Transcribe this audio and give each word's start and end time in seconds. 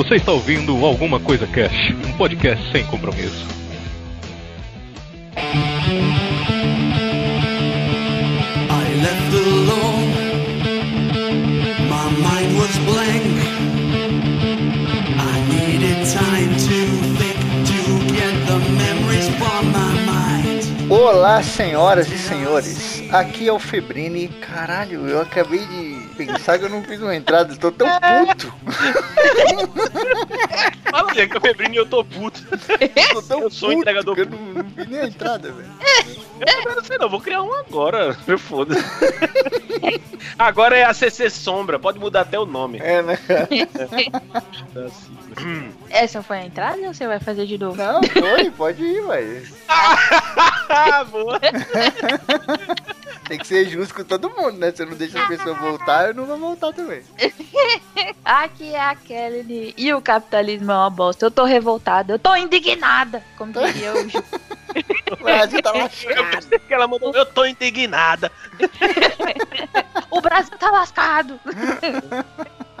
Você 0.00 0.14
está 0.14 0.32
ouvindo 0.32 0.82
Alguma 0.82 1.20
Coisa 1.20 1.46
Cash, 1.46 1.92
um 2.06 2.12
podcast 2.14 2.72
sem 2.72 2.82
compromisso. 2.86 3.46
I 5.36 5.42
left 9.02 9.34
alone. 9.34 10.14
My 11.90 12.08
mind 12.16 12.56
was 12.58 12.74
blank. 12.86 13.26
I 15.18 15.36
needed 15.50 15.98
time 16.10 16.48
to 16.48 16.78
think 17.18 17.36
to 17.66 17.80
get 18.14 18.32
the 18.46 18.58
memories 18.72 19.28
from 19.36 19.66
my 19.66 19.92
mind. 20.06 20.64
Olá, 20.90 21.42
senhoras 21.42 22.10
e 22.10 22.16
senhores. 22.16 22.89
Aqui 23.12 23.48
é 23.48 23.52
o 23.52 23.58
Febrini. 23.58 24.28
Caralho, 24.28 25.08
eu 25.08 25.20
acabei 25.20 25.66
de 25.66 26.06
pensar 26.16 26.58
que 26.58 26.64
eu 26.64 26.68
não 26.68 26.82
fiz 26.84 27.00
uma 27.00 27.14
entrada. 27.14 27.52
Estou 27.52 27.72
tão 27.72 27.88
puto. 27.88 28.52
Fala 30.90 31.12
aí, 31.12 31.28
que 31.28 31.36
eu 31.36 31.40
febrinho 31.40 31.74
e 31.74 31.76
eu 31.76 31.86
tô 31.86 32.04
puto. 32.04 32.40
Tô 33.12 33.22
tão 33.22 33.40
Eu 33.40 33.50
sou 33.50 33.70
puto 33.70 33.80
entregador 33.80 34.14
que 34.14 34.20
eu 34.22 34.26
não, 34.26 34.38
não 34.38 34.64
fiz 34.70 34.88
nem 34.88 35.00
a 35.00 35.06
entrada, 35.06 35.52
velho. 35.52 35.70
Eu 36.64 36.74
não 36.74 36.82
sei 36.82 36.96
não, 36.96 37.08
vou 37.08 37.20
criar 37.20 37.42
um 37.42 37.52
agora. 37.52 38.16
Me 38.26 38.38
foda. 38.38 38.74
Agora 40.38 40.74
é 40.74 40.84
a 40.84 40.94
CC 40.94 41.28
Sombra, 41.28 41.78
pode 41.78 41.98
mudar 41.98 42.22
até 42.22 42.38
o 42.38 42.46
nome. 42.46 42.78
É, 42.78 43.02
né? 43.02 43.18
Essa 45.90 46.22
foi 46.22 46.38
a 46.38 46.46
entrada 46.46 46.78
ou 46.78 46.94
você 46.94 47.06
vai 47.06 47.20
fazer 47.20 47.44
de 47.44 47.58
novo? 47.58 47.76
Não, 47.76 48.02
foi, 48.02 48.50
pode 48.50 48.82
ir, 48.82 49.06
velho. 49.06 49.46
Ah, 49.68 51.04
boa. 51.04 51.38
Tem 53.30 53.38
que 53.38 53.46
ser 53.46 53.64
justo 53.68 53.94
com 53.94 54.02
todo 54.02 54.28
mundo, 54.28 54.58
né? 54.58 54.72
Se 54.72 54.82
eu 54.82 54.86
não 54.86 54.96
deixa 54.96 55.22
a 55.22 55.28
pessoa 55.28 55.54
voltar, 55.54 56.08
eu 56.08 56.14
não 56.14 56.26
vou 56.26 56.36
voltar 56.36 56.72
também. 56.72 57.00
Aqui 58.24 58.74
é 58.74 58.80
a 58.80 58.96
Kelly 58.96 59.72
e 59.76 59.94
o 59.94 60.02
capitalismo 60.02 60.72
é 60.72 60.74
uma 60.74 60.90
bosta. 60.90 61.26
Eu 61.26 61.30
tô 61.30 61.44
revoltada, 61.44 62.12
eu 62.12 62.18
tô 62.18 62.34
indignada, 62.34 63.22
como 63.38 63.52
diria 63.52 63.94
o 63.94 64.08
Ju. 64.08 64.24
Brasil 65.22 65.62
tá 65.62 65.70
Eu 65.70 65.82
lascado. 65.82 66.60
que 66.66 66.74
ela 66.74 66.88
mandou, 66.88 67.12
eu 67.14 67.24
tô 67.24 67.44
indignada. 67.44 68.32
O 70.10 70.20
Brasil 70.20 70.58
tá 70.58 70.72
lascado. 70.72 71.38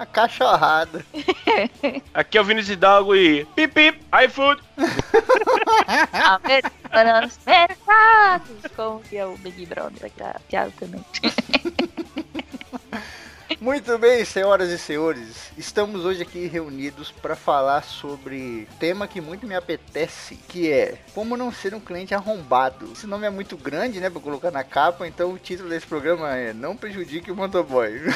A 0.00 0.06
cachorrada. 0.06 1.04
Aqui 2.14 2.38
é 2.38 2.40
o 2.40 2.44
Vinícius 2.44 2.70
Hidalgo 2.70 3.14
e 3.14 3.44
pip 3.54 3.74
pip, 3.74 4.00
iFood. 4.24 4.62
Americanos 6.24 7.38
mercados. 7.44 8.56
Como 8.74 9.00
que 9.00 9.18
é 9.18 9.26
o 9.26 9.36
Big 9.36 9.66
Brother 9.66 10.10
piada 10.48 10.72
também. 10.80 11.04
Muito 13.60 13.98
bem, 13.98 14.24
senhoras 14.24 14.70
e 14.70 14.78
senhores. 14.78 15.50
Estamos 15.58 16.06
hoje 16.06 16.22
aqui 16.22 16.46
reunidos 16.46 17.10
para 17.10 17.36
falar 17.36 17.82
sobre 17.84 18.66
tema 18.78 19.06
que 19.06 19.20
muito 19.20 19.46
me 19.46 19.54
apetece, 19.54 20.36
que 20.48 20.72
é 20.72 20.96
como 21.14 21.36
não 21.36 21.52
ser 21.52 21.74
um 21.74 21.80
cliente 21.80 22.14
arrombado. 22.14 22.90
Esse 22.92 23.06
nome 23.06 23.26
é 23.26 23.30
muito 23.30 23.58
grande, 23.58 24.00
né, 24.00 24.08
para 24.08 24.20
colocar 24.20 24.50
na 24.50 24.64
capa, 24.64 25.06
então 25.06 25.30
o 25.32 25.38
título 25.38 25.68
desse 25.68 25.86
programa 25.86 26.34
é 26.34 26.54
Não 26.54 26.74
prejudique 26.74 27.30
o 27.30 27.36
motoboy. 27.36 27.92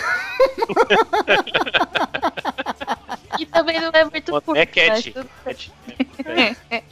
E 3.37 3.45
também 3.47 3.81
não 3.81 3.91
é 3.93 4.05
muito 4.05 4.31
curto. 4.31 4.55
É 4.55 4.65
cat. 4.65 5.11
tudo- 5.11 5.29
Cat. 5.45 5.73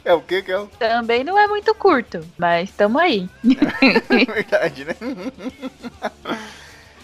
É 0.03 0.13
o 0.13 0.21
que 0.21 0.41
que 0.41 0.51
é 0.51 0.59
o 0.59 0.67
Também 0.67 1.23
não 1.23 1.39
é 1.39 1.47
muito 1.47 1.73
curto, 1.73 2.19
mas 2.37 2.69
tamo 2.71 2.99
aí. 2.99 3.29
verdade, 4.27 4.83
né? 4.83 4.93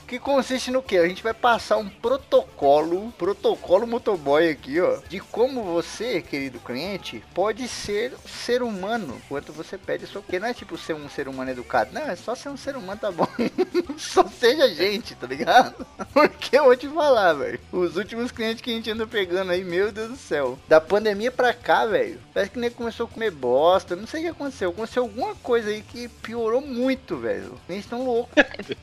Que 0.09 0.17
consiste 0.17 0.71
no 0.71 0.81
que? 0.81 0.97
A 0.97 1.07
gente 1.07 1.21
vai 1.21 1.35
passar 1.35 1.77
um 1.77 1.87
protocolo, 1.87 3.11
protocolo 3.11 3.85
motoboy 3.85 4.49
aqui, 4.49 4.81
ó, 4.81 4.97
de 5.07 5.19
como 5.19 5.63
você, 5.63 6.19
querido 6.19 6.59
cliente, 6.59 7.23
pode 7.31 7.67
ser 7.67 8.13
ser 8.25 8.63
humano 8.63 9.21
enquanto 9.23 9.53
você 9.53 9.77
pede 9.77 10.07
só 10.07 10.19
porque 10.19 10.39
não 10.39 10.47
é 10.47 10.53
tipo 10.55 10.75
ser 10.79 10.95
um 10.95 11.07
ser 11.07 11.27
humano 11.27 11.51
educado, 11.51 11.93
não, 11.93 12.01
é 12.01 12.15
só 12.15 12.33
ser 12.33 12.49
um 12.49 12.57
ser 12.57 12.75
humano, 12.75 12.99
tá 12.99 13.11
bom? 13.11 13.27
só 13.99 14.27
seja 14.27 14.67
gente, 14.73 15.13
tá 15.13 15.27
ligado? 15.27 15.85
Porque 16.13 16.57
eu 16.57 16.65
vou 16.65 16.75
te 16.75 16.87
falar, 16.87 17.33
velho. 17.33 17.59
Os 17.71 17.95
últimos 17.95 18.31
clientes 18.31 18.61
que 18.61 18.71
a 18.71 18.73
gente 18.73 18.89
anda 18.91 19.05
pegando 19.05 19.51
aí, 19.51 19.63
meu 19.63 19.91
Deus 19.91 20.09
do 20.09 20.15
céu. 20.17 20.57
Da 20.67 20.81
pandemia 20.81 21.31
pra 21.31 21.53
cá, 21.53 21.85
velho, 21.85 22.19
parece 22.33 22.51
que 22.51 22.59
nem 22.59 22.69
começou 22.71 23.05
a 23.05 23.09
comer 23.09 23.31
bosta, 23.31 23.95
não 23.95 24.07
sei 24.07 24.21
o 24.21 24.23
que 24.23 24.29
aconteceu. 24.29 24.69
Aconteceu 24.71 25.03
alguma 25.03 25.35
coisa 25.35 25.69
aí 25.69 25.81
que 25.81 26.07
piorou 26.07 26.61
muito, 26.61 27.17
velho. 27.17 27.53
Eles 27.69 27.83
estão 27.85 28.03
loucos. 28.03 28.31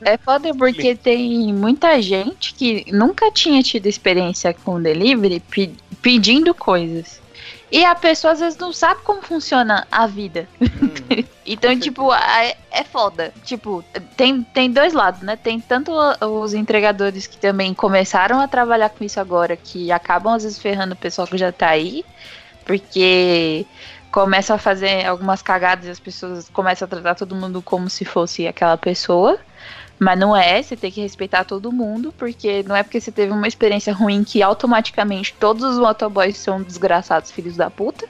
É 0.01 0.17
foda 0.17 0.53
porque 0.55 0.95
tem 0.95 1.53
muita 1.53 2.01
gente 2.01 2.53
que 2.53 2.85
nunca 2.91 3.31
tinha 3.31 3.61
tido 3.61 3.87
experiência 3.87 4.53
com 4.53 4.81
delivery 4.81 5.39
pe- 5.41 5.75
pedindo 6.01 6.53
coisas. 6.53 7.21
E 7.69 7.83
a 7.83 7.93
pessoa 7.95 8.33
às 8.33 8.39
vezes 8.39 8.57
não 8.57 8.71
sabe 8.71 9.01
como 9.03 9.21
funciona 9.21 9.85
a 9.91 10.07
vida. 10.07 10.47
então, 11.45 11.77
tipo, 11.77 12.13
é, 12.13 12.55
é 12.71 12.83
foda. 12.83 13.33
Tipo, 13.43 13.83
tem, 14.15 14.41
tem 14.41 14.71
dois 14.71 14.93
lados, 14.93 15.21
né? 15.21 15.35
Tem 15.35 15.59
tanto 15.59 15.91
os 16.21 16.53
entregadores 16.53 17.27
que 17.27 17.37
também 17.37 17.73
começaram 17.73 18.39
a 18.39 18.47
trabalhar 18.47 18.89
com 18.89 19.03
isso 19.03 19.19
agora, 19.19 19.57
que 19.57 19.91
acabam 19.91 20.33
às 20.33 20.43
vezes 20.43 20.59
ferrando 20.59 20.93
o 20.93 20.97
pessoal 20.97 21.27
que 21.27 21.37
já 21.37 21.51
tá 21.51 21.67
aí, 21.69 22.05
porque 22.65 23.65
começam 24.11 24.55
a 24.55 24.59
fazer 24.59 25.05
algumas 25.05 25.41
cagadas 25.41 25.85
e 25.85 25.89
as 25.89 25.99
pessoas 25.99 26.49
começam 26.49 26.85
a 26.85 26.89
tratar 26.89 27.15
todo 27.15 27.35
mundo 27.35 27.61
como 27.61 27.89
se 27.89 28.05
fosse 28.05 28.47
aquela 28.47 28.77
pessoa. 28.77 29.37
Mas 29.99 30.19
não 30.19 30.35
é, 30.35 30.61
você 30.61 30.75
tem 30.75 30.91
que 30.91 31.01
respeitar 31.01 31.43
todo 31.43 31.71
mundo, 31.71 32.13
porque 32.17 32.63
não 32.63 32.75
é 32.75 32.83
porque 32.83 33.01
você 33.01 33.11
teve 33.11 33.31
uma 33.31 33.47
experiência 33.47 33.91
ruim 33.91 34.23
que 34.23 34.43
automaticamente 34.43 35.33
todos 35.39 35.63
os 35.63 35.79
motoboys 35.79 36.37
são 36.37 36.61
desgraçados 36.61 37.31
filhos 37.31 37.57
da 37.57 37.69
puta. 37.69 38.07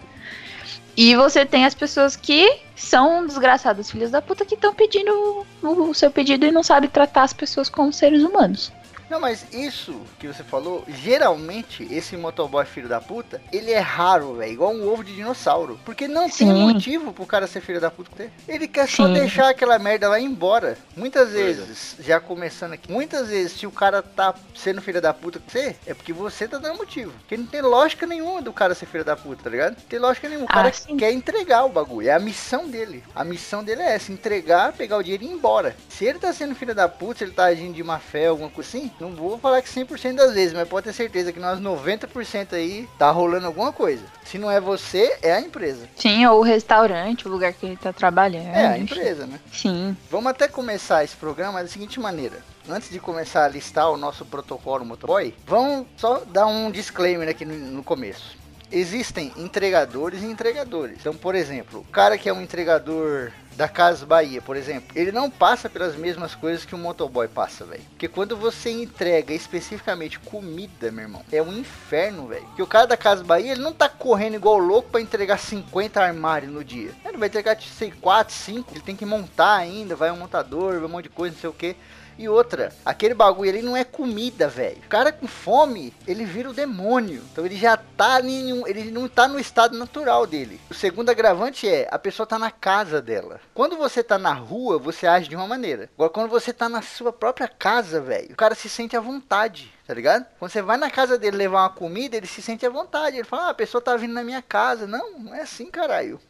E 0.98 1.16
você 1.16 1.46
tem 1.46 1.64
as 1.64 1.76
pessoas 1.76 2.16
que 2.16 2.60
são 2.76 3.26
desgraçados 3.26 3.92
filhos 3.92 4.12
da 4.12 4.22
puta 4.22 4.44
que 4.44 4.56
estão 4.56 4.74
pedindo 4.74 5.46
o, 5.62 5.90
o 5.90 5.94
seu 5.94 6.10
pedido 6.10 6.46
e 6.46 6.52
não 6.52 6.64
sabem 6.64 6.90
tratar 6.90 7.24
as 7.24 7.34
pessoas 7.34 7.70
como 7.70 7.94
seres 7.94 8.24
humanos. 8.24 8.72
Não, 9.10 9.20
mas 9.20 9.46
isso 9.54 10.02
que 10.20 10.28
você 10.28 10.44
falou, 10.44 10.84
geralmente 10.88 11.88
esse 11.92 12.18
motoboy 12.18 12.66
filho 12.66 12.90
da 12.90 13.00
puta, 13.00 13.42
ele 13.52 13.72
é 13.72 13.80
raro, 13.80 14.36
velho, 14.36 14.52
igual 14.52 14.72
um 14.74 14.88
ovo 14.92 15.04
de 15.04 15.16
dinossauro. 15.16 15.80
Porque 15.86 16.08
não 16.08 16.24
tem 16.30 16.48
Sim. 16.48 16.54
motivo 16.74 17.14
pro 17.14 17.26
cara 17.26 17.48
ser 17.48 17.62
filho 17.62 17.80
da 17.80 17.90
puta. 17.90 18.30
Ele 18.48 18.68
quer 18.68 18.88
só 18.88 19.06
Sim. 19.08 19.14
deixar 19.14 19.50
aquela 19.50 19.80
merda 19.80 20.10
lá 20.10 20.20
embora. 20.20 20.78
Muitas 20.96 21.30
é. 21.30 21.32
vezes, 21.34 21.96
já 22.00 22.20
começando 22.20 22.74
aqui, 22.74 22.92
muitas 22.92 23.30
vezes 23.30 23.54
se 23.54 23.66
o 23.68 23.72
cara 23.72 24.02
tá 24.02 24.34
sendo 24.56 24.82
filho 24.82 25.02
da 25.02 25.14
puta 25.14 25.40
com 25.40 25.50
você, 25.50 25.76
é 25.86 25.94
porque 25.94 26.12
você 26.14 26.48
tá 26.48 26.58
dando 26.58 26.78
motivo. 26.78 27.12
Porque 27.20 27.38
não 27.38 27.46
tem 27.46 27.62
lógica 27.62 28.06
nenhuma 28.06 28.42
do 28.42 28.52
cara 28.54 28.76
ser 28.76 28.86
filho 28.86 29.06
da 29.06 29.16
puta, 29.16 29.44
tá 29.44 29.50
ligado? 29.50 29.76
Não 29.76 29.84
tem 29.88 30.00
lógica 30.00 30.28
nenhuma. 30.28 30.46
O 30.46 30.50
Ah, 30.52 30.54
cara 30.56 30.74
sim. 30.74 30.98
quer 30.98 31.12
entregar 31.12 31.66
o 31.66 31.70
bagulho. 31.70 32.08
É 32.10 32.14
a 32.14 32.20
missão 32.20 32.68
dele. 32.68 33.04
A 33.16 33.24
missão 33.24 33.64
dele 33.64 33.82
é 33.82 33.94
essa: 33.96 34.12
entregar, 34.12 34.74
pegar 34.74 34.98
o 34.98 35.04
dinheiro 35.04 35.24
e 35.24 35.28
ir 35.28 35.32
embora. 35.32 35.76
Se 35.90 36.06
ele 36.06 36.20
tá 36.20 36.32
sendo 36.34 36.56
filho 36.56 36.76
da 36.76 36.88
puta, 36.90 37.20
se 37.20 37.24
ele 37.24 37.32
tá 37.32 37.46
agindo 37.46 37.74
de 37.74 37.84
má 37.84 38.00
fé, 38.00 38.28
alguma 38.28 38.50
coisa 38.50 38.70
assim, 38.70 38.92
não 39.00 39.12
vou 39.12 39.38
falar 39.38 39.62
que 39.62 39.70
100% 39.70 40.16
das 40.16 40.34
vezes, 40.34 40.54
mas 40.54 40.68
pode 40.68 40.86
ter 40.86 40.94
certeza 40.94 41.32
que 41.32 41.40
nós 41.40 41.60
90% 41.60 42.54
aí 42.54 42.88
tá 42.98 43.10
rolando 43.12 43.48
alguma 43.48 43.72
coisa. 43.72 44.04
Se 44.24 44.38
não 44.38 44.50
é 44.50 44.60
você, 44.60 45.18
é 45.22 45.34
a 45.34 45.42
empresa. 45.42 45.88
Sim, 45.96 46.26
ou 46.26 46.40
o 46.40 46.44
restaurante, 46.44 47.28
o 47.28 47.32
lugar 47.32 47.54
que 47.54 47.66
ele 47.66 47.78
tá 47.78 47.94
trabalhando. 47.94 48.48
É 48.48 48.68
a 48.68 48.78
empresa, 48.78 49.26
né? 49.26 49.40
Sim. 49.52 49.96
Vamos 50.10 50.30
até 50.30 50.48
começar 50.48 51.04
esse 51.04 51.16
programa 51.16 51.62
da 51.62 51.68
seguinte 51.68 52.00
maneira. 52.00 52.38
Antes 52.70 52.90
de 52.90 53.00
começar 53.00 53.46
a 53.46 53.48
listar 53.48 53.90
o 53.90 53.96
nosso 53.96 54.26
protocolo 54.26 54.84
motoboy, 54.84 55.34
vamos 55.46 55.88
só 55.96 56.22
dar 56.28 56.48
um 56.48 56.70
disclaimer 56.70 57.30
aqui 57.30 57.46
no, 57.46 57.56
no 57.56 57.84
começo. 57.84 58.37
Existem 58.72 59.32
entregadores 59.38 60.22
e 60.22 60.26
entregadores. 60.26 60.98
Então, 61.00 61.16
por 61.16 61.36
exemplo, 61.36 61.80
o 61.80 61.92
cara 61.92 62.18
que 62.18 62.28
é 62.28 62.34
um 62.34 62.42
entregador 62.42 63.32
da 63.58 63.68
Casa 63.68 64.06
Bahia, 64.06 64.40
por 64.40 64.56
exemplo, 64.56 64.96
ele 64.96 65.12
não 65.12 65.32
passa 65.32 65.68
pelas 65.68 65.96
mesmas 65.96 66.36
coisas 66.36 66.64
que 66.64 66.76
o 66.76 66.78
motoboy 66.78 67.28
passa, 67.28 67.66
velho. 67.66 67.82
Porque 67.90 68.08
quando 68.08 68.38
você 68.38 68.70
entrega 68.70 69.34
especificamente 69.34 70.20
comida, 70.20 70.92
meu 70.92 71.06
irmão, 71.06 71.26
é 71.32 71.42
um 71.42 71.58
inferno, 71.58 72.28
velho. 72.28 72.48
Que 72.56 72.62
o 72.62 72.68
cara 72.68 72.86
da 72.86 72.96
Casa 72.96 73.24
Bahia, 73.24 73.54
ele 73.54 73.62
não 73.62 73.74
tá 73.74 73.90
correndo 73.90 74.36
igual 74.36 74.60
louco 74.60 74.92
pra 74.92 75.02
entregar 75.02 75.40
50 75.40 76.00
armários 76.00 76.52
no 76.52 76.64
dia. 76.64 76.92
Ele 77.04 77.18
vai 77.18 77.30
entregar, 77.30 77.58
sei, 77.60 77.90
4, 77.90 78.34
5, 78.34 78.74
ele 78.74 78.82
tem 78.82 78.96
que 78.96 79.06
montar 79.06 79.56
ainda, 79.56 79.96
vai 79.96 80.12
um 80.12 80.18
montador, 80.18 80.76
vai 80.76 80.86
um 80.86 80.90
monte 80.90 81.04
de 81.04 81.10
coisa, 81.10 81.34
não 81.34 81.42
sei 81.42 81.50
o 81.50 81.54
que. 81.54 81.76
E 82.18 82.28
outra, 82.28 82.74
aquele 82.84 83.14
bagulho 83.14 83.50
ali 83.50 83.62
não 83.62 83.78
é 83.78 83.84
comida, 83.84 84.48
velho. 84.48 84.78
O 84.86 84.90
cara 84.90 85.12
com 85.12 85.28
fome, 85.28 85.94
ele 86.08 86.26
vira 86.26 86.50
o 86.50 86.54
demônio. 86.54 87.22
Então 87.32 87.46
ele 87.46 87.56
já 87.56 87.78
tá 87.78 88.20
em 88.22 88.54
um- 88.54 88.68
ele 88.68 88.90
não 88.92 89.08
tá 89.08 89.28
no 89.28 89.40
estado 89.40 89.78
natural 89.78 90.26
dele. 90.26 90.60
O 90.70 90.74
segundo 90.74 91.10
agravante 91.10 91.68
é, 91.70 91.88
a 91.92 92.00
pessoa 92.00 92.26
tá 92.26 92.40
na 92.40 92.50
casa 92.50 93.02
dela. 93.02 93.40
Quando 93.54 93.78
você 93.78 94.02
tá 94.04 94.18
na 94.18 94.34
rua, 94.34 94.80
você 94.80 95.06
age 95.06 95.30
de 95.30 95.36
uma 95.36 95.48
maneira. 95.48 95.90
Agora 95.96 96.10
quando 96.10 96.30
você 96.30 96.52
tá 96.52 96.68
na 96.68 96.82
sua 96.82 97.14
própria 97.14 97.48
casa, 97.48 98.02
velho, 98.02 98.32
o 98.34 98.36
cara 98.36 98.56
se 98.56 98.68
sente 98.68 98.98
à 98.98 99.00
vontade. 99.00 99.72
Tá 99.86 99.94
ligado? 99.94 100.26
Quando 100.38 100.52
você 100.52 100.62
vai 100.62 100.76
na 100.76 100.90
casa 100.92 101.18
dele 101.18 101.38
levar 101.38 101.62
uma 101.62 101.70
comida, 101.70 102.18
ele 102.18 102.28
se 102.28 102.42
sente 102.42 102.66
à 102.66 102.70
vontade. 102.70 103.16
Ele 103.16 103.24
fala, 103.24 103.44
ah, 103.46 103.50
a 103.52 103.54
pessoa 103.54 103.82
tá 103.82 103.96
vindo 103.96 104.14
na 104.14 104.22
minha 104.22 104.42
casa. 104.42 104.86
Não, 104.86 105.18
não 105.18 105.34
é 105.34 105.42
assim, 105.44 105.68
caralho. 105.72 106.20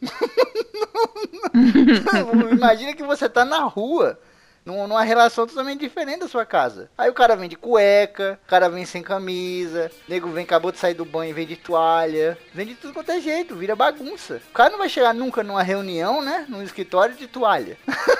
Imagina 2.52 2.94
que 2.94 3.02
você 3.02 3.28
tá 3.28 3.44
na 3.44 3.60
rua 3.64 4.18
numa 4.68 5.02
relação 5.02 5.46
totalmente 5.46 5.80
diferente 5.80 6.20
da 6.20 6.28
sua 6.28 6.44
casa. 6.44 6.90
Aí 6.96 7.08
o 7.08 7.14
cara 7.14 7.36
vem 7.36 7.48
de 7.48 7.56
cueca, 7.56 8.38
o 8.44 8.48
cara 8.48 8.68
vem 8.68 8.84
sem 8.84 9.02
camisa, 9.02 9.90
o 10.06 10.10
nego 10.10 10.28
vem, 10.28 10.44
acabou 10.44 10.70
de 10.72 10.78
sair 10.78 10.94
do 10.94 11.04
banho 11.04 11.30
e 11.30 11.32
vem 11.32 11.46
de 11.46 11.56
toalha, 11.56 12.36
vem 12.52 12.66
de 12.66 12.74
tudo 12.74 12.92
quanto 12.94 13.10
é 13.12 13.20
jeito, 13.20 13.54
vira 13.56 13.74
bagunça. 13.76 14.40
O 14.50 14.52
cara 14.52 14.70
não 14.70 14.78
vai 14.78 14.88
chegar 14.88 15.14
nunca 15.14 15.42
numa 15.42 15.62
reunião, 15.62 16.22
né, 16.22 16.44
num 16.48 16.62
escritório 16.62 17.14
de 17.14 17.26
toalha. 17.26 17.76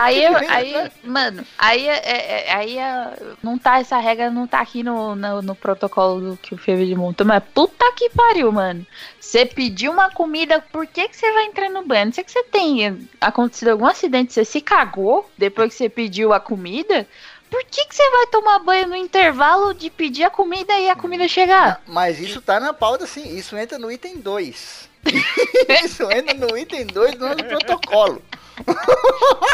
Aí, 0.00 0.24
eu- 0.24 0.36
aí 0.48 0.72
né? 0.72 0.90
mano, 1.04 1.44
aí, 1.58 1.86
é- 1.88 2.02
é- 2.04 2.46
é- 2.48 2.54
aí 2.54 2.78
é- 2.78 3.12
não 3.42 3.58
tá, 3.58 3.78
essa 3.80 3.98
regra 3.98 4.30
não 4.30 4.46
tá 4.46 4.60
aqui 4.60 4.82
no, 4.82 5.14
no, 5.14 5.42
no 5.42 5.54
protocolo 5.54 6.20
do 6.20 6.36
que 6.36 6.54
o 6.54 6.58
Feve 6.58 6.94
montou, 6.94 7.26
mas 7.26 7.42
puta 7.54 7.84
que 7.96 8.10
pariu, 8.10 8.50
mano. 8.52 8.86
Você 9.20 9.44
pediu 9.44 9.90
uma 9.92 10.10
comida, 10.10 10.60
por 10.60 10.86
que 10.86 11.08
que 11.08 11.16
você 11.16 11.32
vai 11.32 11.46
entrar 11.46 11.68
no 11.68 11.84
banho? 11.84 12.06
Não 12.06 12.12
sei 12.12 12.22
que 12.24 12.30
você 12.30 12.44
tenha 12.44 12.96
acontecido 13.20 13.68
algum 13.70 13.86
acidente, 13.86 14.32
você 14.32 14.44
se 14.44 14.60
cagou 14.60 15.28
depois 15.36 15.65
que 15.68 15.74
você 15.74 15.88
pediu 15.88 16.32
a 16.32 16.40
comida. 16.40 17.06
Por 17.50 17.62
que 17.64 17.86
que 17.86 17.94
você 17.94 18.10
vai 18.10 18.26
tomar 18.26 18.58
banho 18.58 18.88
no 18.88 18.96
intervalo 18.96 19.72
de 19.72 19.88
pedir 19.88 20.24
a 20.24 20.30
comida 20.30 20.76
e 20.78 20.90
a 20.90 20.96
comida 20.96 21.28
chegar? 21.28 21.80
Mas 21.86 22.18
isso 22.18 22.40
tá 22.40 22.58
na 22.58 22.72
pauta 22.72 23.06
sim, 23.06 23.36
isso 23.36 23.56
entra 23.56 23.78
no 23.78 23.90
item 23.90 24.16
2. 24.18 24.88
isso 25.84 26.10
entra 26.10 26.34
no 26.34 26.56
item 26.58 26.86
2 26.86 27.14
do 27.14 27.44
protocolo. 27.44 28.22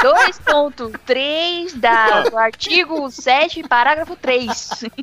2.3 0.02 1.76
da, 1.76 2.22
do 2.22 2.36
artigo 2.36 3.10
7, 3.10 3.62
parágrafo 3.64 4.16
3. 4.16 4.50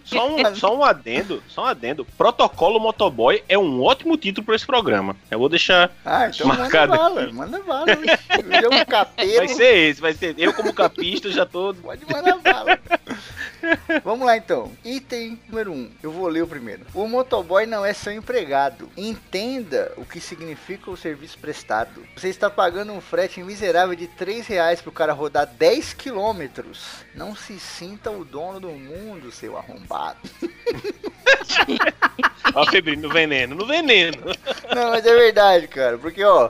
Só 0.05 0.29
um, 0.29 0.55
só 0.55 0.77
um 0.77 0.83
adendo, 0.83 1.43
só 1.47 1.63
um 1.63 1.65
adendo. 1.65 2.05
Protocolo 2.17 2.79
Motoboy 2.79 3.43
é 3.47 3.57
um 3.57 3.81
ótimo 3.81 4.17
título 4.17 4.45
pra 4.45 4.55
esse 4.55 4.65
programa. 4.65 5.15
Eu 5.29 5.39
vou 5.39 5.49
deixar. 5.49 5.91
Ah, 6.05 6.27
então 6.27 6.47
Marcado 6.47 6.91
manda 6.91 7.09
bala, 7.09 7.31
manda 7.31 7.59
bala. 7.61 7.85
Eu 8.61 8.71
um 8.71 8.85
capeiro. 8.85 9.37
Vai 9.37 9.47
ser 9.47 9.77
esse, 9.77 10.01
vai 10.01 10.13
ser. 10.13 10.35
Eu, 10.37 10.53
como 10.53 10.73
capista, 10.73 11.29
já 11.31 11.45
tô. 11.45 11.73
Pode 11.73 12.05
mandar 12.05 12.37
bala. 12.37 12.79
Vamos 14.03 14.25
lá 14.25 14.37
então. 14.37 14.71
Item 14.83 15.39
número 15.47 15.71
1. 15.71 15.75
Um. 15.75 15.89
Eu 16.01 16.11
vou 16.11 16.27
ler 16.27 16.43
o 16.43 16.47
primeiro. 16.47 16.85
O 16.93 17.07
motoboy 17.07 17.65
não 17.65 17.85
é 17.85 17.93
seu 17.93 18.13
empregado. 18.13 18.89
Entenda 18.97 19.91
o 19.97 20.05
que 20.05 20.19
significa 20.19 20.89
o 20.89 20.97
serviço 20.97 21.37
prestado. 21.37 22.03
Você 22.15 22.29
está 22.29 22.49
pagando 22.49 22.93
um 22.93 23.01
frete 23.01 23.41
miserável 23.43 23.88
de 23.95 24.07
3 24.07 24.45
reais 24.47 24.81
pro 24.81 24.91
cara 24.91 25.13
rodar 25.13 25.45
10 25.45 25.93
quilômetros. 25.93 27.05
Não 27.15 27.35
se 27.35 27.59
sinta 27.59 28.11
o 28.11 28.25
dono 28.25 28.59
do 28.59 28.69
mundo, 28.69 29.31
seu 29.31 29.57
arrombado. 29.57 30.19
Ó, 32.53 32.65
Febrino, 32.65 33.03
no 33.03 33.13
veneno, 33.13 33.55
no 33.55 33.65
veneno. 33.65 34.17
Não, 34.75 34.89
mas 34.89 35.05
é 35.05 35.13
verdade, 35.13 35.67
cara. 35.67 35.97
Porque, 35.97 36.23
ó, 36.23 36.49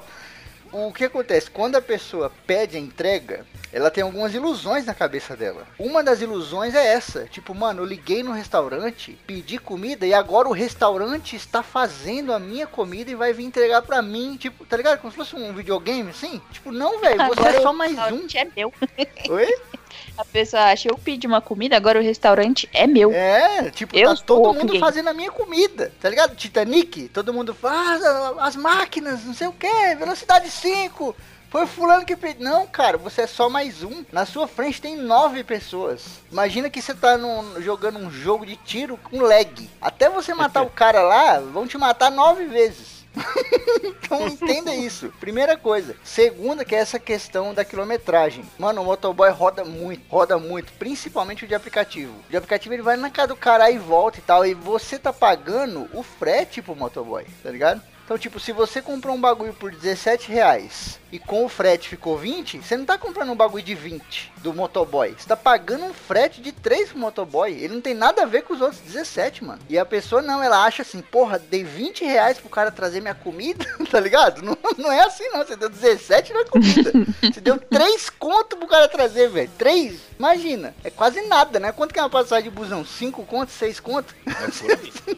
o 0.71 0.94
que 0.94 1.06
acontece? 1.06 1.50
Quando 1.50 1.75
a 1.75 1.81
pessoa 1.81 2.31
pede 2.45 2.77
a 2.77 2.80
entrega, 2.80 3.45
ela 3.71 3.92
tem 3.92 4.04
algumas 4.04 4.33
ilusões 4.33 4.86
na 4.86 4.94
cabeça 4.94 5.36
dela. 5.36 5.68
Uma 5.77 6.04
das 6.04 6.21
ilusões 6.21 6.74
é 6.74 6.94
essa. 6.94 7.25
Tipo, 7.25 7.54
mano, 7.54 7.81
eu 7.81 7.86
liguei 7.86 8.24
no 8.24 8.31
restaurante, 8.31 9.18
pedi 9.27 9.57
comida 9.57 10.06
e 10.06 10.13
agora 10.13 10.48
o 10.48 10.54
restaurante 10.54 11.36
está 11.36 11.62
fazendo 11.62 12.33
a 12.33 12.39
minha 12.39 12.66
comida 12.66 13.12
e 13.12 13.16
vai 13.16 13.33
vir 13.33 13.44
entregar 13.44 13.81
pra 13.81 14.01
mim. 14.01 14.38
Tipo, 14.38 14.66
tá 14.66 14.75
ligado? 14.77 15.00
Como 15.00 15.12
se 15.12 15.18
fosse 15.18 15.36
um 15.36 15.54
videogame, 15.54 16.10
assim. 16.10 16.42
Tipo, 16.51 16.71
não, 16.71 17.00
velho, 17.00 17.27
você 17.27 17.48
é 17.48 17.62
só 17.62 17.74
mais 17.74 17.98
um. 18.12 18.25
é 18.36 18.48
meu. 18.56 18.74
Oi? 19.30 19.48
A 20.18 20.25
pessoa 20.25 20.63
acha, 20.63 20.89
eu 20.89 20.98
pedi 20.98 21.25
uma 21.25 21.42
comida, 21.42 21.75
agora 21.75 22.00
o 22.00 22.04
restaurante 22.04 22.69
é 22.74 22.86
meu. 22.86 23.12
É, 23.12 23.69
tipo, 23.71 23.95
Eu 23.98 24.16
tá 24.16 24.24
todo 24.24 24.54
mundo 24.54 24.77
fazendo 24.80 25.07
a 25.07 25.13
minha 25.13 25.31
comida, 25.31 25.92
tá 26.00 26.10
ligado? 26.10 26.36
Titanic, 26.36 27.10
todo 27.10 27.33
mundo 27.33 27.54
faz 27.54 28.04
ah, 28.04 28.36
as 28.39 28.56
máquinas, 28.56 29.24
não 29.24 29.33
sei 29.33 29.48
o 29.48 29.54
que, 29.54 29.95
velocidade 29.95 30.50
5. 30.50 31.16
Foi 31.50 31.66
fulano 31.66 32.06
que 32.06 32.16
pediu. 32.16 32.44
Não, 32.44 32.68
cara, 32.68 32.98
você 32.98 33.22
é 33.22 33.28
só 33.28 33.50
mais 33.50 33.84
um. 33.84 34.06
Na 34.12 34.25
sua 34.25 34.48
frente 34.48 34.81
tem 34.81 34.96
nove 34.96 35.44
pessoas. 35.44 36.19
Imagina 36.31 36.69
que 36.69 36.81
você 36.81 36.94
tá 36.94 37.18
num- 37.18 37.60
jogando 37.62 37.98
um 37.98 38.12
jogo 38.12 38.46
de 38.46 38.56
tiro 38.56 38.98
com 38.98 39.22
lag. 39.22 39.69
Até 39.81 40.10
você 40.10 40.34
matar 40.34 40.62
o 40.62 40.69
cara 40.69 41.01
lá, 41.01 41.40
vão 41.40 41.66
te 41.68 41.78
matar 41.78 42.12
nove 42.12 42.46
vezes. 42.46 43.00
então 43.84 44.28
entenda 44.28 44.75
isso. 44.75 45.12
Primeira 45.19 45.57
coisa. 45.57 45.96
Segunda, 46.04 46.63
que 46.63 46.75
é 46.75 46.80
essa 46.80 47.00
questão 47.00 47.52
da 47.52 47.66
quilometragem. 47.66 48.45
Mano, 48.57 48.84
o 48.84 48.86
motoboy 48.86 49.31
roda 49.31 49.66
muito, 49.66 50.04
roda 50.07 50.38
muito, 50.38 50.72
principalmente 50.74 51.45
o 51.45 51.48
de 51.48 51.56
aplicativo. 51.56 52.13
O 52.28 52.30
de 52.30 52.38
aplicativo 52.38 52.75
ele 52.75 52.84
vai 52.84 52.95
na 52.95 53.10
casa 53.10 53.30
do 53.30 53.36
cara 53.36 53.72
e 53.72 53.80
volta 53.80 54.19
e 54.19 54.22
tal. 54.22 54.45
E 54.45 54.54
você 54.54 55.00
tá 55.00 55.12
pagando 55.12 55.90
o 55.94 56.04
frete 56.04 56.62
pro 56.62 56.75
motoboy, 56.75 57.25
tá 57.42 57.50
ligado? 57.50 57.81
Então, 58.06 58.18
tipo, 58.18 58.40
se 58.40 58.52
você 58.52 58.81
comprou 58.81 59.16
um 59.16 59.22
bagulho 59.22 59.54
por 59.54 59.72
17 59.72 60.31
reais 60.31 61.00
e 61.11 61.19
com 61.19 61.45
o 61.45 61.50
frete 61.50 61.89
ficou 61.89 62.17
20, 62.17 62.59
você 62.59 62.77
não 62.77 62.85
tá 62.85 62.97
comprando 62.97 63.31
um 63.31 63.35
bagulho 63.35 63.63
de 63.63 63.73
20 63.73 64.31
do 64.38 64.53
motoboy. 64.53 65.15
Você 65.17 65.27
tá 65.27 65.35
pagando 65.35 65.85
um 65.85 65.94
frete 65.94 66.41
de 66.41 66.51
3 66.51 66.89
pro 66.89 67.00
motoboy. 67.00 67.51
Ele 67.51 67.73
não 67.73 67.81
tem 67.81 67.94
nada 67.94 68.23
a 68.23 68.25
ver 68.25 68.44
com 68.44 68.53
os 68.53 68.61
outros 68.61 68.81
17, 68.81 69.44
mano. 69.44 69.59
E 69.69 69.77
a 69.77 69.85
pessoa 69.85 70.21
não, 70.21 70.41
ela 70.41 70.63
acha 70.63 70.81
assim, 70.81 71.01
porra, 71.01 71.39
dei 71.39 71.63
20 71.63 72.06
reais 72.06 72.38
pro 72.38 72.50
cara 72.50 72.71
trazer 72.71 73.01
minha 73.01 73.15
comida, 73.15 73.65
tá 73.89 74.00
ligado? 74.00 74.41
Não, 74.41 74.57
não 74.77 74.91
é 74.91 75.01
assim 75.01 75.27
não. 75.29 75.45
Você 75.45 75.56
deu 75.56 75.69
17 75.69 76.33
na 76.33 76.45
comida. 76.45 76.91
Você 77.21 77.41
deu 77.41 77.57
3 77.57 78.09
conto 78.11 78.57
pro 78.57 78.67
cara 78.67 78.88
trazer, 78.88 79.29
velho. 79.29 79.50
3? 79.57 80.00
Imagina. 80.17 80.75
É 80.83 80.89
quase 80.89 81.21
nada, 81.21 81.59
né? 81.59 81.71
Quanto 81.71 81.94
que 81.94 82.00
é 82.00 82.03
uma 82.03 82.09
passagem 82.09 82.50
de 82.50 82.56
busão? 82.56 82.85
5 82.85 83.25
conto? 83.25 83.51
6 83.51 83.79
conto? 83.79 84.13
É. 84.25 84.39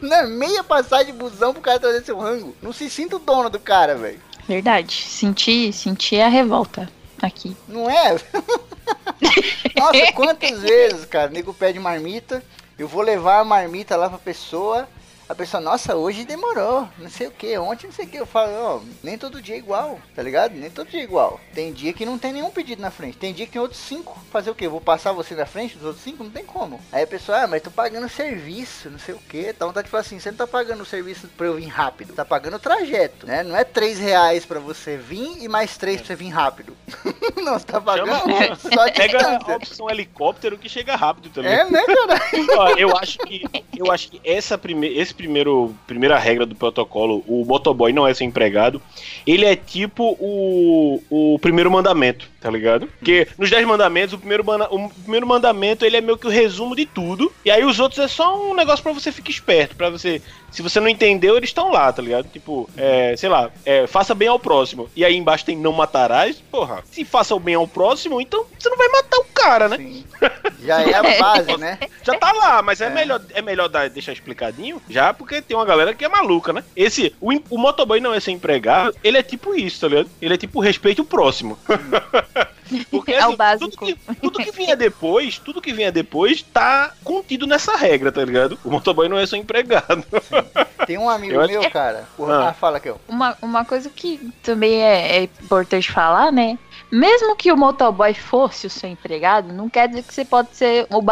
Não, 0.00 0.16
é 0.16 0.26
meia 0.26 0.64
passagem 0.64 1.06
de 1.06 1.12
busão 1.12 1.52
pro 1.52 1.62
cara 1.62 1.78
trazer 1.78 2.04
seu 2.04 2.18
rango. 2.18 2.56
Não 2.62 2.72
se 2.72 2.88
sinta 2.88 3.16
o 3.16 3.18
dono 3.18 3.50
do 3.50 3.60
cara, 3.60 3.94
velho. 3.94 4.20
Verdade. 4.46 4.92
Senti, 4.92 5.72
senti 5.72 6.20
a 6.20 6.28
revolta 6.28 6.88
aqui. 7.20 7.56
Não 7.68 7.88
é? 7.88 8.12
Nossa, 9.76 10.12
quantas 10.12 10.60
vezes, 10.62 11.04
cara, 11.06 11.30
o 11.30 11.34
nego 11.34 11.54
pede 11.54 11.78
marmita, 11.78 12.42
eu 12.78 12.88
vou 12.88 13.02
levar 13.02 13.38
a 13.40 13.44
marmita 13.44 13.96
lá 13.96 14.08
pra 14.08 14.18
pessoa, 14.18 14.88
a 15.28 15.34
pessoa, 15.34 15.60
nossa, 15.60 15.96
hoje 15.96 16.24
demorou, 16.24 16.88
não 16.98 17.08
sei 17.08 17.26
o 17.26 17.30
que, 17.30 17.56
ontem 17.58 17.86
não 17.86 17.92
sei 17.94 18.04
o 18.04 18.08
que, 18.08 18.16
eu 18.18 18.26
falo, 18.26 18.52
ó, 18.54 18.80
nem 19.02 19.16
todo 19.16 19.40
dia 19.40 19.54
é 19.54 19.58
igual, 19.58 19.98
tá 20.14 20.22
ligado? 20.22 20.52
Nem 20.54 20.70
todo 20.70 20.88
dia 20.88 21.00
é 21.00 21.04
igual. 21.04 21.40
Tem 21.54 21.72
dia 21.72 21.92
que 21.92 22.04
não 22.04 22.18
tem 22.18 22.32
nenhum 22.32 22.50
pedido 22.50 22.82
na 22.82 22.90
frente, 22.90 23.16
tem 23.16 23.32
dia 23.32 23.46
que 23.46 23.52
tem 23.52 23.60
outros 23.62 23.80
cinco, 23.80 24.18
fazer 24.30 24.50
o 24.50 24.54
que? 24.54 24.68
Vou 24.68 24.80
passar 24.80 25.12
você 25.12 25.34
na 25.34 25.46
frente 25.46 25.76
dos 25.76 25.86
outros 25.86 26.04
cinco? 26.04 26.22
Não 26.24 26.30
tem 26.30 26.44
como. 26.44 26.80
Aí 26.92 27.02
a 27.04 27.06
pessoa, 27.06 27.42
ah, 27.42 27.46
mas 27.46 27.62
tô 27.62 27.70
pagando 27.70 28.08
serviço, 28.08 28.90
não 28.90 28.98
sei 28.98 29.14
o 29.14 29.18
que, 29.18 29.52
tá 29.52 29.64
vontade 29.66 29.86
de 29.86 29.90
falar 29.90 30.02
assim, 30.02 30.18
você 30.18 30.30
não 30.30 30.38
tá 30.38 30.46
pagando 30.46 30.82
o 30.82 30.86
serviço 30.86 31.28
pra 31.36 31.46
eu 31.46 31.54
vir 31.56 31.66
rápido, 31.68 32.12
tá 32.14 32.24
pagando 32.24 32.56
o 32.56 32.60
trajeto, 32.60 33.26
né? 33.26 33.42
Não 33.42 33.56
é 33.56 33.64
três 33.64 33.98
reais 33.98 34.44
pra 34.44 34.60
você 34.60 34.96
vir 34.96 35.42
e 35.42 35.48
mais 35.48 35.76
três 35.76 35.98
pra 35.98 36.08
você 36.08 36.16
vir 36.16 36.28
rápido. 36.30 36.76
não, 37.42 37.58
você 37.58 37.64
tá 37.64 37.80
pagando 37.80 38.08
Chama- 38.12 38.56
só 38.56 38.86
de 38.86 38.92
Pega 39.02 39.18
a 39.18 39.36
distância. 39.36 39.56
opção 39.56 39.90
helicóptero 39.90 40.58
que 40.58 40.68
chega 40.68 40.94
rápido 40.96 41.30
também. 41.30 41.52
É, 41.52 41.64
né, 41.70 41.82
cara? 41.86 42.78
Eu 42.78 42.96
acho 42.96 43.18
que 43.20 43.44
eu 43.76 43.90
acho 43.90 44.10
que 44.10 44.20
essa 44.24 44.58
prime 44.58 44.86
esse 44.88 45.14
primeiro 45.22 45.72
primeira 45.86 46.18
regra 46.18 46.44
do 46.44 46.56
protocolo, 46.56 47.22
o 47.28 47.44
motoboy 47.44 47.92
não 47.92 48.06
é 48.06 48.12
seu 48.12 48.26
empregado. 48.26 48.82
Ele 49.24 49.44
é 49.44 49.54
tipo 49.54 50.16
o, 50.18 51.00
o 51.08 51.38
primeiro 51.38 51.70
mandamento, 51.70 52.28
tá 52.42 52.50
ligado? 52.50 52.86
Porque 52.98 53.28
nos 53.38 53.48
dez 53.48 53.64
mandamentos 53.66 54.12
o 54.12 54.18
primeiro 54.18 54.44
o 54.70 54.88
primeiro 54.90 55.26
mandamento 55.26 55.84
ele 55.84 55.96
é 55.96 56.00
meio 56.00 56.18
que 56.18 56.26
o 56.26 56.30
resumo 56.30 56.74
de 56.74 56.84
tudo. 56.84 57.32
E 57.44 57.50
aí 57.50 57.64
os 57.64 57.78
outros 57.78 58.00
é 58.00 58.08
só 58.08 58.38
um 58.50 58.54
negócio 58.54 58.82
pra 58.82 58.92
você 58.92 59.12
ficar 59.12 59.30
esperto, 59.30 59.76
pra 59.76 59.88
você 59.88 60.20
se 60.52 60.60
você 60.60 60.78
não 60.78 60.88
entendeu, 60.88 61.36
eles 61.36 61.48
estão 61.48 61.70
lá, 61.72 61.90
tá 61.90 62.02
ligado? 62.02 62.28
Tipo, 62.28 62.68
é, 62.76 63.14
sei 63.16 63.28
lá, 63.30 63.50
é, 63.64 63.86
faça 63.86 64.14
bem 64.14 64.28
ao 64.28 64.38
próximo. 64.38 64.88
E 64.94 65.02
aí 65.02 65.16
embaixo 65.16 65.46
tem 65.46 65.56
não 65.56 65.72
matarás. 65.72 66.36
Porra, 66.50 66.84
se 66.90 67.06
faça 67.06 67.34
o 67.34 67.40
bem 67.40 67.54
ao 67.54 67.66
próximo, 67.66 68.20
então 68.20 68.44
você 68.58 68.68
não 68.68 68.76
vai 68.76 68.88
matar 68.88 69.16
o 69.16 69.24
cara, 69.32 69.68
né? 69.68 69.78
Sim. 69.78 70.04
Já 70.62 70.82
é 70.82 70.94
a 70.94 71.18
base, 71.18 71.56
né? 71.56 71.78
Já 72.04 72.18
tá 72.18 72.30
lá, 72.32 72.60
mas 72.62 72.80
é, 72.82 72.86
É. 72.86 72.90
melhor, 72.90 73.20
é 73.32 73.40
melhor 73.42 73.68
dar, 73.68 73.88
deixar 73.88 74.12
explicadinho, 74.12 74.80
já 74.88 75.12
porque 75.14 75.40
tem 75.42 75.56
uma 75.56 75.64
galera 75.64 75.94
que 75.94 76.04
é 76.04 76.08
maluca, 76.08 76.52
né? 76.52 76.62
Esse, 76.76 77.14
o, 77.20 77.32
o 77.50 77.58
motoboy 77.58 77.98
não 78.00 78.14
é 78.14 78.20
ser 78.20 78.30
empregado, 78.30 78.94
ele 79.02 79.18
é 79.18 79.22
tipo 79.22 79.54
isso, 79.54 79.80
tá 79.80 79.88
ligado? 79.88 80.10
Ele 80.20 80.34
é 80.34 80.36
tipo 80.36 80.60
respeito 80.60 81.02
o 81.02 81.04
próximo. 81.04 81.58
Porque, 82.90 83.12
É 83.12 83.20
o 83.24 83.28
assim, 83.28 83.36
básico. 83.36 83.70
Tudo 83.70 83.96
que, 83.96 84.14
tudo 84.20 84.38
que 84.38 84.50
vinha 84.52 84.74
depois, 84.76 85.38
tudo 85.38 85.60
que 85.60 85.72
vinha 85.72 85.92
depois 85.92 86.42
tá 86.42 86.92
contido 87.04 87.46
nessa 87.46 87.76
regra, 87.76 88.10
tá 88.10 88.24
ligado? 88.24 88.58
O 88.64 88.70
motoboy 88.70 89.08
não 89.08 89.18
é 89.18 89.26
só 89.26 89.36
empregado. 89.36 90.04
Tem 90.86 90.98
um 90.98 91.08
amigo 91.08 91.34
Eu 91.34 91.40
acho 91.42 91.52
meu, 91.52 91.70
cara. 91.70 92.04
O, 92.18 92.24
Ah. 92.24 92.48
ah, 92.48 92.52
fala 92.54 92.78
aqui, 92.78 92.88
ó. 92.90 92.96
Uma, 93.06 93.36
uma 93.42 93.64
coisa 93.64 93.88
que 93.90 94.32
também 94.42 94.82
é, 94.82 95.18
é 95.18 95.22
importante 95.24 95.92
falar, 95.92 96.32
né? 96.32 96.58
Mesmo 96.92 97.34
que 97.34 97.50
o 97.50 97.56
motoboy 97.56 98.12
fosse 98.12 98.66
o 98.66 98.70
seu 98.70 98.90
empregado, 98.90 99.50
não 99.50 99.66
quer 99.68 99.88
dizer 99.88 100.02
que 100.02 100.12
você 100.12 100.26
pode 100.26 100.54
ser 100.54 100.86
o 100.90 101.02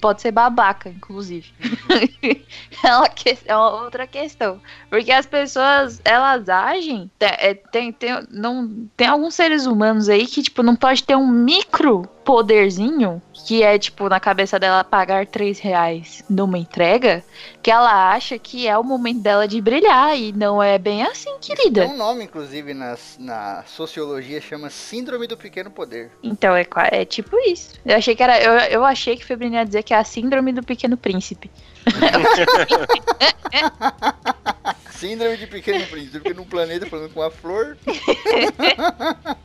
pode 0.00 0.22
ser 0.22 0.32
babaca, 0.32 0.88
inclusive. 0.88 1.52
é, 2.82 2.96
uma 2.96 3.08
que- 3.10 3.36
é 3.44 3.54
uma 3.54 3.82
outra 3.82 4.06
questão. 4.06 4.58
Porque 4.88 5.12
as 5.12 5.26
pessoas, 5.26 6.00
elas 6.04 6.48
agem. 6.48 7.10
é, 7.20 7.52
Tem, 7.52 7.92
tem, 7.92 8.12
não, 8.30 8.88
tem 8.96 9.08
alguns 9.08 9.34
seres 9.34 9.66
humanos 9.66 10.08
aí 10.08 10.26
que, 10.26 10.42
tipo, 10.42 10.62
não 10.62 10.74
pode 10.74 11.04
ter 11.04 11.16
um 11.16 11.26
micro 11.26 12.08
poderzinho, 12.24 13.22
que 13.46 13.62
é, 13.62 13.78
tipo, 13.78 14.08
na 14.08 14.18
cabeça 14.18 14.58
dela 14.58 14.82
pagar 14.82 15.26
3 15.26 15.60
reais 15.60 16.24
numa 16.28 16.58
entrega, 16.58 17.22
que 17.62 17.70
ela 17.70 18.10
acha 18.12 18.36
que 18.38 18.66
é 18.66 18.76
o 18.76 18.82
momento 18.82 19.20
dela 19.20 19.46
de 19.46 19.60
brilhar. 19.60 20.18
E 20.18 20.32
não 20.32 20.60
é 20.62 20.76
bem 20.78 21.02
assim, 21.04 21.30
Tem 21.38 21.54
querida. 21.56 21.86
um 21.86 21.96
nome, 21.96 22.24
inclusive, 22.24 22.74
na, 22.74 22.96
na 23.18 23.62
sociologia, 23.66 24.40
chama 24.40 24.70
Síndrome 24.70 25.25
Síndrome 25.26 25.28
do 25.28 25.36
pequeno 25.36 25.70
poder. 25.70 26.10
Então 26.22 26.54
é, 26.54 26.66
é 26.92 27.04
tipo 27.04 27.36
isso. 27.48 27.74
Eu 27.84 27.96
achei 27.96 28.14
que 28.14 28.22
era. 28.22 28.40
Eu, 28.40 28.52
eu 28.70 28.84
achei 28.84 29.16
que 29.16 29.24
o 29.24 29.26
Febrini 29.26 29.56
ia 29.56 29.64
dizer 29.64 29.82
que 29.82 29.92
é 29.92 29.96
a 29.96 30.04
síndrome 30.04 30.52
do 30.52 30.62
pequeno 30.62 30.96
príncipe. 30.96 31.50
Síndrome 34.90 35.36
de 35.36 35.46
pequeno 35.46 35.86
príncipe, 35.86 36.20
porque 36.20 36.34
num 36.34 36.44
planeta 36.44 36.86
falando 36.86 37.12
com 37.12 37.22
a 37.22 37.30
flor. 37.30 37.76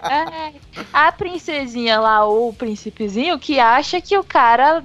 Ai, 0.00 0.54
a 0.92 1.12
princesinha 1.12 2.00
lá, 2.00 2.24
ou 2.24 2.48
o 2.48 2.54
príncipezinho, 2.54 3.38
que 3.38 3.60
acha 3.60 4.00
que 4.00 4.16
o 4.16 4.24
cara. 4.24 4.82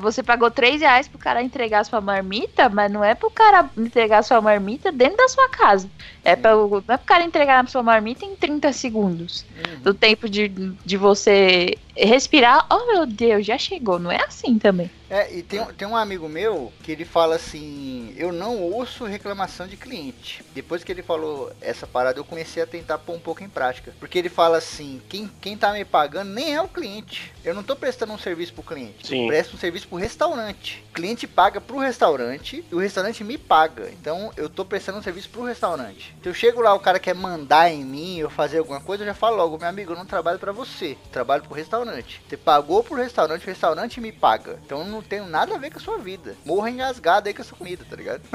Você 0.00 0.22
pagou 0.22 0.50
3 0.50 0.82
reais 0.82 1.08
pro 1.08 1.18
cara 1.18 1.42
entregar 1.42 1.82
sua 1.84 1.98
marmita, 1.98 2.68
mas 2.68 2.92
não 2.92 3.02
é 3.02 3.14
pro 3.14 3.30
cara 3.30 3.70
entregar 3.76 4.22
sua 4.22 4.38
marmita 4.38 4.92
dentro 4.92 5.16
da 5.16 5.28
sua 5.28 5.48
casa. 5.48 5.88
É 6.24 6.36
pra, 6.36 6.54
não 6.54 6.78
é 6.88 6.96
pro 6.96 7.06
cara 7.06 7.24
entregar 7.24 7.64
a 7.64 7.66
sua 7.66 7.82
marmita 7.82 8.24
em 8.24 8.36
30 8.36 8.72
segundos. 8.72 9.44
Do 9.82 9.92
tempo 9.92 10.28
de, 10.28 10.48
de 10.48 10.96
você 10.96 11.76
respirar. 11.96 12.66
Oh 12.70 12.86
meu 12.86 13.06
Deus, 13.06 13.44
já 13.44 13.58
chegou. 13.58 13.98
Não 13.98 14.10
é 14.10 14.22
assim 14.24 14.58
também. 14.58 14.90
É, 15.10 15.30
e 15.30 15.42
tem, 15.42 15.62
tem 15.76 15.86
um 15.86 15.94
amigo 15.94 16.26
meu 16.28 16.72
que 16.82 16.90
ele 16.90 17.04
fala 17.04 17.36
assim: 17.36 18.14
Eu 18.16 18.32
não 18.32 18.62
ouço 18.62 19.04
reclamação 19.04 19.66
de 19.66 19.76
cliente. 19.76 20.42
Depois 20.54 20.82
que 20.82 20.90
ele 20.90 21.02
falou 21.02 21.52
essa 21.60 21.86
parada, 21.86 22.18
eu 22.18 22.24
comecei 22.24 22.62
a 22.62 22.66
tentar 22.66 22.98
pôr 22.98 23.14
um 23.14 23.20
pouco 23.20 23.44
em 23.44 23.48
prática. 23.48 23.92
Porque 24.00 24.18
ele 24.18 24.30
fala 24.30 24.56
assim: 24.56 25.02
Quem, 25.08 25.30
quem 25.40 25.56
tá 25.56 25.72
me 25.72 25.84
pagando 25.84 26.30
nem 26.30 26.54
é 26.54 26.62
o 26.62 26.68
cliente. 26.68 27.30
Eu 27.44 27.52
não 27.52 27.62
tô 27.62 27.76
prestando 27.76 28.12
um 28.12 28.18
serviço 28.18 28.54
pro 28.54 28.62
cliente. 28.62 29.06
Sim. 29.06 29.22
Eu 29.22 29.26
presto 29.26 29.54
um 29.54 29.58
serviço 29.58 29.86
pro 29.88 29.98
restaurante. 29.98 30.82
Cliente 30.92 31.26
paga 31.26 31.60
pro 31.60 31.78
restaurante 31.78 32.64
e 32.70 32.74
o 32.74 32.78
restaurante 32.78 33.24
me 33.24 33.38
paga. 33.38 33.90
Então 33.90 34.30
eu 34.36 34.48
tô 34.48 34.64
prestando 34.64 34.98
um 34.98 35.02
serviço 35.02 35.30
pro 35.30 35.44
restaurante. 35.44 36.14
Se 36.22 36.28
eu 36.28 36.34
chego 36.34 36.60
lá, 36.60 36.74
o 36.74 36.80
cara 36.80 36.98
quer 36.98 37.14
mandar 37.14 37.70
em 37.70 37.84
mim 37.84 38.22
ou 38.22 38.30
fazer 38.30 38.58
alguma 38.58 38.80
coisa, 38.80 39.02
eu 39.02 39.06
já 39.06 39.14
falo 39.14 39.36
logo: 39.36 39.58
Meu 39.58 39.68
amigo, 39.68 39.92
eu 39.92 39.96
não 39.96 40.04
trabalho 40.04 40.38
pra 40.38 40.52
você. 40.52 40.92
Eu 40.92 41.10
trabalho 41.10 41.42
pro 41.42 41.54
restaurante. 41.54 42.20
Você 42.28 42.36
pagou 42.36 42.84
pro 42.84 42.96
restaurante, 42.96 43.44
o 43.44 43.46
restaurante 43.46 44.00
me 44.00 44.12
paga. 44.12 44.58
Então 44.64 44.80
eu 44.80 44.86
não 44.86 45.02
tenho 45.02 45.26
nada 45.26 45.54
a 45.54 45.58
ver 45.58 45.70
com 45.70 45.78
a 45.78 45.82
sua 45.82 45.98
vida. 45.98 46.36
Morra 46.44 46.70
engasgado 46.70 47.28
aí 47.28 47.34
com 47.34 47.42
a 47.42 47.44
sua 47.44 47.56
comida, 47.56 47.84
tá 47.88 47.96
ligado? 47.96 48.22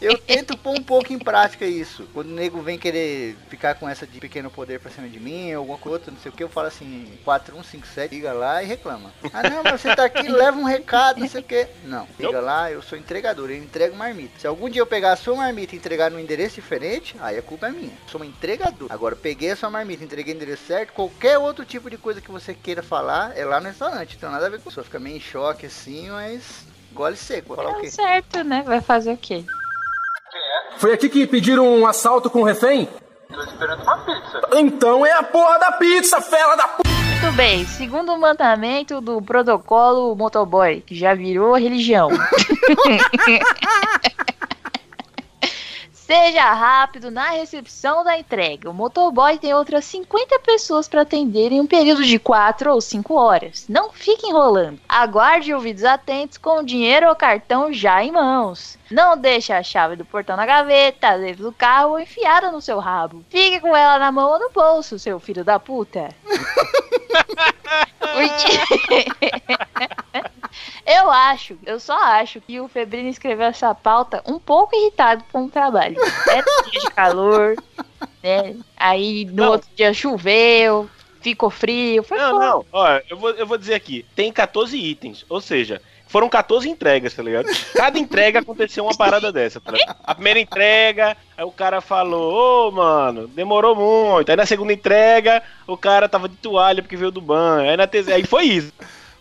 Eu 0.00 0.18
tento 0.18 0.56
pôr 0.56 0.78
um 0.78 0.82
pouco 0.82 1.12
em 1.12 1.18
prática 1.18 1.64
isso. 1.66 2.06
Quando 2.12 2.28
o 2.28 2.34
nego 2.34 2.60
vem 2.60 2.78
querer 2.78 3.36
ficar 3.48 3.74
com 3.74 3.88
essa 3.88 4.06
de 4.06 4.20
pequeno 4.20 4.50
poder 4.50 4.78
pra 4.78 4.90
cima 4.90 5.08
de 5.08 5.18
mim, 5.18 5.52
alguma 5.52 5.78
coisa, 5.78 6.10
não 6.10 6.18
sei 6.18 6.30
o 6.30 6.34
que, 6.34 6.42
eu 6.42 6.48
falo 6.48 6.68
assim, 6.68 7.18
4157, 7.24 8.14
liga 8.14 8.32
lá 8.32 8.62
e 8.62 8.66
reclama. 8.66 9.12
Ah 9.32 9.48
não, 9.48 9.62
mas 9.62 9.80
você 9.80 9.94
tá 9.94 10.04
aqui, 10.04 10.27
leva 10.32 10.58
um 10.58 10.64
recado, 10.64 11.20
não 11.20 11.28
sei 11.28 11.40
o 11.40 11.44
que. 11.44 11.66
Não, 11.84 12.06
liga 12.18 12.40
lá, 12.40 12.70
eu 12.70 12.80
sou 12.82 12.98
entregador, 12.98 13.50
eu 13.50 13.56
entrego 13.56 13.96
marmita. 13.96 14.38
Se 14.40 14.46
algum 14.46 14.68
dia 14.68 14.80
eu 14.82 14.86
pegar 14.86 15.12
a 15.12 15.16
sua 15.16 15.34
marmita 15.36 15.74
e 15.74 15.78
entregar 15.78 16.10
num 16.10 16.18
endereço 16.18 16.56
diferente, 16.56 17.16
aí 17.20 17.38
a 17.38 17.42
culpa 17.42 17.66
é 17.68 17.70
minha. 17.70 17.90
Eu 17.92 18.08
sou 18.10 18.20
um 18.20 18.24
entregador. 18.24 18.88
Agora, 18.90 19.14
peguei 19.16 19.50
a 19.50 19.56
sua 19.56 19.70
marmita, 19.70 20.04
entreguei 20.04 20.34
no 20.34 20.40
endereço 20.42 20.64
certo, 20.66 20.92
qualquer 20.92 21.38
outro 21.38 21.64
tipo 21.64 21.88
de 21.90 21.96
coisa 21.98 22.20
que 22.20 22.30
você 22.30 22.54
queira 22.54 22.82
falar, 22.82 23.36
é 23.36 23.44
lá 23.44 23.60
no 23.60 23.66
restaurante. 23.68 24.16
Então 24.16 24.30
nada 24.30 24.46
a 24.46 24.50
ver 24.50 24.60
com 24.60 24.68
isso. 24.70 24.82
Fica 24.84 24.98
meio 24.98 25.16
em 25.16 25.20
choque 25.20 25.66
assim, 25.66 26.08
mas 26.10 26.64
gole 26.92 27.16
seco. 27.16 27.54
Vai 27.54 27.64
falar 27.64 27.70
o 27.70 27.74
Tá 27.76 27.80
quê? 27.82 27.90
certo, 27.90 28.44
né? 28.44 28.62
Vai 28.66 28.80
fazer 28.80 29.12
o 29.12 29.16
quê? 29.16 29.44
Foi 30.78 30.92
aqui 30.92 31.08
que 31.08 31.26
pediram 31.26 31.66
um 31.66 31.86
assalto 31.86 32.30
com 32.30 32.42
refém? 32.42 32.88
Tô 33.32 33.42
esperando 33.42 33.82
uma 33.82 33.98
pizza. 34.04 34.40
Então 34.54 35.04
é 35.04 35.12
a 35.12 35.22
porra 35.22 35.58
da 35.58 35.72
pizza, 35.72 36.20
fela 36.20 36.56
da 36.56 36.68
p. 36.68 36.82
Bem, 37.38 37.64
segundo 37.64 38.12
o 38.12 38.20
mandamento 38.20 39.00
do 39.00 39.22
protocolo 39.22 40.12
motoboy, 40.16 40.80
que 40.84 40.92
já 40.92 41.14
virou 41.14 41.54
religião. 41.54 42.08
Seja 46.08 46.54
rápido 46.54 47.10
na 47.10 47.28
recepção 47.32 48.02
da 48.02 48.18
entrega. 48.18 48.70
O 48.70 48.72
motoboy 48.72 49.36
tem 49.36 49.52
outras 49.52 49.84
50 49.84 50.38
pessoas 50.38 50.88
para 50.88 51.02
atender 51.02 51.52
em 51.52 51.60
um 51.60 51.66
período 51.66 52.02
de 52.02 52.18
4 52.18 52.72
ou 52.72 52.80
5 52.80 53.12
horas. 53.12 53.66
Não 53.68 53.92
fique 53.92 54.26
enrolando. 54.26 54.80
Aguarde 54.88 55.52
ouvidos 55.52 55.84
atentos 55.84 56.38
com 56.38 56.60
o 56.60 56.64
dinheiro 56.64 57.10
ou 57.10 57.14
cartão 57.14 57.70
já 57.70 58.02
em 58.02 58.10
mãos. 58.10 58.78
Não 58.90 59.18
deixe 59.18 59.52
a 59.52 59.62
chave 59.62 59.96
do 59.96 60.04
portão 60.06 60.34
na 60.34 60.46
gaveta, 60.46 61.18
dentro 61.18 61.42
do 61.42 61.52
carro 61.52 61.90
ou 61.90 62.00
enfiada 62.00 62.50
no 62.50 62.62
seu 62.62 62.78
rabo. 62.78 63.22
Fique 63.28 63.60
com 63.60 63.76
ela 63.76 63.98
na 63.98 64.10
mão 64.10 64.30
ou 64.30 64.38
no 64.38 64.48
bolso, 64.48 64.98
seu 64.98 65.20
filho 65.20 65.44
da 65.44 65.60
puta. 65.60 66.08
Porque... 68.00 68.48
eu 70.86 71.10
acho, 71.10 71.58
eu 71.66 71.78
só 71.80 71.96
acho 72.02 72.40
que 72.40 72.60
o 72.60 72.68
Febrino 72.68 73.08
escreveu 73.08 73.46
essa 73.46 73.74
pauta 73.74 74.22
um 74.26 74.38
pouco 74.38 74.74
irritado 74.76 75.24
com 75.32 75.44
o 75.44 75.50
trabalho. 75.50 75.96
Era 76.28 76.44
dia 76.70 76.80
de 76.80 76.90
calor, 76.90 77.56
né? 78.22 78.56
Aí 78.76 79.24
no 79.26 79.44
Não. 79.44 79.50
outro 79.52 79.68
dia 79.76 79.92
choveu, 79.94 80.88
ficou 81.20 81.50
frio. 81.50 82.02
Foi 82.02 82.18
Não, 82.18 82.32
foda. 82.32 82.46
não. 82.46 82.66
Olha, 82.72 83.04
eu 83.08 83.16
vou, 83.16 83.30
eu 83.30 83.46
vou 83.46 83.58
dizer 83.58 83.74
aqui. 83.74 84.04
Tem 84.14 84.32
14 84.32 84.76
itens. 84.76 85.24
Ou 85.28 85.40
seja, 85.40 85.80
foram 86.06 86.28
14 86.28 86.68
entregas, 86.68 87.12
tá 87.12 87.22
ligado? 87.22 87.46
Cada 87.74 87.98
entrega 87.98 88.38
aconteceu 88.40 88.84
uma 88.84 88.96
parada 88.96 89.30
dessa, 89.30 89.60
tá 89.60 89.72
ligado? 89.72 89.96
A 90.02 90.14
primeira 90.14 90.40
entrega, 90.40 91.16
aí 91.36 91.44
o 91.44 91.50
cara 91.52 91.80
falou, 91.82 92.68
ô, 92.68 92.70
mano, 92.70 93.28
demorou 93.28 93.74
muito. 93.76 94.30
Aí 94.30 94.36
na 94.36 94.46
segunda 94.46 94.72
entrega, 94.72 95.42
o 95.66 95.76
cara 95.76 96.08
tava 96.08 96.28
de 96.28 96.36
toalha 96.36 96.82
porque 96.82 96.96
veio 96.96 97.10
do 97.10 97.20
banho. 97.20 97.68
Aí 97.70 97.76
na 97.76 97.86
terceira, 97.86 98.16
aí 98.18 98.24
foi 98.24 98.44
isso. 98.44 98.72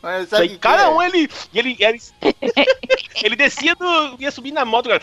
Mas 0.02 0.30
sabe 0.30 0.58
cada 0.58 0.84
é? 0.84 0.90
um, 0.90 1.02
ele, 1.02 1.30
ele, 1.54 1.78
ele, 1.80 2.02
ele 3.24 3.36
descia 3.36 3.76
do, 3.76 4.16
ia 4.20 4.32
subir 4.32 4.52
na 4.52 4.66
moto, 4.66 4.90
cara, 4.90 5.02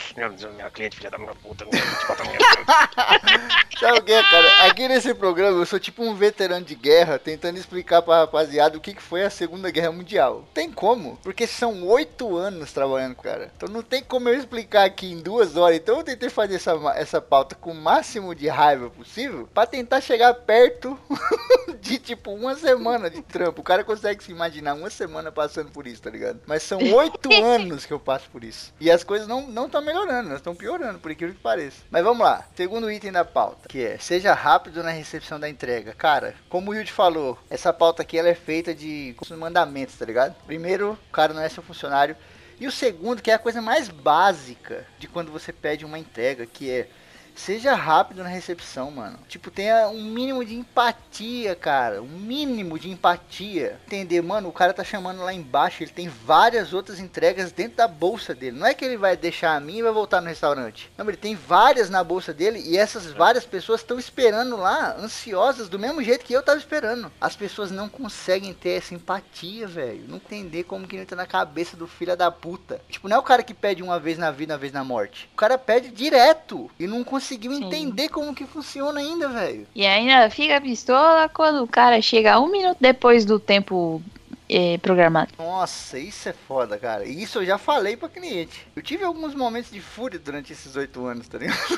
minha 0.53 0.71
cliente, 0.71 0.97
filha 0.97 1.11
da 1.11 1.19
minha 1.19 1.35
puta, 1.35 1.65
minha, 1.67 1.83
Sabe 3.79 3.99
o 3.99 4.03
que, 4.03 4.13
é, 4.13 4.23
cara? 4.23 4.67
Aqui 4.67 4.89
nesse 4.89 5.13
programa 5.15 5.59
eu 5.59 5.67
sou 5.67 5.81
tipo 5.81 6.03
um 6.03 6.15
veterano 6.15 6.65
de 6.65 6.75
guerra 6.75 7.19
tentando 7.19 7.59
explicar 7.59 8.03
pra 8.03 8.21
rapaziada 8.21 8.79
o 8.79 8.81
que, 8.81 8.95
que 8.95 9.03
foi 9.03 9.23
a 9.23 9.31
Segunda 9.31 9.71
Guerra 9.71 9.93
Mundial. 9.93 10.45
Tem 10.55 10.71
como? 10.71 11.19
Porque 11.23 11.47
são 11.47 11.87
oito 11.89 12.37
anos 12.37 12.73
trabalhando, 12.73 13.17
cara. 13.17 13.51
Então 13.57 13.69
não 13.69 13.83
tem 13.83 14.03
como 14.03 14.29
eu 14.29 14.39
explicar 14.39 14.85
aqui 14.85 15.13
em 15.13 15.21
duas 15.21 15.57
horas. 15.57 15.77
Então 15.77 15.99
eu 15.99 16.05
tentei 16.05 16.31
fazer 16.31 16.55
essa, 16.55 16.73
essa 16.95 17.21
pauta 17.21 17.55
com 17.55 17.73
o 17.73 17.75
máximo 17.75 18.35
de 18.35 18.49
raiva 18.49 18.89
possível 18.91 19.49
pra 19.53 19.67
tentar 19.67 20.01
chegar 20.01 20.33
perto 20.35 20.99
de 21.81 21.99
tipo 21.99 22.33
uma 22.33 22.55
semana 22.55 23.11
de 23.11 23.23
trampo. 23.23 23.61
O 23.61 23.65
cara 23.65 23.85
consegue 23.85 24.23
se 24.23 24.31
imaginar 24.31 24.75
uma 24.85 24.91
semana 24.91 25.33
passando 25.33 25.71
por 25.71 25.87
isso, 25.87 26.03
tá 26.03 26.11
ligado? 26.11 26.41
Mas 26.47 26.63
são 26.63 26.79
oito 26.95 27.33
anos 27.43 27.87
que 27.87 27.93
eu 27.93 27.99
passo 27.99 28.29
por 28.31 28.45
isso. 28.45 28.73
E 28.79 28.91
as 28.91 29.03
coisas 29.03 29.27
não 29.27 29.47
não 29.47 29.67
estão 29.67 29.83
melhorando, 29.83 30.29
elas 30.29 30.41
estão 30.41 30.55
piorando, 30.55 30.99
por 30.99 31.11
incrível 31.11 31.35
que 31.35 31.41
pareça. 31.41 31.83
Mas 31.91 32.05
vamos 32.05 32.25
lá. 32.25 32.47
Segundo 32.55 32.91
item 32.91 33.13
da 33.13 33.25
pauta, 33.25 33.69
que 33.69 33.85
é 33.85 33.99
seja 33.99 34.35
rápido 34.35 34.83
na 34.83 34.91
recepção 34.91 35.41
da 35.41 35.49
entrega. 35.49 35.95
Cara, 35.95 36.35
como 36.49 36.71
o 36.71 36.75
Yudi 36.75 36.93
falou, 36.93 37.39
essa 37.49 37.73
pauta 37.73 38.03
aqui 38.03 38.19
ela 38.19 38.29
é 38.29 38.35
feita 38.35 38.75
de 38.75 39.17
mandamentos, 39.37 39.97
tá 39.97 40.05
ligado? 40.05 40.35
Primeiro, 40.47 40.93
o 40.93 41.13
cara 41.13 41.33
não 41.33 41.43
é 41.43 41.49
seu 41.49 41.63
funcionário. 41.63 42.17
E 42.61 42.67
o 42.67 42.73
segundo, 42.73 43.23
que 43.23 43.31
é 43.31 43.35
a 43.35 43.39
coisa 43.39 43.61
mais 43.61 43.89
básica 43.89 44.87
de 44.99 45.09
quando 45.09 45.33
você 45.33 45.53
pede 45.53 45.85
uma 45.85 45.99
entrega, 45.99 46.47
que 46.47 46.71
é 46.71 46.89
Seja 47.35 47.75
rápido 47.75 48.23
na 48.23 48.29
recepção, 48.29 48.91
mano. 48.91 49.19
Tipo, 49.29 49.51
tenha 49.51 49.89
um 49.89 50.05
mínimo 50.05 50.45
de 50.45 50.55
empatia, 50.55 51.55
cara. 51.55 52.01
Um 52.01 52.07
mínimo 52.07 52.79
de 52.79 52.91
empatia. 52.91 53.79
Entender, 53.87 54.23
mano, 54.23 54.49
o 54.49 54.53
cara 54.53 54.73
tá 54.73 54.85
chamando 54.85 55.23
lá 55.23 55.33
embaixo. 55.33 55.83
Ele 55.83 55.91
tem 55.91 56.09
várias 56.09 56.73
outras 56.73 57.01
entregas 57.01 57.53
dentro 57.53 57.77
da 57.77 57.89
bolsa 57.89 58.35
dele. 58.35 58.59
Não 58.59 58.67
é 58.67 58.73
que 58.73 58.85
ele 58.85 58.97
vai 58.97 59.17
deixar 59.17 59.57
a 59.57 59.61
minha 59.61 59.81
e 59.81 59.83
vai 59.83 59.93
voltar 59.93 60.21
no 60.21 60.29
restaurante. 60.29 60.91
Não, 60.97 61.07
ele 61.07 61.17
tem 61.17 61.35
várias 61.35 61.91
na 61.91 62.05
bolsa 62.05 62.33
dele. 62.33 62.63
E 62.65 62.79
essas 62.79 63.11
várias 63.11 63.45
pessoas 63.45 63.81
estão 63.81 63.99
esperando 63.99 64.57
lá, 64.57 64.97
ansiosas, 64.97 65.69
do 65.69 65.79
mesmo 65.79 66.03
jeito 66.03 66.25
que 66.25 66.33
eu 66.33 66.43
tava 66.43 66.59
esperando. 66.59 67.11
As 67.21 67.35
pessoas 67.35 67.71
não 67.71 67.89
conseguem 67.89 68.55
ter 68.55 68.79
essa 68.79 68.95
empatia, 68.95 69.67
velho. 69.67 70.05
Não 70.09 70.17
entender 70.17 70.65
como 70.65 70.87
que 70.87 70.97
entra 70.97 71.17
na 71.17 71.27
cabeça 71.27 71.77
do 71.77 71.87
filho 71.87 72.17
da 72.17 72.31
puta. 72.31 72.81
Tipo, 72.89 73.09
não 73.09 73.17
é 73.17 73.21
o 73.21 73.25
cara 73.25 73.43
que 73.43 73.55
pede 73.55 73.83
uma 73.83 73.99
vez 73.99 74.17
na 74.17 74.31
vida, 74.31 74.55
uma 74.55 74.59
vez 74.59 74.73
na 74.73 74.85
morte. 74.85 75.29
O 75.33 75.37
cara 75.37 75.59
pede 75.59 75.91
direto. 75.91 76.71
E 76.79 76.87
não 76.87 77.03
conseguiu 77.25 77.53
Sim. 77.53 77.65
entender 77.65 78.09
como 78.11 78.35
que 78.35 78.45
funciona 78.45 79.01
ainda, 79.01 79.29
velho. 79.29 79.67
E 79.75 79.87
ainda 79.87 80.29
fica 80.29 80.61
pistola 80.61 81.29
quando 81.29 81.63
o 81.63 81.67
cara 81.67 82.01
chega 82.03 82.39
um 82.39 82.51
minuto 82.51 82.77
depois 82.79 83.25
do 83.25 83.41
tempo 83.41 84.03
eh, 84.49 84.77
programado. 84.79 85.33
Nossa, 85.39 85.99
isso 85.99 86.29
é 86.29 86.35
foda, 86.35 86.77
cara. 86.77 87.07
E 87.07 87.23
isso 87.23 87.39
eu 87.39 87.47
já 87.47 87.57
falei 87.57 87.97
pra 87.97 88.11
cliente. 88.11 88.67
Eu 88.77 88.83
tive 88.83 89.05
alguns 89.05 89.35
momentos 89.35 89.71
de 89.71 89.81
fúria 89.81 90.19
durante 90.19 90.53
esses 90.53 90.77
oito 90.77 91.07
anos, 91.07 91.27
tá 91.27 91.39
ligado? 91.39 91.59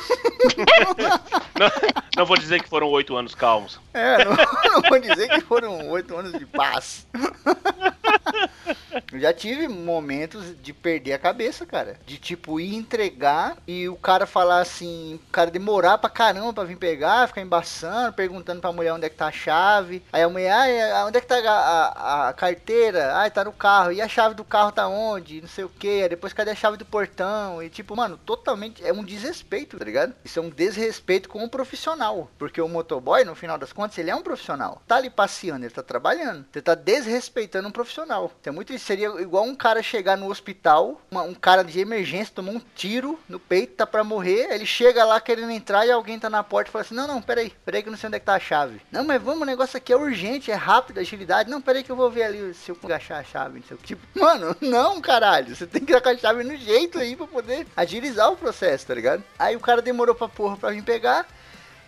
Não, 1.58 1.70
não 2.18 2.26
vou 2.26 2.36
dizer 2.36 2.62
que 2.62 2.68
foram 2.68 2.88
oito 2.90 3.16
anos 3.16 3.34
calmos. 3.34 3.80
É, 3.94 4.22
não, 4.22 4.36
não 4.72 4.82
vou 4.90 4.98
dizer 5.00 5.26
que 5.26 5.40
foram 5.40 5.88
oito 5.88 6.14
anos 6.14 6.32
de 6.32 6.44
paz. 6.44 7.06
Eu 9.12 9.20
já 9.20 9.32
tive 9.32 9.68
momentos 9.68 10.54
de 10.62 10.72
perder 10.72 11.12
a 11.12 11.18
cabeça, 11.18 11.66
cara. 11.66 11.98
De 12.06 12.18
tipo 12.18 12.58
ir 12.58 12.74
entregar 12.74 13.56
e 13.66 13.88
o 13.88 13.96
cara 13.96 14.26
falar 14.26 14.60
assim, 14.60 15.14
o 15.14 15.30
cara 15.30 15.50
demorar 15.50 15.98
pra 15.98 16.08
caramba 16.08 16.52
pra 16.52 16.64
vir 16.64 16.76
pegar, 16.76 17.28
ficar 17.28 17.42
embaçando, 17.42 18.12
perguntando 18.12 18.60
pra 18.60 18.72
mulher 18.72 18.92
onde 18.92 19.06
é 19.06 19.08
que 19.08 19.16
tá 19.16 19.26
a 19.26 19.32
chave. 19.32 20.02
Aí 20.12 20.22
a 20.22 20.28
mulher, 20.28 20.92
ah, 20.92 21.06
onde 21.06 21.18
é 21.18 21.20
que 21.20 21.26
tá 21.26 21.36
a, 21.36 21.88
a, 21.88 22.28
a 22.28 22.32
carteira? 22.32 23.14
Ah, 23.14 23.30
tá 23.30 23.44
no 23.44 23.52
carro. 23.52 23.92
E 23.92 24.00
a 24.00 24.08
chave 24.08 24.34
do 24.34 24.44
carro 24.44 24.72
tá 24.72 24.88
onde? 24.88 25.40
Não 25.40 25.48
sei 25.48 25.64
o 25.64 25.68
que. 25.68 26.08
Depois 26.08 26.32
cadê 26.32 26.50
a 26.50 26.54
chave 26.54 26.76
do 26.76 26.84
portão? 26.84 27.62
E 27.62 27.68
tipo, 27.68 27.94
mano, 27.96 28.16
totalmente 28.16 28.84
é 28.84 28.92
um 28.92 29.04
desrespeito, 29.04 29.78
tá 29.78 29.84
ligado? 29.84 30.14
Isso 30.24 30.38
é 30.38 30.42
um 30.42 30.50
desrespeito 30.50 31.28
com 31.28 31.44
o 31.44 31.50
profissional. 31.50 32.30
Porque 32.38 32.60
o 32.60 32.68
motoboy, 32.68 33.24
no 33.24 33.34
final 33.34 33.58
das 33.58 33.72
contas, 33.72 33.98
ele 33.98 34.10
é 34.10 34.16
um 34.16 34.22
profissional. 34.22 34.82
Tá 34.86 34.96
ali 34.96 35.10
passeando, 35.10 35.64
ele 35.64 35.74
tá 35.74 35.82
trabalhando. 35.82 36.46
Você 36.50 36.62
tá 36.62 36.74
desrespeitando 36.74 37.68
um 37.68 37.72
profissional. 37.72 38.32
Então, 38.40 38.52
muito 38.52 38.72
isso 38.72 38.85
seria 38.86 39.08
igual 39.20 39.44
um 39.44 39.54
cara 39.54 39.82
chegar 39.82 40.16
no 40.16 40.30
hospital, 40.30 41.00
uma- 41.10 41.22
um 41.22 41.34
cara 41.34 41.62
de 41.62 41.80
emergência 41.80 42.32
tomou 42.34 42.54
um 42.54 42.60
tiro 42.74 43.18
no 43.28 43.38
peito, 43.38 43.74
tá 43.74 43.86
pra 43.86 44.04
morrer. 44.04 44.48
Ele 44.52 44.64
chega 44.66 45.04
lá 45.04 45.20
querendo 45.20 45.50
entrar 45.50 45.84
e 45.86 45.90
alguém 45.90 46.18
tá 46.18 46.30
na 46.30 46.42
porta 46.42 46.70
e 46.70 46.72
fala 46.72 46.84
assim: 46.84 46.94
Não, 46.94 47.06
não, 47.06 47.20
peraí, 47.20 47.52
peraí 47.64 47.82
que 47.82 47.88
eu 47.88 47.90
não 47.92 47.98
sei 47.98 48.06
onde 48.08 48.16
é 48.16 48.20
que 48.20 48.26
tá 48.26 48.34
a 48.34 48.40
chave. 48.40 48.80
Não, 48.90 49.04
mas 49.04 49.20
vamos, 49.20 49.42
o 49.42 49.46
negócio 49.46 49.76
aqui 49.76 49.92
é 49.92 49.96
urgente, 49.96 50.50
é 50.50 50.54
rápido, 50.54 50.98
agilidade. 50.98 51.50
Não, 51.50 51.60
peraí 51.60 51.82
que 51.82 51.90
eu 51.90 51.96
vou 51.96 52.10
ver 52.10 52.22
ali 52.24 52.54
se 52.54 52.70
eu 52.70 52.78
achar 52.94 53.18
a 53.18 53.24
chave. 53.24 53.58
Não 53.60 53.66
sei 53.66 53.76
o 53.76 53.80
que. 53.80 53.86
Tipo, 53.88 54.02
mano, 54.18 54.56
não, 54.62 55.00
caralho. 55.00 55.54
Você 55.54 55.66
tem 55.66 55.84
que 55.84 56.00
com 56.00 56.08
a 56.08 56.16
chave 56.16 56.44
no 56.44 56.56
jeito 56.56 56.98
aí 56.98 57.16
pra 57.16 57.26
poder 57.26 57.66
agilizar 57.76 58.30
o 58.30 58.36
processo, 58.36 58.86
tá 58.86 58.94
ligado? 58.94 59.22
Aí 59.38 59.56
o 59.56 59.60
cara 59.60 59.82
demorou 59.82 60.14
pra 60.14 60.28
porra 60.28 60.56
pra 60.56 60.70
vir 60.70 60.82
pegar. 60.82 61.26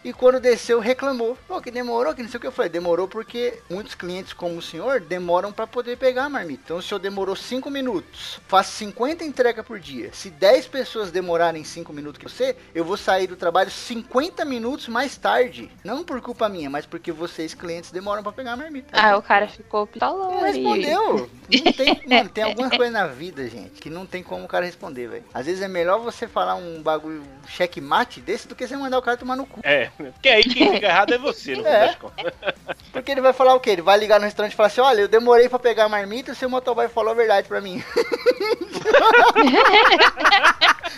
E 0.05 0.13
quando 0.13 0.41
desceu, 0.41 0.79
reclamou. 0.79 1.37
Pô, 1.47 1.61
que 1.61 1.71
demorou, 1.71 2.15
que 2.15 2.23
não 2.23 2.29
sei 2.29 2.39
o 2.39 2.41
que 2.41 2.47
eu 2.47 2.53
falei. 2.53 2.71
Demorou 2.71 3.09
porque 3.09 3.59
muitos 3.69 3.95
clientes, 3.95 4.33
como 4.33 4.57
o 4.57 4.63
senhor, 4.63 5.01
demoram 5.01 5.53
para 5.53 5.67
poder 5.67 5.97
pegar 5.97 6.25
a 6.25 6.29
marmita. 6.29 6.63
Então, 6.65 6.77
o 6.79 6.83
senhor 6.83 7.01
demorou 7.01 7.35
5 7.35 7.71
minutos, 7.71 8.41
faço 8.47 8.73
50 8.73 9.25
entregas 9.25 9.65
por 9.65 9.79
dia. 9.79 10.11
Se 10.13 10.31
10 10.31 10.69
pessoas 10.69 11.11
demorarem 11.11 11.65
5 11.65 11.93
minutos 11.93 12.19
que 12.19 12.29
você, 12.29 12.57
eu 12.75 12.85
vou 12.85 12.97
sair 12.97 13.27
do 13.27 13.37
trabalho 13.37 13.71
50 13.71 14.45
minutos 14.45 14.89
mais 14.89 15.17
tarde. 15.17 15.71
Não 15.83 16.05
por 16.05 16.21
culpa 16.21 16.49
minha, 16.49 16.71
mas 16.71 16.87
porque 16.87 17.11
vocês, 17.11 17.55
clientes, 17.55 17.91
demoram 17.91 18.23
para 18.23 18.33
pegar 18.33 18.53
a 18.53 18.57
marmita. 18.57 18.89
Ah, 18.93 19.17
o 19.17 19.23
cara 19.23 19.49
ficou 19.49 19.87
pistola. 19.87 20.35
Não 20.35 20.41
respondeu. 20.43 21.31
Não 21.51 21.73
tem, 21.73 22.03
mano, 22.09 22.29
tem 22.29 22.45
alguma 22.45 22.71
coisa 22.71 22.91
na 22.91 23.07
vida, 23.07 23.49
gente, 23.49 23.81
que 23.81 23.91
não 23.91 24.07
tem 24.07 24.23
como 24.23 24.45
o 24.45 24.49
cara 24.49 24.65
responder, 24.65 25.09
velho. 25.09 25.25
Às 25.35 25.47
vezes 25.47 25.63
é 25.63 25.69
melhor 25.69 25.99
você 25.99 26.29
falar 26.29 26.55
um 26.55 26.83
bagulho 26.83 27.23
checkmate 27.49 28.21
desse 28.21 28.47
do 28.47 28.55
que 28.55 28.67
você 28.67 28.77
mandar 28.77 28.99
o 28.99 29.03
cara 29.03 29.17
tomar 29.17 29.37
no 29.37 29.47
cu. 29.47 29.61
É, 29.63 29.88
porque 29.97 30.29
aí 30.29 30.43
quem 30.43 30.73
fica 30.75 30.87
errado 30.87 31.15
é 31.15 31.19
você, 31.19 31.55
no 31.57 31.63
fim 31.63 31.69
É. 31.69 31.97
Porque 32.93 33.13
ele 33.13 33.21
vai 33.21 33.33
falar 33.33 33.55
o 33.55 33.61
quê? 33.61 33.71
Ele 33.71 33.83
vai 33.83 33.99
ligar 33.99 34.19
no 34.19 34.25
restaurante 34.25 34.53
e 34.53 34.57
falar 34.57 34.67
assim: 34.69 34.81
Olha, 34.81 35.03
eu 35.03 35.09
demorei 35.09 35.49
pra 35.49 35.59
pegar 35.59 35.85
a 35.85 35.89
marmita 35.89 36.31
e 36.31 36.33
o 36.33 36.37
seu 36.37 36.49
motoboy 36.49 36.89
falou 36.89 37.13
a 37.13 37.15
verdade 37.15 37.47
pra 37.47 37.61
mim. 37.61 37.83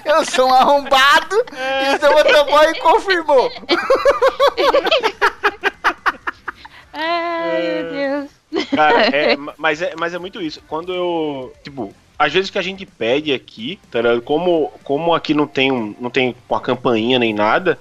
eu 0.04 0.24
sou 0.24 0.48
um 0.48 0.54
arrombado 0.54 1.36
e 1.52 1.96
o 1.96 2.00
seu 2.00 2.12
motoboy 2.12 2.78
confirmou. 2.78 3.50
Ai, 6.92 7.62
meu 7.62 7.92
Deus. 7.92 8.30
Cara, 8.70 9.00
é, 9.16 9.36
ma- 9.36 9.54
mas, 9.56 9.82
é, 9.82 9.94
mas 9.98 10.14
é 10.14 10.18
muito 10.18 10.40
isso. 10.40 10.62
Quando 10.66 10.92
eu. 10.94 11.52
Tipo, 11.62 11.94
às 12.18 12.32
vezes 12.32 12.50
que 12.50 12.58
a 12.58 12.62
gente 12.62 12.84
pede 12.84 13.32
aqui, 13.32 13.78
tá? 13.90 14.00
Como, 14.24 14.72
como 14.84 15.14
aqui 15.14 15.32
não 15.32 15.46
tem, 15.46 15.72
um, 15.72 15.94
não 15.98 16.10
tem 16.10 16.34
uma 16.48 16.60
campainha 16.60 17.18
nem 17.18 17.32
nada, 17.32 17.78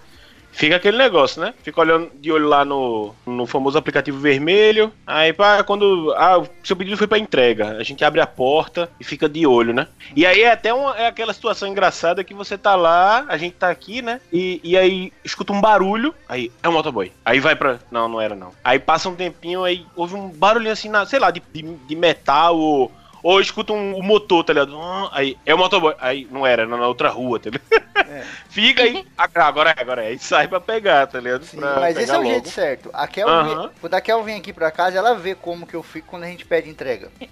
fica 0.59 0.75
aquele 0.75 0.97
negócio, 0.97 1.41
né? 1.41 1.53
Fica 1.63 1.79
olhando 1.79 2.11
de 2.19 2.29
olho 2.33 2.45
lá 2.45 2.65
no, 2.65 3.15
no 3.25 3.47
famoso 3.47 3.77
aplicativo 3.77 4.19
vermelho. 4.19 4.91
Aí, 5.07 5.31
pá, 5.31 5.63
quando. 5.63 6.13
Ah, 6.17 6.43
seu 6.61 6.75
pedido 6.75 6.97
foi 6.97 7.07
pra 7.07 7.17
entrega. 7.17 7.77
A 7.77 7.83
gente 7.83 8.03
abre 8.03 8.19
a 8.19 8.27
porta 8.27 8.91
e 8.99 9.03
fica 9.05 9.29
de 9.29 9.47
olho, 9.47 9.73
né? 9.73 9.87
E 10.13 10.25
aí 10.25 10.41
é 10.41 10.51
até 10.51 10.73
uma, 10.73 10.97
é 10.97 11.07
aquela 11.07 11.33
situação 11.33 11.69
engraçada 11.69 12.25
que 12.25 12.33
você 12.33 12.57
tá 12.57 12.75
lá, 12.75 13.25
a 13.29 13.37
gente 13.37 13.53
tá 13.53 13.69
aqui, 13.69 14.01
né? 14.01 14.19
E, 14.33 14.59
e 14.61 14.77
aí 14.77 15.13
escuta 15.23 15.53
um 15.53 15.61
barulho. 15.61 16.13
Aí, 16.27 16.51
é 16.61 16.67
um 16.67 16.73
motoboy. 16.73 17.09
Aí 17.23 17.39
vai 17.39 17.55
pra. 17.55 17.79
Não, 17.89 18.09
não 18.09 18.19
era 18.19 18.35
não. 18.35 18.51
Aí 18.61 18.79
passa 18.79 19.07
um 19.07 19.15
tempinho, 19.15 19.63
aí 19.63 19.85
houve 19.95 20.15
um 20.15 20.27
barulhinho 20.27 20.73
assim, 20.73 20.89
na, 20.89 21.05
sei 21.05 21.19
lá, 21.19 21.31
de, 21.31 21.41
de, 21.53 21.61
de 21.61 21.95
metal 21.95 22.57
ou. 22.57 22.91
Ou 23.21 23.39
escuta 23.41 23.73
um, 23.73 23.97
um 23.97 24.03
motor, 24.03 24.43
tá 24.43 24.53
ligado? 24.53 24.79
Ah, 24.79 25.09
Aí, 25.13 25.37
é 25.45 25.53
o 25.53 25.57
motoboy. 25.57 25.93
Aí, 25.99 26.27
não 26.31 26.45
era, 26.45 26.61
era 26.63 26.77
na 26.77 26.87
outra 26.87 27.09
rua, 27.09 27.39
tá 27.39 27.49
ligado? 27.49 27.69
Fica 28.49 28.83
aí. 28.83 29.05
Ah, 29.17 29.27
agora 29.35 29.75
é, 29.77 29.81
agora 29.81 30.05
é. 30.05 30.13
E 30.13 30.19
sai 30.19 30.47
pra 30.47 30.59
pegar, 30.59 31.05
tá 31.07 31.19
ligado? 31.19 31.43
Sim, 31.43 31.57
Pra 31.57 31.79
mas 31.81 31.97
esse 31.97 32.09
é 32.11 32.13
o 32.13 32.17
logo. 32.17 32.29
jeito 32.29 32.49
certo. 32.49 32.89
A 32.93 33.07
Kel, 33.07 33.27
Aham. 33.27 33.61
vem- 33.61 33.69
quando 33.81 33.93
a 33.93 34.01
Kel 34.01 34.23
vem 34.23 34.37
aqui 34.37 34.51
pra 34.53 34.71
casa, 34.71 34.97
ela 34.97 35.13
vê 35.15 35.35
como 35.35 35.67
que 35.67 35.75
eu 35.75 35.83
fico 35.83 36.07
quando 36.07 36.23
a 36.23 36.27
gente 36.27 36.45
pede 36.45 36.69
entrega. 36.69 37.11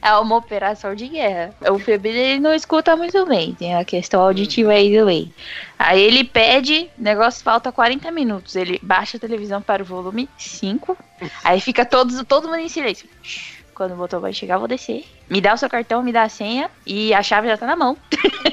É 0.00 0.12
uma 0.14 0.36
operação 0.36 0.94
de 0.94 1.08
guerra. 1.08 1.52
O 1.70 1.78
Febrini 1.78 2.18
ele 2.18 2.40
não 2.40 2.54
escuta 2.54 2.94
muito 2.94 3.26
bem, 3.26 3.54
tem 3.54 3.74
a 3.74 3.84
questão 3.84 4.20
auditiva 4.20 4.70
aí 4.72 4.96
também. 4.96 5.34
Aí 5.78 6.00
ele 6.00 6.22
pede, 6.22 6.88
negócio 6.96 7.42
falta 7.42 7.72
40 7.72 8.10
minutos. 8.12 8.54
Ele 8.54 8.78
baixa 8.82 9.16
a 9.16 9.20
televisão 9.20 9.60
para 9.60 9.82
o 9.82 9.86
volume 9.86 10.28
5. 10.38 10.96
Aí 11.42 11.60
fica 11.60 11.84
todos, 11.84 12.22
todo 12.28 12.46
mundo 12.46 12.58
em 12.60 12.68
silêncio. 12.68 13.08
Quando 13.74 13.92
o 13.92 13.96
motor 13.96 14.20
vai 14.20 14.32
chegar, 14.32 14.54
eu 14.54 14.58
vou 14.60 14.68
descer. 14.68 15.04
Me 15.28 15.40
dá 15.40 15.54
o 15.54 15.56
seu 15.56 15.68
cartão, 15.68 16.02
me 16.02 16.12
dá 16.12 16.22
a 16.22 16.28
senha 16.28 16.70
e 16.86 17.12
a 17.12 17.22
chave 17.22 17.48
já 17.48 17.56
tá 17.56 17.66
na 17.66 17.76
mão. 17.76 17.96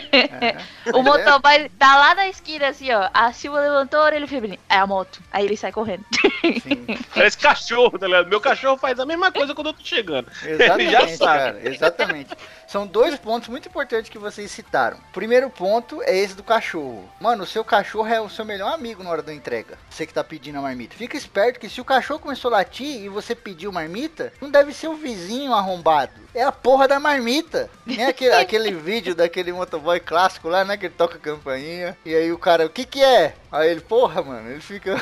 O 0.94 1.02
motoboy 1.02 1.70
tá 1.80 1.96
lá 1.96 2.14
na 2.14 2.28
esquina, 2.28 2.68
assim, 2.68 2.92
ó. 2.92 3.10
A 3.14 3.32
Silva 3.32 3.62
levantou 3.62 4.00
a 4.00 4.04
orelha. 4.04 4.28
É 4.70 4.76
a 4.76 4.86
moto. 4.86 5.22
Aí 5.32 5.46
ele 5.46 5.56
sai 5.56 5.72
correndo. 5.72 6.04
Sim. 6.42 6.86
Parece 7.14 7.38
cachorro, 7.38 7.98
tá 7.98 8.06
ligado? 8.06 8.28
Meu 8.28 8.42
cachorro 8.42 8.78
faz 8.78 9.00
a 9.00 9.06
mesma 9.06 9.32
coisa 9.32 9.56
quando 9.56 9.68
eu 9.68 9.74
tô 9.74 9.84
chegando. 9.84 10.30
Exatamente, 10.44 10.82
Ele 10.82 10.92
já 10.92 11.08
sabe. 11.18 11.40
cara, 11.40 11.62
exatamente. 11.64 12.30
São 12.68 12.88
dois 12.88 13.16
pontos 13.18 13.50
muito 13.50 13.68
importantes 13.68 14.10
que 14.10 14.18
vocês 14.18 14.52
citaram. 14.52 14.98
Primeiro 15.14 15.50
ponto 15.50 16.02
é 16.04 16.18
esse 16.18 16.36
do 16.36 16.44
cachorro. 16.44 17.10
Mano, 17.20 17.44
o 17.44 17.48
seu 17.48 17.64
cachorro 17.64 18.08
é 18.08 18.20
o 18.20 18.30
seu 18.30 18.44
melhor 18.44 18.74
amigo 18.74 19.04
na 19.04 19.10
hora 19.10 19.22
da 19.22 19.34
entrega. 19.34 19.78
Você 19.90 20.06
que 20.06 20.14
tá 20.14 20.24
pedindo 20.24 20.58
a 20.58 20.62
marmita. 20.62 20.96
Fica 20.96 21.16
esperto 21.16 21.60
que 21.60 21.70
se 21.70 21.80
o 21.80 21.86
cachorro 21.86 22.20
começou 22.20 22.50
a 22.50 22.58
latir 22.58 23.04
e 23.04 23.10
você 23.10 23.36
pediu 23.36 23.72
marmita, 23.72 24.34
não 24.42 24.50
deve 24.50 24.74
ser 24.74 24.88
o 24.88 24.96
vizinho 24.96 25.54
arrombado. 25.54 26.24
É 26.34 26.44
a 26.44 26.52
porra 26.64 26.88
da 26.88 27.00
marmita. 27.00 27.70
Nem 27.86 28.06
aquele, 28.06 28.32
aquele 28.40 28.72
vídeo 28.72 29.14
daquele 29.14 29.52
motoboy 29.52 30.00
clássico 30.00 30.48
lá, 30.48 30.64
né? 30.64 30.78
Que 30.78 30.86
ele 30.86 30.96
toca 30.98 31.18
a 31.18 31.20
campainha. 31.20 31.98
E 32.06 32.16
aí 32.16 32.32
o 32.32 32.38
cara, 32.38 32.66
o 32.66 32.70
que 32.70 32.86
que 32.86 33.04
é? 33.04 33.36
Aí 33.52 33.70
ele, 33.70 33.82
porra, 33.82 34.24
mano, 34.24 34.50
ele 34.50 34.62
fica. 34.62 34.96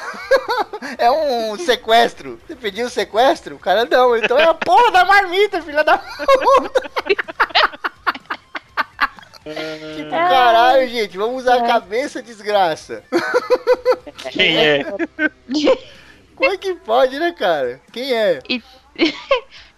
é 0.98 1.12
um 1.12 1.56
sequestro. 1.58 2.40
Você 2.46 2.56
pediu 2.56 2.90
sequestro? 2.90 3.56
O 3.56 3.60
cara 3.60 3.86
não, 3.86 4.18
então 4.18 4.38
é 4.38 4.46
a 4.46 4.54
porra 4.54 4.92
da 4.92 5.06
marmita, 5.06 5.62
filha 5.62 5.84
da 5.84 6.00
puta. 6.00 6.92
tipo, 9.96 10.10
caralho, 10.10 10.90
gente, 10.90 11.18
vamos 11.18 11.44
usar 11.44 11.58
a 11.58 11.68
cabeça, 11.68 12.22
desgraça. 12.22 13.04
Quem 14.32 14.58
é? 14.58 14.84
Como 16.36 16.52
é 16.52 16.58
que 16.58 16.74
pode, 16.74 17.20
né, 17.20 17.32
cara? 17.38 17.80
Quem 17.92 18.14
é? 18.14 18.40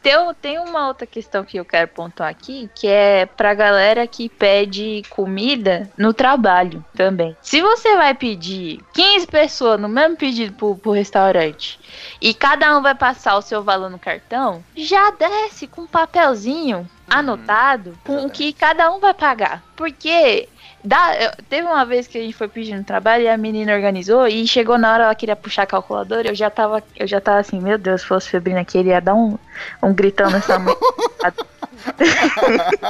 Tem, 0.03 0.13
tem 0.41 0.59
uma 0.59 0.87
outra 0.87 1.07
questão 1.07 1.45
que 1.45 1.57
eu 1.57 1.63
quero 1.63 1.87
pontuar 1.87 2.29
aqui, 2.29 2.69
que 2.75 2.87
é 2.87 3.25
pra 3.25 3.53
galera 3.53 4.05
que 4.05 4.27
pede 4.27 5.01
comida 5.09 5.89
no 5.97 6.13
trabalho 6.13 6.83
também. 6.93 7.35
Se 7.41 7.61
você 7.61 7.95
vai 7.95 8.13
pedir 8.13 8.81
15 8.93 9.25
pessoas 9.27 9.79
no 9.79 9.87
mesmo 9.87 10.17
pedido 10.17 10.53
pro, 10.53 10.75
pro 10.75 10.91
restaurante 10.91 11.79
e 12.21 12.33
cada 12.33 12.77
um 12.77 12.81
vai 12.81 12.93
passar 12.93 13.37
o 13.37 13.41
seu 13.41 13.63
valor 13.63 13.89
no 13.89 13.97
cartão, 13.97 14.61
já 14.75 15.09
desce 15.11 15.67
com 15.67 15.83
um 15.83 15.87
papelzinho 15.87 16.85
anotado 17.09 17.97
com 18.03 18.25
o 18.25 18.29
que 18.29 18.51
cada 18.51 18.91
um 18.91 18.99
vai 18.99 19.13
pagar. 19.13 19.63
Porque 19.75 20.49
dá, 20.83 21.33
teve 21.49 21.67
uma 21.67 21.85
vez 21.85 22.07
que 22.07 22.17
a 22.17 22.21
gente 22.21 22.35
foi 22.35 22.47
pedindo 22.47 22.83
trabalho 22.83 23.23
e 23.23 23.29
a 23.29 23.37
menina 23.37 23.73
organizou 23.73 24.27
e 24.27 24.45
chegou 24.47 24.77
na 24.77 24.93
hora 24.93 25.03
ela 25.05 25.15
queria 25.15 25.35
puxar 25.35 25.63
a 25.63 25.67
calculadora, 25.67 26.29
eu 26.29 26.35
já 26.35 26.49
tava, 26.49 26.83
eu 26.95 27.07
já 27.07 27.21
tava 27.21 27.39
assim, 27.39 27.59
meu 27.59 27.77
Deus, 27.77 28.01
se 28.01 28.07
fosse 28.07 28.29
Febrina 28.29 28.61
aqui, 28.61 28.77
ele 28.77 28.89
ia 28.89 29.01
dar 29.01 29.15
um, 29.15 29.37
um 29.81 29.93
gritão 29.93 30.29
nessa 30.29 30.59
mãe. 30.59 30.75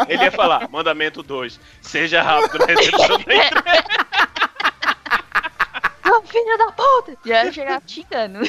Ele 0.08 0.24
ia 0.24 0.32
falar, 0.32 0.70
mandamento 0.70 1.24
2, 1.24 1.60
seja 1.82 2.22
rápido 2.22 2.60
na 2.60 2.66
recepção 2.66 3.08
da 3.08 3.16
entrega. 3.16 3.64
Ô, 6.18 6.22
filho 6.22 6.58
da 6.58 6.72
puta! 6.72 7.18
Já 7.26 7.52
chegar 7.52 7.82
xingando. 7.86 8.40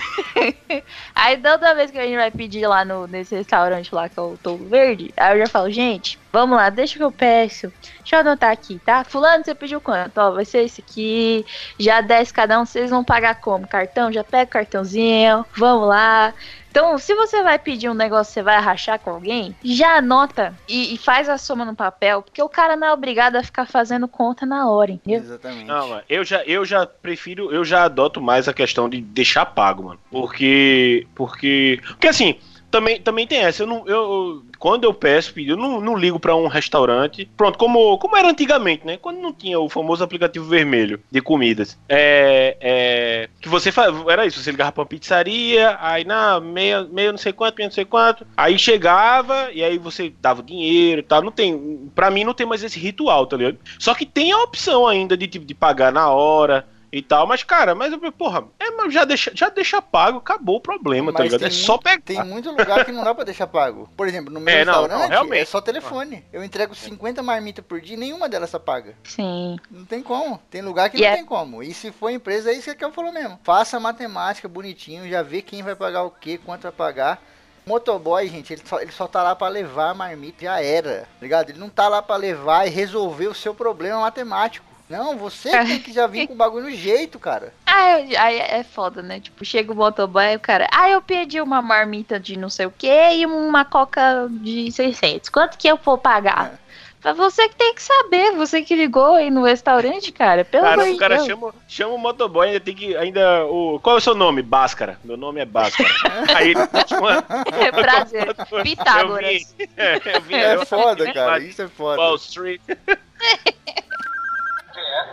aí 1.14 1.36
toda 1.38 1.74
vez 1.74 1.90
que 1.90 1.98
a 1.98 2.04
gente 2.04 2.16
vai 2.16 2.30
pedir 2.30 2.66
lá 2.66 2.84
no, 2.84 3.06
nesse 3.06 3.34
restaurante 3.34 3.94
lá 3.94 4.08
que 4.08 4.18
é 4.18 4.22
o 4.22 4.36
Touro 4.36 4.68
Verde, 4.68 5.12
aí 5.16 5.34
eu 5.38 5.46
já 5.46 5.50
falo, 5.50 5.70
gente, 5.70 6.18
vamos 6.32 6.56
lá, 6.56 6.68
deixa 6.68 6.96
que 6.96 7.04
eu 7.04 7.12
peço. 7.12 7.72
Deixa 8.00 8.16
eu 8.16 8.20
anotar 8.20 8.50
aqui, 8.50 8.78
tá? 8.84 9.04
Fulano, 9.04 9.44
você 9.44 9.54
pediu 9.54 9.80
quanto? 9.80 10.18
Ó, 10.18 10.32
vai 10.32 10.44
ser 10.44 10.64
esse 10.64 10.80
aqui. 10.80 11.44
Já 11.78 12.00
desce 12.00 12.32
cada 12.34 12.60
um, 12.60 12.66
vocês 12.66 12.90
vão 12.90 13.02
pagar 13.02 13.40
como? 13.40 13.66
Cartão? 13.66 14.12
Já 14.12 14.22
pega 14.22 14.44
o 14.44 14.52
cartãozinho, 14.52 15.46
vamos 15.56 15.88
lá. 15.88 16.34
Então, 16.74 16.98
se 16.98 17.14
você 17.14 17.40
vai 17.40 17.56
pedir 17.56 17.88
um 17.88 17.94
negócio, 17.94 18.34
você 18.34 18.42
vai 18.42 18.60
rachar 18.60 18.98
com 18.98 19.10
alguém, 19.10 19.54
já 19.62 19.96
anota 19.96 20.52
e, 20.68 20.92
e 20.92 20.98
faz 20.98 21.28
a 21.28 21.38
soma 21.38 21.64
no 21.64 21.76
papel, 21.76 22.20
porque 22.20 22.42
o 22.42 22.48
cara 22.48 22.74
não 22.74 22.88
é 22.88 22.92
obrigado 22.92 23.36
a 23.36 23.44
ficar 23.44 23.64
fazendo 23.64 24.08
conta 24.08 24.44
na 24.44 24.68
hora, 24.68 24.90
entendeu? 24.90 25.20
Exatamente. 25.20 25.66
Não, 25.66 25.90
mano, 25.90 26.02
eu 26.08 26.24
já, 26.24 26.42
eu 26.42 26.64
já 26.64 26.84
prefiro, 26.84 27.52
eu 27.52 27.64
já 27.64 27.84
adoto 27.84 28.20
mais 28.20 28.48
a 28.48 28.52
questão 28.52 28.88
de 28.88 29.00
deixar 29.00 29.46
pago, 29.46 29.84
mano. 29.84 30.00
Porque. 30.10 31.06
Porque. 31.14 31.80
Porque 31.86 32.08
assim, 32.08 32.40
também, 32.74 33.00
também 33.00 33.24
tem 33.24 33.38
essa. 33.38 33.62
Eu 33.62 33.68
não, 33.68 33.86
eu, 33.86 34.42
quando 34.58 34.82
eu 34.82 34.92
peço 34.92 35.32
pedido, 35.32 35.52
eu 35.52 35.56
não, 35.56 35.80
não 35.80 35.96
ligo 35.96 36.18
pra 36.18 36.34
um 36.34 36.48
restaurante. 36.48 37.30
Pronto, 37.36 37.56
como, 37.56 37.96
como 37.98 38.16
era 38.16 38.28
antigamente, 38.28 38.84
né? 38.84 38.96
Quando 38.96 39.20
não 39.20 39.32
tinha 39.32 39.60
o 39.60 39.68
famoso 39.68 40.02
aplicativo 40.02 40.44
vermelho 40.44 41.00
de 41.08 41.20
comidas. 41.20 41.78
É, 41.88 42.56
é, 42.60 43.28
que 43.40 43.48
você 43.48 43.70
faz, 43.70 43.94
era 44.08 44.26
isso, 44.26 44.42
você 44.42 44.50
ligava 44.50 44.72
pra 44.72 44.82
uma 44.82 44.88
pizzaria, 44.88 45.78
aí 45.80 46.04
na 46.04 46.40
meia, 46.40 46.82
meia 46.82 47.12
não 47.12 47.18
sei 47.18 47.32
quanto, 47.32 47.56
meia 47.56 47.68
não 47.68 47.74
sei 47.74 47.84
quanto. 47.84 48.26
Aí 48.36 48.58
chegava 48.58 49.52
e 49.52 49.62
aí 49.62 49.78
você 49.78 50.12
dava 50.20 50.42
dinheiro 50.42 50.98
e 50.98 51.04
tal. 51.04 51.22
Não 51.22 51.30
tem, 51.30 51.88
pra 51.94 52.10
mim 52.10 52.24
não 52.24 52.34
tem 52.34 52.46
mais 52.46 52.64
esse 52.64 52.80
ritual, 52.80 53.24
tá 53.26 53.36
ligado? 53.36 53.58
Só 53.78 53.94
que 53.94 54.04
tem 54.04 54.32
a 54.32 54.42
opção 54.42 54.84
ainda 54.84 55.16
de 55.16 55.28
de 55.28 55.54
pagar 55.54 55.92
na 55.92 56.10
hora 56.10 56.66
e 56.96 57.02
tal, 57.02 57.26
mas 57.26 57.42
cara, 57.42 57.74
mas 57.74 57.92
eu, 57.92 58.12
porra, 58.12 58.44
é, 58.60 58.70
mas 58.70 58.94
já 58.94 59.04
deixa, 59.04 59.32
já 59.34 59.48
deixa 59.48 59.82
pago, 59.82 60.18
acabou 60.18 60.56
o 60.56 60.60
problema, 60.60 61.12
tá 61.12 61.18
Mas 61.18 61.32
ligado? 61.32 61.40
tem 61.40 61.48
É 61.48 61.50
só 61.50 61.72
muito- 61.72 61.82
pegar. 61.82 62.02
Tem 62.04 62.24
muito 62.24 62.50
lugar 62.50 62.84
que 62.84 62.92
não 62.92 63.02
dá 63.02 63.12
pra 63.14 63.24
deixar 63.24 63.46
pago. 63.48 63.88
Por 63.96 64.06
exemplo, 64.06 64.32
no 64.32 64.38
meu 64.40 64.54
É, 64.54 64.64
não, 64.64 64.72
não, 64.74 64.80
restaurante 64.82 65.10
realmente. 65.10 65.40
é 65.42 65.44
só 65.44 65.60
telefone. 65.60 66.24
Eu 66.32 66.44
entrego 66.44 66.74
50 66.74 67.22
marmitas 67.22 67.64
por 67.64 67.80
dia 67.80 67.94
e 67.94 67.98
nenhuma 67.98 68.28
delas 68.28 68.50
tá 68.52 68.60
paga. 68.60 68.94
Sim. 69.02 69.56
Não 69.70 69.84
tem 69.84 70.02
como. 70.02 70.40
Tem 70.50 70.62
lugar 70.62 70.88
que 70.88 70.98
E 70.98 71.00
não 71.00 71.08
é- 71.08 71.16
tem 71.16 71.24
como. 71.24 71.62
E 71.62 71.74
se 71.74 71.90
for 71.90 72.10
empresa, 72.10 72.50
é 72.50 72.54
isso 72.54 72.74
que 72.76 72.84
eu 72.84 72.92
falo 72.92 73.12
mesmo. 73.12 73.40
Faça 73.42 73.76
a 73.76 73.80
matemática 73.80 74.46
bonitinho, 74.48 75.08
já 75.08 75.20
vê 75.22 75.42
quem 75.42 75.62
vai 75.62 75.74
pagar 75.74 76.04
o 76.04 76.10
que, 76.12 76.38
quanto 76.38 76.62
vai 76.62 76.72
pagar. 76.72 77.20
Motoboy, 77.66 78.28
gente, 78.28 78.52
ele 78.52 78.62
só, 78.64 78.80
ele 78.80 78.92
só 78.92 79.06
tá 79.06 79.22
lá 79.22 79.34
pra 79.34 79.48
levar 79.48 79.90
a 79.90 79.94
marmita, 79.94 80.44
já 80.44 80.60
era, 80.60 81.00
tá 81.00 81.06
ligado? 81.22 81.50
Ele 81.50 81.58
não 81.58 81.70
tá 81.70 81.88
lá 81.88 82.02
pra 82.02 82.14
levar 82.16 82.66
e 82.66 82.70
resolver 82.70 83.26
o 83.26 83.34
seu 83.34 83.54
problema 83.54 84.00
matemático. 84.00 84.66
Não, 84.96 85.16
você 85.16 85.50
tem 85.50 85.78
que 85.80 85.92
já 85.92 86.06
vir 86.06 86.26
com 86.26 86.34
o 86.34 86.36
bagulho 86.36 86.64
no 86.64 86.70
jeito, 86.70 87.18
cara. 87.18 87.52
Ah, 87.66 87.94
aí 88.18 88.38
é 88.38 88.62
foda, 88.62 89.02
né? 89.02 89.18
Tipo, 89.20 89.44
chega 89.44 89.72
o 89.72 89.76
motoboy 89.76 90.32
e 90.32 90.36
o 90.36 90.40
cara, 90.40 90.68
ah, 90.72 90.88
eu 90.88 91.02
pedi 91.02 91.40
uma 91.40 91.60
marmita 91.60 92.18
de 92.20 92.38
não 92.38 92.48
sei 92.48 92.66
o 92.66 92.70
que 92.70 92.86
e 92.88 93.26
uma 93.26 93.64
coca 93.64 94.28
de 94.30 94.70
600. 94.70 95.28
Quanto 95.28 95.58
que 95.58 95.66
eu 95.68 95.76
vou 95.82 95.98
pagar? 95.98 96.58
Pra 97.00 97.12
você 97.12 97.46
que 97.50 97.54
tem 97.56 97.74
que 97.74 97.82
saber, 97.82 98.32
você 98.32 98.62
que 98.62 98.74
ligou 98.74 99.16
aí 99.16 99.30
no 99.30 99.42
restaurante, 99.44 100.10
cara. 100.10 100.42
Pelo 100.42 100.62
Cara, 100.64 100.74
amor 100.80 100.88
o 100.88 100.92
de 100.94 100.98
cara 100.98 101.16
Deus. 101.16 101.26
chama, 101.26 101.54
chama 101.68 101.92
o 101.92 101.98
motoboy, 101.98 102.46
ainda 102.46 102.60
tem 102.60 102.74
que. 102.74 102.96
Ainda. 102.96 103.44
O, 103.44 103.78
qual 103.78 103.96
é 103.96 103.98
o 103.98 104.00
seu 104.00 104.14
nome? 104.14 104.40
Báscara. 104.40 104.98
Meu 105.04 105.14
nome 105.14 105.38
é 105.38 105.44
Báscara. 105.44 105.90
Aí 106.34 106.52
ele 106.52 106.60
chama. 106.88 107.22
É 107.62 107.70
prazer. 107.70 108.34
Pitágoras. 108.64 109.54
Eu 109.58 109.66
vim, 109.68 109.72
é, 109.76 110.16
eu 110.16 110.20
vim, 110.22 110.34
É 110.34 110.54
eu- 110.54 110.64
foda, 110.64 111.12
cara. 111.12 111.40
Isso 111.40 111.60
é 111.60 111.68
foda. 111.68 112.00
Wall 112.00 112.14
Street. 112.16 112.62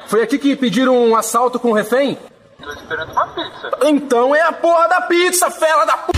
Foi 0.08 0.22
aqui 0.22 0.38
que 0.38 0.56
pediram 0.56 0.98
um 0.98 1.16
assalto 1.16 1.60
com 1.60 1.72
refém? 1.72 2.18
Tô 2.62 2.72
esperando 2.72 3.12
uma 3.12 3.28
pizza. 3.28 3.72
Então 3.84 4.36
é 4.36 4.42
a 4.42 4.52
porra 4.52 4.88
da 4.88 5.02
pizza, 5.02 5.50
fela 5.50 5.86
da 5.86 5.98
p. 5.98 6.12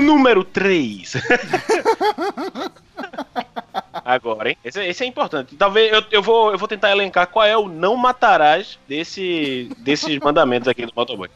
Número 0.00 0.42
3. 0.42 1.14
Agora, 4.04 4.50
hein? 4.50 4.56
Esse, 4.64 4.82
esse 4.84 5.04
é 5.04 5.06
importante. 5.06 5.56
Talvez 5.56 5.92
eu, 5.92 6.02
eu, 6.10 6.22
vou, 6.22 6.52
eu 6.52 6.58
vou 6.58 6.68
tentar 6.68 6.90
elencar 6.90 7.26
qual 7.26 7.44
é 7.44 7.56
o 7.56 7.68
não 7.68 7.96
matarás 7.96 8.78
desse, 8.88 9.68
desses 9.78 10.18
mandamentos 10.22 10.68
aqui 10.68 10.86
do 10.86 10.92
motoboy. 10.94 11.28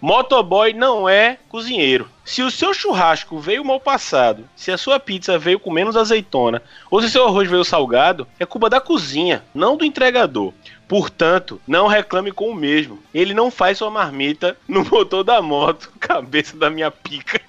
Motoboy 0.00 0.74
não 0.74 1.08
é 1.08 1.38
cozinheiro. 1.48 2.08
Se 2.24 2.42
o 2.42 2.50
seu 2.50 2.74
churrasco 2.74 3.38
veio 3.38 3.64
mal 3.64 3.80
passado, 3.80 4.46
se 4.54 4.70
a 4.70 4.76
sua 4.76 5.00
pizza 5.00 5.38
veio 5.38 5.58
com 5.58 5.70
menos 5.70 5.96
azeitona, 5.96 6.62
ou 6.90 7.00
se 7.00 7.10
seu 7.10 7.24
arroz 7.26 7.48
veio 7.48 7.64
salgado, 7.64 8.26
é 8.38 8.44
culpa 8.44 8.68
da 8.68 8.80
cozinha, 8.80 9.42
não 9.54 9.76
do 9.76 9.84
entregador. 9.84 10.52
Portanto, 10.88 11.60
não 11.66 11.88
reclame 11.88 12.30
com 12.30 12.48
o 12.50 12.54
mesmo. 12.54 13.02
Ele 13.12 13.34
não 13.34 13.50
faz 13.50 13.78
sua 13.78 13.90
marmita 13.90 14.56
no 14.68 14.84
motor 14.84 15.24
da 15.24 15.42
moto, 15.42 15.90
cabeça 15.98 16.56
da 16.56 16.70
minha 16.70 16.90
pica. 16.90 17.40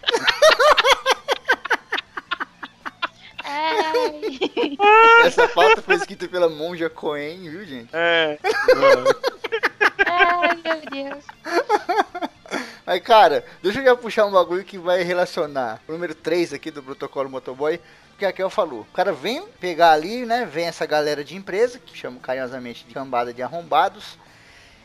Ai. 3.44 4.40
Essa 5.24 5.48
pauta 5.48 5.82
foi 5.82 5.96
escrita 5.96 6.28
pela 6.28 6.50
Monja 6.50 6.90
Coen, 6.90 7.50
viu, 7.50 7.66
gente? 7.66 7.90
É. 7.94 8.40
Ai, 10.06 10.56
meu 10.56 10.82
Deus. 10.92 11.24
Mas, 12.86 13.02
cara, 13.02 13.46
deixa 13.62 13.80
eu 13.80 13.86
já 13.86 13.96
puxar 13.96 14.26
um 14.26 14.32
bagulho 14.32 14.64
que 14.64 14.78
vai 14.78 15.04
relacionar 15.04 15.82
o 15.88 15.92
número 15.92 16.16
3 16.16 16.54
aqui 16.54 16.72
do 16.72 16.82
protocolo 16.82 17.30
motoboy. 17.30 17.80
Que 18.18 18.26
a 18.26 18.34
Kel 18.34 18.50
falou. 18.50 18.82
O 18.82 18.94
cara 18.94 19.14
vem 19.14 19.46
pegar 19.60 19.92
ali, 19.92 20.26
né? 20.26 20.44
Vem 20.46 20.66
essa 20.66 20.86
galera 20.88 21.24
de 21.24 21.36
empresa, 21.36 21.78
que 21.78 21.96
chama 21.96 22.20
carinhosamente 22.20 22.86
de 22.86 22.94
cambada 22.94 23.32
de 23.32 23.44
arrombados. 23.44 24.18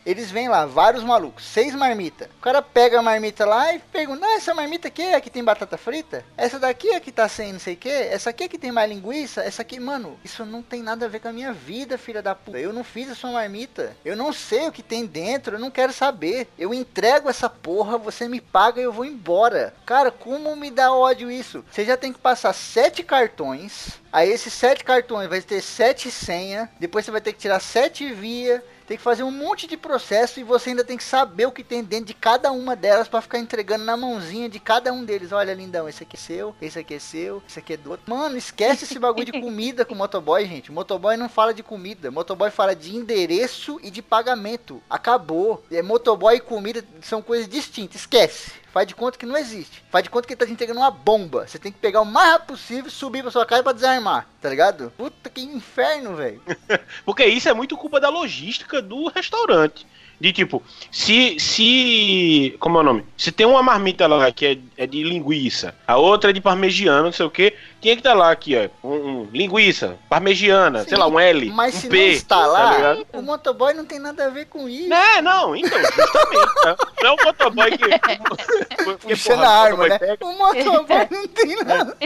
Eles 0.05 0.31
vêm 0.31 0.49
lá, 0.49 0.67
vários 0.67 1.05
malucos, 1.05 1.45
seis 1.45 1.75
marmitas. 1.75 2.29
O 2.39 2.43
cara 2.43 2.61
pega 2.61 2.99
a 2.99 3.03
marmita 3.03 3.45
lá 3.45 3.73
e 3.73 3.79
pergunta: 3.79 4.27
"Ah, 4.27 4.35
essa 4.35 4.53
marmita 4.55 4.89
aqui 4.89 5.03
é 5.03 5.15
a 5.15 5.21
que 5.21 5.31
tem 5.31 5.45
batata 5.45 5.77
frita? 5.77 6.25
Essa 6.37 6.59
daqui 6.59 6.91
é 6.91 6.97
a 6.97 7.01
que 7.01 7.13
tá 7.13 7.29
sem 7.29 7.53
não 7.53 7.61
sei 7.61 7.75
o 7.75 7.77
que? 7.77 7.89
Essa 7.89 8.31
aqui 8.31 8.45
é 8.45 8.49
que 8.49 8.59
tem 8.59 8.73
mais 8.73 8.91
linguiça? 8.91 9.43
Essa 9.43 9.63
aqui, 9.63 9.79
mano, 9.79 10.19
isso 10.25 10.45
não 10.45 10.63
tem 10.63 10.83
nada 10.83 11.07
a 11.07 11.09
ver 11.09 11.21
com 11.21 11.29
a 11.29 11.33
minha 11.33 11.53
vida, 11.53 11.97
filha 11.97 12.21
da 12.21 12.35
puta. 12.35 12.59
Eu 12.59 12.73
não 12.73 12.83
fiz 12.83 13.11
a 13.11 13.15
sua 13.15 13.31
marmita. 13.31 13.97
Eu 14.05 14.17
não 14.17 14.33
sei 14.33 14.67
o 14.69 14.73
que 14.73 14.83
tem 14.83 15.07
dentro, 15.07 15.57
eu 15.57 15.61
não 15.61 15.71
quero 15.71 15.93
saber. 15.93 16.49
Eu 16.59 16.75
entrego 16.75 17.29
essa 17.29 17.49
porra, 17.49 17.97
você 17.97 18.29
me 18.29 18.41
paga 18.41 18.81
e 18.81 18.85
eu 18.85 18.93
vou 18.93 19.05
embora. 19.05 19.75
Cara, 19.87 20.11
como 20.11 20.55
me 20.57 20.71
dá 20.71 20.93
ódio 20.93 21.31
isso? 21.31 21.65
Você 21.71 21.85
já 21.85 21.97
tem 21.97 22.13
que 22.13 22.19
passar 22.19 22.53
sete 22.53 23.03
cartões. 23.03 24.01
Aí 24.13 24.31
esses 24.31 24.53
sete 24.53 24.85
cartões 24.85 25.29
vai 25.29 25.41
ter 25.41 25.63
sete 25.63 26.11
senha. 26.11 26.71
Depois 26.79 27.05
você 27.05 27.11
vai 27.11 27.21
ter 27.21 27.33
que 27.33 27.39
tirar 27.39 27.61
sete 27.61 28.13
via. 28.13 28.63
Tem 28.87 28.97
que 28.97 29.03
fazer 29.03 29.23
um 29.23 29.31
monte 29.31 29.67
de 29.67 29.77
processo 29.77 30.41
e 30.41 30.45
você 30.45 30.71
ainda 30.71 30.85
tem 30.85 30.97
que 30.97 31.05
saber 31.05 31.47
o 31.47 31.53
que 31.53 31.65
tem 31.65 31.83
dentro 31.83 32.07
de 32.07 32.15
cada 32.15 32.51
uma 32.53 32.75
delas 32.75 33.09
pra 33.09 33.21
ficar 33.21 33.39
entregando 33.39 33.85
na 33.85 33.97
mãozinha 33.97 34.49
de 34.49 34.59
cada 34.59 34.93
um 34.93 35.05
deles. 35.05 35.33
Olha, 35.33 35.55
lindão, 35.55 35.89
esse 35.89 36.03
aqui 36.03 36.17
é 36.17 36.19
seu, 36.19 36.55
esse 36.61 36.79
aqui 36.79 36.95
é 36.95 36.99
seu, 36.99 37.43
esse 37.49 37.59
aqui 37.59 37.75
é 37.75 37.77
do 37.77 37.91
outro. 37.91 38.11
Mano, 38.13 38.37
esquece 38.37 38.85
esse 38.85 38.99
bagulho 38.99 39.27
de 39.27 39.33
comida 39.41 39.85
com 39.85 39.95
o 39.95 39.99
motoboy, 39.99 40.47
gente. 40.47 40.71
O 40.71 40.75
motoboy 40.75 41.17
não 41.17 41.29
fala 41.29 41.55
de 41.55 41.63
comida. 41.63 42.09
O 42.09 42.13
motoboy 42.13 42.51
fala 42.51 42.75
de 42.75 42.95
endereço 42.95 43.79
e 43.83 43.91
de 43.91 44.03
pagamento. 44.03 44.83
Acabou. 44.89 45.63
É, 45.71 45.83
motoboy 45.83 46.37
e 46.37 46.41
comida 46.41 46.85
são 47.01 47.23
coisas 47.23 47.49
distintas. 47.49 48.03
Esquece. 48.03 48.62
Faz 48.73 48.87
de 48.87 48.95
conta 48.95 49.19
que 49.19 49.27
não 49.27 49.37
existe. 49.37 49.85
Faz 49.91 50.03
de 50.03 50.09
conta 50.09 50.27
que 50.27 50.33
ele 50.33 50.39
tá 50.39 50.51
entregando 50.51 50.81
uma 50.81 50.91
bomba. 50.91 51.47
Você 51.47 51.59
tem 51.59 51.71
que 51.71 51.79
pegar 51.79 52.01
o 52.01 52.07
mais 52.07 52.33
rápido 52.33 52.49
possível, 52.49 52.91
subir 52.91 53.21
pra 53.21 53.31
sua 53.31 53.45
casa 53.45 53.63
pra 53.63 53.73
desarmar. 53.73 54.27
Tá 54.41 54.49
ligado? 54.49 54.91
Puta 54.97 55.29
que 55.29 55.43
inferno, 55.43 56.17
velho. 56.17 56.41
Porque 57.05 57.25
isso 57.27 57.51
é 57.51 57.53
muito 57.53 57.77
culpa 57.77 58.01
da 58.01 58.09
logística 58.09 58.81
do 58.81 59.09
restaurante. 59.09 59.87
De 60.19 60.33
tipo, 60.33 60.63
se. 60.91 61.39
se. 61.39 62.57
Como 62.61 62.79
é 62.79 62.81
o 62.81 62.85
nome? 62.85 63.05
Se 63.17 63.31
tem 63.31 63.45
uma 63.45 63.63
marmita 63.63 64.07
lá 64.07 64.31
que 64.31 64.47
é, 64.47 64.59
é 64.77 64.87
de 64.87 65.03
linguiça, 65.03 65.75
a 65.87 65.97
outra 65.97 66.31
é 66.31 66.33
de 66.33 66.41
parmegiana, 66.41 67.03
não 67.03 67.13
sei 67.13 67.27
o 67.27 67.31
que, 67.31 67.55
tinha 67.83 67.95
que 67.97 68.01
estar 68.01 68.15
lá 68.15 68.31
aqui, 68.31 68.55
ó. 68.57 68.87
Um, 68.89 68.95
um 69.23 69.29
linguiça, 69.33 69.99
parmegiana, 70.09 70.85
sei 70.85 70.97
lá, 70.97 71.07
um 71.09 71.19
L, 71.19 71.51
Mas 71.51 71.75
um 71.75 71.81
se 71.81 71.89
P. 71.89 71.97
não 71.97 72.05
está 72.13 72.37
tá 72.41 72.47
lá, 72.47 72.77
ligado? 72.77 73.07
o 73.13 73.21
motoboy 73.23 73.75
não 73.75 73.85
tem 73.85 73.99
nada 73.99 74.27
a 74.27 74.31
ver 74.31 74.47
com 74.47 74.69
isso. 74.69 74.93
É, 74.95 75.21
não, 75.21 75.55
então, 75.57 75.79
justamente. 75.79 76.65
né? 76.65 76.77
Não 77.03 77.09
é 77.09 77.13
o 77.13 77.25
motoboy 77.25 77.71
que. 77.77 77.85
Puxando 79.09 79.43
a 79.43 79.49
arma, 79.49 79.89
né? 79.89 79.99
pega- 79.99 80.25
O 80.25 80.39
motoboy 80.39 81.09
não 81.11 81.27
tem 81.29 81.57
nada. 81.65 81.97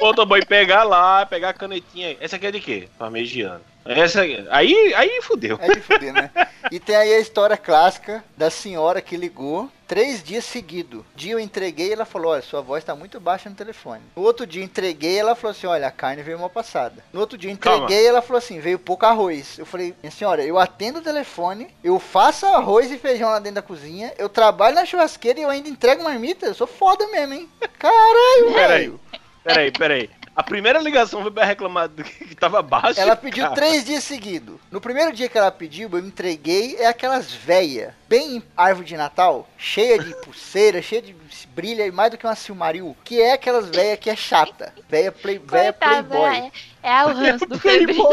O 0.00 0.04
motoboy 0.06 0.44
pegar 0.44 0.82
lá, 0.82 1.24
pegar 1.24 1.50
a 1.50 1.54
canetinha. 1.54 2.16
Essa 2.20 2.36
aqui 2.36 2.46
é 2.46 2.50
de 2.50 2.60
quê? 2.60 2.88
Parmegiana. 2.98 3.62
Essa 3.84 4.20
aí, 4.50 4.92
aí 4.94 5.20
fudeu. 5.22 5.58
É 5.62 5.72
de 5.74 5.80
fuder, 5.80 6.12
né? 6.12 6.30
E 6.70 6.78
tem 6.78 6.94
aí 6.96 7.14
a 7.14 7.18
história 7.20 7.56
clássica 7.56 8.22
da 8.36 8.50
senhora 8.50 9.00
que 9.00 9.16
ligou 9.16 9.70
três 9.90 10.22
dias 10.22 10.44
seguidos. 10.44 11.02
Dia 11.16 11.32
eu 11.32 11.40
entreguei 11.40 11.92
ela 11.92 12.04
falou: 12.04 12.30
Olha, 12.30 12.42
sua 12.42 12.60
voz 12.60 12.84
tá 12.84 12.94
muito 12.94 13.18
baixa 13.18 13.50
no 13.50 13.56
telefone. 13.56 14.00
No 14.14 14.22
outro 14.22 14.46
dia 14.46 14.62
eu 14.62 14.64
entreguei 14.64 15.18
ela 15.18 15.34
falou 15.34 15.50
assim: 15.50 15.66
Olha, 15.66 15.88
a 15.88 15.90
carne 15.90 16.22
veio 16.22 16.38
mal 16.38 16.48
passada. 16.48 17.02
No 17.12 17.18
outro 17.18 17.36
dia 17.36 17.50
eu 17.50 17.54
entreguei 17.54 18.06
ela 18.06 18.22
falou 18.22 18.38
assim: 18.38 18.60
Veio 18.60 18.78
pouco 18.78 19.04
arroz. 19.04 19.58
Eu 19.58 19.66
falei: 19.66 19.92
Minha 20.00 20.12
senhora, 20.12 20.44
eu 20.44 20.60
atendo 20.60 21.00
o 21.00 21.02
telefone, 21.02 21.74
eu 21.82 21.98
faço 21.98 22.46
arroz 22.46 22.88
e 22.92 22.98
feijão 22.98 23.30
lá 23.30 23.40
dentro 23.40 23.56
da 23.56 23.62
cozinha, 23.62 24.14
eu 24.16 24.28
trabalho 24.28 24.76
na 24.76 24.86
churrasqueira 24.86 25.40
e 25.40 25.42
eu 25.42 25.50
ainda 25.50 25.68
entrego 25.68 26.04
marmita. 26.04 26.46
Eu 26.46 26.54
sou 26.54 26.68
foda 26.68 27.08
mesmo, 27.08 27.34
hein? 27.34 27.48
Caralho, 27.76 28.52
Peraí, 28.54 28.86
velho. 28.86 29.00
peraí, 29.42 29.72
peraí. 29.72 30.10
A 30.40 30.42
primeira 30.42 30.78
ligação 30.78 31.20
foi 31.20 31.30
pra 31.30 31.44
reclamar 31.44 31.86
do 31.86 32.02
que 32.02 32.34
tava 32.34 32.62
baixo. 32.62 32.98
Ela 32.98 33.14
pediu 33.14 33.44
cara. 33.44 33.54
três 33.54 33.84
dias 33.84 34.02
seguidos. 34.02 34.58
No 34.70 34.80
primeiro 34.80 35.12
dia 35.12 35.28
que 35.28 35.36
ela 35.36 35.50
pediu, 35.50 35.86
eu 35.92 35.98
entreguei, 35.98 36.76
é 36.76 36.86
aquelas 36.86 37.30
véia, 37.30 37.94
bem 38.08 38.42
árvore 38.56 38.86
de 38.86 38.96
Natal, 38.96 39.46
cheia 39.58 39.98
de 39.98 40.14
pulseira, 40.22 40.80
cheia 40.80 41.02
de 41.02 41.14
brilha, 41.54 41.92
mais 41.92 42.10
do 42.10 42.16
que 42.16 42.26
uma 42.26 42.34
Silmaril, 42.34 42.96
que 43.04 43.20
é 43.20 43.34
aquelas 43.34 43.68
véia 43.68 43.98
que 43.98 44.08
é 44.08 44.16
chata. 44.16 44.72
Véia, 44.88 45.12
play, 45.12 45.38
véia 45.38 45.74
Coitada, 45.74 46.04
playboy. 46.08 46.50
é, 46.82 46.90
é 46.90 47.04
o 47.04 47.08
ranço 47.12 47.44
do 47.44 47.58
febril. 47.60 48.08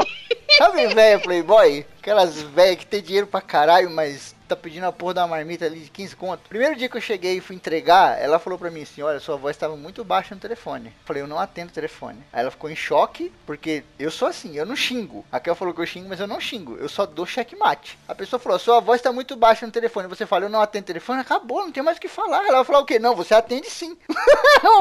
Sabe 0.58 0.86
véia 0.88 1.20
playboy? 1.20 1.86
Aquelas 2.02 2.42
véia 2.42 2.76
que 2.76 2.86
tem 2.86 3.02
dinheiro 3.02 3.28
pra 3.28 3.40
caralho, 3.40 3.90
mas 3.90 4.36
tá 4.48 4.56
pedindo 4.56 4.86
a 4.86 4.92
porra 4.92 5.14
da 5.16 5.28
marmita 5.28 5.66
ali 5.66 5.80
de 5.82 5.90
15 5.90 6.16
conto. 6.16 6.48
Primeiro 6.50 6.76
dia 6.76 6.88
que 6.90 6.98
eu 6.98 7.02
cheguei 7.02 7.38
e 7.38 7.42
fui 7.42 7.56
entregar, 7.56 8.20
ela 8.22 8.40
falou 8.40 8.58
pra 8.58 8.72
mim 8.72 8.84
assim: 8.84 9.02
Olha, 9.02 9.20
sua 9.20 9.36
voz 9.38 9.56
estava 9.56 9.76
muito 9.76 10.04
baixa 10.04 10.34
no 10.34 10.42
telefone. 10.42 10.94
Falei, 11.06 11.22
eu 11.24 11.28
não 11.28 11.40
atendo 11.40 11.70
o 11.70 11.74
telefone. 11.74 12.20
Aí 12.32 12.42
ela 12.42 12.52
ficou 12.52 12.70
em 12.70 12.76
choque, 12.76 13.32
porque 13.46 13.84
eu 14.00 14.10
sou 14.12 14.28
assim, 14.28 14.56
eu 14.58 14.66
não 14.66 14.76
xingo. 14.76 15.26
A 15.32 15.40
Kel 15.40 15.56
falou 15.56 15.74
que 15.74 15.82
eu 15.82 15.86
xingo, 15.86 16.10
mas 16.10 16.20
eu 16.20 16.28
não 16.28 16.40
xingo. 16.40 16.76
Eu 16.80 16.90
só 16.90 17.06
dou 17.06 17.26
checkmate. 17.26 17.98
A 18.08 18.16
pessoa 18.16 18.40
falou: 18.40 18.58
Sua 18.60 18.80
voz 18.80 19.02
tá 19.02 19.12
muito 19.12 19.36
baixa 19.36 19.66
no 19.66 19.72
telefone. 19.72 20.08
Você 20.08 20.26
fala, 20.26 20.46
eu 20.46 20.50
não 20.50 20.62
atendo 20.62 20.84
o 20.84 20.88
telefone, 20.88 21.22
acabou, 21.22 21.62
não 21.62 21.72
tem 21.72 21.84
mais 21.84 21.98
o 21.98 22.02
que 22.02 22.08
falar. 22.08 22.44
Ela 22.46 22.58
vai 22.58 22.66
falar 22.66 22.80
o 22.80 22.86
quê? 22.86 23.00
Não, 23.00 23.16
você 23.16 23.34
atende 23.34 23.70
sim. 23.70 23.98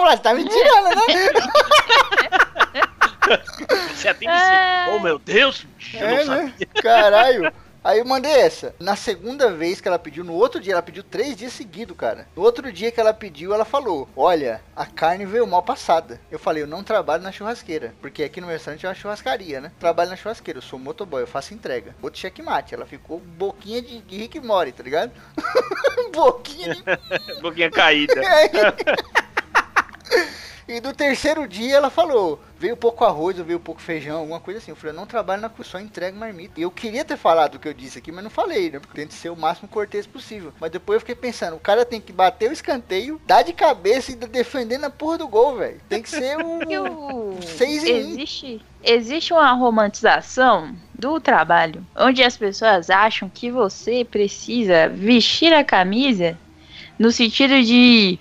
Você 0.07 0.17
tá 0.19 0.33
me 0.35 0.45
tirando, 0.49 0.95
né? 0.95 1.03
Você 3.95 4.09
atende 4.09 4.31
É. 4.33 4.85
sim. 4.87 4.91
Oh, 4.97 5.01
meu 5.01 5.19
Deus! 5.19 5.67
Eu 5.95 6.01
não 6.01 6.17
É, 6.17 6.25
sabia. 6.25 6.43
né? 6.45 6.53
Caralho. 6.83 7.53
Aí 7.87 8.01
eu 8.01 8.05
mandei 8.05 8.33
essa. 8.33 8.75
Na 8.81 8.97
segunda 8.97 9.53
vez 9.53 9.81
que 9.81 9.87
ela 9.87 9.97
pediu, 9.97 10.25
no 10.25 10.33
outro 10.33 10.61
dia, 10.61 10.73
ela 10.73 10.83
pediu 10.83 11.05
três 11.05 11.37
dias 11.37 11.53
seguidos, 11.53 11.97
cara. 11.97 12.27
No 12.35 12.43
outro 12.43 12.73
dia 12.73 12.91
que 12.91 12.99
ela 12.99 13.15
pediu, 13.15 13.55
ela 13.55 13.65
falou: 13.65 14.09
Olha, 14.17 14.61
a 14.75 14.85
carne 14.85 15.25
veio 15.25 15.47
mal 15.47 15.63
passada. 15.63 16.21
Eu 16.29 16.37
falei: 16.37 16.65
Eu 16.65 16.67
não 16.67 16.83
trabalho 16.83 17.23
na 17.23 17.31
churrasqueira. 17.31 17.95
Porque 18.01 18.25
aqui 18.25 18.41
no 18.41 18.49
meu 18.49 18.55
restaurante 18.57 18.85
é 18.85 18.89
uma 18.89 18.95
churrascaria, 18.97 19.61
né? 19.61 19.71
Trabalho 19.79 20.11
na 20.11 20.17
churrasqueira, 20.17 20.59
eu 20.59 20.63
sou 20.63 20.81
motoboy, 20.81 21.23
eu 21.23 21.29
faço 21.29 21.55
entrega. 21.55 21.95
Outro 22.03 22.19
checkmate. 22.19 22.75
Ela 22.75 22.87
ficou 22.87 23.21
boquinha 23.21 23.81
de, 23.81 24.01
de 24.01 24.17
Rick 24.17 24.41
Mori, 24.41 24.73
tá 24.73 24.83
ligado? 24.83 25.13
boquinha 26.13 26.75
de 26.75 26.83
Boquinha 27.41 27.71
caída. 27.71 28.15
E 30.69 30.81
do 30.81 30.93
terceiro 30.93 31.47
dia 31.47 31.77
ela 31.77 31.91
falou: 31.91 32.41
veio 32.59 32.77
pouco 32.77 33.05
arroz, 33.05 33.39
ou 33.39 33.45
veio 33.45 33.61
pouco 33.61 33.81
feijão, 33.81 34.19
alguma 34.19 34.41
coisa 34.41 34.59
assim. 34.59 34.73
Eu 34.73 34.77
falei: 34.77 34.93
eu 34.95 34.97
não 34.97 35.07
trabalho 35.07 35.43
na 35.43 35.49
cozinha, 35.49 35.71
só 35.71 35.79
entrego 35.81 36.19
marmita. 36.19 36.59
E 36.59 36.63
eu 36.63 36.71
queria 36.71 37.05
ter 37.05 37.17
falado 37.17 37.55
o 37.55 37.59
que 37.59 37.69
eu 37.69 37.75
disse 37.75 37.99
aqui, 37.99 38.11
mas 38.11 38.25
não 38.25 38.31
falei, 38.31 38.71
né? 38.71 38.81
Porque 38.81 39.01
tento 39.01 39.15
ser 39.15 39.31
o 39.31 39.37
máximo 39.37 39.69
cortês 39.69 40.07
possível. 40.07 40.53
Mas 40.61 40.71
depois 40.71 40.97
eu 40.97 41.01
fiquei 41.01 41.15
pensando: 41.15 41.55
o 41.57 41.61
cara 41.61 41.85
tem 41.85 42.01
que 42.01 42.13
bater 42.13 42.51
o 42.51 42.53
escanteio, 42.53 43.21
dar 43.27 43.43
de 43.43 43.53
cabeça 43.53 44.11
e 44.11 44.17
defender 44.17 44.79
na 44.79 44.91
porra 44.91 45.19
do 45.19 45.29
gol, 45.29 45.57
velho. 45.57 45.81
Tem 45.89 46.03
que 46.03 46.11
ser 46.11 46.37
o. 46.39 46.59
Que 46.67 46.79
o- 46.79 47.37
Seis 47.43 47.85
em 47.85 47.93
um. 47.95 48.11
existe, 48.11 48.61
existe 48.83 49.33
uma 49.33 49.53
romantização 49.53 50.75
do 50.95 51.21
trabalho, 51.21 51.87
onde 51.95 52.23
as 52.25 52.37
pessoas 52.37 52.91
acham 52.91 53.29
que 53.33 53.51
você 53.51 54.05
precisa 54.05 54.89
vestir 54.89 55.53
a 55.53 55.63
camisa 55.63 56.37
no 56.99 57.13
sentido 57.13 57.63
de 57.63 58.19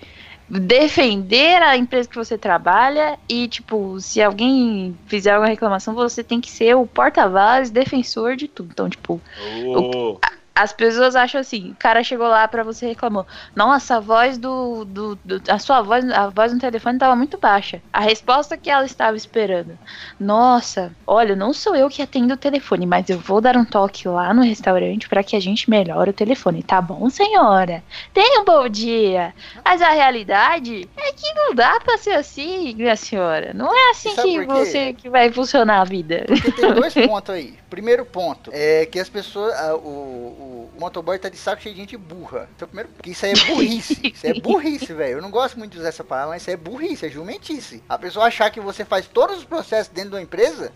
defender 0.48 1.60
a 1.62 1.76
empresa 1.76 2.08
que 2.08 2.16
você 2.16 2.38
trabalha 2.38 3.18
e, 3.28 3.48
tipo, 3.48 4.00
se 4.00 4.22
alguém 4.22 4.96
fizer 5.06 5.32
alguma 5.32 5.48
reclamação, 5.50 5.94
você 5.94 6.22
tem 6.22 6.40
que 6.40 6.50
ser 6.50 6.74
o 6.76 6.86
porta-voz, 6.86 7.70
defensor 7.70 8.36
de 8.36 8.46
tudo. 8.46 8.70
Então, 8.72 8.88
tipo, 8.88 9.20
Oh, 9.66 10.18
as 10.56 10.72
pessoas 10.72 11.14
acham 11.14 11.40
assim, 11.40 11.70
o 11.72 11.76
cara 11.76 12.02
chegou 12.02 12.26
lá 12.26 12.48
pra 12.48 12.62
você 12.64 12.86
e 12.86 12.88
reclamou. 12.88 13.26
Nossa, 13.54 13.96
a 13.96 14.00
voz 14.00 14.38
do, 14.38 14.84
do, 14.86 15.18
do- 15.24 15.42
A 15.50 15.58
sua 15.58 15.82
voz, 15.82 16.08
a 16.10 16.28
voz 16.30 16.52
no 16.52 16.58
telefone 16.58 16.98
tava 16.98 17.14
muito 17.14 17.38
baixa. 17.38 17.82
A 17.92 18.00
resposta 18.00 18.56
que 18.56 18.70
ela 18.70 18.86
estava 18.86 19.16
esperando. 19.16 19.78
Nossa, 20.18 20.92
olha, 21.06 21.36
não 21.36 21.52
sou 21.52 21.76
eu 21.76 21.88
que 21.90 22.00
atendo 22.00 22.34
o 22.34 22.36
telefone, 22.38 22.86
mas 22.86 23.08
eu 23.10 23.18
vou 23.18 23.40
dar 23.40 23.56
um 23.56 23.64
toque 23.64 24.08
lá 24.08 24.32
no 24.32 24.42
restaurante 24.42 25.08
pra 25.08 25.22
que 25.22 25.36
a 25.36 25.40
gente 25.40 25.68
melhore 25.68 26.10
o 26.10 26.14
telefone. 26.14 26.62
Tá 26.62 26.80
bom, 26.80 27.08
senhora? 27.10 27.84
Tenha 28.14 28.40
um 28.40 28.44
bom 28.44 28.66
dia. 28.68 29.34
Mas 29.64 29.82
a 29.82 29.90
realidade 29.90 30.88
é 30.96 31.12
que 31.12 31.34
não 31.34 31.54
dá 31.54 31.78
pra 31.80 31.98
ser 31.98 32.12
assim, 32.12 32.74
minha 32.74 32.96
senhora. 32.96 33.52
Não 33.52 33.74
é 33.76 33.90
assim 33.90 34.14
que 34.16 34.46
você 34.46 34.92
que 34.94 35.10
vai 35.10 35.30
funcionar 35.30 35.82
a 35.82 35.84
vida. 35.84 36.24
Porque 36.26 36.50
tem 36.52 36.72
dois 36.72 36.94
pontos 37.06 37.34
aí. 37.34 37.54
Primeiro 37.68 38.06
ponto 38.06 38.50
é 38.54 38.86
que 38.86 38.98
as 38.98 39.08
pessoas. 39.08 39.54
o, 39.72 39.76
o, 39.76 40.45
o 40.46 40.80
motoboy 40.80 41.18
tá 41.18 41.28
de 41.28 41.36
saco 41.36 41.62
cheio 41.62 41.74
de 41.74 41.80
gente 41.80 41.96
burra. 41.96 42.48
Então, 42.54 42.66
primeiro, 42.68 42.90
que 43.02 43.10
isso 43.10 43.24
aí 43.26 43.32
é 43.32 43.44
burrice. 43.46 44.00
Isso 44.14 44.26
é 44.26 44.34
burrice, 44.34 44.92
velho. 44.92 45.18
Eu 45.18 45.22
não 45.22 45.30
gosto 45.30 45.58
muito 45.58 45.72
de 45.72 45.78
usar 45.78 45.88
essa 45.88 46.04
palavra, 46.04 46.30
mas 46.30 46.42
isso 46.42 46.50
é 46.50 46.56
burrice, 46.56 47.06
é 47.06 47.08
jumentice. 47.08 47.82
A 47.88 47.98
pessoa 47.98 48.26
achar 48.26 48.50
que 48.50 48.60
você 48.60 48.84
faz 48.84 49.06
todos 49.06 49.38
os 49.38 49.44
processos 49.44 49.92
dentro 49.92 50.10
de 50.10 50.16
uma 50.16 50.22
empresa. 50.22 50.72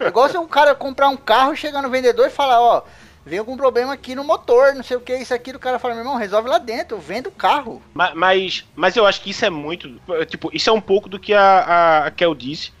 É 0.00 0.08
igual 0.08 0.28
se 0.28 0.36
o 0.36 0.46
cara 0.46 0.74
comprar 0.74 1.08
um 1.08 1.16
carro, 1.16 1.54
chegar 1.56 1.82
no 1.82 1.90
vendedor 1.90 2.26
e 2.26 2.30
falar, 2.30 2.60
ó. 2.60 2.82
Veio 3.24 3.42
algum 3.42 3.56
problema 3.56 3.92
aqui 3.92 4.16
no 4.16 4.24
motor, 4.24 4.74
não 4.74 4.82
sei 4.82 4.96
o 4.96 5.00
que, 5.00 5.14
isso 5.16 5.32
aqui. 5.32 5.52
O 5.52 5.58
cara 5.58 5.78
fala, 5.78 5.94
meu 5.94 6.02
irmão, 6.02 6.16
resolve 6.16 6.48
lá 6.48 6.58
dentro, 6.58 6.96
eu 6.96 7.00
vendo 7.00 7.28
o 7.28 7.32
carro. 7.32 7.80
Ma- 7.94 8.12
Mas, 8.16 8.64
mas 8.74 8.96
eu 8.96 9.06
acho 9.06 9.20
que 9.22 9.30
isso 9.30 9.44
é 9.44 9.50
muito. 9.50 10.00
Tipo, 10.28 10.50
isso 10.52 10.68
é 10.68 10.72
um 10.72 10.80
pouco 10.80 11.08
do 11.08 11.20
que 11.20 11.32
a, 11.32 11.40
a, 11.60 12.06
a 12.06 12.10
Kel 12.10 12.34
disse. 12.34 12.72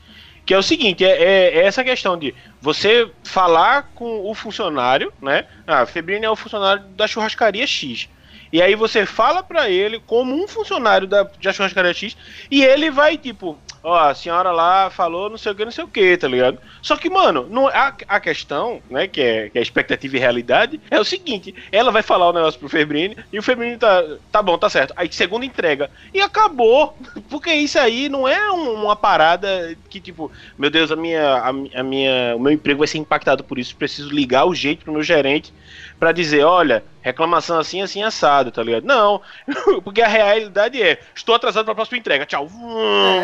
Que 0.44 0.54
é 0.54 0.58
o 0.58 0.62
seguinte, 0.62 1.04
é, 1.04 1.10
é- 1.22 1.58
é 1.58 1.64
essa 1.66 1.84
questão 1.84 2.18
de 2.18 2.34
você 2.60 3.08
falar 3.24 3.90
com 3.94 4.28
o 4.28 4.34
funcionário, 4.34 5.12
né? 5.22 5.44
Ah, 5.66 5.86
Febrine 5.86 6.24
é 6.26 6.30
o 6.30 6.36
funcionário 6.36 6.82
da 6.88 7.06
churrascaria 7.06 7.66
X. 7.66 8.08
E 8.52 8.60
aí 8.60 8.74
você 8.74 9.06
fala 9.06 9.42
pra 9.42 9.70
ele 9.70 9.98
como 10.00 10.34
um 10.34 10.46
funcionário 10.46 11.06
da, 11.06 11.22
da 11.22 11.52
churrascaria 11.52 11.94
X 11.94 12.16
e 12.50 12.62
ele 12.62 12.90
vai, 12.90 13.16
tipo, 13.16 13.58
ó, 13.82 13.98
a 14.10 14.14
senhora 14.14 14.50
lá 14.52 14.90
falou 14.90 15.28
não 15.30 15.36
sei 15.38 15.52
o 15.52 15.54
que, 15.54 15.64
não 15.64 15.72
sei 15.72 15.84
o 15.84 15.88
que, 15.88 16.16
tá 16.16 16.28
ligado? 16.28 16.58
Só 16.80 16.96
que, 16.96 17.10
mano, 17.10 17.48
não, 17.50 17.68
a, 17.68 17.94
a 18.08 18.20
questão, 18.20 18.82
né, 18.88 19.08
que 19.08 19.20
é, 19.20 19.50
que 19.50 19.58
é 19.58 19.62
expectativa 19.62 20.16
e 20.16 20.20
realidade, 20.20 20.80
é 20.90 21.00
o 21.00 21.04
seguinte, 21.04 21.54
ela 21.70 21.90
vai 21.90 22.02
falar 22.02 22.28
o 22.28 22.32
negócio 22.32 22.58
pro 22.60 22.68
Febrini 22.68 23.16
e 23.32 23.38
o 23.38 23.42
Febrini 23.42 23.76
tá, 23.78 24.02
tá 24.30 24.42
bom, 24.42 24.56
tá 24.58 24.68
certo. 24.70 24.92
Aí 24.96 25.08
segunda 25.12 25.44
entrega. 25.46 25.90
E 26.14 26.20
acabou. 26.20 26.96
Porque 27.28 27.52
isso 27.52 27.78
aí 27.78 28.08
não 28.08 28.26
é 28.28 28.50
um- 28.52 28.82
uma 28.84 28.96
parada 28.96 29.76
que, 29.88 30.00
tipo, 30.00 30.30
meu 30.56 30.70
Deus, 30.70 30.90
a 30.92 30.96
minha, 30.96 31.34
a, 31.36 31.48
a 31.48 31.82
minha, 31.82 32.36
o 32.36 32.40
meu 32.40 32.52
emprego 32.52 32.78
vai 32.78 32.88
ser 32.88 32.98
impactado 32.98 33.44
por 33.44 33.58
isso, 33.58 33.76
preciso 33.76 34.10
ligar 34.14 34.44
o 34.46 34.54
jeito 34.54 34.84
pro 34.84 34.92
meu 34.92 35.02
gerente 35.02 35.52
pra 35.98 36.12
dizer, 36.12 36.44
olha, 36.44 36.84
reclamação 37.02 37.58
assim, 37.58 37.82
assim, 37.82 38.02
assado, 38.02 38.50
tá 38.50 38.62
ligado? 38.62 38.84
Não, 38.84 39.20
porque 39.84 40.00
a 40.00 40.08
realidade 40.08 40.80
é, 40.82 40.98
estou 41.14 41.34
atrasado 41.34 41.64
pra 41.64 41.74
próxima 41.74 41.98
entrega, 41.98 42.24
tchau. 42.24 42.48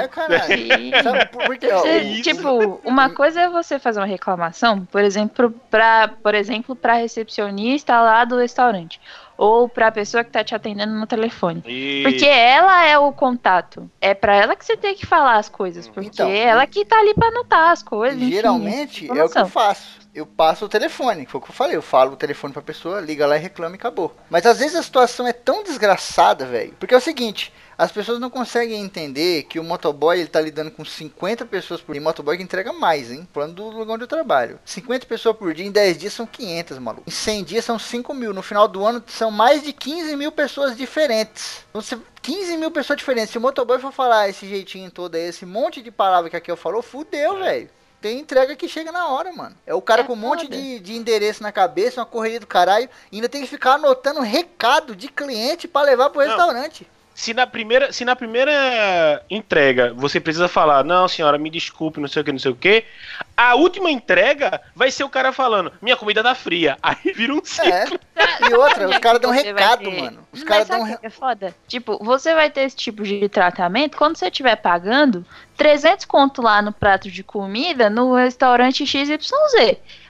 É, 0.03 0.09
caralho. 0.09 0.43
Sabe, 1.03 1.27
por- 1.27 1.47
Você, 1.59 1.99
o- 2.19 2.23
tipo, 2.23 2.81
uma 2.85 3.11
coisa 3.11 3.41
é 3.43 3.49
você 3.49 3.79
fazer 3.79 4.01
uma 4.01 4.07
reclamação, 4.07 4.85
por 4.85 5.03
exemplo, 5.03 5.51
para, 5.71 6.09
por 6.23 6.35
exemplo, 6.35 6.75
para 6.77 6.95
recepcionista 6.95 8.01
lá 8.01 8.25
do 8.25 8.37
restaurante 8.37 9.01
ou 9.39 9.69
para 9.69 9.87
a 9.87 9.93
pessoa 9.93 10.25
que 10.25 10.31
tá 10.31 10.43
te 10.43 10.55
atendendo 10.55 10.93
no 10.93 11.07
telefone. 11.07 11.63
E- 11.65 12.03
Porque 12.03 12.27
ela 12.27 12.85
é 12.85 12.99
o 12.99 13.13
contato. 13.13 13.89
É 14.01 14.13
pra 14.13 14.35
ela 14.37 14.57
que 14.57 14.65
você 14.65 14.77
tem 14.77 14.95
que 14.97 15.07
falar 15.07 15.37
as 15.37 15.49
coisas, 15.49 15.87
porque 15.89 16.09
Então, 16.09 16.29
é 16.29 16.39
ela 16.41 16.67
que 16.67 16.85
tá 16.85 16.99
ali 16.99 17.15
pra 17.15 17.29
anotar 17.29 17.71
as 17.71 17.83
coisas. 17.83 18.21
enfim, 18.21 18.33
Geralmente 18.33 19.09
é 19.09 19.25
o 19.25 19.29
que 19.31 19.39
eu 19.39 19.47
faço. 19.47 19.97
Eu 20.15 20.27
passo 20.27 20.65
o 20.65 20.69
telefone, 20.69 21.27
foi 21.27 21.41
o 21.41 21.45
que 21.45 21.51
eu 21.51 21.55
falei. 21.55 21.77
Eu 21.77 21.83
falo 21.83 22.15
o 22.15 22.17
telefone 22.17 22.53
pra 22.53 22.61
pessoa, 22.61 23.01
liga 23.01 23.25
lá 23.25 23.37
e 23.37 23.41
reclama 23.41 23.77
e 23.77 23.79
acabou. 23.79 24.13
Mas 24.29 24.45
às 24.45 24.59
vezes 24.59 24.75
a 24.75 24.83
situação 24.83 25.29
é 25.29 25.33
tão 25.33 25.63
desgraçada, 25.63 26.45
velho. 26.45 26.75
Porque 26.81 26.93
é 26.93 26.99
o 26.99 27.01
seguinte. 27.01 27.53
As 27.79 27.93
pessoas 27.93 28.19
não 28.19 28.29
conseguem 28.29 28.83
entender 28.83 29.45
que 29.45 29.61
o 29.61 29.63
motoboy 29.63 30.19
ele 30.19 30.29
tá 30.29 30.41
lidando 30.41 30.69
com 30.69 30.85
50 30.85 31.47
pessoas 31.47 31.81
por 31.81 31.93
dia. 31.93 32.03
Motoboy 32.03 32.37
que 32.37 32.43
entrega 32.43 32.73
mais, 32.73 33.09
hein? 33.09 33.29
Falando 33.33 33.55
do 33.55 33.71
lugar 33.71 33.95
onde 33.95 34.03
eu 34.03 34.09
trabalho. 34.09 34.59
50 34.65 35.07
pessoas 35.07 35.37
por 35.37 35.55
dia, 35.55 35.65
em 35.65 35.71
10 35.71 35.97
dias 35.97 36.13
são 36.13 36.27
500, 36.27 36.77
maluco. 36.81 37.05
Em 37.07 37.11
100 37.13 37.45
dias 37.45 37.65
são 37.65 37.79
5 37.79 38.13
mil. 38.13 38.35
No 38.35 38.43
final 38.43 38.67
do 38.67 38.85
ano 38.85 39.01
são 39.07 39.31
mais 39.31 39.63
de 39.63 39.73
15 39.73 40.17
mil 40.17 40.33
pessoas 40.33 40.77
diferentes. 40.77 41.65
Então, 41.71 41.81
você, 41.81 41.97
15 42.21 42.57
mil 42.57 42.73
pessoas 42.73 42.99
diferentes. 42.99 43.31
Se 43.31 43.39
o 43.39 43.41
motoboy 43.41 43.79
for 43.79 43.93
falar 43.93 44.29
esse 44.29 44.45
jeitinho 44.49 44.91
todo 44.91 45.15
aí, 45.15 45.29
esse 45.29 45.47
monte 45.47 45.81
de 45.81 45.93
palavra 45.93 46.29
que 46.29 46.37
aqui 46.37 46.51
eu 46.51 46.57
falou, 46.57 46.83
fudeu, 46.83 47.39
velho. 47.39 47.71
Tem 48.01 48.19
entrega 48.19 48.57
que 48.57 48.69
chega 48.69 48.91
na 48.91 49.09
hora, 49.09 49.33
mano. 49.33 49.55
É 49.65 49.73
o 49.73 49.83
cara 49.83 50.03
É 50.03 50.05
com 50.05 50.15
um 50.15 50.17
monte 50.17 50.49
de, 50.49 50.81
de 50.81 50.95
endereço 50.95 51.45
na 51.45 51.53
cabeça, 51.53 52.01
uma 52.01 52.07
correria 52.07 52.41
do 52.41 52.47
caralho, 52.47 52.89
e 53.13 53.17
ainda 53.17 53.29
tem 53.29 53.43
que 53.43 53.49
ficar 53.49 53.75
anotando 53.75 54.21
recado 54.21 54.97
de 54.97 55.07
cliente 55.09 55.69
pra 55.69 55.83
levar 55.83 56.11
pro 56.11 56.21
Não. 56.21 56.29
restaurante. 56.29 56.89
Se 57.19 57.35
na 57.35 57.49
primeira, 57.49 57.93
se 57.93 58.05
na 58.05 58.15
primeira 58.15 59.25
entrega 59.29 59.93
você 59.93 60.21
precisa 60.21 60.47
falar, 60.47 60.85
não, 60.85 61.09
senhora, 61.09 61.37
me 61.37 61.51
desculpe, 61.51 61.99
não 61.99 62.07
sei 62.07 62.23
o 62.23 62.25
que, 62.25 62.31
não 62.31 62.39
sei 62.39 62.53
o 62.53 62.55
que, 62.55 62.85
a 63.37 63.57
última 63.57 63.91
entrega 63.91 64.61
vai 64.73 64.89
ser 64.93 65.03
o 65.03 65.09
cara 65.09 65.33
falando, 65.33 65.73
minha 65.83 65.97
comida 65.97 66.23
tá 66.23 66.33
fria. 66.37 66.79
Aí 66.81 67.13
vira 67.17 67.35
um 67.35 67.45
ciclo. 67.45 67.99
É. 68.15 68.19
E 68.49 68.55
outra, 68.55 68.89
os 68.89 68.99
caras 68.99 69.21
dão 69.21 69.33
Você 69.35 69.53
vai 69.53 69.63
recado, 69.63 69.91
ter- 69.91 70.01
mano. 70.01 70.29
Os 70.33 70.45
caras 70.45 70.69
dão. 70.69 70.97
que 70.97 71.07
é 71.07 71.11
foda? 71.11 71.55
Tipo, 71.67 71.99
você 72.05 72.35
vai 72.35 72.51
ter 72.51 72.61
esse 72.63 72.77
tipo 72.77 73.03
de 73.03 73.29
tratamento 73.29 73.97
quando 73.97 74.17
você 74.17 74.27
estiver 74.27 74.55
pagando 74.55 75.27
300 75.57 76.05
conto 76.05 76.41
lá 76.41 76.63
no 76.63 76.73
prato 76.73 77.11
de 77.11 77.25
comida 77.25 77.91
no 77.91 78.15
restaurante 78.15 78.87
XYZ. 78.87 79.19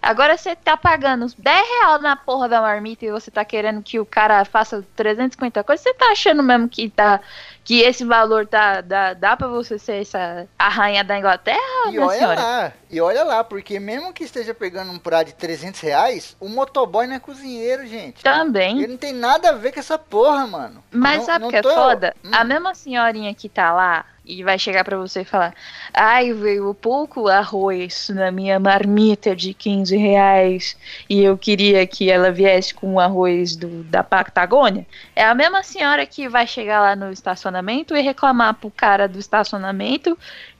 Agora 0.00 0.36
você 0.36 0.54
tá 0.56 0.76
pagando 0.76 1.26
10 1.38 1.68
reais 1.68 2.00
na 2.02 2.16
porra 2.16 2.48
da 2.48 2.60
marmita 2.60 3.04
e 3.04 3.10
você 3.10 3.30
tá 3.30 3.44
querendo 3.44 3.82
que 3.82 3.98
o 3.98 4.06
cara 4.06 4.44
faça 4.44 4.84
350 4.96 5.62
coisas, 5.64 5.82
você 5.82 5.94
tá 5.94 6.06
achando 6.12 6.42
mesmo 6.42 6.68
que 6.68 6.88
tá 6.88 7.20
que 7.64 7.80
esse 7.82 8.02
valor 8.02 8.46
tá 8.46 8.80
dá, 8.80 9.12
dá 9.12 9.36
para 9.36 9.46
você 9.48 9.78
ser 9.78 10.00
essa 10.00 10.48
a 10.58 10.68
rainha 10.70 11.04
da 11.04 11.18
Inglaterra, 11.18 11.58
E 11.90 11.98
olha 11.98 12.18
senhora? 12.18 12.40
lá, 12.40 12.72
e 12.90 13.00
olha 13.00 13.22
lá, 13.24 13.44
porque 13.44 13.78
mesmo 13.78 14.12
que 14.12 14.24
esteja 14.24 14.54
pegando 14.54 14.90
um 14.90 14.98
prato 14.98 15.26
de 15.28 15.34
300 15.34 15.78
reais, 15.80 16.36
o 16.40 16.48
motoboy 16.48 17.06
não 17.06 17.16
é 17.16 17.20
cozinheiro, 17.20 17.86
gente. 17.86 18.22
Também. 18.22 18.78
Ele 18.78 18.86
não 18.92 18.96
tem 18.96 19.12
nada 19.12 19.50
a 19.50 19.52
ver 19.52 19.72
com 19.72 19.80
essa 19.80 19.98
porra, 19.98 20.46
mano. 20.46 20.82
Mas 20.90 21.18
Não- 21.18 21.24
sabe 21.26 21.44
o 21.44 21.48
que 21.50 21.56
é 21.56 21.62
tô- 21.62 21.74
foda? 21.74 22.14
Hum. 22.24 22.30
A 22.32 22.42
mesma 22.44 22.74
senhorinha 22.74 23.34
que 23.34 23.48
tá 23.50 23.70
lá 23.72 24.04
e 24.28 24.44
vai 24.44 24.58
chegar 24.58 24.84
pra 24.84 24.98
você 24.98 25.22
e 25.22 25.24
falar: 25.24 25.54
Ai, 25.94 26.34
veio 26.34 26.74
pouco 26.74 27.26
arroz 27.26 28.10
na 28.10 28.30
minha 28.30 28.60
marmita 28.60 29.34
de 29.34 29.54
15 29.54 29.96
reais 29.96 30.76
e 31.08 31.24
eu 31.24 31.38
queria 31.38 31.86
que 31.86 32.10
ela 32.10 32.30
viesse 32.30 32.74
com 32.74 32.94
o 32.94 33.00
arroz 33.00 33.56
do, 33.56 33.82
da 33.84 34.04
Patagônia. 34.04 34.86
É 35.16 35.24
a 35.24 35.34
mesma 35.34 35.62
senhora 35.62 36.04
que 36.04 36.28
vai 36.28 36.46
chegar 36.46 36.80
lá 36.80 36.94
no 36.94 37.10
estacionamento 37.10 37.96
e 37.96 38.02
reclamar 38.02 38.54
pro 38.54 38.70
cara 38.70 39.08
do 39.08 39.18
estacionamento 39.18 40.16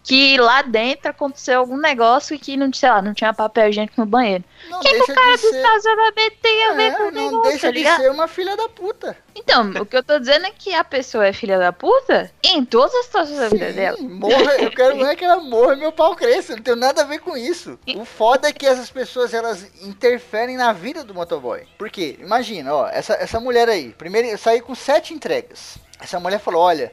que 0.08 0.38
lá 0.38 0.62
dentro 0.62 1.10
aconteceu 1.10 1.58
algum 1.58 1.76
negócio 1.76 2.34
e 2.34 2.38
que 2.38 2.56
não, 2.56 2.72
sei 2.72 2.88
lá, 2.88 3.02
não 3.02 3.12
tinha 3.12 3.34
papel 3.34 3.68
higiênico 3.68 3.92
no 4.00 4.06
banheiro. 4.06 4.42
Não 4.70 4.78
O 4.78 4.80
que, 4.80 4.88
que 4.88 5.12
o 5.12 5.14
cara 5.14 5.32
do 5.32 5.38
ser. 5.38 5.56
estacionamento 5.56 6.36
tem 6.40 6.64
a 6.64 6.72
ver 6.72 6.82
É, 6.84 6.90
com 6.92 7.02
o 7.02 7.10
não 7.10 7.24
negócio, 7.26 7.50
deixa 7.50 7.66
tá 7.66 7.70
de 7.72 7.78
ligado? 7.78 8.00
ser 8.00 8.10
uma 8.10 8.26
filha 8.26 8.56
da 8.56 8.70
puta. 8.70 9.14
Então, 9.36 9.70
o 9.72 9.84
que 9.84 9.94
eu 9.94 10.02
tô 10.02 10.18
dizendo 10.18 10.46
é 10.46 10.50
que 10.50 10.72
a 10.74 10.82
pessoa 10.82 11.26
é 11.26 11.32
filha 11.34 11.58
da 11.58 11.74
puta 11.74 12.30
em 12.42 12.64
todas 12.64 12.94
as 12.94 13.04
situações 13.04 13.38
da 13.38 13.48
vida 13.50 13.70
dela. 13.70 13.98
Morra, 14.00 14.54
eu 14.58 14.70
quero 14.70 15.04
é 15.04 15.14
que 15.14 15.26
ela 15.26 15.42
morra 15.42 15.74
e 15.74 15.78
meu 15.78 15.92
pau 15.92 16.16
cresça. 16.16 16.56
Não 16.56 16.62
tem 16.62 16.74
nada 16.74 17.02
a 17.02 17.04
ver 17.04 17.18
com 17.18 17.36
isso. 17.36 17.78
O 17.94 18.06
foda 18.06 18.48
é 18.48 18.52
que 18.52 18.66
essas 18.66 18.90
pessoas 18.90 19.34
elas 19.34 19.70
interferem 19.82 20.56
na 20.56 20.72
vida 20.72 21.04
do 21.04 21.14
motoboy. 21.14 21.66
Por 21.76 21.90
quê? 21.90 22.16
Imagina, 22.18 22.74
ó, 22.74 22.88
essa, 22.88 23.12
essa 23.12 23.38
mulher 23.38 23.68
aí. 23.68 23.90
Primeiro, 23.92 24.26
eu 24.28 24.38
saí 24.38 24.62
com 24.62 24.74
sete 24.74 25.12
entregas. 25.12 25.76
Essa 26.00 26.18
mulher 26.18 26.38
falou: 26.40 26.62
olha, 26.62 26.90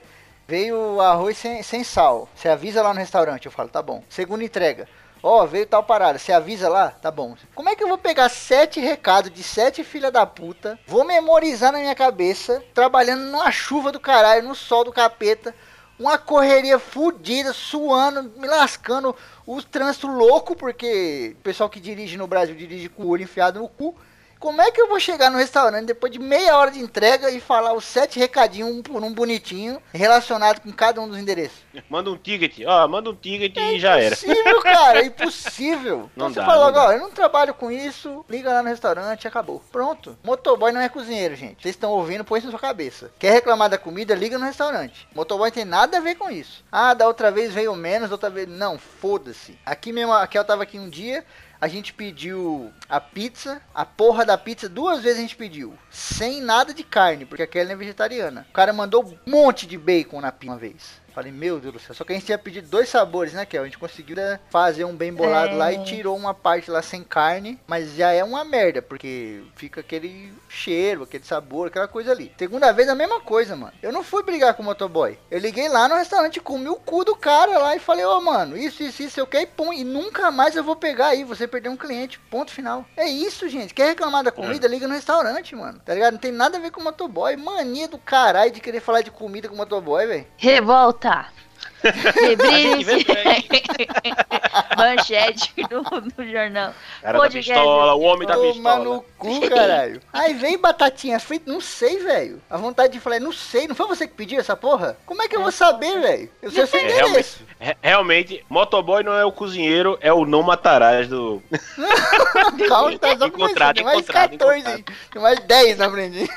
veio 0.48 1.00
arroz 1.02 1.38
sem, 1.38 1.62
sem 1.64 1.84
sal. 1.84 2.30
Você 2.36 2.50
avisa 2.50 2.82
lá 2.82 2.94
no 2.94 3.00
restaurante. 3.00 3.46
Eu 3.46 3.52
falo: 3.52 3.70
tá 3.70 3.82
bom. 3.82 4.04
Segunda 4.10 4.44
entrega. 4.44 4.88
Ó, 5.28 5.44
veio 5.44 5.66
tal 5.66 5.84
parada, 5.84 6.20
você 6.20 6.32
avisa 6.32 6.70
lá? 6.70 6.92
Tá 6.92 7.10
bom. 7.10 7.36
Como 7.56 7.68
é 7.68 7.76
que 7.76 7.84
eu 7.84 7.88
vou 7.88 7.98
pegar 7.98 8.30
sete 8.30 8.80
recados 8.80 9.32
de 9.32 9.42
sete 9.42 9.84
filha 9.84 10.12
da 10.12 10.24
puta, 10.24 10.78
vou 10.86 11.04
memorizar 11.04 11.72
na 11.72 11.80
minha 11.80 11.96
cabeça, 11.96 12.64
trabalhando 12.76 13.24
numa 13.32 13.50
chuva 13.50 13.92
do 13.92 14.00
caralho, 14.00 14.48
no 14.48 14.54
sol 14.54 14.84
do 14.84 14.94
capeta, 14.94 15.56
uma 15.98 16.20
correria 16.20 16.78
fudida, 16.78 17.54
suando, 17.54 18.32
me 18.38 18.48
lascando, 18.48 19.16
o 19.48 19.64
trânsito 19.64 20.06
louco, 20.06 20.56
porque 20.56 21.36
o 21.40 21.42
pessoal 21.42 21.72
que 21.72 21.80
dirige 21.80 22.18
no 22.18 22.28
Brasil 22.28 22.56
dirige 22.56 22.88
com 22.90 23.02
o 23.02 23.10
olho 23.10 23.24
enfiado 23.24 23.60
no 23.60 23.68
cu. 23.68 23.96
Como 24.40 24.62
é 24.62 24.72
que 24.72 24.80
eu 24.80 24.88
vou 24.88 25.00
chegar 25.00 25.30
no 25.30 25.38
restaurante 25.38 25.86
depois 25.86 26.12
de 26.12 26.20
meia 26.20 26.58
hora 26.58 26.72
de 26.72 26.80
entrega 26.80 27.30
e 27.32 27.40
falar 27.40 27.74
os 27.74 27.86
sete 27.86 28.20
recadinhos, 28.20 28.70
um 28.70 28.82
por 28.82 29.04
um 29.04 29.14
bonitinho, 29.14 29.82
relacionado 29.94 30.62
com 30.62 30.72
cada 30.72 31.02
um 31.02 31.08
dos 31.08 31.18
endereços? 31.18 31.60
Manda 31.90 32.10
um 32.10 32.18
ticket, 32.18 32.66
ó, 32.66 32.88
manda 32.88 33.10
um 33.10 33.16
ticket 33.16 33.56
e 33.58 33.80
já 33.80 33.98
era. 33.98 34.16
Impossível, 34.16 34.62
cara, 34.62 35.00
é 35.00 35.06
impossível. 35.06 36.10
Não 36.16 36.30
então 36.30 36.30
você 36.30 36.40
dá, 36.40 36.46
fala 36.46 36.58
não 36.58 36.66
logo, 36.66 36.80
ó, 36.80 36.92
eu 36.92 37.00
não 37.00 37.12
trabalho 37.12 37.54
com 37.54 37.72
isso, 37.72 38.26
liga 38.30 38.52
lá 38.52 38.62
no 38.62 38.70
restaurante 38.70 39.28
acabou. 39.28 39.62
Pronto. 39.72 40.18
Motoboy 40.24 40.72
não 40.72 40.82
é 40.82 40.90
cozinheiro, 40.90 41.36
gente. 41.36 41.62
Vocês 41.62 41.76
estão 41.76 41.92
ouvindo, 41.92 42.24
põe 42.24 42.40
isso 42.40 42.48
na 42.48 42.52
sua 42.52 42.60
cabeça. 42.60 43.12
Quer 43.20 43.32
reclamar 43.32 43.70
da 43.70 43.78
comida, 43.78 44.16
liga 44.16 44.38
no 44.38 44.46
restaurante. 44.46 45.08
Motoboy 45.14 45.52
tem 45.52 45.66
nada 45.66 45.98
a 45.98 46.02
ver 46.02 46.16
com 46.16 46.30
isso. 46.30 46.64
Ah, 46.72 46.94
da 46.94 47.08
outra 47.08 47.32
vez 47.32 47.54
veio 47.54 47.76
menos, 47.76 48.10
da 48.10 48.16
outra 48.16 48.30
vez. 48.30 48.48
Não, 48.48 48.78
foda-se. 48.78 49.58
Aqui 49.66 49.92
mesmo, 49.92 50.14
aqui 50.14 50.38
eu 50.38 50.46
tava 50.46 50.64
aqui 50.64 50.80
um 50.80 50.90
dia. 50.90 51.26
A 51.60 51.68
gente 51.68 51.94
pediu 51.94 52.72
a 52.90 53.00
pizza, 53.00 53.62
a 53.74 53.86
porra 53.86 54.26
da 54.26 54.38
pizza, 54.38 54.68
duas 54.68 55.02
vezes 55.02 55.20
a 55.20 55.22
gente 55.22 55.36
pediu. 55.36 55.74
Sem 55.90 56.42
nada 56.42 56.74
de 56.74 56.84
carne, 56.84 57.26
porque 57.26 57.44
a 57.44 57.48
Kelly 57.48 57.72
é 57.72 57.76
vegetariana. 57.76 58.46
O 58.50 58.54
cara 58.54 58.74
mandou 58.74 59.06
um 59.06 59.32
monte 59.32 59.66
de 59.66 59.78
bacon 59.78 60.22
na 60.22 60.32
pizza 60.32 60.52
uma 60.52 60.60
vez. 60.60 61.05
Falei, 61.16 61.32
meu 61.32 61.62
Deus 61.62 61.74
do 61.74 61.80
céu. 61.80 61.96
Só 61.96 62.04
que 62.04 62.12
a 62.12 62.16
gente 62.16 62.26
tinha 62.26 62.38
pedido 62.38 62.68
dois 62.68 62.90
sabores, 62.90 63.32
né, 63.32 63.46
Kel? 63.46 63.62
A 63.62 63.66
gente 63.66 63.78
conseguiu 63.78 64.18
né, 64.18 64.38
fazer 64.50 64.84
um 64.84 64.94
bem 64.94 65.14
bolado 65.14 65.54
É. 65.54 65.56
lá 65.56 65.72
e 65.72 65.82
tirou 65.86 66.14
uma 66.16 66.34
parte 66.34 66.70
lá 66.70 66.82
sem 66.82 67.02
carne. 67.04 67.58
Mas 67.66 67.96
já 67.96 68.12
é 68.12 68.22
uma 68.22 68.44
merda, 68.44 68.82
porque 68.82 69.42
fica 69.56 69.80
aquele 69.80 70.34
cheiro, 70.50 71.04
aquele 71.04 71.24
sabor, 71.24 71.68
aquela 71.68 71.88
coisa 71.88 72.12
ali. 72.12 72.34
Segunda 72.38 72.74
vez 72.74 72.90
a 72.90 72.96
mesma 72.96 73.22
coisa, 73.22 73.56
mano. 73.56 73.72
Eu 73.82 73.94
não 73.94 74.04
fui 74.04 74.24
brigar 74.24 74.54
com 74.56 74.62
o 74.62 74.66
motoboy. 74.66 75.18
Eu 75.32 75.40
liguei 75.40 75.70
lá 75.70 75.88
no 75.88 75.96
restaurante, 75.96 76.42
comi 76.42 76.68
o 76.68 76.76
cu 76.76 77.06
do 77.06 77.16
cara 77.16 77.58
lá 77.60 77.76
e 77.78 77.80
falei, 77.80 78.04
ô, 78.04 78.20
mano, 78.20 78.58
isso, 78.58 78.84
isso, 78.84 79.02
isso, 79.02 79.18
eu 79.18 79.26
quero 79.26 79.44
e 79.44 79.48
pum. 79.48 79.72
E 79.72 79.86
nunca 79.86 80.30
mais 80.32 80.56
eu 80.58 80.66
vou 80.66 80.76
pegar 80.76 81.08
aí. 81.08 81.24
Você 81.24 81.48
perdeu 81.48 81.72
um 81.72 81.78
cliente. 81.78 82.20
Ponto 82.30 82.52
final. 82.52 82.84
É 82.98 83.08
isso, 83.08 83.48
gente. 83.48 83.74
Quer 83.74 83.88
reclamar 83.88 84.22
da 84.22 84.32
comida? 84.34 84.68
Liga 84.68 84.86
no 84.86 84.94
restaurante, 84.94 85.56
mano. 85.56 85.80
Tá 85.86 85.94
ligado? 85.94 86.14
Não 86.14 86.20
tem 86.20 86.32
nada 86.34 86.58
a 86.58 86.62
ver 86.62 86.72
com 86.72 86.82
o 86.82 86.84
motoboy. 86.84 87.38
Mania 87.38 87.88
do 87.88 87.98
caralho 87.98 88.52
de 88.52 88.60
querer 88.60 88.82
falar 88.82 89.02
de 89.02 89.12
comida 89.12 89.48
com 89.48 89.54
o 89.56 89.58
motoboy, 89.58 90.06
velho. 90.06 90.28
Revolta! 90.36 91.05
Rebrilhe 91.06 91.45
Por 91.92 92.46
aí. 92.46 92.86
Manchete 94.78 95.54
no, 95.70 95.82
no 95.82 96.32
jornal. 96.32 96.74
Cara 97.02 97.14
da 97.14 97.20
Podcast. 97.20 97.54
pistola, 97.54 97.94
o 97.96 98.02
homem 98.02 98.28
da 98.28 98.36
Toma 98.36 98.52
pistola. 98.54 98.84
no 98.84 99.02
cu, 99.18 99.50
caralho. 99.50 100.02
Aí 100.14 100.34
vem 100.34 100.58
batatinha 100.58 101.20
frita, 101.20 101.52
não 101.52 101.62
sei, 101.62 102.00
velho. 102.00 102.42
A 102.50 102.58
vontade 102.58 102.94
de 102.94 103.00
falar, 103.00 103.20
não 103.20 103.32
sei, 103.32 103.68
não 103.68 103.76
foi 103.76 103.88
você 103.88 104.08
que 104.08 104.14
pediu 104.14 104.40
essa 104.40 104.56
porra? 104.56 104.98
Como 105.06 105.22
é 105.22 105.28
que 105.28 105.36
eu 105.36 105.42
vou 105.42 105.52
saber, 105.52 106.00
velho? 106.00 106.30
Eu 106.42 106.52
sei 106.52 106.64
o 106.64 106.68
seu 106.68 106.80
É, 106.80 106.84
endereço. 106.84 107.44
Re- 107.60 107.78
Realmente, 107.82 108.46
motoboy 108.50 109.04
não 109.04 109.14
é 109.14 109.24
o 109.26 109.32
cozinheiro, 109.32 109.98
é 110.02 110.12
o 110.12 110.26
não 110.26 110.42
matarás 110.44 111.08
do. 111.08 111.42
Calma, 112.68 112.98
tá 112.98 113.18
só 113.18 113.28
Encontrado, 113.28 113.32
começando. 113.32 113.76
Tem 113.76 113.84
mais 113.84 114.00
encontrado, 114.00 114.32
14, 114.38 114.60
encontrado. 114.60 114.84
tem 115.12 115.22
mais 115.22 115.40
10 115.40 115.78
na 115.78 115.90
frente. 115.92 116.30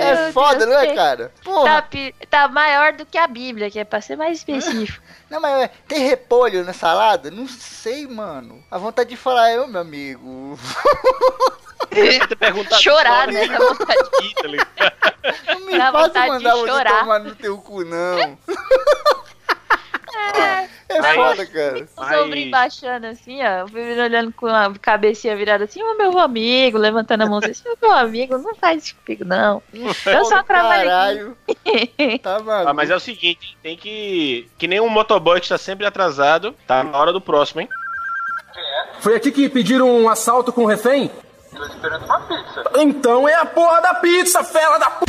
É 0.00 0.14
meu 0.24 0.32
foda, 0.32 0.58
Deus, 0.66 0.70
não 0.70 0.78
é, 0.80 0.94
cara? 0.94 1.28
Tá, 1.28 1.50
Porra. 1.50 1.82
pi- 1.82 2.14
tá 2.28 2.48
maior 2.48 2.92
do 2.92 3.06
que 3.06 3.16
a 3.18 3.26
Bíblia, 3.26 3.70
que 3.70 3.78
é 3.78 3.84
pra 3.84 4.00
ser 4.00 4.16
mais 4.16 4.42
específico. 4.46 5.04
Não, 5.28 5.40
mas 5.40 5.64
é, 5.64 5.70
tem 5.88 6.06
repolho 6.06 6.64
na 6.64 6.72
salada? 6.72 7.30
Não 7.30 7.48
sei, 7.48 8.06
mano. 8.06 8.62
A 8.70 8.78
vontade 8.78 9.10
de 9.10 9.16
falar, 9.16 9.52
eu, 9.52 9.66
meu 9.66 9.80
amigo. 9.80 10.58
Chorar, 12.80 13.28
né? 13.28 13.46
Dá 13.48 13.58
vontade. 13.58 14.00
Não 15.48 15.60
me 15.60 15.78
Dá 15.78 15.92
faça 15.92 16.06
vontade 16.06 16.26
de 16.26 16.32
mandar 16.32 16.56
você 16.56 16.68
chorar. 16.68 17.00
tomar 17.00 17.18
no 17.20 17.34
teu 17.34 17.58
cu, 17.58 17.84
não. 17.84 18.38
É 20.34 20.68
Aí- 20.88 21.16
foda, 21.16 21.46
cara. 21.46 21.78
O 21.96 22.00
Mas- 22.00 22.18
sobrinho 22.18 22.50
baixando 22.50 23.06
assim, 23.06 23.40
ó. 23.42 23.64
O 23.66 23.72
menino 23.72 24.02
olhando 24.02 24.32
com 24.32 24.46
a 24.46 24.72
cabecinha 24.80 25.36
virada 25.36 25.64
assim, 25.64 25.82
ô 25.82 25.94
meu 25.96 26.18
amigo, 26.18 26.78
levantando 26.78 27.22
a 27.22 27.26
mão 27.26 27.38
assim, 27.38 27.68
ô 27.68 27.76
meu 27.80 27.92
amigo, 27.92 28.38
não 28.38 28.54
faz 28.54 28.84
isso 28.84 28.96
comigo, 29.04 29.24
não. 29.24 29.62
Eu 29.72 30.24
só 30.24 30.42
trabalho 30.42 30.84
Caralho. 30.88 31.36
Tá 32.22 32.38
maluco. 32.40 32.70
Ah, 32.70 32.74
mas 32.74 32.90
é 32.90 32.96
o 32.96 33.00
seguinte, 33.00 33.56
tem 33.62 33.76
que. 33.76 34.48
Que 34.58 34.68
nem 34.68 34.80
um 34.80 34.88
motoboy 34.88 35.38
que 35.40 35.46
está 35.46 35.58
sempre 35.58 35.84
atrasado, 35.86 36.54
tá 36.66 36.82
na 36.84 36.96
hora 36.98 37.12
do 37.12 37.20
próximo, 37.20 37.60
hein? 37.60 37.68
Foi 39.00 39.14
aqui 39.16 39.30
que 39.30 39.48
pediram 39.48 39.90
um 39.90 40.08
assalto 40.08 40.52
com 40.52 40.64
refém? 40.64 41.10
Tô 41.54 41.64
esperando 41.64 42.04
uma 42.04 42.20
pizza. 42.20 42.64
Então 42.76 43.28
é 43.28 43.34
a 43.34 43.44
porra 43.44 43.80
da 43.80 43.94
pizza, 43.94 44.42
fela 44.44 44.78
da 44.78 44.90
p... 44.90 45.04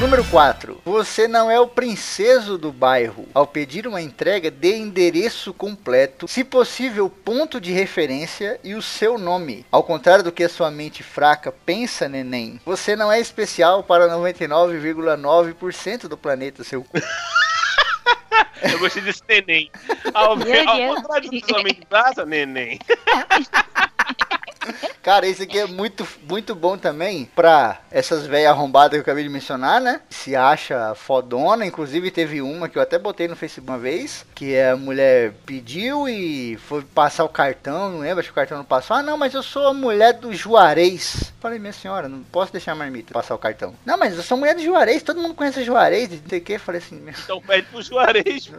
Número 0.00 0.24
4. 0.24 0.80
Você 0.82 1.28
não 1.28 1.50
é 1.50 1.60
o 1.60 1.68
princeso 1.68 2.56
do 2.56 2.72
bairro. 2.72 3.28
Ao 3.34 3.46
pedir 3.46 3.86
uma 3.86 4.00
entrega, 4.00 4.50
dê 4.50 4.78
endereço 4.78 5.52
completo, 5.52 6.26
se 6.26 6.42
possível, 6.42 7.10
ponto 7.10 7.60
de 7.60 7.70
referência 7.70 8.58
e 8.64 8.74
o 8.74 8.80
seu 8.80 9.18
nome. 9.18 9.66
Ao 9.70 9.82
contrário 9.82 10.24
do 10.24 10.32
que 10.32 10.42
a 10.42 10.48
sua 10.48 10.70
mente 10.70 11.02
fraca 11.02 11.52
pensa, 11.52 12.08
neném, 12.08 12.58
você 12.64 12.96
não 12.96 13.12
é 13.12 13.20
especial 13.20 13.82
para 13.82 14.08
99,9% 14.08 16.08
do 16.08 16.16
planeta, 16.16 16.64
seu 16.64 16.82
cu. 16.82 16.96
Eu 18.62 18.78
gostei 18.78 19.02
desse 19.02 19.22
neném. 19.28 19.70
Ao, 20.14 20.30
ao 20.30 20.36
Deus. 20.36 20.96
contrário 20.96 21.30
do 21.30 21.30
que 21.30 21.46
sua 21.46 21.62
mente 21.62 21.84
passa, 21.86 22.24
neném. 22.24 22.78
Cara, 25.02 25.26
esse 25.26 25.42
aqui 25.42 25.58
é 25.58 25.66
muito, 25.66 26.06
muito 26.28 26.54
bom 26.54 26.76
também 26.76 27.28
pra 27.34 27.80
essas 27.90 28.26
velhas 28.26 28.50
arrombadas 28.50 28.90
que 28.90 28.96
eu 28.96 29.02
acabei 29.02 29.24
de 29.24 29.30
mencionar, 29.30 29.80
né? 29.80 30.00
Se 30.10 30.36
acha 30.36 30.94
fodona. 30.94 31.64
Inclusive 31.64 32.10
teve 32.10 32.40
uma 32.40 32.68
que 32.68 32.78
eu 32.78 32.82
até 32.82 32.98
botei 32.98 33.28
no 33.28 33.36
Facebook 33.36 33.68
uma 33.68 33.78
vez, 33.78 34.24
que 34.34 34.58
a 34.58 34.76
mulher 34.76 35.32
pediu 35.46 36.08
e 36.08 36.56
foi 36.56 36.82
passar 36.82 37.24
o 37.24 37.28
cartão, 37.28 37.90
não 37.90 38.00
lembro, 38.00 38.20
acho 38.20 38.28
que 38.28 38.32
o 38.32 38.34
cartão 38.34 38.58
não 38.58 38.64
passou. 38.64 38.96
Ah, 38.96 39.02
não, 39.02 39.16
mas 39.16 39.34
eu 39.34 39.42
sou 39.42 39.66
a 39.68 39.74
mulher 39.74 40.14
do 40.14 40.32
Juarez. 40.32 41.32
Falei, 41.40 41.58
minha 41.58 41.72
senhora, 41.72 42.08
não 42.08 42.22
posso 42.22 42.52
deixar 42.52 42.72
a 42.72 42.74
marmita 42.74 43.14
passar 43.14 43.34
o 43.34 43.38
cartão. 43.38 43.74
Não, 43.84 43.96
mas 43.96 44.16
eu 44.16 44.22
sou 44.22 44.36
mulher 44.36 44.54
do 44.54 44.62
Juarez, 44.62 45.02
todo 45.02 45.20
mundo 45.20 45.34
conhece 45.34 45.60
a 45.60 45.64
Juarez, 45.64 46.10
não 46.10 46.28
sei 46.28 46.38
o 46.38 46.42
que. 46.42 46.58
Falei 46.58 46.80
assim, 46.80 46.96
meu... 46.96 47.14
Então 47.24 47.40
pede 47.40 47.66
pro 47.68 47.82
Juarez. 47.82 48.50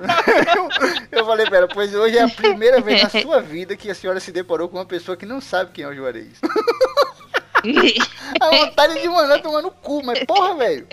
eu, 0.56 0.69
eu 1.19 1.26
falei, 1.26 1.50
pera, 1.50 1.67
pois 1.67 1.93
hoje 1.93 2.17
é 2.17 2.24
a 2.24 2.30
primeira 2.30 2.82
vez 2.82 3.04
na 3.04 3.10
sua 3.10 3.39
vida 3.39 3.76
que 3.76 3.89
a 3.89 3.95
senhora 3.95 4.19
se 4.19 4.32
deparou 4.32 4.67
com 4.67 4.78
uma 4.78 4.86
pessoa 4.86 5.15
que 5.15 5.26
não 5.26 5.39
sabe 5.39 5.71
quem 5.71 5.86
é 5.86 5.88
o 5.88 5.95
Juarez. 5.95 6.01
A 8.42 8.50
vontade 8.50 9.00
de 9.00 9.08
mandar 9.08 9.42
tomar 9.42 9.62
no 9.62 9.72
cu, 9.72 10.04
mas 10.04 10.24
porra, 10.26 10.56
velho. 10.56 10.88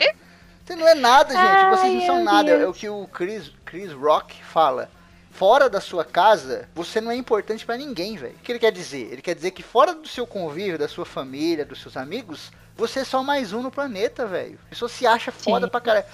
Você 0.65 0.77
não 0.77 0.87
é 0.87 0.95
nada, 0.95 1.31
gente. 1.31 1.41
Ai, 1.41 1.71
Vocês 1.71 1.95
não 1.95 2.07
são 2.07 2.25
nada. 2.25 2.51
É 2.51 2.59
Deus. 2.59 2.77
o 2.77 2.79
que 2.79 2.89
o 2.89 3.07
Chris, 3.09 3.51
Chris 3.65 3.93
Rock 3.93 4.43
fala. 4.45 4.91
Fora 5.31 5.71
da 5.71 5.81
sua 5.81 6.05
casa, 6.05 6.69
você 6.75 7.01
não 7.01 7.11
é 7.11 7.15
importante 7.15 7.65
pra 7.65 7.77
ninguém, 7.77 8.17
velho. 8.17 8.35
O 8.35 8.39
que 8.41 8.53
ele 8.53 8.59
quer 8.59 8.73
dizer? 8.73 9.13
Ele 9.13 9.23
quer 9.23 9.35
dizer 9.35 9.53
que 9.53 9.63
fora 9.63 9.95
do 9.95 10.09
seu 10.09 10.27
convívio, 10.27 10.77
da 10.77 10.89
sua 10.89 11.07
família, 11.07 11.65
dos 11.65 11.81
seus 11.81 11.97
amigos, 11.97 12.51
você 12.77 13.01
é 13.01 13.05
só 13.05 13.23
mais 13.23 13.53
um 13.53 13.63
no 13.63 13.71
planeta, 13.71 14.27
velho. 14.27 14.59
A 14.67 14.71
pessoa 14.71 14.89
se 14.89 15.07
acha 15.07 15.31
foda 15.31 15.67
Sim. 15.67 15.71
pra 15.71 15.81
caralho. 15.81 16.07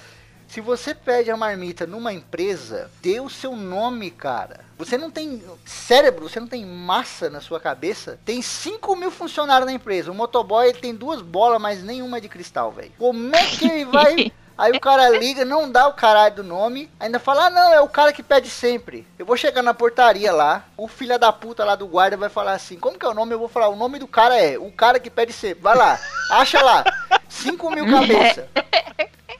Se 0.47 0.61
você 0.61 0.93
pede 0.93 1.31
a 1.31 1.37
marmita 1.37 1.85
numa 1.85 2.13
empresa, 2.13 2.89
dê 3.01 3.19
o 3.19 3.29
seu 3.29 3.55
nome, 3.55 4.11
cara. 4.11 4.61
Você 4.77 4.97
não 4.97 5.09
tem 5.09 5.41
cérebro, 5.65 6.29
você 6.29 6.39
não 6.39 6.47
tem 6.47 6.65
massa 6.65 7.29
na 7.29 7.41
sua 7.41 7.59
cabeça. 7.59 8.19
Tem 8.25 8.41
5 8.41 8.95
mil 8.95 9.11
funcionários 9.11 9.65
na 9.65 9.73
empresa. 9.73 10.11
O 10.11 10.15
motoboy 10.15 10.67
ele 10.67 10.79
tem 10.79 10.95
duas 10.95 11.21
bolas, 11.21 11.61
mas 11.61 11.83
nenhuma 11.83 12.17
é 12.17 12.21
de 12.21 12.29
cristal, 12.29 12.71
velho. 12.71 12.91
Como 12.97 13.35
é 13.35 13.45
que 13.45 13.65
ele 13.65 13.85
vai 13.85 14.31
Aí 14.57 14.71
o 14.71 14.79
cara 14.79 15.09
liga, 15.09 15.43
não 15.43 15.69
dá 15.69 15.85
o 15.85 15.93
caralho 15.93 16.35
do 16.35 16.43
nome, 16.43 16.89
ainda 16.97 17.19
fala, 17.19 17.47
ah 17.47 17.49
não, 17.49 17.73
é 17.73 17.81
o 17.81 17.89
cara 17.89 18.13
que 18.13 18.23
pede 18.23 18.49
sempre. 18.49 19.05
Eu 19.19 19.25
vou 19.25 19.35
chegar 19.35 19.61
na 19.61 19.73
portaria 19.73 20.31
lá, 20.31 20.65
o 20.77 20.87
filho 20.87 21.19
da 21.19 21.31
puta 21.33 21.65
lá 21.65 21.75
do 21.75 21.85
guarda 21.85 22.15
vai 22.15 22.29
falar 22.29 22.53
assim, 22.53 22.77
como 22.77 22.97
que 22.97 23.05
é 23.05 23.09
o 23.09 23.13
nome? 23.13 23.33
Eu 23.33 23.39
vou 23.39 23.49
falar, 23.49 23.67
o 23.67 23.75
nome 23.75 23.99
do 23.99 24.07
cara 24.07 24.39
é 24.39 24.57
o 24.57 24.71
cara 24.71 24.97
que 24.97 25.09
pede 25.09 25.33
sempre. 25.33 25.61
Vai 25.61 25.75
lá, 25.75 25.99
acha 26.31 26.61
lá, 26.61 26.85
5 27.27 27.69
mil 27.69 27.85
cabeça. 27.91 28.47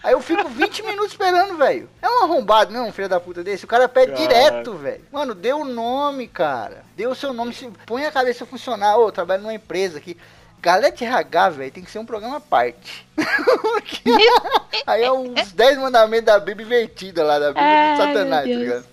Aí 0.06 0.14
eu 0.14 0.22
fico 0.22 0.47
20 0.47 0.84
minutos 0.86 1.14
esperando, 1.14 1.58
velho. 1.58 1.89
É 1.99 2.08
um 2.08 2.24
arrombado, 2.26 2.72
não, 2.72 2.88
um 2.89 2.91
filho 2.91 3.10
da 3.10 3.20
puta 3.20 3.43
desse. 3.43 3.66
O 3.66 3.68
cara 3.68 3.89
pede 3.89 4.14
direto, 4.16 4.74
velho. 4.76 5.03
Mano, 5.12 5.34
dê 5.34 5.51
o 5.51 5.66
nome, 5.66 6.28
cara. 6.28 6.84
Dê 6.95 7.08
o 7.08 7.16
seu 7.16 7.34
nome, 7.34 7.53
se... 7.56 7.68
põe 7.88 8.06
a 8.06 8.12
cabeça 8.12 8.43
a 8.43 8.47
funcionar. 8.47 8.97
Ô, 8.97 9.08
eu 9.08 9.12
trabalho 9.12 9.41
numa 9.41 9.53
empresa 9.56 9.97
aqui. 9.97 10.16
Galera 10.62 10.91
de 10.95 11.03
RH, 11.03 11.49
velho, 11.49 11.72
tem 11.72 11.84
que 11.84 11.89
ser 11.91 11.97
um 11.99 12.06
programa 12.06 12.38
à 12.38 12.39
parte. 12.39 13.06
Aí 14.86 15.03
é 15.03 15.12
os 15.12 15.51
10 15.51 15.78
mandamentos 15.80 16.26
da 16.26 16.39
Bíblia 16.39 16.66
invertida 16.66 17.24
lá, 17.24 17.39
da 17.39 17.47
Bíblia 17.47 17.66
Ai, 17.66 17.95
do 17.95 17.97
Satanás, 18.03 18.49
tá 18.49 18.56
ligado? 18.56 18.86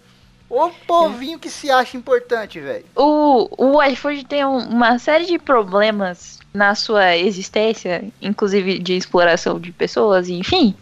Ô 0.49 0.71
povinho 0.87 1.39
que 1.39 1.49
se 1.49 1.71
acha 1.71 1.97
importante, 1.97 2.61
velho. 2.61 2.85
O, 2.95 3.49
o 3.57 3.83
iFood 3.85 4.25
tem 4.27 4.45
um- 4.45 4.59
uma 4.59 4.99
série 4.99 5.25
de 5.25 5.39
problemas 5.39 6.39
na 6.55 6.75
sua 6.75 7.17
existência, 7.17 8.05
inclusive 8.21 8.79
de 8.79 8.95
exploração 8.95 9.59
de 9.59 9.73
pessoas, 9.73 10.29
enfim. 10.29 10.75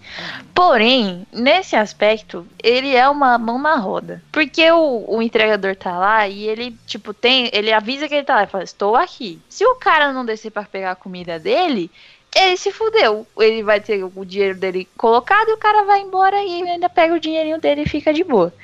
Porém, 0.54 1.26
nesse 1.32 1.76
aspecto, 1.76 2.46
ele 2.62 2.94
é 2.94 3.08
uma 3.08 3.38
mão 3.38 3.58
na 3.58 3.76
roda. 3.76 4.22
Porque 4.32 4.70
o, 4.72 5.04
o 5.08 5.22
entregador 5.22 5.76
tá 5.76 5.96
lá 5.98 6.26
e 6.28 6.46
ele, 6.48 6.76
tipo, 6.86 7.14
tem. 7.14 7.48
Ele 7.52 7.72
avisa 7.72 8.08
que 8.08 8.14
ele 8.14 8.24
tá 8.24 8.34
lá 8.34 8.44
e 8.44 8.48
fala, 8.48 8.64
estou 8.64 8.96
aqui. 8.96 9.40
Se 9.48 9.64
o 9.64 9.76
cara 9.76 10.12
não 10.12 10.24
descer 10.24 10.50
pra 10.50 10.64
pegar 10.64 10.92
a 10.92 10.96
comida 10.96 11.38
dele. 11.38 11.90
Ele 12.32 12.56
se 12.56 12.70
fudeu. 12.70 13.26
Ele 13.38 13.60
vai 13.60 13.80
ter 13.80 14.04
o 14.04 14.24
dinheiro 14.24 14.56
dele 14.56 14.86
colocado 14.96 15.48
e 15.48 15.52
o 15.52 15.56
cara 15.58 15.82
vai 15.82 16.00
embora 16.00 16.40
e 16.40 16.62
ainda 16.62 16.88
pega 16.88 17.12
o 17.14 17.18
dinheirinho 17.18 17.60
dele 17.60 17.82
e 17.82 17.88
fica 17.88 18.12
de 18.14 18.22
boa. 18.22 18.54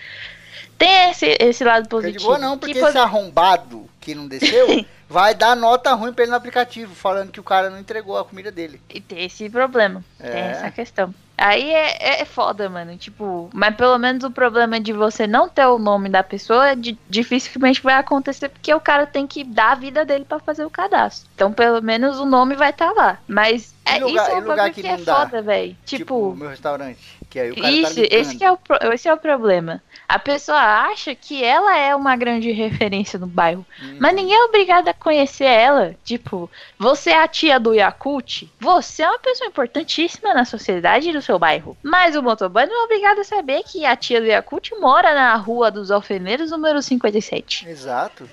Tem 0.79 1.11
esse, 1.11 1.37
esse 1.41 1.65
lado 1.65 1.83
Fica 1.85 1.97
positivo. 1.97 2.19
de 2.19 2.25
boa 2.27 2.39
não, 2.39 2.53
que 2.55 2.61
porque 2.67 2.79
pode- 2.79 2.91
esse 2.91 2.99
arrombado 2.99 3.89
que 4.07 4.15
não 4.15 4.29
desceu 4.29 4.85
vai 5.11 5.35
dar 5.35 5.57
nota 5.57 5.93
ruim 5.95 6.13
pra 6.13 6.23
ele 6.23 6.31
no 6.31 6.37
aplicativo, 6.37 6.95
falando 6.95 7.33
que 7.33 7.41
o 7.41 7.45
cara 7.45 7.69
não 7.71 7.79
entregou 7.79 8.17
a 8.17 8.25
comida 8.25 8.53
dele. 8.53 8.81
E 8.89 9.01
tem 9.01 9.25
esse 9.25 9.51
problema. 9.51 10.05
Tem 10.19 10.31
É. 10.31 10.51
essa 10.53 10.71
questão. 10.71 11.13
Aí 11.39 11.71
é, 11.71 12.23
é 12.23 12.25
foda, 12.25 12.69
mano. 12.71 12.97
Tipo, 12.97 13.51
mas 13.53 13.75
pelo 13.77 13.99
menos 13.99 14.25
o 14.25 14.31
problema 14.31 14.81
de 14.81 14.93
você 14.93 15.27
não 15.27 15.49
ter 15.51 15.67
o 15.67 15.79
nome 15.79 16.09
da 16.09 16.23
pessoa 16.23 16.75
di- 16.75 16.99
dificilmente 17.11 17.83
vai 17.83 17.95
acontecer 17.95 18.49
porque 18.49 18.73
o 18.73 18.81
cara 18.81 19.07
tem 19.07 19.27
que 19.27 19.45
dar 19.45 19.73
a 19.73 19.75
vida 19.75 20.03
dele 20.05 20.25
pra 20.25 20.39
fazer 20.39 20.65
o 20.65 20.71
cadastro. 20.71 21.29
Então, 21.35 21.53
pelo 21.53 21.83
menos 21.83 22.19
o 22.19 22.25
nome 22.25 22.55
vai 22.57 22.71
estar 22.71 22.91
lá. 22.93 23.19
Mas 23.29 23.75
é, 23.85 23.99
lugar- 23.99 24.23
isso 24.29 24.31
é 24.31 24.35
um 24.41 24.49
lugar 24.49 24.71
que 24.73 24.81
que, 24.81 24.89
é 24.89 24.97
dá? 24.97 25.15
foda, 25.17 25.43
velho. 25.43 25.77
Tipo, 25.85 25.99
Tipo, 26.05 26.35
meu 26.37 26.49
restaurante. 26.49 27.16
Que 27.37 27.41
aí 27.41 27.51
o 27.51 27.57
cara 27.57 27.71
isso, 27.71 27.95
tá 27.97 28.09
esse, 28.11 28.43
é 28.43 28.51
o, 28.51 28.59
esse 28.95 29.09
é 29.09 29.13
o 29.13 29.19
problema. 29.19 29.83
A 30.09 30.19
pessoa 30.19 30.57
acha 30.57 31.15
que 31.15 31.45
ela 31.45 31.77
é 31.77 31.95
uma 31.95 32.17
grande 32.17 32.49
referência 32.53 33.19
no 33.19 33.27
bairro. 33.27 33.67
Hum. 33.83 33.99
Mas 34.01 34.15
ninguém 34.15 34.35
é 34.35 34.45
obrigado 34.45 34.89
a 34.89 34.95
conhecer 34.95 35.45
ela. 35.45 35.95
Tipo, 36.03 36.51
você 36.79 37.11
é 37.11 37.23
a 37.23 37.29
tia 37.29 37.61
do 37.61 37.75
Yakut, 37.75 38.51
você 38.59 39.03
é 39.03 39.09
uma 39.11 39.19
pessoa 39.19 39.49
importantíssima 39.49 40.33
na 40.33 40.47
sociedade 40.47 41.13
do 41.13 41.21
seu 41.21 41.39
bairro. 41.39 41.77
Mas 41.83 42.17
o 42.17 42.23
motoboy 42.23 42.65
não 42.65 42.81
é 42.81 42.85
obrigado 42.85 43.19
a 43.19 43.25
saber 43.25 43.65
que 43.65 43.85
a 43.85 43.95
tia 43.95 44.19
do 44.19 44.27
Yakut 44.27 44.75
mora 44.81 45.15
na 45.15 45.35
rua 45.37 45.71
dos 45.71 45.91
alfeneiros 45.91 46.51
número 46.51 46.81
57. 46.81 47.69
Exato. 47.69 48.27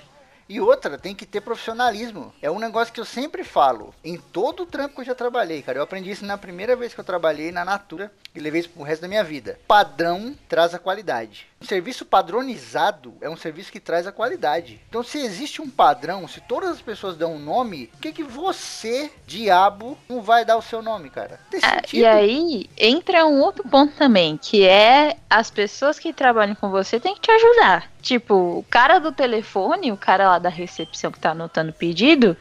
E 0.48 0.60
outra, 0.60 0.98
tem 0.98 1.14
que 1.14 1.26
ter 1.26 1.40
profissionalismo. 1.40 2.32
É 2.42 2.50
um 2.50 2.58
negócio 2.58 2.92
que 2.92 3.00
eu 3.00 3.04
sempre 3.04 3.44
falo. 3.44 3.94
Em 4.04 4.16
todo 4.16 4.64
o 4.64 4.66
trampo 4.66 4.96
que 4.96 5.00
eu 5.00 5.06
já 5.06 5.14
trabalhei, 5.14 5.62
cara. 5.62 5.78
Eu 5.78 5.82
aprendi 5.82 6.10
isso 6.10 6.24
na 6.24 6.36
primeira 6.36 6.76
vez 6.76 6.92
que 6.92 7.00
eu 7.00 7.04
trabalhei 7.04 7.50
na 7.50 7.64
Natura 7.64 8.12
e 8.34 8.40
levei 8.40 8.60
isso 8.60 8.70
pro 8.70 8.82
resto 8.82 9.02
da 9.02 9.08
minha 9.08 9.24
vida. 9.24 9.58
Padrão 9.66 10.36
traz 10.48 10.74
a 10.74 10.78
qualidade. 10.78 11.46
Um 11.60 11.66
serviço 11.66 12.04
padronizado 12.04 13.14
é 13.20 13.30
um 13.30 13.36
serviço 13.36 13.72
que 13.72 13.80
traz 13.80 14.06
a 14.06 14.12
qualidade. 14.12 14.80
Então, 14.88 15.02
se 15.02 15.18
existe 15.18 15.62
um 15.62 15.70
padrão, 15.70 16.28
se 16.28 16.40
todas 16.42 16.70
as 16.70 16.82
pessoas 16.82 17.16
dão 17.16 17.36
um 17.36 17.38
nome, 17.38 17.86
por 17.86 18.00
que, 18.00 18.12
que 18.12 18.22
você, 18.22 19.10
diabo, 19.26 19.96
não 20.08 20.20
vai 20.20 20.44
dar 20.44 20.58
o 20.58 20.62
seu 20.62 20.82
nome, 20.82 21.08
cara? 21.08 21.40
Ah. 21.62 21.80
E 21.92 22.04
aí 22.04 22.68
entra 22.76 23.24
um 23.24 23.40
outro 23.40 23.66
ponto 23.66 23.94
também, 23.96 24.36
que 24.36 24.66
é 24.66 25.16
as 25.30 25.50
pessoas 25.50 25.98
que 25.98 26.12
trabalham 26.12 26.54
com 26.54 26.68
você 26.68 27.00
têm 27.00 27.14
que 27.14 27.22
te 27.22 27.30
ajudar. 27.30 27.93
Tipo, 28.04 28.34
o 28.34 28.66
cara 28.68 28.98
do 28.98 29.10
telefone, 29.10 29.90
o 29.90 29.96
cara 29.96 30.28
lá 30.28 30.38
da 30.38 30.50
recepção 30.50 31.10
que 31.10 31.18
tá 31.18 31.30
anotando 31.30 31.70
o 31.70 31.74
pedido, 31.74 32.36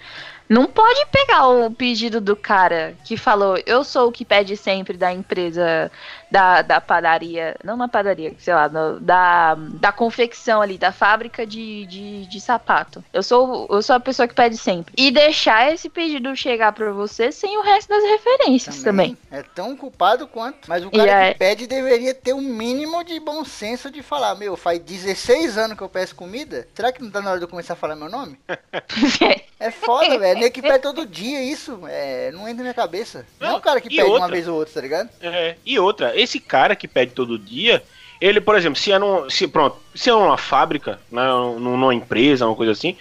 não 0.50 0.68
pode 0.68 1.06
pegar 1.06 1.48
o 1.48 1.72
pedido 1.72 2.20
do 2.20 2.36
cara 2.36 2.98
que 3.06 3.16
falou, 3.16 3.58
eu 3.66 3.82
sou 3.86 4.10
o 4.10 4.12
que 4.12 4.26
pede 4.26 4.58
sempre 4.58 4.98
da 4.98 5.14
empresa 5.14 5.90
da, 6.34 6.64
da 6.64 6.82
padaria, 6.82 7.56
não 7.64 7.78
na 7.78 7.88
padaria, 7.88 8.34
sei 8.40 8.56
lá, 8.56 8.68
no- 8.68 9.00
da, 9.00 9.54
da 9.56 9.92
confecção 9.92 10.64
ali, 10.64 10.80
da 10.80 10.92
fábrica 10.92 11.46
de, 11.46 11.86
de, 11.86 12.26
de 12.26 12.42
sapato. 12.42 13.04
Eu 13.14 13.22
sou, 13.22 13.68
eu 13.70 13.84
sou 13.84 13.96
a 13.96 14.00
pessoa 14.00 14.28
que 14.28 14.34
pede 14.34 14.58
sempre. 14.58 14.92
E 14.98 15.12
deixar 15.12 15.72
esse 15.72 15.88
pedido 15.90 16.36
chegar 16.36 16.72
pra 16.72 16.92
você 16.92 17.32
sem 17.32 17.56
o 17.60 17.62
resto 17.62 17.88
das 17.90 18.04
referências 18.04 18.82
também. 18.82 19.16
É 19.30 19.44
tão 19.44 19.78
culpado 19.78 20.28
quanto. 20.28 20.68
Mas 20.68 20.84
o 20.84 20.90
cara 20.90 21.34
que 21.34 21.38
pede 21.38 21.68
deveria 21.68 22.16
ter 22.16 22.34
o 22.34 22.42
mínimo 22.42 23.04
de 23.04 23.20
bom 23.20 23.46
senso 23.46 23.92
de 23.92 24.02
falar: 24.02 24.34
Meu, 24.34 24.58
faz 24.58 24.80
16 24.80 25.56
anos 25.60 25.78
que 25.78 25.84
eu 25.84 25.90
peço 25.90 26.16
comida. 26.16 26.68
Será 26.74 26.92
que 26.92 27.04
não 27.04 27.12
tá 27.12 27.22
na 27.22 27.30
hora 27.30 27.40
de 27.40 27.46
eu 27.46 27.50
começar 27.50 27.74
a 27.74 27.76
falar 27.78 27.96
meu 27.96 28.10
nome? 28.10 28.40
É 29.60 29.72
foda, 29.72 30.18
velho. 30.20 30.42
Nem 30.42 30.52
que 30.52 30.62
pede 30.62 30.80
todo 30.80 31.06
dia 31.06 31.42
isso. 31.42 31.80
É, 31.88 32.32
não 32.34 32.42
entra 32.42 32.56
na 32.58 32.62
minha 32.64 32.74
cabeça. 32.74 33.26
Não, 33.40 33.48
é 33.48 33.52
Não, 33.52 33.58
o 33.60 33.62
cara 33.62 33.80
que 33.80 33.88
pede 33.88 34.02
uma 34.04 34.12
outra? 34.16 34.28
vez 34.28 34.46
ou 34.46 34.56
outra, 34.58 34.74
tá 34.74 34.82
ligado? 34.82 35.10
É, 35.22 35.56
e 35.66 35.80
outra, 35.80 36.20
esse 36.24 36.40
cara 36.40 36.76
que 36.76 36.88
pede 36.88 37.12
todo 37.12 37.38
dia, 37.38 37.84
ele, 38.20 38.40
por 38.40 38.56
exemplo, 38.56 38.80
se 38.80 38.92
é, 38.92 38.98
num, 39.00 39.30
se, 39.30 39.48
pronto, 39.48 39.78
se 39.94 40.10
é 40.10 40.14
numa 40.14 40.38
fábrica, 40.38 41.00
né, 41.12 41.26
num- 41.28 41.78
numa 41.78 41.94
empresa, 41.94 42.46
uma 42.48 42.56
coisa 42.56 42.72
assim, 42.72 42.96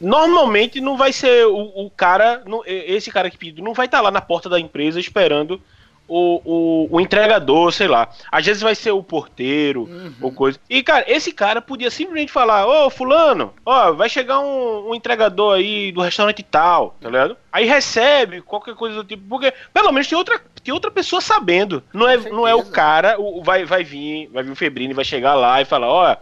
normalmente 0.00 0.80
não 0.80 0.96
vai 0.96 1.12
ser 1.12 1.46
o, 1.46 1.86
o 1.86 1.90
cara, 1.90 2.42
esse 2.66 3.10
cara 3.10 3.30
que 3.30 3.38
pediu, 3.38 3.64
não 3.64 3.74
vai 3.74 3.86
estar 3.86 4.00
lá 4.00 4.10
na 4.10 4.20
porta 4.20 4.48
da 4.48 4.58
empresa 4.58 4.98
esperando 4.98 5.60
o, 6.06 6.40
o, 6.44 6.88
o 6.96 7.00
entregador, 7.00 7.72
sei 7.72 7.88
lá. 7.88 8.08
Às 8.30 8.44
vezes 8.44 8.62
vai 8.62 8.74
ser 8.74 8.90
o 8.90 9.02
porteiro 9.02 9.88
ou 10.20 10.30
coisa. 10.32 10.58
E, 10.68 10.82
cara, 10.82 11.04
esse 11.08 11.32
cara 11.32 11.62
podia 11.62 11.90
simplesmente 11.90 12.30
falar, 12.30 12.66
ô, 12.66 12.90
fulano, 12.90 13.54
ó, 13.64 13.92
vai 13.92 14.08
chegar 14.08 14.40
um, 14.40 14.90
um 14.90 14.94
entregador 14.94 15.54
aí 15.56 15.90
do 15.92 16.00
restaurante 16.02 16.42
tal, 16.42 16.96
tá 17.00 17.08
ligado? 17.08 17.36
Aí 17.50 17.64
recebe 17.64 18.40
qualquer 18.42 18.74
coisa 18.74 18.96
do 18.96 19.04
tipo, 19.04 19.22
porque 19.28 19.52
pelo 19.72 19.92
menos 19.92 20.06
tem 20.08 20.18
outra, 20.18 20.40
tem 20.62 20.74
outra 20.74 20.90
pessoa 20.90 21.20
sabendo. 21.20 21.82
Não 21.92 22.08
é, 22.08 22.16
não 22.16 22.46
é 22.46 22.54
o 22.54 22.64
cara, 22.64 23.18
o, 23.20 23.42
vai, 23.42 23.64
vai 23.64 23.82
vir, 23.84 24.28
vai 24.32 24.42
vir 24.42 24.50
o 24.52 24.56
Febrini, 24.56 24.92
vai 24.92 25.04
chegar 25.04 25.34
lá 25.34 25.60
e 25.62 25.64
falar, 25.64 25.88
ó, 25.88 26.16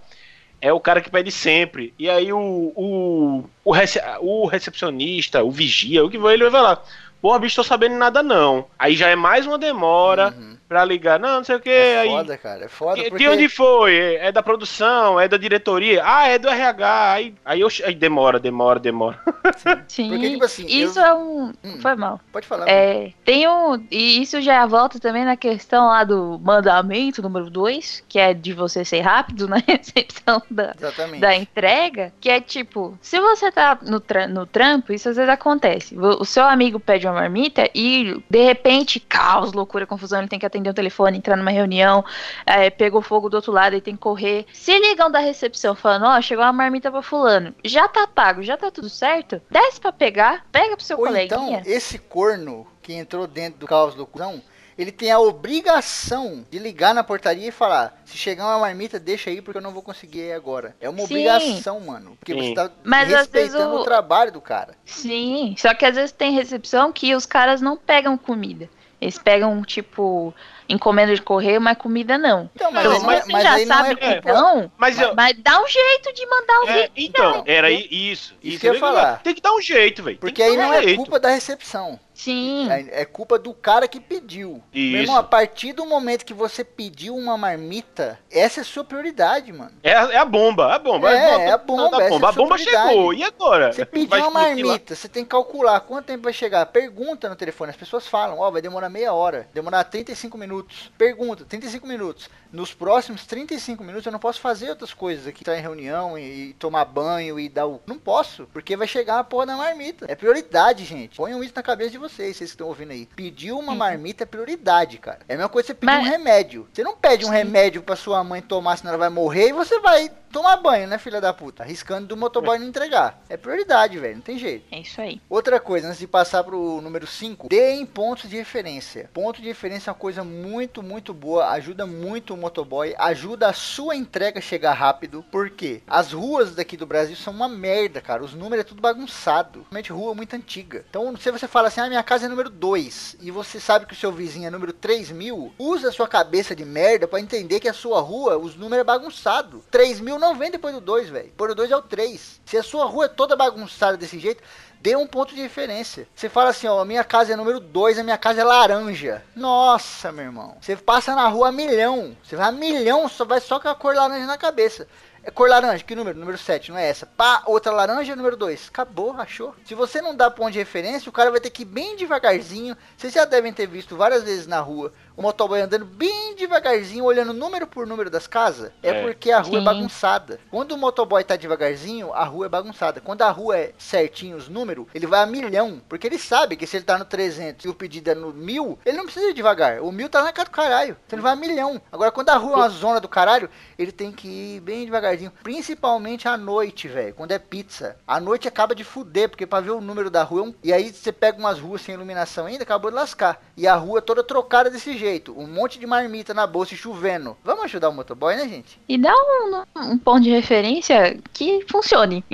é 0.60 0.72
o 0.72 0.78
cara 0.78 1.00
que 1.00 1.10
pede 1.10 1.32
sempre. 1.32 1.92
E 1.98 2.08
aí 2.08 2.32
o, 2.32 2.38
o, 2.38 3.44
o, 3.64 3.72
rece- 3.72 4.00
o 4.20 4.46
recepcionista, 4.46 5.42
o 5.42 5.50
vigia, 5.50 6.04
o 6.04 6.08
que 6.08 6.18
for, 6.18 6.30
ele 6.30 6.44
vai 6.44 6.52
falar, 6.52 6.84
porra, 7.22 7.38
bicho, 7.38 7.56
tô 7.56 7.62
sabendo 7.62 7.94
nada 7.94 8.22
não. 8.22 8.66
Aí 8.76 8.96
já 8.96 9.08
é 9.08 9.14
mais 9.14 9.46
uma 9.46 9.56
demora 9.56 10.34
pra 10.72 10.84
ligar, 10.86 11.20
não, 11.20 11.36
não 11.36 11.44
sei 11.44 11.56
o 11.56 11.60
que, 11.60 11.68
É 11.68 12.00
aí... 12.00 12.08
foda, 12.08 12.38
cara. 12.38 12.64
É 12.64 12.68
foda 12.68 13.02
De, 13.02 13.10
porque... 13.10 13.22
de 13.24 13.28
onde 13.30 13.48
foi? 13.48 13.94
É 13.94 14.26
é 14.28 14.32
da 14.32 14.42
produção? 14.42 15.20
É 15.20 15.28
da 15.28 15.36
diretoria? 15.36 16.00
Ah, 16.04 16.26
é 16.28 16.38
do 16.38 16.48
RH. 16.48 17.12
Aí, 17.12 17.34
aí, 17.44 17.60
eu, 17.60 17.68
aí 17.84 17.94
demora, 17.94 18.38
demora, 18.40 18.78
demora. 18.80 19.20
Sim, 19.86 20.08
Porque, 20.08 20.30
tipo 20.30 20.44
assim, 20.44 20.64
isso 20.66 20.98
eu- 20.98 21.04
é 21.04 21.14
um. 21.14 21.52
Hum. 21.62 21.78
Foi 21.82 21.94
mal. 21.94 22.18
Pode 22.32 22.46
falar. 22.46 22.66
É, 22.68 23.12
tem 23.24 23.46
um. 23.48 23.84
E 23.90 24.22
isso 24.22 24.40
já 24.40 24.64
volta 24.64 24.98
também 24.98 25.24
na 25.24 25.36
questão 25.36 25.88
lá 25.88 26.04
do 26.04 26.40
mandamento 26.42 27.20
número 27.20 27.50
2, 27.50 28.04
que 28.08 28.18
é 28.18 28.32
de 28.32 28.52
você 28.54 28.84
ser 28.84 29.00
rápido 29.00 29.46
na 29.48 29.56
recepção 29.56 30.40
da, 30.50 30.72
Exatamente. 30.78 31.20
da 31.20 31.34
entrega, 31.36 32.12
que 32.20 32.30
é 32.30 32.40
tipo, 32.40 32.96
se 33.02 33.20
você 33.20 33.50
tá 33.52 33.76
no, 33.82 34.00
tra- 34.00 34.26
no 34.28 34.46
trampo, 34.46 34.92
isso 34.92 35.08
às 35.08 35.16
vezes 35.16 35.30
acontece. 35.30 35.94
O 35.98 36.24
seu 36.24 36.44
amigo 36.44 36.80
pede 36.80 37.06
uma 37.06 37.14
marmita 37.14 37.68
e 37.74 38.22
de 38.30 38.42
repente, 38.44 38.98
caos, 39.00 39.52
loucura, 39.52 39.86
confusão, 39.86 40.20
ele 40.20 40.28
tem 40.28 40.38
que 40.38 40.46
atender 40.46 40.61
o 40.70 40.74
telefone, 40.74 41.18
entrar 41.18 41.36
numa 41.36 41.50
reunião, 41.50 42.04
é, 42.46 42.70
pegou 42.70 43.00
fogo 43.02 43.28
do 43.28 43.34
outro 43.34 43.52
lado, 43.52 43.74
ele 43.74 43.80
tem 43.80 43.94
que 43.94 44.00
correr. 44.00 44.46
Se 44.52 44.76
ligam 44.78 45.10
da 45.10 45.18
recepção 45.18 45.74
falando, 45.74 46.06
ó, 46.06 46.20
chegou 46.20 46.44
uma 46.44 46.52
marmita 46.52 46.90
pra 46.90 47.02
fulano, 47.02 47.54
já 47.64 47.88
tá 47.88 48.06
pago, 48.06 48.42
já 48.42 48.56
tá 48.56 48.70
tudo 48.70 48.88
certo, 48.88 49.40
desce 49.50 49.80
pra 49.80 49.92
pegar, 49.92 50.46
pega 50.52 50.76
pro 50.76 50.84
seu 50.84 50.98
Ou 50.98 51.04
coleguinha. 51.06 51.58
então, 51.60 51.62
esse 51.64 51.98
corno 51.98 52.66
que 52.82 52.92
entrou 52.92 53.26
dentro 53.26 53.60
do 53.60 53.66
caos 53.66 53.94
do 53.94 54.06
cuzão, 54.06 54.42
ele 54.78 54.90
tem 54.90 55.10
a 55.10 55.18
obrigação 55.20 56.44
de 56.50 56.58
ligar 56.58 56.94
na 56.94 57.04
portaria 57.04 57.48
e 57.48 57.52
falar: 57.52 58.00
se 58.04 58.16
chegar 58.16 58.46
uma 58.46 58.58
marmita, 58.58 58.98
deixa 58.98 59.30
aí 59.30 59.40
porque 59.42 59.58
eu 59.58 59.62
não 59.62 59.70
vou 59.72 59.82
conseguir 59.82 60.20
ir 60.28 60.32
agora. 60.32 60.74
É 60.80 60.88
uma 60.88 60.98
Sim. 61.00 61.04
obrigação, 61.04 61.78
mano. 61.80 62.16
Porque 62.18 62.32
Sim. 62.32 62.48
você 62.48 62.54
tá 62.54 62.70
Mas 62.82 63.12
às 63.12 63.20
respeitando 63.20 63.58
vezes 63.58 63.72
o- 63.78 63.80
o 63.80 63.84
trabalho 63.84 64.32
do 64.32 64.40
cara. 64.40 64.74
Sim, 64.84 65.54
só 65.58 65.74
que 65.74 65.84
às 65.84 65.94
vezes 65.94 66.12
tem 66.12 66.32
recepção 66.32 66.90
que 66.92 67.14
os 67.14 67.26
caras 67.26 67.60
não 67.60 67.76
pegam 67.76 68.16
comida. 68.16 68.68
Eles 69.02 69.18
pegam, 69.18 69.60
tipo, 69.64 70.32
encomenda 70.68 71.12
de 71.12 71.20
correio, 71.20 71.60
mas 71.60 71.76
comida 71.76 72.16
não. 72.16 72.48
Então, 72.54 72.70
mas, 72.70 72.86
Então, 72.86 73.02
não 73.02 73.10
é, 73.10 73.20
você 73.20 73.32
mas 73.32 73.42
já 73.42 73.52
aí 73.54 73.64
não 73.66 73.74
é 73.74 73.78
sabe 73.82 73.96
que 73.96 74.12
culpa. 74.12 74.32
não, 74.32 74.72
Mas 74.78 75.00
eu- 75.00 75.14
mas 75.16 75.34
dá 75.38 75.60
um 75.60 75.66
jeito 75.66 76.12
de 76.14 76.24
mandar 76.26 76.60
o 76.60 76.68
É, 76.68 76.82
vídeo. 76.82 76.92
então, 76.96 77.42
era 77.44 77.68
i- 77.68 77.88
isso. 77.90 78.36
Isso 78.40 78.60
que 78.60 78.68
eu 78.68 78.74
ia 78.74 78.80
tem 78.80 78.80
falar. 78.80 79.20
Tem 79.24 79.34
que 79.34 79.40
dar 79.42 79.52
um 79.54 79.60
jeito, 79.60 80.04
velho. 80.04 80.18
Porque 80.18 80.34
que 80.36 80.42
aí 80.44 80.56
não 80.56 80.72
é 80.72 80.82
jeito. 80.84 80.96
culpa 80.98 81.18
da 81.18 81.30
recepção. 81.30 81.98
Sim. 82.24 82.70
É, 82.70 83.02
é 83.02 83.04
culpa 83.04 83.38
do 83.38 83.52
cara 83.52 83.88
que 83.88 84.00
pediu. 84.00 84.62
Isso. 84.72 84.92
Meu 84.92 85.02
irmão, 85.02 85.16
a 85.16 85.22
partir 85.22 85.72
do 85.72 85.84
momento 85.86 86.24
que 86.24 86.34
você 86.34 86.62
pediu 86.64 87.14
uma 87.16 87.36
marmita, 87.36 88.18
essa 88.30 88.60
é 88.60 88.62
a 88.62 88.64
sua 88.64 88.84
prioridade, 88.84 89.52
mano. 89.52 89.72
É, 89.82 89.94
a- 89.94 90.12
é 90.12 90.16
a 90.16 90.24
bomba, 90.24 90.74
a 90.74 90.78
bomba. 90.78 91.10
É, 91.12 91.46
é 91.48 91.52
a 91.52 91.58
bomba, 91.58 91.98
da 91.98 92.04
essa 92.04 92.14
é 92.14 92.16
a 92.16 92.16
A 92.16 92.20
sua 92.20 92.32
bomba 92.32 92.54
prioridade. 92.54 92.88
chegou, 92.90 93.14
e 93.14 93.22
agora? 93.24 93.72
Você 93.72 93.84
pediu 93.84 94.08
Vai 94.08 94.20
uma 94.20 94.30
marmita, 94.30 94.94
você 94.94 95.08
tem 95.08 95.24
que 95.24 95.30
calcular 95.30 95.80
quanto 95.80 96.06
tempo 96.06 96.24
vai 96.24 96.32
chegar. 96.32 96.64
Pergunta 96.66 97.28
no 97.28 97.36
telefone, 97.36 97.70
as 97.70 97.76
pessoas 97.76 98.06
falam, 98.06 98.38
ó, 98.38 98.50
vai 98.50 98.62
demorar 98.62 98.88
meia 98.88 99.12
hora, 99.12 99.48
demorar 99.54 99.84
35 99.84 100.36
minutos. 100.38 100.90
Pergunta, 100.98 101.44
35 101.44 101.86
minutos. 101.86 102.28
Nos 102.52 102.74
próximos 102.74 103.24
35 103.26 103.82
minutos 103.82 104.04
eu 104.06 104.12
não 104.12 104.18
posso 104.18 104.38
fazer 104.40 104.68
outras 104.68 104.92
coisas 104.92 105.26
aqui, 105.26 105.40
estar 105.42 105.56
em 105.56 105.62
reunião 105.62 106.18
e, 106.18 106.50
e 106.50 106.52
tomar 106.54 106.84
banho 106.84 107.40
e 107.40 107.48
dar 107.48 107.66
o. 107.66 107.80
Não 107.86 107.98
posso, 107.98 108.46
porque 108.52 108.76
vai 108.76 108.86
chegar 108.86 109.18
a 109.18 109.24
porra 109.24 109.46
da 109.46 109.56
marmita. 109.56 110.04
É 110.08 110.14
prioridade, 110.14 110.84
gente. 110.84 111.16
Ponham 111.16 111.42
isso 111.42 111.54
na 111.56 111.62
cabeça 111.62 111.90
de 111.90 111.98
vocês, 111.98 112.11
vocês 112.12 112.38
que 112.38 112.44
estão 112.44 112.66
ouvindo 112.68 112.92
aí. 112.92 113.06
Pedir 113.16 113.52
uma 113.52 113.74
marmita 113.74 114.24
é 114.24 114.26
prioridade, 114.26 114.98
cara. 114.98 115.20
É 115.28 115.34
a 115.34 115.36
mesma 115.36 115.48
coisa 115.48 115.66
que 115.66 115.68
você 115.68 115.74
pedir 115.74 115.86
Mas- 115.86 116.06
um 116.06 116.10
remédio. 116.10 116.68
Você 116.72 116.82
não 116.82 116.96
pede 116.96 117.24
um 117.24 117.28
Sim. 117.28 117.34
remédio 117.34 117.82
pra 117.82 117.96
sua 117.96 118.22
mãe 118.22 118.40
tomar, 118.40 118.76
senão 118.76 118.90
ela 118.90 118.98
vai 118.98 119.08
morrer 119.10 119.48
e 119.48 119.52
você 119.52 119.78
vai 119.80 120.10
tomar 120.32 120.56
banho, 120.56 120.88
né, 120.88 120.98
filha 120.98 121.20
da 121.20 121.32
puta? 121.32 121.62
Arriscando 121.62 122.06
do 122.06 122.16
motoboy 122.16 122.58
não 122.58 122.66
entregar. 122.66 123.22
É 123.28 123.36
prioridade, 123.36 123.98
velho. 123.98 124.16
Não 124.16 124.22
tem 124.22 124.38
jeito. 124.38 124.64
É 124.70 124.80
isso 124.80 125.00
aí. 125.00 125.20
Outra 125.28 125.60
coisa, 125.60 125.88
antes 125.88 125.98
de 125.98 126.06
passar 126.06 126.42
pro 126.42 126.80
número 126.80 127.06
5, 127.06 127.48
deem 127.48 127.84
pontos 127.84 128.28
de 128.28 128.36
referência. 128.36 129.10
Ponto 129.12 129.40
de 129.40 129.48
referência 129.48 129.90
é 129.90 129.92
uma 129.92 129.98
coisa 129.98 130.24
muito, 130.24 130.82
muito 130.82 131.12
boa, 131.12 131.50
ajuda 131.50 131.86
muito 131.86 132.34
o 132.34 132.36
motoboy, 132.36 132.94
ajuda 132.98 133.48
a 133.48 133.52
sua 133.52 133.94
entrega 133.94 134.38
a 134.38 134.42
chegar 134.42 134.72
rápido, 134.72 135.24
porque 135.30 135.82
as 135.86 136.12
ruas 136.12 136.54
daqui 136.54 136.76
do 136.76 136.86
Brasil 136.86 137.16
são 137.16 137.32
uma 137.32 137.48
merda, 137.48 138.00
cara. 138.00 138.24
Os 138.24 138.34
números 138.34 138.64
é 138.64 138.68
tudo 138.68 138.80
bagunçado. 138.80 139.66
Realmente 139.70 139.92
rua 139.92 140.14
muito 140.14 140.34
antiga. 140.34 140.84
Então, 140.88 141.14
se 141.16 141.30
você 141.30 141.46
fala 141.46 141.68
assim, 141.68 141.80
ah, 141.80 141.88
minha 141.88 142.02
casa 142.02 142.26
é 142.26 142.28
número 142.28 142.48
2, 142.48 143.18
e 143.20 143.30
você 143.30 143.60
sabe 143.60 143.86
que 143.86 143.92
o 143.92 143.96
seu 143.96 144.10
vizinho 144.10 144.46
é 144.46 144.50
número 144.50 144.72
3 144.72 145.10
mil, 145.10 145.52
usa 145.58 145.88
a 145.88 145.92
sua 145.92 146.08
cabeça 146.08 146.56
de 146.56 146.64
merda 146.64 147.06
pra 147.06 147.20
entender 147.20 147.60
que 147.60 147.68
a 147.68 147.74
sua 147.74 148.00
rua, 148.00 148.38
os 148.38 148.56
números 148.56 148.80
é 148.80 148.84
bagunçado. 148.84 149.64
3 149.70 150.00
mil 150.00 150.18
não 150.22 150.36
vem 150.36 150.50
depois 150.50 150.74
do 150.74 150.80
2, 150.80 151.10
velho. 151.10 151.26
Depois 151.26 151.50
do 151.50 151.54
2 151.56 151.70
é 151.70 151.76
o 151.76 151.82
3. 151.82 152.40
Se 152.46 152.56
a 152.56 152.62
sua 152.62 152.86
rua 152.86 153.06
é 153.06 153.08
toda 153.08 153.36
bagunçada 153.36 153.96
desse 153.96 154.18
jeito, 154.18 154.42
dê 154.80 154.96
um 154.96 155.06
ponto 155.06 155.34
de 155.34 155.42
referência. 155.42 156.08
Você 156.14 156.28
fala 156.28 156.50
assim, 156.50 156.66
ó, 156.66 156.80
a 156.80 156.84
minha 156.84 157.04
casa 157.04 157.32
é 157.32 157.36
número 157.36 157.60
2, 157.60 157.98
a 157.98 158.04
minha 158.04 158.16
casa 158.16 158.40
é 158.40 158.44
laranja. 158.44 159.22
Nossa, 159.34 160.10
meu 160.12 160.24
irmão. 160.24 160.56
Você 160.60 160.76
passa 160.76 161.14
na 161.14 161.28
rua 161.28 161.48
a 161.48 161.52
milhão. 161.52 162.16
Você 162.22 162.36
vai 162.36 162.48
a 162.48 162.52
milhão, 162.52 163.08
só 163.08 163.24
vai 163.24 163.40
só 163.40 163.60
com 163.60 163.68
a 163.68 163.74
cor 163.74 163.94
laranja 163.94 164.26
na 164.26 164.38
cabeça. 164.38 164.88
É 165.24 165.30
cor 165.30 165.48
laranja, 165.48 165.84
que 165.84 165.94
número? 165.94 166.18
Número 166.18 166.36
7, 166.36 166.72
não 166.72 166.78
é 166.78 166.88
essa. 166.88 167.06
Pá, 167.06 167.44
outra 167.46 167.70
laranja, 167.70 168.16
número 168.16 168.36
2. 168.36 168.68
Acabou, 168.68 169.12
achou. 169.12 169.54
Se 169.64 169.72
você 169.72 170.02
não 170.02 170.16
dá 170.16 170.28
ponto 170.28 170.50
de 170.50 170.58
referência, 170.58 171.08
o 171.08 171.12
cara 171.12 171.30
vai 171.30 171.38
ter 171.38 171.50
que 171.50 171.62
ir 171.62 171.66
bem 171.66 171.94
devagarzinho. 171.94 172.76
Vocês 172.96 173.12
já 173.12 173.24
devem 173.24 173.52
ter 173.52 173.68
visto 173.68 173.96
várias 173.96 174.24
vezes 174.24 174.48
na 174.48 174.58
rua 174.58 174.92
o 175.16 175.22
motoboy 175.22 175.60
andando 175.60 175.84
bem 175.84 176.34
devagarzinho, 176.36 177.04
olhando 177.04 177.32
número 177.32 177.66
por 177.66 177.86
número 177.86 178.10
das 178.10 178.26
casas. 178.26 178.72
É, 178.82 178.90
É. 178.90 179.02
porque 179.02 179.30
a 179.30 179.40
rua 179.40 179.56
é 179.56 179.58
Sim. 179.58 179.64
bagunçada. 179.64 180.40
Quando 180.50 180.72
o 180.72 180.78
motoboy 180.78 181.22
tá 181.24 181.36
devagarzinho, 181.36 182.12
a 182.12 182.24
rua 182.24 182.46
é 182.46 182.48
bagunçada. 182.48 183.00
Quando 183.00 183.22
a 183.22 183.30
rua 183.30 183.56
é 183.58 183.72
certinho 183.78 184.36
os 184.36 184.48
números, 184.48 184.86
ele 184.94 185.06
vai 185.06 185.20
a 185.22 185.26
milhão. 185.26 185.80
Porque 185.88 186.06
ele 186.06 186.18
sabe 186.18 186.56
que 186.56 186.66
se 186.66 186.76
ele 186.76 186.84
tá 186.84 186.98
no 186.98 187.04
300 187.04 187.64
e 187.64 187.68
o 187.68 187.74
pedido 187.74 188.10
é 188.10 188.14
no 188.14 188.32
mil, 188.32 188.78
ele 188.84 188.96
não 188.96 189.04
precisa 189.04 189.30
ir 189.30 189.34
devagar. 189.34 189.80
O 189.82 189.92
mil 189.92 190.08
tá 190.08 190.22
na 190.22 190.32
cara 190.32 190.48
do 190.48 190.52
caralho. 190.52 190.96
Então 191.06 191.16
ele 191.16 191.22
vai 191.22 191.32
a 191.32 191.36
milhão. 191.36 191.80
Agora, 191.90 192.10
quando 192.10 192.30
a 192.30 192.36
rua 192.36 192.52
é 192.52 192.56
uma 192.56 192.68
zona 192.68 193.00
do 193.00 193.08
caralho, 193.08 193.48
ele 193.78 193.92
tem 193.92 194.10
que 194.12 194.28
ir 194.56 194.60
bem 194.60 194.84
devagarzinho. 194.84 195.32
Principalmente 195.42 196.26
à 196.26 196.36
noite, 196.36 196.88
velho. 196.88 197.14
Quando 197.14 197.32
é 197.32 197.38
pizza. 197.38 197.96
À 198.06 198.18
noite 198.20 198.48
acaba 198.48 198.74
de 198.74 198.82
fuder, 198.84 199.28
porque 199.28 199.46
pra 199.46 199.60
ver 199.60 199.70
o 199.70 199.80
número 199.80 200.10
da 200.10 200.22
rua 200.22 200.40
é 200.40 200.44
um... 200.44 200.54
E 200.62 200.72
aí 200.72 200.92
você 200.92 201.12
pega 201.12 201.38
umas 201.38 201.58
ruas 201.58 201.82
sem 201.82 201.94
iluminação 201.94 202.46
ainda, 202.46 202.62
acabou 202.64 202.90
de 202.90 202.96
lascar. 202.96 203.40
E 203.56 203.66
a 203.66 203.74
rua 203.74 204.02
toda 204.02 204.22
trocada 204.24 204.68
desse 204.70 204.96
jeito. 204.96 205.11
Um 205.28 205.46
monte 205.46 205.78
de 205.78 205.86
marmita 205.86 206.32
na 206.32 206.46
bolsa 206.46 206.74
e 206.74 206.76
chovendo. 206.76 207.36
Vamos 207.44 207.64
ajudar 207.64 207.88
o 207.88 207.92
motoboy, 207.92 208.36
né, 208.36 208.48
gente? 208.48 208.80
E 208.88 208.96
dá 208.96 209.12
um, 209.12 209.62
um 209.92 209.98
ponto 209.98 210.20
de 210.22 210.30
referência 210.30 211.18
que 211.32 211.64
funcione. 211.70 212.24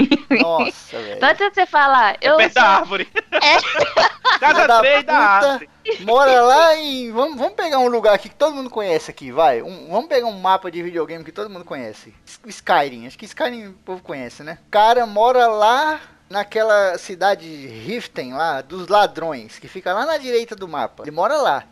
Nossa, 0.41 0.99
velho. 0.99 1.21
Você 1.55 1.67
falar, 1.67 2.17
eu 2.21 2.37
Perto 2.37 2.55
da 2.55 2.63
árvore. 2.63 3.05
Filha 3.07 3.23
Casa 4.39 4.67
da 4.69 4.79
3 4.81 5.05
da 5.05 5.13
puta. 5.13 5.13
árvore. 5.49 5.71
Mora 6.01 6.41
lá 6.43 6.77
em. 6.77 7.11
Vamos, 7.11 7.39
vamos 7.39 7.55
pegar 7.55 7.79
um 7.79 7.89
lugar 7.89 8.15
aqui 8.15 8.29
que 8.29 8.35
todo 8.37 8.55
mundo 8.55 8.69
conhece 8.71 9.11
aqui, 9.11 9.33
vai. 9.33 9.63
Um- 9.63 9.89
vamos 9.91 10.07
pegar 10.09 10.27
um 10.27 10.39
mapa 10.39 10.71
de 10.71 10.83
videogame 10.83 11.25
que 11.25 11.33
todo 11.33 11.49
mundo 11.51 11.65
conhece. 11.65 12.15
Skyrim. 12.47 13.07
Acho 13.07 13.19
que 13.19 13.25
Skyrim 13.25 13.69
o 13.69 13.73
povo 13.73 14.03
conhece, 14.03 14.43
né? 14.43 14.59
O 14.67 14.71
cara 14.71 15.07
mora 15.07 15.47
lá 15.47 16.01
naquela 16.29 16.99
cidade 16.99 17.49
de 17.49 17.67
Riften 17.69 18.35
lá, 18.35 18.61
dos 18.61 18.87
ladrões, 18.89 19.59
que 19.59 19.67
fica 19.67 19.95
lá 19.95 20.05
na 20.05 20.19
direita 20.19 20.55
do 20.55 20.69
mapa. 20.69 21.03
Ele 21.05 21.11
mora 21.11 21.37
lá. 21.39 21.65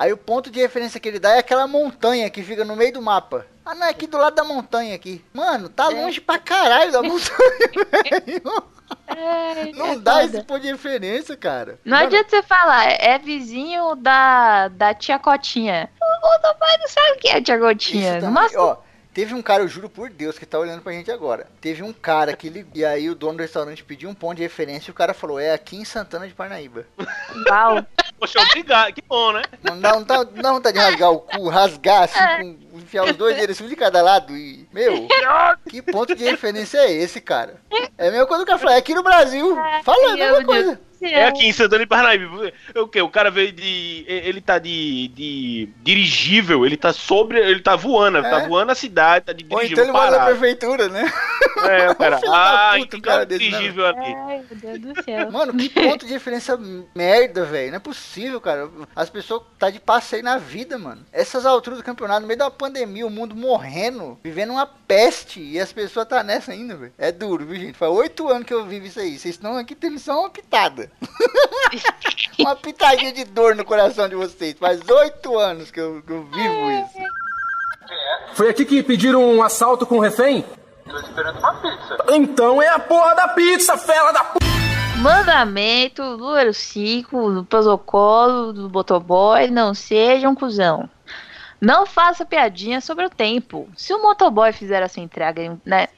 Aí 0.00 0.10
o 0.14 0.16
ponto 0.16 0.50
de 0.50 0.58
referência 0.58 0.98
que 0.98 1.06
ele 1.06 1.18
dá 1.18 1.34
é 1.34 1.38
aquela 1.40 1.66
montanha 1.66 2.30
que 2.30 2.42
fica 2.42 2.64
no 2.64 2.74
meio 2.74 2.90
do 2.94 3.02
mapa. 3.02 3.44
Ah, 3.66 3.74
não, 3.74 3.86
é 3.86 3.90
aqui 3.90 4.06
do 4.06 4.16
lado 4.16 4.34
da 4.34 4.42
montanha 4.42 4.94
aqui. 4.94 5.22
Mano, 5.34 5.68
tá 5.68 5.92
É. 5.92 5.94
longe 5.94 6.22
pra 6.22 6.38
caralho 6.38 6.90
da 6.90 7.02
montanha, 7.02 7.68
velho. 7.92 8.64
É, 9.06 9.72
Não 9.72 9.86
é 9.92 9.98
dá 9.98 10.12
foda. 10.12 10.24
esse 10.24 10.42
ponto 10.44 10.60
de 10.62 10.68
referência, 10.68 11.36
cara. 11.36 11.78
Não 11.84 11.98
Mano, 11.98 12.06
adianta 12.08 12.30
você 12.30 12.42
falar, 12.42 12.86
é 12.90 13.18
vizinho 13.18 13.94
da, 13.96 14.68
da 14.68 14.94
tia 14.94 15.18
Cotinha. 15.18 15.90
O 16.00 16.26
motoboy 16.26 16.78
não 16.78 16.88
sabe 16.88 17.10
o 17.12 17.16
que 17.18 17.28
é 17.28 17.40
tia 17.42 17.56
Isso 17.56 17.64
Cotinha. 17.64 18.30
Máximo, 18.30 18.62
Ó, 18.62 18.76
teve 19.12 19.34
um 19.34 19.42
cara, 19.42 19.62
eu 19.62 19.68
juro 19.68 19.90
por 19.90 20.08
Deus, 20.08 20.38
que 20.38 20.46
tá 20.46 20.58
olhando 20.58 20.80
pra 20.82 20.92
gente 20.92 21.10
agora. 21.10 21.46
Teve 21.60 21.82
um 21.82 21.92
cara 21.92 22.34
que 22.34 22.46
ele. 22.46 22.66
E 22.74 22.84
aí 22.84 23.10
o 23.10 23.14
dono 23.14 23.36
do 23.36 23.42
restaurante 23.42 23.84
pediu 23.84 24.08
um 24.08 24.14
ponto 24.14 24.36
de 24.38 24.42
referência 24.42 24.90
e 24.90 24.92
o 24.92 24.94
cara 24.94 25.12
falou: 25.12 25.38
é 25.38 25.52
aqui 25.52 25.76
em 25.76 25.84
Santana 25.84 26.26
de 26.26 26.32
Parnaíba. 26.34 26.86
uau. 27.50 27.84
Poxa, 28.20 28.38
obrigado. 28.42 28.92
Que 28.92 29.02
bom, 29.02 29.32
né? 29.32 29.42
Não 29.62 29.80
dá, 29.80 29.92
não 29.94 30.02
dá, 30.02 30.16
não 30.18 30.42
dá 30.42 30.52
vontade 30.52 30.78
de 30.78 30.84
rasgar 30.84 31.10
o 31.10 31.20
cu, 31.20 31.48
rasgar 31.48 32.02
assim, 32.02 32.58
com, 32.70 32.78
enfiar 32.78 33.04
os 33.04 33.16
dois 33.16 33.34
dedos 33.34 33.58
um 33.62 33.66
de 33.66 33.74
cada 33.74 34.02
lado 34.02 34.36
e. 34.36 34.68
Meu, 34.70 35.08
que 35.66 35.80
ponto 35.80 36.14
de 36.14 36.24
referência 36.24 36.78
é 36.78 36.92
esse, 36.92 37.18
cara? 37.18 37.56
É 37.96 38.08
a 38.08 38.10
mesma 38.10 38.26
coisa 38.26 38.44
que 38.44 38.50
o 38.50 38.52
cara 38.52 38.58
falou, 38.58 38.74
é 38.74 38.78
aqui 38.78 38.94
no 38.94 39.02
Brasil. 39.02 39.56
Fala 39.82 40.12
a 40.12 40.16
mesma 40.16 40.36
Deus 40.36 40.44
coisa. 40.44 40.80
É 41.02 41.24
aqui 41.26 41.46
em 41.46 41.52
Santana 41.52 41.82
e 41.82 41.86
Parnaíba. 41.86 42.52
O 42.76 42.86
que? 42.86 43.00
O 43.00 43.08
cara 43.08 43.30
veio 43.30 43.52
de. 43.52 44.04
Ele 44.06 44.40
tá 44.40 44.58
de. 44.58 45.08
de 45.08 45.68
dirigível, 45.82 46.66
ele 46.66 46.76
tá 46.76 46.92
sobre. 46.92 47.38
Ele 47.38 47.60
tá 47.60 47.74
voando, 47.76 48.20
tá 48.22 48.42
É. 48.42 48.48
voando 48.48 48.72
a 48.72 48.74
cidade, 48.74 49.26
tá 49.26 49.32
de 49.32 49.44
Ou 49.48 49.58
dirigível 49.58 49.72
então 49.72 49.84
ele 49.84 49.92
mora 49.92 50.10
na 50.10 50.18
parado. 50.18 50.38
prefeitura, 50.38 50.88
né? 50.88 51.10
É, 51.68 51.94
cara. 51.96 52.18
Filho 52.18 52.30
da 52.30 52.38
Ah, 52.44 52.70
puta, 52.72 52.78
um 52.78 52.84
então 52.84 53.00
cara 53.00 53.22
é 53.22 53.26
desse, 53.26 53.44
né, 53.44 53.50
dirigível 53.50 53.86
ali. 53.86 54.14
Ai, 54.14 54.44
meu 54.50 54.76
Deus 54.78 54.94
do 54.94 55.02
céu. 55.02 55.30
Mano, 55.32 55.56
que 55.56 55.68
ponto 55.70 56.06
de 56.06 56.12
referência 56.12 56.58
merda, 56.94 57.44
velho. 57.44 57.70
Não 57.70 57.76
é 57.76 57.80
possível, 57.80 58.40
cara. 58.40 58.68
As 58.94 59.08
pessoas 59.08 59.42
tá 59.58 59.70
de 59.70 59.80
passeio 59.80 60.22
na 60.22 60.38
vida, 60.38 60.78
mano. 60.78 61.04
Essas 61.12 61.46
alturas 61.46 61.78
do 61.78 61.84
campeonato, 61.84 62.20
no 62.22 62.26
meio 62.26 62.38
da 62.38 62.50
pandemia, 62.50 63.06
o 63.06 63.10
mundo 63.10 63.34
morrendo, 63.34 64.18
vivendo 64.22 64.50
uma 64.52 64.66
peste. 64.66 65.40
E 65.40 65.58
as 65.58 65.72
pessoas 65.72 66.06
tá 66.06 66.22
nessa 66.22 66.52
ainda, 66.52 66.74
velho. 66.76 66.92
É 66.98 67.10
duro, 67.10 67.44
viu, 67.46 67.56
gente? 67.58 67.78
Faz 67.78 67.90
oito 67.92 68.28
anos 68.28 68.44
que 68.46 68.52
eu 68.54 68.66
vivo 68.66 68.86
isso 68.86 69.00
aí. 69.00 69.18
Vocês 69.18 69.34
estão 69.34 69.56
aqui 69.56 69.74
tendo 69.74 69.98
só 69.98 70.20
uma 70.20 70.30
pitada. 70.30 70.89
uma 72.38 72.56
pitadinha 72.56 73.12
de 73.12 73.24
dor 73.24 73.54
no 73.54 73.64
coração 73.64 74.08
de 74.08 74.14
vocês. 74.14 74.56
Faz 74.58 74.80
oito 74.88 75.38
anos 75.38 75.70
que 75.70 75.80
eu, 75.80 76.02
que 76.06 76.12
eu 76.12 76.24
vivo 76.24 76.70
isso. 76.70 77.20
Foi 78.34 78.48
aqui 78.48 78.64
que 78.64 78.82
pediram 78.82 79.24
um 79.24 79.42
assalto 79.42 79.86
com 79.86 79.98
refém? 79.98 80.44
Tô 80.88 80.98
esperando 80.98 81.38
uma 81.38 81.54
pizza. 81.54 81.96
Então 82.10 82.62
é 82.62 82.68
a 82.68 82.78
porra 82.78 83.14
da 83.14 83.28
pizza, 83.28 83.76
fela 83.76 84.12
da 84.12 84.24
p. 84.24 84.38
Mandamento 84.98 86.02
número 86.02 86.52
5 86.52 87.30
do 87.32 87.44
protocolo 87.44 88.52
do 88.52 88.68
motoboy, 88.68 89.48
não 89.48 89.72
seja 89.72 90.28
um 90.28 90.34
cuzão. 90.34 90.88
Não 91.60 91.86
faça 91.86 92.24
piadinha 92.24 92.80
sobre 92.80 93.06
o 93.06 93.10
tempo. 93.10 93.68
Se 93.76 93.92
o 93.92 94.02
motoboy 94.02 94.52
fizer 94.52 94.82
a 94.82 94.88
sua 94.88 95.02
entrega 95.02 95.42
em, 95.42 95.60
né, 95.64 95.88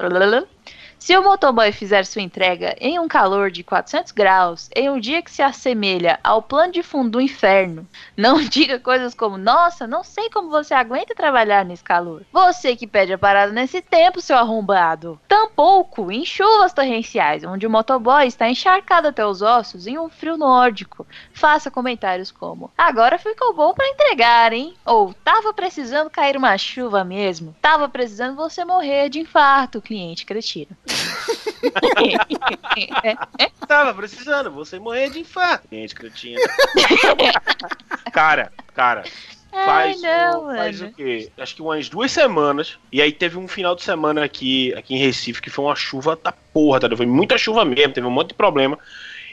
se 1.03 1.16
o 1.16 1.22
motoboy 1.24 1.72
fizer 1.72 2.07
sua 2.07 2.22
entrega 2.22 2.76
em 2.80 2.96
um 3.00 3.09
calor 3.09 3.50
de 3.50 3.64
400 3.64 4.12
graus, 4.12 4.70
em 4.72 4.88
um 4.88 5.00
dia 5.00 5.20
que 5.20 5.32
se 5.32 5.42
assemelha 5.42 6.20
ao 6.22 6.40
plano 6.40 6.72
de 6.72 6.80
fundo 6.80 7.11
do 7.11 7.20
inferno, 7.20 7.84
não 8.16 8.38
diga 8.46 8.78
coisas 8.78 9.12
como: 9.12 9.36
Nossa, 9.36 9.84
não 9.84 10.05
sei 10.05 10.30
como 10.30 10.48
você 10.48 10.72
aguenta 10.72 11.12
trabalhar 11.12 11.64
nesse 11.64 11.82
calor. 11.82 12.22
Você 12.32 12.76
que 12.76 12.86
pede 12.86 13.12
a 13.12 13.18
parada 13.18 13.50
nesse 13.50 13.82
tempo, 13.82 14.20
seu 14.20 14.36
arrombado. 14.36 15.18
Tampouco 15.26 16.12
em 16.12 16.24
chuvas 16.24 16.72
torrenciais, 16.72 17.42
onde 17.42 17.66
o 17.66 17.70
motoboy 17.70 18.24
está 18.24 18.48
encharcado 18.48 19.09
até 19.09 19.26
os 19.26 19.42
ossos 19.42 19.88
em 19.88 19.98
um 19.98 20.09
frio 20.09 20.36
nórdico. 20.36 21.05
Faça 21.34 21.68
comentários 21.68 22.30
como: 22.30 22.70
Agora 22.78 23.18
ficou 23.18 23.53
bom 23.53 23.74
pra 23.74 23.88
entregar, 23.88 24.53
hein? 24.53 24.74
Ou 24.86 25.12
tava 25.24 25.53
precisando 25.53 26.09
cair 26.09 26.36
uma 26.36 26.57
chuva 26.57 27.03
mesmo. 27.03 27.57
Tava 27.61 27.88
precisando 27.88 28.36
você 28.36 28.64
morrer 28.64 29.09
de 29.09 29.18
infarto, 29.18 29.82
cliente 29.82 30.24
cretino. 30.24 30.76
Tava 33.66 33.95
precisando, 33.95 34.51
você 34.51 34.78
morrer 34.78 35.11
de 35.11 35.20
infarto. 35.20 35.66
Gente, 35.70 35.95
cretina. 35.95 36.40
cara, 38.12 38.53
cara. 38.74 39.05
Ai, 39.55 39.93
Faz, 39.93 40.03
não, 40.03 40.49
o- 40.49 40.57
faz 40.57 40.80
o 40.80 40.90
quê? 40.93 41.30
Acho 41.36 41.55
que 41.55 41.62
umas 41.62 41.88
duas 41.88 42.11
semanas. 42.11 42.78
E 42.90 43.03
aí 43.03 43.12
teve 43.12 43.36
um 43.36 43.47
final 43.47 43.74
de 43.74 43.82
semana 43.82 44.24
aqui, 44.24 44.72
aqui 44.74 44.95
em 44.95 44.99
Recife 44.99 45.43
que 45.43 45.51
foi 45.51 45.64
uma 45.66 45.76
chuva 45.76 46.18
da 46.22 46.32
porra, 46.32 46.80
tá? 46.80 46.97
Foi 46.97 47.07
muita 47.07 47.36
chuva 47.36 47.64
mesmo, 47.64 47.93
teve 47.93 48.07
um 48.07 48.11
monte 48.11 48.28
de 48.28 48.34
problema. 48.34 48.78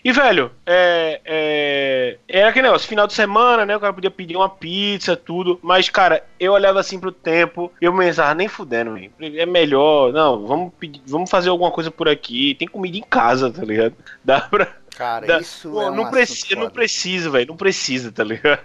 E, 0.03 0.11
velho, 0.11 0.51
é, 0.65 1.21
é, 1.25 2.17
era 2.27 2.49
aquele 2.49 2.67
negócio, 2.67 2.87
final 2.87 3.07
de 3.07 3.13
semana, 3.13 3.65
né? 3.65 3.75
O 3.75 3.79
cara 3.79 3.93
podia 3.93 4.11
pedir 4.11 4.35
uma 4.35 4.49
pizza, 4.49 5.15
tudo. 5.15 5.59
Mas, 5.61 5.89
cara, 5.89 6.23
eu 6.39 6.53
olhava 6.53 6.79
assim 6.79 6.99
pro 6.99 7.11
tempo 7.11 7.71
eu 7.81 7.95
pensava, 7.95 8.33
nem 8.33 8.47
fudendo, 8.47 8.93
velho. 8.93 9.11
É 9.19 9.45
melhor, 9.45 10.11
não, 10.13 10.45
vamos 10.45 10.73
pedir, 10.79 11.01
vamos 11.05 11.29
fazer 11.29 11.49
alguma 11.49 11.71
coisa 11.71 11.91
por 11.91 12.07
aqui. 12.07 12.55
Tem 12.55 12.67
comida 12.67 12.97
em 12.97 13.03
casa, 13.03 13.51
tá 13.51 13.63
ligado? 13.63 13.95
Dá 14.23 14.41
pra. 14.41 14.79
Cara, 14.99 15.25
dá- 15.25 15.39
isso 15.39 15.71
Pô, 15.71 15.81
é 15.81 15.89
um 15.89 15.95
não, 15.95 16.09
precisa, 16.09 16.55
não 16.59 16.69
precisa, 16.69 17.29
velho. 17.29 17.47
Não 17.47 17.55
precisa, 17.55 18.11
tá 18.11 18.21
ligado? 18.21 18.59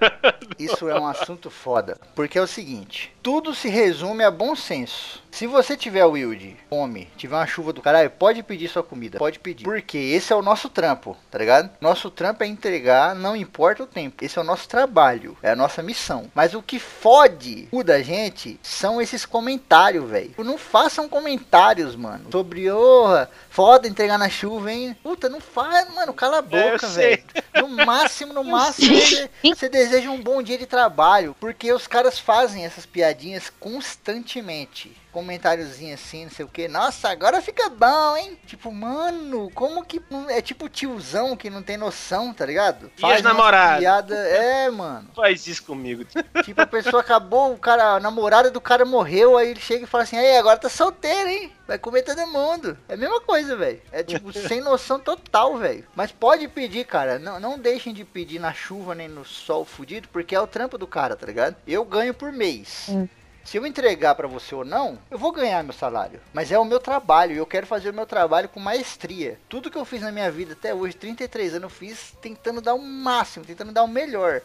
Isso 0.59 0.89
é 0.89 0.99
um 0.99 1.07
assunto 1.07 1.49
foda. 1.49 1.97
Porque 2.13 2.37
é 2.37 2.43
o 2.43 2.47
seguinte: 2.47 3.13
tudo 3.23 3.55
se 3.55 3.69
resume 3.69 4.25
a 4.25 4.33
bom 4.33 4.57
senso. 4.57 5.23
Se 5.35 5.49
você 5.49 5.77
tiver 5.77 6.05
Wilde, 6.05 6.57
fome, 6.71 7.09
tiver 7.17 7.35
uma 7.35 7.45
chuva 7.45 7.73
do 7.73 7.83
caralho, 7.83 8.09
pode 8.09 8.41
pedir 8.41 8.69
sua 8.69 8.85
comida. 8.85 9.19
Pode 9.19 9.41
pedir. 9.41 9.65
Porque 9.65 9.99
esse 9.99 10.33
é 10.33 10.37
o 10.37 10.41
nosso 10.41 10.69
trampo, 10.69 11.17
tá 11.29 11.37
ligado? 11.37 11.71
Nosso 11.81 12.09
trampo 12.09 12.45
é 12.45 12.47
entregar, 12.47 13.17
não 13.17 13.35
importa 13.35 13.83
o 13.83 13.87
tempo. 13.87 14.25
Esse 14.25 14.39
é 14.39 14.43
o 14.43 14.45
nosso 14.45 14.69
trabalho, 14.69 15.37
é 15.43 15.51
a 15.51 15.57
nossa 15.57 15.83
missão. 15.83 16.31
Mas 16.37 16.55
o 16.55 16.63
que 16.63 16.79
fode 16.79 17.67
o 17.73 17.83
da 17.83 18.01
gente 18.01 18.61
são 18.63 19.03
esses 19.03 19.27
comentários, 19.27 20.09
velho. 20.09 20.37
Não 20.39 20.57
façam 20.57 21.09
comentários, 21.09 21.97
mano. 21.97 22.29
Sobre, 22.31 22.71
orra, 22.71 23.29
foda 23.51 23.89
entregar 23.89 24.19
na 24.19 24.29
chuva, 24.29 24.71
hein? 24.71 24.97
Puta, 25.03 25.29
não 25.29 25.41
faz, 25.41 25.93
mano. 25.93 26.15
Cala 26.15 26.39
a 26.39 26.43
boca, 26.43 26.87
velho. 26.87 27.25
No 27.57 27.69
máximo, 27.85 28.33
no 28.33 28.45
máximo, 28.47 28.95
você, 28.95 29.29
você 29.43 29.69
deseja 29.69 30.11
um 30.11 30.23
bom 30.23 30.41
dia 30.41 30.57
de 30.57 30.67
trabalho. 30.67 31.35
Porque 31.41 31.73
os 31.73 31.89
caras 31.89 32.21
fazem 32.21 32.65
essas 32.65 32.87
piadinhas 32.87 33.51
constantemente. 33.59 35.03
Comentáriozinho 35.15 35.95
assim, 35.95 36.25
não 36.25 36.31
sei 36.33 36.45
o 36.45 36.49
que. 36.49 36.67
Nossa, 36.67 37.09
agora 37.09 37.41
fica 37.41 37.69
bom, 37.69 38.17
hein? 38.17 38.37
Tipo, 38.47 38.73
mano, 38.73 39.49
como 39.55 39.85
que. 39.85 40.03
É 40.29 40.43
tipo 40.43 40.69
tiozão 40.69 41.37
que 41.37 41.49
não 41.49 41.63
tem 41.63 41.77
noção, 41.77 42.35
tá 42.35 42.45
ligado? 42.45 42.91
E 42.99 43.05
as 43.05 43.13
umas 43.13 43.23
namoradas? 43.23 43.79
Piada... 43.79 44.17
É, 44.17 44.69
mano. 44.71 45.09
Faz 45.15 45.47
isso 45.47 45.63
comigo. 45.63 46.05
Tipo, 46.45 46.63
a 46.63 46.67
pessoa 46.67 47.01
acabou, 47.01 47.53
o 47.53 47.59
cara, 47.59 47.95
a 47.95 48.01
namorada 48.01 48.51
do 48.51 48.61
cara 48.61 48.85
morreu, 48.85 49.39
aí 49.39 49.51
ele 49.51 49.61
chega 49.61 49.85
e 49.85 49.87
fala 49.87 50.03
assim, 50.03 50.17
aí 50.17 50.37
agora 50.37 50.59
tá 50.59 50.69
solteiro, 50.69 51.29
hein? 51.29 51.53
Vai 51.67 51.79
comer 51.79 52.03
todo 52.03 52.27
mundo. 52.27 52.77
É 52.89 52.95
a 52.95 52.97
mesma 52.97 53.21
coisa, 53.21 53.57
velho. 53.57 53.81
É 53.93 54.03
tipo, 54.03 54.33
sem 54.35 54.61
noção 54.61 54.99
total, 54.99 55.57
velho. 55.57 55.87
Mas 55.95 56.11
pode 56.11 56.49
pedir, 56.49 56.85
cara. 56.85 57.21
Não, 57.21 57.39
não 57.39 57.57
deixem 57.57 57.95
de 57.95 58.05
pedir 58.05 58.41
na 58.41 58.53
chuva 58.53 58.97
nem 58.97 59.09
no 59.09 59.25
sol 59.25 59.65
fudido, 59.65 60.09
porque 60.09 60.35
é 60.35 60.41
o 60.41 60.47
trampo 60.47 60.77
do 60.77 60.89
cara, 60.89 61.15
tá 61.15 61.25
ligado? 61.25 61.57
Eu 61.67 61.85
ganho 61.85 62.13
por 62.13 62.33
mês. 62.33 62.87
Hum. 62.89 63.09
Se 63.45 63.59
eu 63.59 63.67
entregar 63.67 64.15
pra 64.15 64.27
você 64.27 64.55
ou 64.55 64.65
não, 64.65 64.99
eu 65.11 65.19
vou 65.19 65.31
ganhar 65.31 65.63
meu 65.63 65.75
salário. 65.75 66.19
Mas 66.33 66.51
é 66.51 66.59
o 66.59 66.65
meu 66.65 66.81
trabalho, 66.81 67.35
e 67.35 67.37
eu 67.37 67.47
quero 67.47 67.67
fazer 67.67 67.91
o 67.91 67.95
meu 67.95 68.07
trabalho 68.07 68.49
com 68.49 68.59
maestria. 68.59 69.39
Tudo 69.49 69.71
que 69.71 69.77
eu 69.77 69.85
fiz 69.85 70.01
na 70.01 70.11
minha 70.11 70.31
vida 70.31 70.55
até 70.55 70.75
hoje, 70.75 70.97
33 70.97 71.55
anos, 71.55 71.65
eu 71.65 71.69
fiz 71.71 72.15
tentando 72.23 72.63
dar 72.63 72.75
o 72.75 72.83
máximo, 72.83 73.45
tentando 73.45 73.71
dar 73.71 73.83
o 73.83 73.89
melhor. 73.89 74.41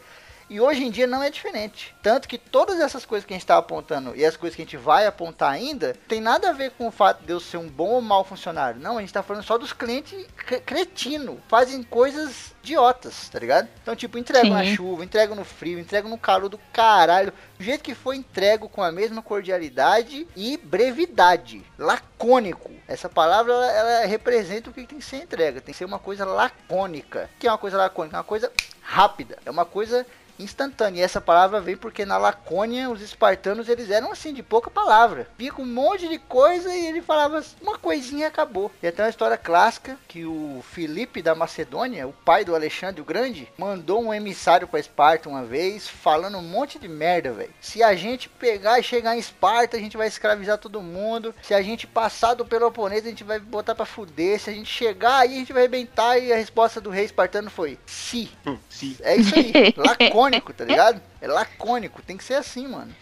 E 0.49 0.59
hoje 0.59 0.83
em 0.83 0.89
dia 0.89 1.05
não 1.05 1.21
é 1.21 1.29
diferente. 1.29 1.95
Tanto 2.01 2.27
que 2.27 2.37
todas 2.37 2.79
essas 2.79 3.05
coisas 3.05 3.25
que 3.25 3.33
a 3.33 3.35
gente 3.35 3.43
está 3.43 3.57
apontando 3.57 4.15
e 4.15 4.25
as 4.25 4.35
coisas 4.35 4.55
que 4.55 4.61
a 4.61 4.65
gente 4.65 4.77
vai 4.77 5.05
apontar 5.05 5.51
ainda, 5.51 5.95
tem 6.07 6.19
nada 6.19 6.49
a 6.49 6.53
ver 6.53 6.71
com 6.71 6.87
o 6.87 6.91
fato 6.91 7.23
de 7.23 7.31
eu 7.31 7.39
ser 7.39 7.57
um 7.57 7.69
bom 7.69 7.89
ou 7.89 8.01
mau 8.01 8.23
funcionário. 8.23 8.81
Não, 8.81 8.97
a 8.97 8.99
gente 9.01 9.09
está 9.09 9.21
falando 9.21 9.43
só 9.43 9.57
dos 9.57 9.73
clientes 9.73 10.25
cre- 10.35 10.61
cretino. 10.61 11.39
Fazem 11.47 11.83
coisas 11.83 12.53
idiotas, 12.63 13.29
tá 13.29 13.39
ligado? 13.39 13.67
Então, 13.81 13.95
tipo, 13.95 14.17
entregam 14.17 14.49
na 14.51 14.63
chuva, 14.75 15.03
entregam 15.03 15.35
no 15.35 15.45
frio, 15.45 15.79
entregam 15.79 16.09
no 16.09 16.17
calor 16.17 16.49
do 16.49 16.57
caralho. 16.73 17.31
Do 17.57 17.63
jeito 17.63 17.83
que 17.83 17.93
foi 17.93 18.15
entrego 18.15 18.67
com 18.69 18.81
a 18.81 18.91
mesma 18.91 19.21
cordialidade 19.21 20.27
e 20.35 20.57
brevidade. 20.57 21.63
Lacônico. 21.77 22.71
Essa 22.87 23.07
palavra, 23.09 23.53
ela, 23.53 23.71
ela 23.71 24.05
representa 24.07 24.69
o 24.69 24.73
que 24.73 24.85
tem 24.85 24.97
que 24.99 25.05
ser 25.05 25.17
entrega. 25.17 25.61
Tem 25.61 25.73
que 25.73 25.77
ser 25.77 25.85
uma 25.85 25.99
coisa 25.99 26.25
lacônica. 26.25 27.29
O 27.35 27.39
que 27.39 27.47
é 27.47 27.51
uma 27.51 27.57
coisa 27.57 27.77
lacônica? 27.77 28.15
É 28.15 28.19
uma 28.19 28.23
coisa 28.23 28.51
rápida. 28.81 29.37
É 29.45 29.51
uma 29.51 29.65
coisa 29.65 30.05
instantânea. 30.39 31.01
E 31.01 31.03
essa 31.03 31.21
palavra 31.21 31.59
vem 31.61 31.77
porque 31.77 32.05
na 32.05 32.17
Lacônia 32.17 32.89
os 32.89 33.01
espartanos 33.01 33.69
eles 33.69 33.89
eram 33.89 34.11
assim 34.11 34.33
de 34.33 34.41
pouca 34.41 34.69
palavra. 34.69 35.27
Via 35.37 35.51
com 35.51 35.63
um 35.63 35.65
monte 35.65 36.07
de 36.07 36.17
coisa 36.17 36.73
e 36.73 36.87
ele 36.87 37.01
falava 37.01 37.43
uma 37.61 37.77
coisinha 37.77 38.23
e 38.23 38.25
acabou. 38.25 38.71
E 38.81 38.87
até 38.87 39.03
uma 39.03 39.09
história 39.09 39.37
clássica 39.37 39.97
que 40.07 40.25
o 40.25 40.63
Filipe 40.71 41.21
da 41.21 41.35
Macedônia, 41.35 42.07
o 42.07 42.13
pai 42.13 42.43
do 42.43 42.55
Alexandre 42.55 43.01
o 43.01 43.05
Grande, 43.05 43.51
mandou 43.57 44.01
um 44.01 44.13
emissário 44.13 44.67
para 44.67 44.79
Esparta 44.79 45.29
uma 45.29 45.43
vez 45.43 45.87
falando 45.87 46.37
um 46.37 46.41
monte 46.41 46.79
de 46.79 46.87
merda, 46.87 47.31
velho. 47.31 47.53
Se 47.59 47.83
a 47.83 47.95
gente 47.95 48.29
pegar 48.29 48.79
e 48.79 48.83
chegar 48.83 49.15
em 49.15 49.19
Esparta, 49.19 49.77
a 49.77 49.79
gente 49.79 49.97
vai 49.97 50.07
escravizar 50.07 50.57
todo 50.57 50.81
mundo. 50.81 51.33
Se 51.41 51.53
a 51.53 51.61
gente 51.61 51.85
passar 51.85 52.33
do 52.33 52.45
Peloponeso, 52.45 53.05
a 53.05 53.09
gente 53.09 53.23
vai 53.23 53.39
botar 53.39 53.75
para 53.75 53.85
fuder. 53.85 54.39
Se 54.39 54.49
a 54.49 54.53
gente 54.53 54.71
chegar 54.71 55.19
aí, 55.19 55.35
a 55.35 55.39
gente 55.39 55.53
vai 55.53 55.63
arrebentar. 55.63 56.17
E 56.17 56.31
a 56.31 56.35
resposta 56.35 56.79
do 56.79 56.89
rei 56.89 57.05
espartano 57.05 57.49
foi: 57.49 57.77
"Se". 57.85 58.29
Sim. 58.69 58.95
É 59.01 59.15
isso 59.15 59.35
aí, 59.35 59.51
lacônico, 60.29 60.53
tá 60.53 60.65
ligado? 60.65 61.01
É 61.21 61.27
lacônico, 61.27 62.01
tem 62.01 62.17
que 62.17 62.23
ser 62.23 62.35
assim, 62.35 62.67
mano. 62.67 62.93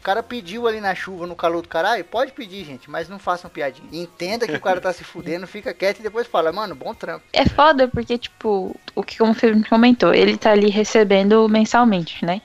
O 0.00 0.02
cara 0.02 0.22
pediu 0.22 0.66
ali 0.66 0.80
na 0.80 0.94
chuva, 0.94 1.26
no 1.26 1.36
calor 1.36 1.60
do 1.60 1.68
caralho, 1.68 2.02
pode 2.02 2.32
pedir, 2.32 2.64
gente, 2.64 2.90
mas 2.90 3.06
não 3.06 3.18
façam 3.18 3.50
piadinha. 3.50 3.86
Entenda 3.92 4.46
que 4.46 4.56
o 4.56 4.60
cara 4.60 4.80
tá 4.80 4.90
se 4.94 5.04
fudendo, 5.04 5.46
fica 5.46 5.74
quieto 5.74 6.00
e 6.00 6.02
depois 6.02 6.26
fala, 6.26 6.50
mano, 6.50 6.74
bom 6.74 6.94
trampo. 6.94 7.26
É 7.34 7.44
foda 7.44 7.86
porque, 7.86 8.16
tipo, 8.16 8.74
o 8.94 9.02
que 9.02 9.18
como 9.18 9.32
o 9.32 9.34
Felipe 9.34 9.68
comentou, 9.68 10.14
ele 10.14 10.38
tá 10.38 10.52
ali 10.52 10.70
recebendo 10.70 11.46
mensalmente, 11.50 12.24
né? 12.24 12.40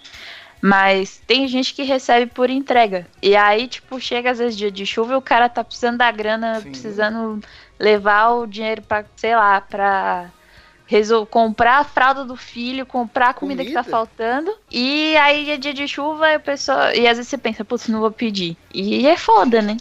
Mas 0.62 1.22
tem 1.26 1.48
gente 1.48 1.74
que 1.74 1.84
recebe 1.84 2.30
por 2.30 2.50
entrega. 2.50 3.08
E 3.22 3.38
aí, 3.38 3.70
tipo, 3.70 4.02
chega 4.02 4.32
às 4.32 4.40
vezes 4.40 4.58
dia 4.58 4.72
de 4.72 4.86
chuva 4.86 5.14
e 5.14 5.16
o 5.16 5.22
cara 5.22 5.48
tá 5.48 5.64
precisando 5.64 6.00
da 6.00 6.12
grana, 6.12 6.60
Sim. 6.60 6.72
precisando 6.72 7.40
levar 7.80 8.32
o 8.32 8.46
dinheiro 8.46 8.82
pra, 8.82 9.06
sei 9.16 9.34
lá, 9.34 9.62
pra 9.62 10.30
resol 10.86 11.26
comprar 11.26 11.80
a 11.80 11.84
fralda 11.84 12.24
do 12.24 12.36
filho, 12.36 12.86
comprar 12.86 13.30
a 13.30 13.34
comida, 13.34 13.64
que 13.66 13.72
tá 13.72 13.82
Comida? 13.82 13.98
faltando. 13.98 14.54
E 14.72 15.16
aí 15.18 15.50
é 15.50 15.58
dia 15.58 15.74
de 15.74 15.88
chuva 15.88 16.30
e 16.30 16.36
a 16.36 16.40
pessoa. 16.40 16.96
E 16.96 17.08
às 17.08 17.18
vezes 17.18 17.28
você 17.30 17.38
pensa, 17.38 17.66
putz, 17.66 17.88
não 17.88 18.00
vou 18.00 18.12
pedir. 18.12 18.56
E 18.74 19.08
é 19.08 19.18
foda, 19.18 19.62
né? 19.62 19.78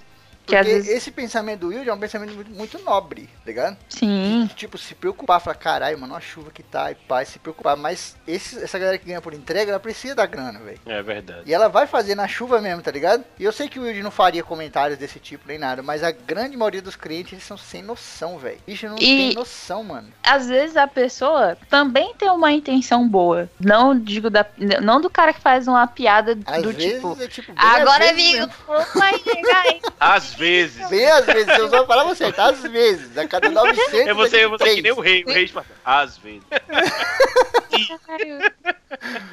Que 0.46 0.54
Porque 0.56 0.70
vezes. 0.72 0.88
esse 0.90 1.10
pensamento 1.10 1.60
do 1.60 1.68
Wilde 1.68 1.88
é 1.88 1.94
um 1.94 1.98
pensamento 1.98 2.34
muito, 2.34 2.50
muito 2.50 2.78
nobre, 2.80 3.22
tá 3.26 3.46
ligado? 3.46 3.76
Sim. 3.88 4.48
Tipo, 4.54 4.76
se 4.76 4.94
preocupar, 4.94 5.40
falar, 5.40 5.56
caralho, 5.56 5.98
mano, 5.98 6.14
a 6.14 6.20
chuva 6.20 6.50
que 6.50 6.62
tá, 6.62 6.90
e 6.92 6.94
pá, 6.94 7.22
e 7.22 7.26
se 7.26 7.38
preocupar. 7.38 7.76
Mas 7.76 8.14
esse- 8.26 8.62
essa 8.62 8.78
galera 8.78 8.98
que 8.98 9.06
ganha 9.06 9.22
por 9.22 9.32
entrega, 9.32 9.70
ela 9.70 9.80
precisa 9.80 10.14
da 10.14 10.26
grana, 10.26 10.58
velho. 10.58 10.78
É 10.84 11.02
verdade. 11.02 11.42
E 11.46 11.54
ela 11.54 11.68
vai 11.68 11.86
fazer 11.86 12.14
na 12.14 12.28
chuva 12.28 12.60
mesmo, 12.60 12.82
tá 12.82 12.90
ligado? 12.90 13.24
E 13.38 13.44
eu 13.44 13.52
sei 13.52 13.68
que 13.68 13.78
o 13.78 13.82
Wilde 13.84 14.02
não 14.02 14.10
faria 14.10 14.42
comentários 14.42 14.98
desse 14.98 15.18
tipo 15.18 15.48
nem 15.48 15.58
nada, 15.58 15.82
mas 15.82 16.02
a 16.02 16.10
grande 16.10 16.56
maioria 16.56 16.82
dos 16.82 16.94
clientes 16.96 17.32
eles 17.32 17.44
são 17.44 17.56
sem 17.56 17.82
noção, 17.82 18.36
velho. 18.38 18.58
Bicho 18.66 18.86
não 18.86 18.96
E- 18.96 19.00
tem 19.00 19.34
noção, 19.34 19.82
mano. 19.82 20.08
às 20.22 20.46
vezes 20.46 20.76
a 20.76 20.86
pessoa 20.86 21.56
também 21.70 22.12
tem 22.18 22.28
uma 22.30 22.52
intenção 22.52 23.08
boa. 23.08 23.48
Não 23.58 23.98
digo 23.98 24.28
da, 24.28 24.44
não 24.82 25.00
do 25.00 25.08
cara 25.08 25.32
que 25.32 25.40
faz 25.40 25.66
uma 25.66 25.86
piada 25.86 26.38
Às 26.44 26.62
do 26.62 26.70
vezes 26.72 26.94
tipo. 26.96 27.16
é 27.22 27.28
tipo. 27.28 27.52
Agora, 27.56 28.12
vezes 28.12 28.34
amigo, 28.40 28.52
vai 28.94 29.18
chegar 29.18 29.62
aí. 29.62 29.80
Às 29.98 30.33
vezes. 30.34 30.88
Bem 30.88 31.06
às 31.06 31.24
vezes, 31.26 31.46
você 31.46 31.62
usou 31.62 31.80
a 31.80 31.86
palavra 31.86 32.14
certa, 32.14 32.44
às 32.44 32.60
vezes. 32.62 33.16
A 33.16 33.26
cada 33.26 33.50
900. 33.50 33.92
É 33.94 34.14
você, 34.14 34.38
é 34.40 34.48
você 34.48 34.74
que 34.76 34.82
nem 34.82 34.92
o 34.92 35.00
rei. 35.00 35.24
O 35.24 35.30
rei 35.30 35.48
fala, 35.48 35.66
às 35.84 36.16
vezes. 36.18 36.42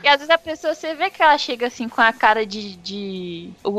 E 0.03 0.07
às 0.07 0.15
vezes 0.15 0.29
a 0.29 0.37
pessoa, 0.37 0.73
você 0.73 0.95
vê 0.95 1.09
que 1.09 1.21
ela 1.21 1.37
chega 1.37 1.67
assim 1.67 1.87
com 1.87 2.01
a 2.01 2.11
cara 2.11 2.45
de. 2.45 2.75
de 2.77 3.49
o, 3.63 3.69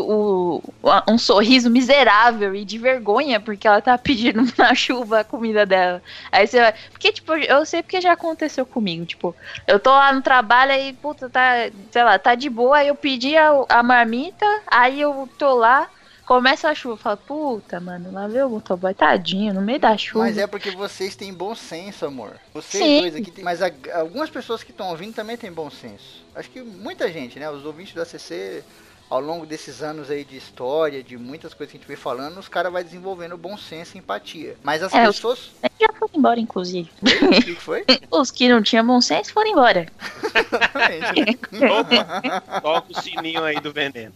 o- 0.62 0.62
um 1.08 1.18
sorriso 1.18 1.68
miserável 1.68 2.54
e 2.54 2.64
de 2.64 2.78
vergonha, 2.78 3.40
porque 3.40 3.66
ela 3.66 3.80
tá 3.80 3.98
pedindo 3.98 4.42
na 4.56 4.74
chuva 4.74 5.20
a 5.20 5.24
comida 5.24 5.66
dela. 5.66 6.00
Aí 6.30 6.46
você 6.46 6.60
vai. 6.60 6.74
Porque, 6.92 7.12
tipo, 7.12 7.32
eu 7.34 7.66
sei 7.66 7.82
porque 7.82 8.00
já 8.00 8.12
aconteceu 8.12 8.64
comigo. 8.64 9.04
Tipo, 9.04 9.34
eu 9.66 9.80
tô 9.80 9.90
lá 9.90 10.12
no 10.12 10.22
trabalho 10.22 10.72
aí, 10.72 10.92
puta, 10.92 11.28
tá, 11.28 11.68
sei 11.90 12.04
lá, 12.04 12.18
tá 12.18 12.34
de 12.34 12.48
boa, 12.48 12.78
aí 12.78 12.88
eu 12.88 12.94
pedi 12.94 13.36
a, 13.36 13.50
a 13.68 13.82
marmita, 13.82 14.46
aí 14.68 15.00
eu 15.00 15.28
tô 15.38 15.54
lá. 15.54 15.88
Começa 16.32 16.70
a 16.70 16.74
chuva, 16.74 16.96
fala, 16.96 17.16
puta, 17.18 17.78
mano, 17.78 18.10
lá 18.10 18.26
vê 18.26 18.42
o 18.42 18.48
motoboy, 18.48 18.94
tadinho, 18.94 19.52
no 19.52 19.60
meio 19.60 19.78
da 19.78 19.94
chuva. 19.98 20.24
Mas 20.24 20.38
é 20.38 20.46
porque 20.46 20.70
vocês 20.70 21.14
têm 21.14 21.30
bom 21.30 21.54
senso, 21.54 22.06
amor. 22.06 22.38
Vocês 22.54 22.82
Sim. 22.82 23.00
dois 23.02 23.14
aqui 23.16 23.30
têm. 23.30 23.44
Mas 23.44 23.60
a- 23.60 23.70
algumas 23.92 24.30
pessoas 24.30 24.62
que 24.62 24.70
estão 24.70 24.88
ouvindo 24.88 25.14
também 25.14 25.36
têm 25.36 25.52
bom 25.52 25.68
senso. 25.68 26.24
Acho 26.34 26.48
que 26.48 26.62
muita 26.62 27.12
gente, 27.12 27.38
né? 27.38 27.50
Os 27.50 27.66
ouvintes 27.66 27.92
da 27.92 28.06
CC, 28.06 28.64
ao 29.12 29.20
longo 29.20 29.44
desses 29.44 29.82
anos 29.82 30.10
aí 30.10 30.24
de 30.24 30.36
história, 30.38 31.02
de 31.02 31.18
muitas 31.18 31.52
coisas 31.52 31.70
que 31.70 31.76
a 31.76 31.80
gente 31.80 31.86
vem 31.88 31.96
falando, 31.98 32.38
os 32.38 32.48
caras 32.48 32.72
vão 32.72 32.82
desenvolvendo 32.82 33.36
bom 33.36 33.58
senso 33.58 33.94
e 33.94 33.98
empatia. 33.98 34.56
Mas 34.62 34.82
as 34.82 34.92
É, 34.94 35.06
os- 35.06 35.16
pessoas. 35.16 35.50
Já 35.78 35.88
foram 35.98 36.12
embora, 36.14 36.40
inclusive. 36.40 36.90
O 37.02 37.30
que 37.42 37.54
que 37.54 37.60
foi? 37.60 37.84
Os 38.10 38.30
que 38.30 38.48
não 38.48 38.62
tinham 38.62 38.86
bom 38.86 39.00
senso 39.00 39.32
foram 39.32 39.50
embora. 39.50 39.86
Exatamente. 40.34 41.38
Opa, 41.70 42.60
toca 42.60 42.92
o 42.92 43.02
sininho 43.02 43.42
aí 43.44 43.58
do 43.60 43.72
veneno. 43.72 44.14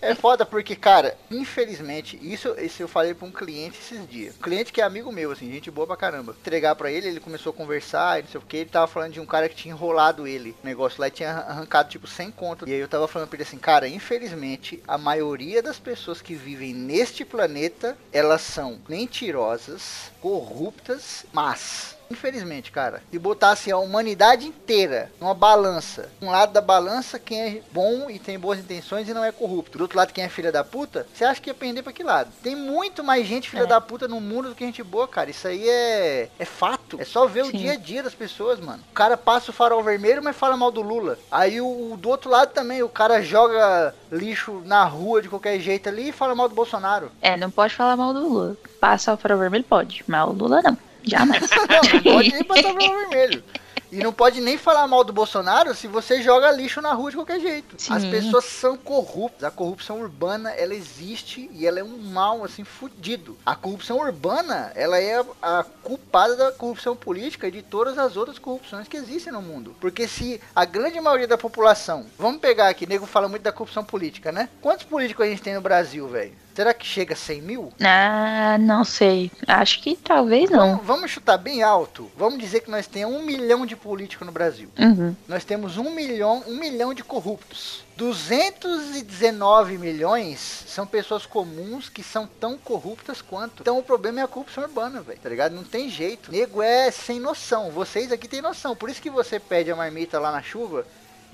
É 0.00 0.14
foda 0.14 0.44
porque, 0.46 0.74
cara, 0.76 1.16
infelizmente, 1.30 2.18
isso, 2.22 2.54
isso 2.60 2.82
eu 2.82 2.88
falei 2.88 3.14
pra 3.14 3.26
um 3.26 3.30
cliente 3.30 3.78
esses 3.78 4.08
dias. 4.08 4.34
Um 4.36 4.42
cliente 4.42 4.72
que 4.72 4.80
é 4.80 4.84
amigo 4.84 5.10
meu, 5.12 5.30
assim, 5.32 5.50
gente 5.50 5.70
boa 5.70 5.86
pra 5.86 5.96
caramba. 5.96 6.34
Entregar 6.40 6.74
pra 6.76 6.90
ele, 6.90 7.08
ele 7.08 7.20
começou 7.20 7.50
a 7.50 7.54
conversar, 7.54 8.18
e 8.18 8.22
não 8.22 8.28
sei 8.30 8.40
o 8.40 8.44
que, 8.44 8.56
ele 8.58 8.70
tava 8.70 8.86
falando 8.86 9.12
de 9.12 9.20
um 9.20 9.26
cara 9.26 9.48
que 9.48 9.54
tinha 9.56 9.72
enrolado 9.74 10.26
ele. 10.26 10.54
O 10.62 10.66
negócio 10.66 11.00
lá 11.00 11.08
e 11.08 11.10
tinha 11.10 11.30
arrancado, 11.30 11.88
tipo, 11.88 12.06
100 12.06 12.30
conto. 12.30 12.68
E 12.68 12.72
aí 12.72 12.78
eu 12.80 12.88
tava 12.88 13.08
falando 13.08 13.28
pra 13.28 13.36
ele 13.36 13.42
assim, 13.42 13.55
cara, 13.56 13.88
infelizmente, 13.88 14.82
a 14.86 14.98
maioria 14.98 15.62
das 15.62 15.78
pessoas 15.78 16.22
que 16.22 16.34
vivem 16.34 16.74
neste 16.74 17.24
planeta, 17.24 17.96
elas 18.12 18.42
são 18.42 18.80
mentirosas, 18.88 20.10
corruptas, 20.20 21.24
mas 21.32 21.95
Infelizmente, 22.10 22.70
cara, 22.70 23.02
se 23.10 23.18
botasse 23.18 23.70
a 23.70 23.78
humanidade 23.78 24.46
inteira 24.46 25.10
numa 25.20 25.34
balança, 25.34 26.08
um 26.20 26.30
lado 26.30 26.52
da 26.52 26.60
balança 26.60 27.18
quem 27.18 27.40
é 27.40 27.60
bom 27.72 28.08
e 28.10 28.18
tem 28.18 28.38
boas 28.38 28.58
intenções 28.58 29.08
e 29.08 29.14
não 29.14 29.24
é 29.24 29.32
corrupto, 29.32 29.78
do 29.78 29.82
outro 29.82 29.96
lado 29.98 30.12
quem 30.12 30.24
é 30.24 30.28
filha 30.28 30.52
da 30.52 30.62
puta, 30.64 31.06
você 31.14 31.24
acha 31.24 31.40
que 31.40 31.50
ia 31.50 31.54
pender 31.54 31.82
pra 31.82 31.92
que 31.92 32.02
lado? 32.02 32.30
Tem 32.42 32.54
muito 32.54 33.02
mais 33.02 33.26
gente 33.26 33.50
filha 33.50 33.62
É. 33.62 33.66
da 33.66 33.80
puta 33.80 34.06
no 34.08 34.20
mundo 34.20 34.50
do 34.50 34.54
que 34.54 34.64
gente 34.64 34.82
boa, 34.82 35.06
cara. 35.08 35.30
Isso 35.30 35.46
aí 35.48 35.68
é, 35.68 36.28
é 36.38 36.44
fato. 36.44 37.00
É 37.00 37.04
só 37.04 37.26
ver 37.26 37.42
o 37.42 37.50
Sim. 37.50 37.58
dia 37.58 37.72
a 37.72 37.76
dia 37.76 38.02
das 38.02 38.14
pessoas, 38.14 38.60
mano. 38.60 38.82
O 38.90 38.94
cara 38.94 39.16
passa 39.16 39.50
o 39.50 39.54
farol 39.54 39.82
vermelho, 39.82 40.22
mas 40.22 40.36
fala 40.36 40.56
mal 40.56 40.70
do 40.70 40.82
Lula. 40.82 41.18
Aí 41.30 41.60
o, 41.60 41.92
o 41.92 41.96
do 41.96 42.08
outro 42.08 42.30
lado 42.30 42.52
também, 42.52 42.82
o 42.82 42.88
cara 42.88 43.20
joga 43.22 43.94
lixo 44.10 44.62
na 44.64 44.84
rua 44.84 45.20
de 45.22 45.28
qualquer 45.28 45.58
jeito 45.58 45.88
ali 45.88 46.08
e 46.08 46.12
fala 46.12 46.34
mal 46.34 46.48
do 46.48 46.54
Bolsonaro. 46.54 47.10
É, 47.20 47.36
não 47.36 47.50
pode 47.50 47.74
falar 47.74 47.96
mal 47.96 48.12
do 48.14 48.20
Lula. 48.20 48.56
Passa 48.80 49.14
o 49.14 49.16
farol 49.16 49.38
vermelho, 49.38 49.64
pode. 49.64 50.04
Mas 50.06 50.26
o 50.28 50.32
Lula 50.32 50.62
não. 50.62 50.76
Jamais. 51.06 51.48
Não, 51.50 51.94
não 51.94 52.02
pode 52.02 52.32
nem 52.32 52.44
passar 52.44 52.72
farol 52.74 52.98
vermelho. 52.98 53.44
E 53.90 53.98
não 53.98 54.12
pode 54.12 54.40
nem 54.40 54.58
falar 54.58 54.86
mal 54.88 55.04
do 55.04 55.12
Bolsonaro 55.12 55.74
se 55.74 55.86
você 55.86 56.20
joga 56.20 56.50
lixo 56.50 56.82
na 56.82 56.92
rua 56.92 57.10
de 57.10 57.16
qualquer 57.16 57.40
jeito. 57.40 57.76
Sim. 57.78 57.92
As 57.92 58.04
pessoas 58.04 58.44
são 58.44 58.76
corruptas. 58.76 59.44
A 59.44 59.50
corrupção 59.50 60.00
urbana, 60.00 60.50
ela 60.50 60.74
existe 60.74 61.48
e 61.52 61.66
ela 61.66 61.78
é 61.78 61.84
um 61.84 61.96
mal, 61.96 62.44
assim, 62.44 62.64
fudido. 62.64 63.38
A 63.46 63.54
corrupção 63.54 63.98
urbana, 63.98 64.72
ela 64.74 64.98
é 64.98 65.24
a 65.40 65.64
culpada 65.82 66.34
da 66.34 66.52
corrupção 66.52 66.96
política 66.96 67.46
e 67.46 67.52
de 67.52 67.62
todas 67.62 67.96
as 67.96 68.16
outras 68.16 68.38
corrupções 68.38 68.88
que 68.88 68.96
existem 68.96 69.32
no 69.32 69.40
mundo. 69.40 69.76
Porque 69.80 70.08
se 70.08 70.40
a 70.54 70.64
grande 70.64 71.00
maioria 71.00 71.28
da 71.28 71.38
população... 71.38 72.06
Vamos 72.18 72.40
pegar 72.40 72.68
aqui, 72.68 72.86
nego 72.86 73.06
fala 73.06 73.28
muito 73.28 73.42
da 73.42 73.52
corrupção 73.52 73.84
política, 73.84 74.32
né? 74.32 74.48
Quantos 74.60 74.84
políticos 74.84 75.24
a 75.24 75.28
gente 75.28 75.42
tem 75.42 75.54
no 75.54 75.60
Brasil, 75.60 76.08
velho? 76.08 76.45
Será 76.56 76.72
que 76.72 76.86
chega 76.86 77.12
a 77.12 77.16
100 77.16 77.42
mil? 77.42 77.70
ah, 77.82 78.56
não 78.58 78.82
sei. 78.82 79.30
Acho 79.46 79.82
que 79.82 79.94
talvez 79.94 80.48
não. 80.48 80.70
Vamos, 80.70 80.86
vamos 80.86 81.10
chutar 81.10 81.36
bem 81.36 81.62
alto. 81.62 82.10
Vamos 82.16 82.38
dizer 82.38 82.60
que 82.60 82.70
nós 82.70 82.86
temos 82.86 83.14
um 83.14 83.22
milhão 83.22 83.66
de 83.66 83.76
políticos 83.76 84.26
no 84.26 84.32
Brasil. 84.32 84.70
Uhum. 84.78 85.14
Nós 85.28 85.44
temos 85.44 85.76
um 85.76 85.90
milhão, 85.90 86.42
um 86.46 86.56
milhão 86.56 86.94
de 86.94 87.04
corruptos. 87.04 87.84
219 87.98 89.76
milhões 89.76 90.64
são 90.66 90.86
pessoas 90.86 91.26
comuns 91.26 91.90
que 91.90 92.02
são 92.02 92.26
tão 92.26 92.56
corruptas 92.56 93.20
quanto. 93.20 93.60
Então 93.60 93.78
o 93.78 93.82
problema 93.82 94.20
é 94.20 94.22
a 94.22 94.28
corrupção 94.28 94.64
urbana, 94.64 95.02
velho. 95.02 95.20
Tá 95.20 95.28
ligado? 95.28 95.54
Não 95.54 95.64
tem 95.64 95.90
jeito. 95.90 96.32
Nego 96.32 96.62
é 96.62 96.90
sem 96.90 97.20
noção. 97.20 97.70
Vocês 97.70 98.10
aqui 98.10 98.26
têm 98.26 98.40
noção. 98.40 98.74
Por 98.74 98.88
isso 98.88 99.02
que 99.02 99.10
você 99.10 99.38
pede 99.38 99.70
a 99.70 99.76
marmita 99.76 100.18
lá 100.18 100.32
na 100.32 100.40
chuva 100.40 100.86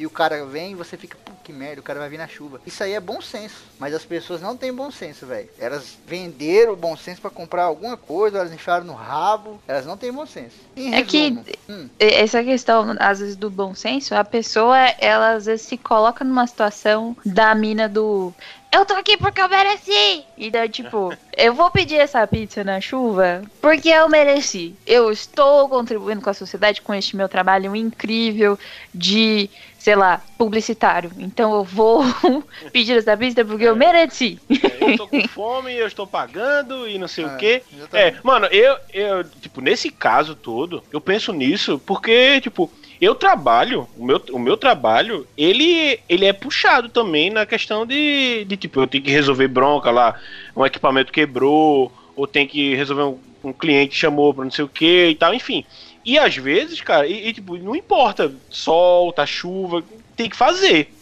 e 0.03 0.07
o 0.07 0.11
cara 0.11 0.45
vem 0.45 0.73
e 0.73 0.75
você 0.75 0.97
fica, 0.97 1.17
pô, 1.25 1.31
que 1.45 1.53
merda, 1.53 1.81
o 1.81 1.85
cara 1.85 2.01
vai 2.01 2.09
vir 2.09 2.19
na 2.19 2.27
chuva. 2.27 2.61
Isso 2.67 2.83
aí 2.83 2.93
é 2.93 3.01
bom 3.01 3.21
senso. 3.21 3.55
Mas 3.79 3.95
as 3.95 4.05
pessoas 4.05 4.41
não 4.41 4.57
têm 4.57 4.73
bom 4.73 4.91
senso, 4.91 5.27
velho. 5.27 5.49
Elas 5.59 5.97
venderam 6.07 6.73
o 6.73 6.77
bom 6.77 6.97
senso 6.97 7.21
pra 7.21 7.31
comprar 7.31 7.65
alguma 7.65 7.97
coisa, 7.97 8.39
elas 8.39 8.53
enfiaram 8.53 8.85
no 8.85 8.95
rabo. 8.95 9.61
Elas 9.67 9.87
não 9.87 9.97
têm 9.97 10.13
bom 10.13 10.27
senso. 10.27 10.57
Em 10.77 10.95
É 10.95 11.03
que- 11.05 11.23
resumo, 11.29 11.45
hum, 11.69 11.89
E- 12.01 12.15
Essa 12.15 12.43
questão, 12.43 12.97
às 12.99 13.21
vezes, 13.21 13.37
do 13.37 13.49
bom 13.51 13.75
senso, 13.75 14.15
a 14.15 14.25
pessoa, 14.25 14.77
ela 14.99 15.35
às 15.35 15.47
vezes 15.47 15.67
se 15.67 15.77
coloca 15.79 16.25
numa 16.25 16.47
situação 16.47 17.17
da 17.25 17.55
mina 17.55 17.89
do. 17.89 18.33
Eu 18.73 18.87
tô 18.87 18.95
aqui 18.95 19.19
porque 19.19 19.41
eu 19.41 19.49
mereci! 19.51 20.25
E 20.37 20.51
daí, 20.51 20.69
tipo, 20.69 21.13
eu 21.37 21.53
vou 21.55 21.71
pedir 21.71 21.97
essa 21.97 22.27
pizza 22.27 22.65
na 22.65 22.81
chuva 22.81 23.43
porque 23.61 23.89
eu 23.91 24.09
mereci. 24.09 24.75
Eu 24.87 25.11
estou 25.13 25.69
contribuindo 25.69 26.23
com 26.23 26.31
a 26.31 26.35
sociedade 26.35 26.81
com 26.81 26.95
este 26.95 27.15
meu 27.15 27.29
trabalho 27.29 27.77
incrível 27.77 28.59
de, 28.95 29.51
sei 29.83 29.97
lá, 29.97 30.23
publicitário. 30.39 31.11
Então 31.19 31.53
eu 31.57 31.65
vou 31.65 32.05
pedir 32.73 32.99
essa 32.99 33.17
pizza 33.17 33.45
porque 33.45 33.65
eu 33.65 33.75
mereci. 33.75 34.39
É, 34.49 34.93
eu 34.93 34.97
tô 34.97 35.09
com 35.09 35.27
fome, 35.27 35.75
eu 35.75 35.89
estou 35.89 36.07
pagando 36.07 36.89
e 36.89 36.99
não 36.99 37.09
sei 37.09 37.25
É, 37.25 37.27
o 37.27 37.37
quê. 37.37 37.63
exatamente. 37.75 38.17
É, 38.19 38.21
mano, 38.23 38.47
eu, 38.47 38.77
eu, 38.95 39.25
tipo, 39.25 39.61
nesse 39.61 39.91
caso 39.91 40.37
todo, 40.37 40.85
eu 40.93 41.01
penso 41.01 41.33
nisso 41.33 41.81
porque, 41.85 42.41
tipo, 42.41 42.71
eu 43.01 43.13
trabalho, 43.17 43.89
o 43.97 44.05
meu, 44.05 44.23
o 44.31 44.39
meu 44.39 44.57
trabalho, 44.57 45.27
ele, 45.37 45.99
ele 46.09 46.27
é 46.27 46.33
puxado 46.33 46.89
também 46.89 47.29
na 47.29 47.45
questão 47.45 47.85
de, 47.85 48.45
de, 48.45 48.57
tipo, 48.57 48.81
eu 48.81 48.87
tenho 48.87 49.03
que 49.03 49.11
resolver 49.11 49.49
bronca 49.49 49.91
lá, 49.91 50.15
um 50.55 50.65
equipamento 50.65 51.11
quebrou, 51.13 51.93
ou 52.15 52.27
tem 52.29 52.47
que 52.47 52.77
resolver 52.77 53.03
um, 53.03 53.19
um 53.49 53.53
cliente 53.53 53.97
chamou 53.97 54.33
pra 54.33 54.45
não 54.45 54.51
sei 54.53 54.65
o 54.65 54.69
que 54.69 55.09
e 55.09 55.15
tal, 55.17 55.35
enfim. 55.35 55.65
E 56.05 56.19
às 56.19 56.37
vezes, 56.37 56.81
cara, 56.81 57.07
e, 57.07 57.29
e, 57.29 57.33
tipo, 57.33 57.57
não 57.57 57.77
importa, 57.77 58.33
sol, 58.51 59.13
tá 59.13 59.25
chuva, 59.27 59.83
tem 60.17 60.29
que 60.29 60.37
fazer. 60.37 60.93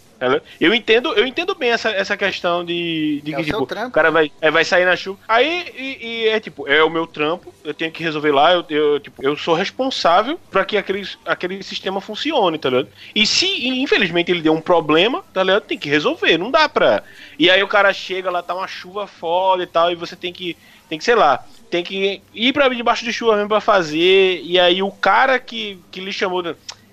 Eu 0.61 0.75
entendo, 0.75 1.15
eu 1.15 1.27
entendo 1.27 1.55
bem 1.55 1.71
essa, 1.71 1.89
essa 1.91 2.15
questão 2.15 2.63
de, 2.63 3.23
de 3.25 3.33
É 3.33 3.37
que, 3.37 3.41
o 3.41 3.45
tipo, 3.47 3.67
trampo. 3.67 3.89
o 3.89 3.91
cara 3.91 4.11
vai, 4.11 4.31
é, 4.39 4.51
vai 4.51 4.67
sair 4.67 4.85
na 4.85 4.95
chuva. 4.95 5.19
Aí, 5.27 5.65
e, 5.75 6.07
e 6.07 6.29
é 6.29 6.39
tipo, 6.39 6.69
é 6.69 6.85
o 6.85 6.91
meu 6.91 7.07
trampo, 7.07 7.55
eu 7.65 7.73
tenho 7.73 7.91
que 7.91 8.03
resolver 8.03 8.31
lá, 8.31 8.53
eu, 8.53 8.63
eu, 8.69 9.01
tipo, 9.01 9.23
eu 9.25 9.35
sou 9.35 9.55
responsável 9.55 10.39
pra 10.51 10.63
que 10.63 10.77
aquele, 10.77 11.09
aquele 11.25 11.63
sistema 11.63 12.03
funcione, 12.03 12.59
tá 12.59 12.69
ligado? 12.69 12.89
E 13.15 13.27
se, 13.27 13.47
infelizmente, 13.67 14.31
ele 14.31 14.43
deu 14.43 14.53
um 14.53 14.61
problema, 14.61 15.25
tá 15.33 15.43
ligado? 15.43 15.63
Tem 15.63 15.79
que 15.79 15.89
resolver, 15.89 16.37
não 16.37 16.51
dá 16.51 16.69
pra. 16.69 17.03
E 17.39 17.49
aí 17.51 17.63
o 17.63 17.69
cara 17.69 17.91
chega 17.95 18.31
lá, 18.31 18.43
tá 18.43 18.55
uma 18.55 18.69
chuva 18.69 19.07
foda 19.07 19.63
e 19.63 19.67
tal, 19.67 19.91
e 19.91 19.95
você 19.95 20.15
tem 20.15 20.35
que, 20.35 20.55
tem 20.91 20.99
que, 20.99 21.05
sei 21.05 21.15
lá, 21.15 21.43
tem 21.71 21.85
que 21.85 22.21
ir 22.35 22.53
pra 22.53 22.69
debaixo 22.69 23.05
de 23.05 23.13
chuva 23.13 23.37
mesmo 23.37 23.49
pra 23.49 23.61
fazer, 23.61 24.43
e 24.43 24.59
aí 24.59 24.83
o 24.83 24.91
cara 24.91 25.39
que, 25.39 25.79
que 25.91 26.01
lhe 26.01 26.13
chamou. 26.13 26.43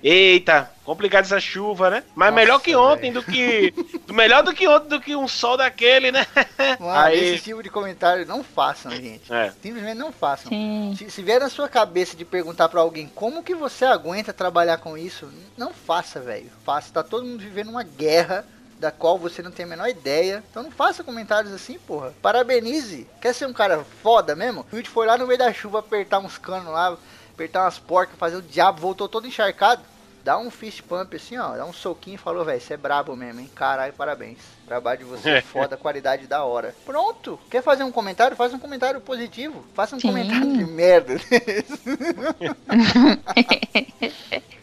Eita, 0.03 0.71
complicado 0.85 1.25
essa 1.25 1.39
chuva, 1.39 1.89
né? 1.89 2.03
Mas 2.15 2.29
Nossa, 2.29 2.39
melhor 2.39 2.61
que 2.61 2.75
ontem 2.75 3.11
velho. 3.11 3.25
do 3.25 3.31
que. 3.31 3.73
melhor 4.13 4.43
do 4.43 4.53
que 4.53 4.67
ontem 4.67 4.87
do 4.89 5.01
que 5.01 5.15
um 5.15 5.27
sol 5.27 5.57
daquele, 5.57 6.11
né? 6.11 6.25
Mano, 6.79 6.91
Aí- 6.99 7.33
esse 7.33 7.43
tipo 7.45 7.63
de 7.63 7.69
comentário 7.71 8.23
não 8.27 8.43
façam, 8.43 8.91
gente. 8.91 9.33
É. 9.33 9.51
Simplesmente 9.59 9.97
não 9.97 10.11
façam. 10.11 10.49
Sim. 10.49 10.93
Se, 10.95 11.09
se 11.09 11.23
vier 11.23 11.39
na 11.39 11.49
sua 11.49 11.67
cabeça 11.67 12.15
de 12.15 12.23
perguntar 12.23 12.69
pra 12.69 12.79
alguém 12.79 13.11
como 13.15 13.41
que 13.43 13.55
você 13.55 13.85
aguenta 13.85 14.31
trabalhar 14.31 14.77
com 14.77 14.95
isso, 14.95 15.27
não 15.57 15.73
faça, 15.73 16.19
velho. 16.19 16.51
Faça. 16.63 16.93
Tá 16.93 17.01
todo 17.01 17.25
mundo 17.25 17.39
vivendo 17.39 17.71
uma 17.71 17.83
guerra 17.83 18.45
da 18.80 18.91
qual 18.91 19.17
você 19.17 19.41
não 19.41 19.51
tem 19.51 19.65
a 19.65 19.69
menor 19.69 19.89
ideia. 19.89 20.43
Então 20.49 20.63
não 20.63 20.71
faça 20.71 21.03
comentários 21.03 21.53
assim, 21.53 21.78
porra. 21.80 22.13
Parabenize. 22.21 23.07
Quer 23.21 23.34
ser 23.34 23.45
um 23.47 23.53
cara 23.53 23.84
foda 24.01 24.36
mesmo? 24.36 24.65
O 24.71 24.75
Wilde 24.75 24.89
foi 24.89 25.07
lá 25.07 25.17
no 25.17 25.28
meio 25.28 25.39
da 25.39 25.53
chuva 25.53 25.80
apertar 25.80 26.19
uns 26.19 26.38
canos 26.38 26.71
lá, 26.71 26.97
apertar 27.34 27.63
umas 27.63 27.80
porcas, 27.80 28.17
fazer 28.17 28.38
o 28.38 28.41
diabo, 28.41 28.82
voltou 28.82 29.09
todo 29.09 29.28
encharcado. 29.28 29.82
Dá 30.23 30.38
um 30.38 30.51
fist 30.51 30.82
pump 30.84 31.15
assim, 31.15 31.38
ó, 31.38 31.55
dá 31.55 31.65
um 31.65 31.71
soquinho 31.71 32.15
e 32.15 32.17
falou, 32.17 32.43
velho, 32.43 32.59
você 32.59 32.73
é 32.73 32.78
brabo 32.78 33.15
mesmo, 33.15 33.39
hein? 33.39 33.49
Caralho, 33.55 33.93
parabéns. 33.93 34.39
O 34.65 34.67
trabalho 34.67 34.99
de 34.99 35.05
você 35.05 35.30
é 35.30 35.39
foda, 35.41 35.78
qualidade 35.78 36.28
da 36.28 36.43
hora. 36.43 36.75
Pronto. 36.86 37.39
Quer 37.49 37.63
fazer 37.63 37.86
um 37.86 37.91
comentário? 37.93 38.36
Faz 38.36 38.53
um 38.53 38.59
comentário 38.59 38.99
positivo. 38.99 39.63
Faça 39.73 39.95
um 39.95 39.99
Sim. 40.01 40.09
comentário 40.09 40.51
de 40.51 40.65
merda. 40.65 41.15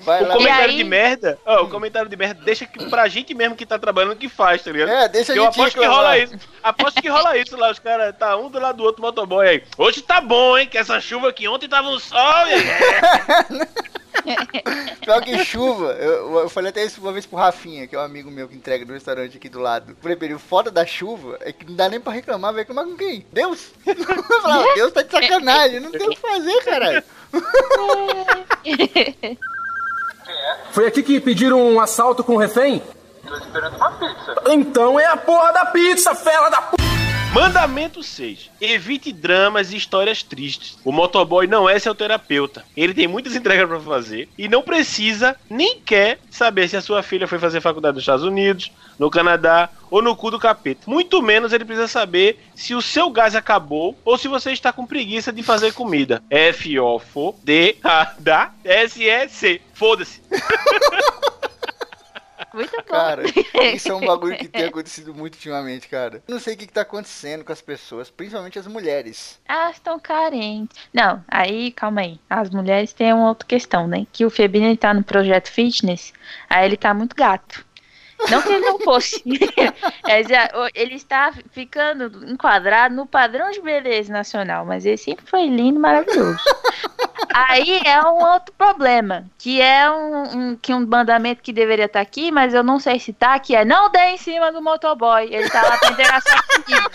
Vai 0.00 0.22
O 0.22 0.28
lá. 0.28 0.34
comentário 0.34 0.70
aí- 0.70 0.76
de 0.76 0.84
merda, 0.84 1.38
ó, 1.44 1.62
o 1.62 1.68
comentário 1.68 2.08
de 2.08 2.16
merda 2.16 2.42
deixa 2.44 2.66
que, 2.66 2.88
pra 2.88 3.08
gente 3.08 3.34
mesmo 3.34 3.56
que 3.56 3.66
tá 3.66 3.78
trabalhando 3.78 4.16
que 4.16 4.28
faz, 4.28 4.62
tá 4.62 4.70
ligado? 4.70 4.88
É, 4.90 5.08
deixa 5.08 5.32
a 5.32 5.36
eu 5.36 5.44
gente 5.44 5.60
aposto 5.60 5.78
que 5.78 5.86
rola 5.86 6.18
isso. 6.18 6.34
Aposto 6.62 7.02
que 7.02 7.08
rola 7.08 7.36
isso 7.38 7.56
lá, 7.56 7.70
os 7.70 7.78
caras 7.78 8.14
tá 8.16 8.36
um 8.36 8.50
do 8.50 8.58
lado 8.58 8.78
do 8.78 8.84
outro 8.84 9.02
motoboy 9.02 9.46
aí. 9.48 9.62
Hoje 9.76 10.02
tá 10.02 10.20
bom, 10.20 10.56
hein? 10.58 10.66
Que 10.66 10.78
essa 10.78 11.00
chuva 11.00 11.28
aqui 11.28 11.46
ontem 11.48 11.68
tava 11.68 11.88
um 11.88 11.98
sol? 11.98 12.18
Pior 15.00 15.22
que 15.22 15.44
chuva. 15.44 15.92
Eu, 15.92 16.38
eu 16.40 16.48
falei 16.48 16.70
até 16.70 16.84
isso 16.84 17.00
uma 17.00 17.12
vez 17.12 17.24
pro 17.24 17.38
Rafinha, 17.38 17.86
que 17.86 17.94
é 17.94 17.98
um 17.98 18.02
amigo 18.02 18.30
meu 18.30 18.48
que 18.48 18.56
entrega 18.56 18.84
no 18.84 18.92
restaurante 18.92 19.36
aqui 19.36 19.48
do 19.48 19.60
lado. 19.60 19.96
Ele, 20.04 20.34
o 20.34 20.38
foda 20.38 20.70
da 20.70 20.84
chuva 20.84 21.38
é 21.40 21.52
que 21.52 21.64
não 21.64 21.74
dá 21.76 21.88
nem 21.88 22.00
pra 22.00 22.12
reclamar. 22.12 22.52
Vai 22.52 22.62
reclamar 22.62 22.84
com 22.84 22.96
quem? 22.96 23.24
Deus? 23.32 23.70
Eu 23.86 24.42
falava, 24.42 24.74
Deus 24.74 24.92
tá 24.92 25.02
de 25.02 25.10
sacanagem. 25.10 25.80
Não 25.80 25.90
tem 25.92 26.08
o 26.08 26.10
que 26.10 26.18
fazer, 26.18 26.64
caralho. 26.64 27.02
Foi 30.70 30.86
aqui 30.86 31.02
que 31.02 31.20
pediram 31.20 31.60
um 31.60 31.80
assalto 31.80 32.22
com 32.22 32.36
refém? 32.36 32.82
Tô 33.26 33.34
esperando 33.36 33.76
uma 33.76 33.90
pizza. 33.92 34.34
Então 34.48 34.98
é 34.98 35.06
a 35.06 35.16
porra 35.16 35.52
da 35.52 35.66
pizza, 35.66 36.14
fela 36.14 36.48
da 36.48 36.62
p... 36.62 36.76
Mandamento 37.32 38.02
6. 38.02 38.50
Evite 38.58 39.12
dramas 39.12 39.70
e 39.70 39.76
histórias 39.76 40.22
tristes. 40.22 40.78
O 40.82 40.90
motoboy 40.90 41.46
não 41.46 41.68
é 41.68 41.78
seu 41.78 41.94
terapeuta. 41.94 42.64
Ele 42.74 42.94
tem 42.94 43.06
muitas 43.06 43.36
entregas 43.36 43.68
pra 43.68 43.78
fazer 43.78 44.28
e 44.36 44.48
não 44.48 44.62
precisa 44.62 45.36
nem 45.48 45.78
quer 45.78 46.18
saber 46.30 46.68
se 46.68 46.76
a 46.76 46.80
sua 46.80 47.02
filha 47.02 47.28
foi 47.28 47.38
fazer 47.38 47.60
faculdade 47.60 47.96
nos 47.96 48.02
Estados 48.02 48.24
Unidos, 48.24 48.72
no 48.98 49.10
Canadá 49.10 49.68
ou 49.90 50.00
no 50.00 50.16
cu 50.16 50.30
do 50.30 50.38
capeta. 50.38 50.82
Muito 50.86 51.20
menos 51.22 51.52
ele 51.52 51.66
precisa 51.66 51.86
saber 51.86 52.38
se 52.54 52.74
o 52.74 52.80
seu 52.80 53.10
gás 53.10 53.34
acabou 53.34 53.96
ou 54.04 54.16
se 54.16 54.26
você 54.26 54.52
está 54.52 54.72
com 54.72 54.86
preguiça 54.86 55.30
de 55.30 55.42
fazer 55.42 55.72
comida. 55.74 56.22
F 56.30 56.78
O 56.80 56.96
F 56.96 57.34
D 57.44 57.76
A 57.84 58.14
D 58.18 58.30
S 58.64 59.02
E 59.02 59.28
C. 59.28 59.60
Foda-se. 59.74 60.22
Muito 62.52 62.76
bom. 62.76 62.82
Cara, 62.84 63.22
isso 63.74 63.90
é 63.90 63.94
um 63.94 64.04
bagulho 64.04 64.36
que 64.36 64.48
tem 64.48 64.64
acontecido 64.68 65.14
muito 65.14 65.34
ultimamente, 65.34 65.88
cara. 65.88 66.22
Não 66.26 66.40
sei 66.40 66.54
o 66.54 66.56
que, 66.56 66.66
que 66.66 66.72
tá 66.72 66.82
acontecendo 66.82 67.44
com 67.44 67.52
as 67.52 67.60
pessoas, 67.60 68.10
principalmente 68.10 68.58
as 68.58 68.66
mulheres. 68.66 69.40
Elas 69.46 69.76
estão 69.76 69.98
carentes. 69.98 70.78
Não, 70.92 71.22
aí, 71.28 71.72
calma 71.72 72.00
aí. 72.00 72.18
As 72.28 72.50
mulheres 72.50 72.92
têm 72.92 73.12
uma 73.12 73.28
outra 73.28 73.46
questão, 73.46 73.86
né? 73.86 74.06
Que 74.12 74.24
o 74.24 74.30
Febino 74.30 74.66
ele 74.66 74.76
tá 74.76 74.94
no 74.94 75.04
projeto 75.04 75.48
fitness, 75.50 76.12
aí 76.48 76.64
ele 76.64 76.76
tá 76.76 76.94
muito 76.94 77.14
gato. 77.14 77.66
Não 78.30 78.42
que 78.42 78.48
ele 78.52 78.64
não 78.66 78.78
fosse. 78.80 79.22
Mas, 80.02 80.28
é, 80.30 80.50
ele 80.74 80.94
está 80.94 81.32
ficando 81.52 82.30
enquadrado 82.30 82.94
no 82.94 83.06
padrão 83.06 83.50
de 83.50 83.60
beleza 83.60 84.12
nacional, 84.12 84.64
mas 84.64 84.84
ele 84.86 84.96
sempre 84.96 85.24
foi 85.26 85.46
lindo 85.46 85.78
maravilhoso. 85.78 86.38
Aí 87.32 87.80
é 87.84 88.00
um 88.02 88.24
outro 88.24 88.52
problema, 88.56 89.24
que 89.38 89.60
é 89.60 89.88
um, 89.90 90.22
um- 90.50 90.56
que 90.56 90.72
um 90.74 90.84
mandamento 90.86 91.42
que 91.42 91.52
deveria 91.52 91.84
estar 91.84 92.00
aqui, 92.00 92.30
mas 92.32 92.54
eu 92.54 92.62
não 92.64 92.80
sei 92.80 92.98
se 92.98 93.12
tá, 93.12 93.38
que 93.38 93.54
é 93.54 93.64
não 93.64 93.90
dê 93.90 94.00
em 94.10 94.16
cima 94.18 94.50
do 94.50 94.60
motoboy. 94.62 95.28
Ele 95.32 95.48
tá 95.50 95.62
lá 95.62 95.76
pra 95.76 95.90
entregar 95.90 96.22
sua 96.22 96.42
comida. 96.42 96.90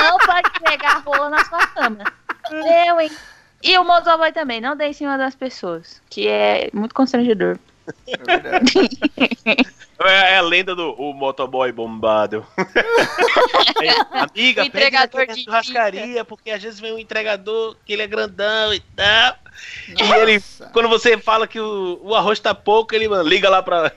Não 0.00 0.18
pode 0.18 0.50
pegar 0.64 1.02
rola 1.04 1.30
na 1.30 1.44
sua 1.44 1.66
cama. 1.68 2.02
Eu, 2.50 3.00
hein? 3.00 3.10
E 3.62 3.78
o 3.78 3.84
motoboy 3.84 4.32
também, 4.32 4.60
não 4.60 4.76
dê 4.76 4.86
em 4.88 4.92
cima 4.92 5.16
das 5.16 5.34
pessoas, 5.34 6.02
que 6.10 6.26
é 6.28 6.68
muito 6.72 6.94
constrangedor. 6.94 7.58
É 8.06 8.16
verdade. 8.16 8.72
É, 10.00 10.32
é 10.32 10.36
a 10.38 10.42
lenda 10.42 10.74
do 10.74 10.92
o 10.92 11.12
motoboy 11.12 11.70
bombado. 11.72 12.44
É, 13.82 14.18
amiga, 14.18 14.62
pede 14.62 14.68
entregador 14.68 15.20
naquela 15.20 15.36
de 15.36 15.44
churrascaria, 15.44 16.24
porque 16.24 16.50
às 16.50 16.62
vezes 16.62 16.78
vem 16.78 16.92
um 16.94 16.98
entregador 16.98 17.76
que 17.84 17.92
ele 17.92 18.02
é 18.02 18.06
grandão 18.06 18.72
e 18.72 18.80
tal. 18.80 19.36
E 19.88 20.12
ele, 20.20 20.34
Nossa. 20.34 20.70
quando 20.72 20.88
você 20.88 21.18
fala 21.18 21.46
que 21.46 21.58
o, 21.60 22.00
o 22.02 22.14
arroz 22.14 22.38
tá 22.38 22.54
pouco, 22.54 22.94
ele 22.94 23.08
mano, 23.08 23.28
liga 23.28 23.50
lá 23.50 23.62
pra. 23.62 23.92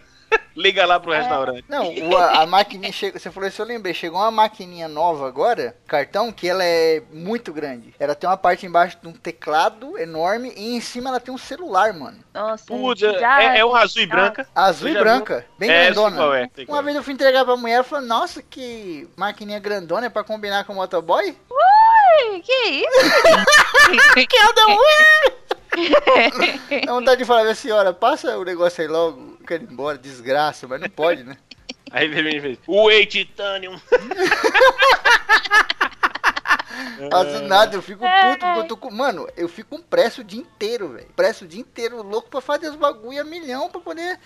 Liga 0.58 0.86
lá 0.86 1.00
pro 1.00 1.12
restaurante. 1.12 1.64
Não, 1.70 1.88
o- 1.94 2.18
a, 2.18 2.42
a 2.42 2.46
maquininha 2.46 2.92
chegou. 2.92 3.20
Você 3.20 3.32
falou 3.32 3.48
isso, 3.48 3.62
eu 3.62 3.66
lembrei. 3.66 3.94
Chegou 3.94 4.20
uma 4.20 4.32
maquininha 4.32 4.88
nova 4.88 5.28
agora, 5.28 5.76
cartão, 5.88 6.32
que 6.32 6.48
ela 6.50 6.64
é 6.64 7.02
muito 7.14 7.54
grande. 7.54 7.94
Ela 8.00 8.16
tem 8.16 8.30
uma 8.30 8.36
parte 8.38 8.66
embaixo 8.66 8.98
de 9.02 9.08
um 9.08 9.14
teclado 9.14 9.98
enorme 9.98 10.52
e 10.58 10.76
em 10.76 10.82
cima 10.82 11.10
ela 11.10 11.20
tem 11.20 11.34
um 11.34 11.38
celular, 11.38 11.94
mano. 11.94 12.18
Nossa, 12.34 12.66
já- 12.96 13.42
é, 13.44 13.60
é 13.60 13.66
um 13.66 13.76
azul 13.76 14.02
e 14.02 14.06
branca. 14.08 14.48
Azul 14.56 14.90
e 14.90 14.94
branca, 14.94 15.46
bem 15.58 15.70
É, 15.70 15.86
grandona. 15.86 16.16
é, 16.38 16.50
Uma 16.68 16.80
é. 16.80 16.84
vez 16.84 16.96
eu 16.96 17.04
fui 17.04 17.14
entregar 17.14 17.46
pra 17.46 17.56
mulher 17.56 17.82
e 17.82 17.84
falou, 17.84 18.06
nossa, 18.06 18.42
que 18.42 19.08
maquininha 19.16 19.60
grandona 19.60 20.08
é 20.08 20.10
pra 20.10 20.24
combinar 20.24 20.64
com 20.66 20.74
o 20.74 20.76
motoboy? 20.78 21.36
Ui, 21.50 22.40
que 22.42 22.54
isso? 22.54 22.88
Que 24.28 24.38
anda 24.40 24.68
muito! 24.68 25.47
Dá 26.86 26.94
vontade 26.94 27.20
de 27.20 27.26
falar, 27.26 27.44
minha 27.44 27.56
senhora, 27.56 27.94
passa 27.94 28.38
o 28.38 28.44
negócio 28.44 28.82
aí 28.82 28.88
logo, 28.88 29.38
quero 29.46 29.64
ir 29.64 29.72
embora, 29.72 29.98
desgraça, 29.98 30.68
mas 30.68 30.82
não 30.82 30.90
pode, 30.90 31.24
né? 31.24 31.38
Aí 31.92 32.06
ele 32.06 32.22
me 32.24 32.42
fez. 32.42 32.60
Whey 32.68 33.06
Titanium. 33.06 33.80
Faço 37.12 37.42
nada, 37.44 37.76
eu 37.76 37.82
fico 37.82 38.04
puto, 38.06 38.40
porque 38.40 38.60
eu 38.60 38.68
tô 38.68 38.78
com. 38.78 38.92
Mano, 38.92 39.28
eu 39.36 39.48
fico 39.48 39.78
com 39.78 39.82
preço 39.82 40.22
o 40.22 40.24
dia 40.24 40.42
inteiro, 40.42 40.90
velho. 40.90 41.08
Preço 41.16 41.46
o 41.46 41.48
dia 41.48 41.62
inteiro, 41.62 42.02
louco 42.04 42.30
pra 42.30 42.42
fazer 42.42 42.70
os 42.70 42.76
bagulho 42.76 43.22
a 43.22 43.24
milhão 43.24 43.70
pra 43.70 43.80
poder. 43.82 44.20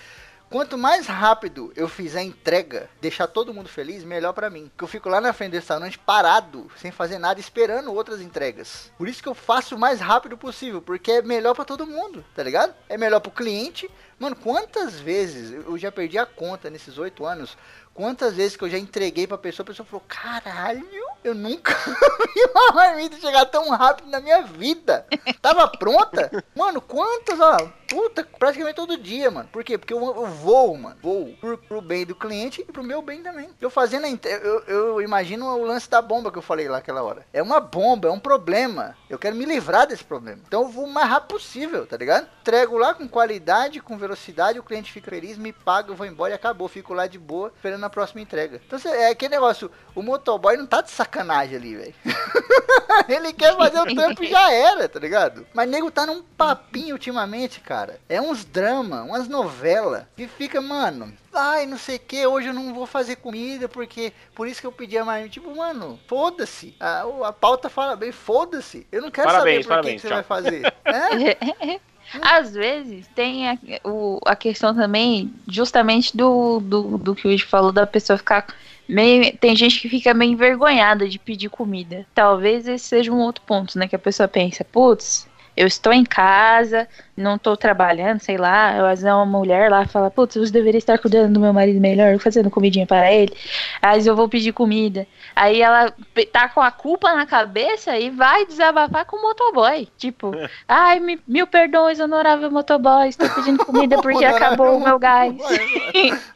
Quanto 0.51 0.77
mais 0.77 1.07
rápido 1.07 1.71
eu 1.77 1.87
fizer 1.87 2.19
a 2.19 2.23
entrega, 2.23 2.89
deixar 2.99 3.25
todo 3.25 3.53
mundo 3.53 3.69
feliz, 3.69 4.03
melhor 4.03 4.33
pra 4.33 4.49
mim. 4.49 4.67
Porque 4.67 4.83
eu 4.83 4.87
fico 4.89 5.07
lá 5.07 5.21
na 5.21 5.31
frente 5.31 5.51
do 5.51 5.55
restaurante 5.55 5.97
parado, 5.97 6.69
sem 6.75 6.91
fazer 6.91 7.17
nada, 7.17 7.39
esperando 7.39 7.93
outras 7.93 8.19
entregas. 8.19 8.91
Por 8.97 9.07
isso 9.07 9.23
que 9.23 9.29
eu 9.29 9.33
faço 9.33 9.75
o 9.75 9.79
mais 9.79 10.01
rápido 10.01 10.37
possível, 10.37 10.81
porque 10.81 11.09
é 11.09 11.21
melhor 11.21 11.55
pra 11.55 11.63
todo 11.63 11.87
mundo, 11.87 12.25
tá 12.35 12.43
ligado? 12.43 12.75
É 12.89 12.97
melhor 12.97 13.21
pro 13.21 13.31
cliente. 13.31 13.89
Mano, 14.19 14.35
quantas 14.35 14.99
vezes 14.99 15.51
eu 15.51 15.77
já 15.77 15.89
perdi 15.89 16.17
a 16.17 16.25
conta 16.25 16.69
nesses 16.69 16.97
oito 16.97 17.25
anos? 17.25 17.57
Quantas 17.93 18.35
vezes 18.35 18.57
que 18.57 18.63
eu 18.65 18.69
já 18.69 18.77
entreguei 18.77 19.25
pra 19.25 19.37
pessoa, 19.37 19.63
a 19.63 19.67
pessoa 19.67 19.85
falou, 19.85 20.03
caralho, 20.05 20.85
eu 21.23 21.33
nunca 21.33 21.73
vi 22.35 22.43
uma 22.53 22.73
marmita 22.73 23.17
chegar 23.19 23.45
tão 23.45 23.69
rápido 23.69 24.09
na 24.09 24.19
minha 24.19 24.41
vida. 24.41 25.05
Tava 25.41 25.67
pronta? 25.69 26.43
Mano, 26.55 26.81
quantas, 26.81 27.39
ó, 27.39 27.71
puta, 27.91 28.25
praticamente 28.39 28.77
todo 28.77 28.97
dia, 28.97 29.29
mano. 29.29 29.49
Por 29.51 29.65
quê? 29.65 29.77
Porque 29.77 29.93
eu, 29.93 30.01
eu 30.01 30.25
vou, 30.27 30.77
mano, 30.77 30.95
vou 31.01 31.35
pro, 31.41 31.57
pro 31.57 31.81
bem 31.81 32.05
do 32.05 32.15
cliente 32.15 32.61
e 32.61 32.71
pro 32.71 32.81
meu 32.81 33.01
bem 33.01 33.21
também. 33.21 33.49
Eu 33.59 33.69
fazendo 33.69 34.05
a 34.05 34.09
eu, 34.09 34.63
eu 34.65 35.01
imagino 35.01 35.45
o 35.45 35.65
lance 35.65 35.89
da 35.89 36.01
bomba 36.01 36.31
que 36.31 36.37
eu 36.37 36.41
falei 36.41 36.69
lá 36.69 36.77
aquela 36.77 37.03
hora. 37.03 37.25
É 37.33 37.43
uma 37.43 37.59
bomba, 37.59 38.07
é 38.07 38.11
um 38.11 38.19
problema. 38.19 38.95
Eu 39.09 39.19
quero 39.19 39.35
me 39.35 39.43
livrar 39.43 39.85
desse 39.85 40.05
problema. 40.05 40.39
Então 40.47 40.61
eu 40.61 40.69
vou 40.69 40.85
o 40.85 40.89
mais 40.89 41.09
rápido 41.09 41.31
possível, 41.31 41.85
tá 41.85 41.97
ligado? 41.97 42.29
Entrego 42.39 42.77
lá 42.77 42.93
com 42.93 43.09
qualidade, 43.09 43.81
com 43.81 43.97
velocidade, 43.97 44.59
o 44.59 44.63
cliente 44.63 44.91
fica 44.91 45.11
feliz, 45.11 45.37
me 45.37 45.51
paga, 45.51 45.91
eu 45.91 45.95
vou 45.95 46.07
embora 46.07 46.31
e 46.31 46.35
acabou. 46.35 46.69
Fico 46.69 46.93
lá 46.93 47.07
de 47.07 47.19
boa, 47.19 47.51
esperando 47.53 47.83
a 47.83 47.89
próxima 47.89 48.21
entrega. 48.21 48.61
Então 48.65 48.79
é 48.93 49.09
aquele 49.09 49.35
negócio, 49.35 49.69
o 49.93 50.01
motoboy 50.01 50.55
não 50.55 50.65
tá 50.65 50.81
de 50.81 50.91
sacanagem 50.91 51.57
ali, 51.57 51.75
velho. 51.75 51.93
Ele 53.09 53.33
quer 53.33 53.55
fazer 53.57 53.79
o 53.79 53.95
trampo 53.95 54.23
e 54.23 54.27
já 54.27 54.51
era, 54.51 54.87
tá 54.87 54.99
ligado? 54.99 55.45
Mas 55.53 55.69
nego 55.69 55.91
tá 55.91 56.05
num 56.05 56.21
papinho 56.21 56.93
ultimamente, 56.93 57.59
cara. 57.59 57.80
É 58.09 58.21
uns 58.21 58.43
drama, 58.45 59.03
umas 59.03 59.27
novelas 59.27 60.05
que 60.15 60.27
fica, 60.27 60.61
mano. 60.61 61.11
Ai, 61.33 61.65
não 61.65 61.77
sei 61.77 61.95
o 61.95 61.99
que, 61.99 62.25
hoje 62.27 62.47
eu 62.47 62.53
não 62.53 62.73
vou 62.73 62.85
fazer 62.85 63.15
comida 63.17 63.69
porque 63.69 64.11
por 64.35 64.47
isso 64.47 64.59
que 64.61 64.67
eu 64.67 64.71
pedi 64.71 64.97
a 64.97 65.05
marmita. 65.05 65.29
Tipo, 65.29 65.55
mano, 65.55 65.99
foda-se. 66.07 66.75
A, 66.79 67.03
a 67.25 67.33
pauta 67.33 67.69
fala 67.69 67.95
bem, 67.95 68.11
foda-se. 68.11 68.85
Eu 68.91 69.01
não 69.01 69.11
quero 69.11 69.27
Parabéns, 69.27 69.65
saber 69.65 69.81
por 69.81 69.83
que 69.87 69.95
que 69.95 69.99
parabéns, 69.99 70.01
você 70.01 70.09
vai 70.09 70.23
fazer. 70.23 70.73
É? 70.85 71.79
Às 72.21 72.51
vezes 72.53 73.07
tem 73.15 73.47
a, 73.49 73.57
o- 73.85 74.19
a 74.25 74.35
questão 74.35 74.75
também, 74.75 75.33
justamente 75.47 76.15
do, 76.17 76.59
do, 76.59 76.97
do 76.97 77.15
que 77.15 77.25
o 77.25 77.29
Luigi 77.29 77.45
falou, 77.45 77.71
da 77.71 77.87
pessoa 77.87 78.17
ficar 78.17 78.45
meio. 78.89 79.37
Tem 79.37 79.55
gente 79.55 79.79
que 79.79 79.87
fica 79.87 80.13
meio 80.13 80.33
envergonhada 80.33 81.07
de 81.07 81.17
pedir 81.17 81.47
comida. 81.49 82.05
Talvez 82.13 82.67
esse 82.67 82.85
seja 82.85 83.11
um 83.13 83.19
outro 83.19 83.41
ponto, 83.45 83.77
né? 83.79 83.87
Que 83.87 83.95
a 83.95 83.99
pessoa 83.99 84.27
pensa, 84.27 84.65
putz, 84.65 85.25
eu 85.55 85.67
estou 85.67 85.91
em 85.91 86.03
casa, 86.05 86.87
não 87.15 87.35
estou 87.35 87.57
trabalhando, 87.57 88.19
sei 88.19 88.37
lá. 88.37 88.69
Às 88.71 88.87
vezes 88.89 89.05
é 89.05 89.13
uma 89.13 89.25
mulher 89.25 89.69
lá 89.69 89.85
fala, 89.85 90.09
putz, 90.09 90.35
você 90.35 90.51
deveria 90.51 90.77
estar 90.77 90.97
cuidando 90.97 91.33
do 91.33 91.39
meu 91.39 91.51
marido 91.53 91.79
melhor, 91.79 92.17
fazendo 92.19 92.49
comidinha 92.49 92.87
para 92.87 93.11
ele. 93.11 93.35
Aí 93.81 94.05
eu 94.05 94.15
vou 94.15 94.27
pedir 94.29 94.53
comida. 94.53 95.05
Aí 95.35 95.61
ela 95.61 95.93
tá 96.31 96.49
com 96.49 96.61
a 96.61 96.71
culpa 96.71 97.13
na 97.13 97.25
cabeça 97.25 97.97
e 97.97 98.09
vai 98.09 98.45
desabafar 98.45 99.05
com 99.05 99.17
o 99.17 99.21
motoboy. 99.21 99.87
Tipo, 99.97 100.31
ai, 100.67 100.99
me- 100.99 101.19
mil 101.27 101.45
perdões, 101.47 101.99
honorável 101.99 102.49
motoboy, 102.49 103.07
estou 103.09 103.29
pedindo 103.29 103.63
comida 103.65 104.01
porque 104.01 104.23
acabou 104.25 104.77
o 104.77 104.83
meu 104.83 104.97
gás. 104.97 105.33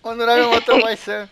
Honorável 0.03 0.49
motoboy 0.51 0.95
Sam. 0.97 1.27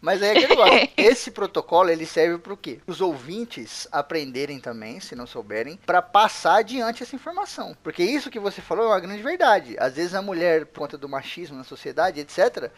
Mas 0.00 0.22
é 0.22 0.30
aquele 0.30 0.48
negócio. 0.48 0.88
Esse 0.96 1.30
protocolo 1.30 1.90
ele 1.90 2.06
serve 2.06 2.38
para 2.38 2.52
o 2.52 2.56
quê? 2.56 2.80
Os 2.86 3.00
ouvintes 3.00 3.88
aprenderem 3.90 4.60
também, 4.60 5.00
se 5.00 5.14
não 5.14 5.26
souberem, 5.26 5.78
para 5.86 6.02
passar 6.02 6.56
adiante 6.56 7.02
essa 7.02 7.16
informação. 7.16 7.76
Porque 7.82 8.02
isso 8.02 8.30
que 8.30 8.38
você 8.38 8.60
falou 8.60 8.84
é 8.84 8.88
uma 8.88 9.00
grande 9.00 9.22
verdade. 9.22 9.76
Às 9.78 9.94
vezes 9.94 10.14
a 10.14 10.22
mulher, 10.22 10.66
por 10.66 10.80
conta 10.80 10.98
do 10.98 11.08
machismo 11.08 11.56
na 11.56 11.64
sociedade, 11.64 12.20
etc., 12.20 12.70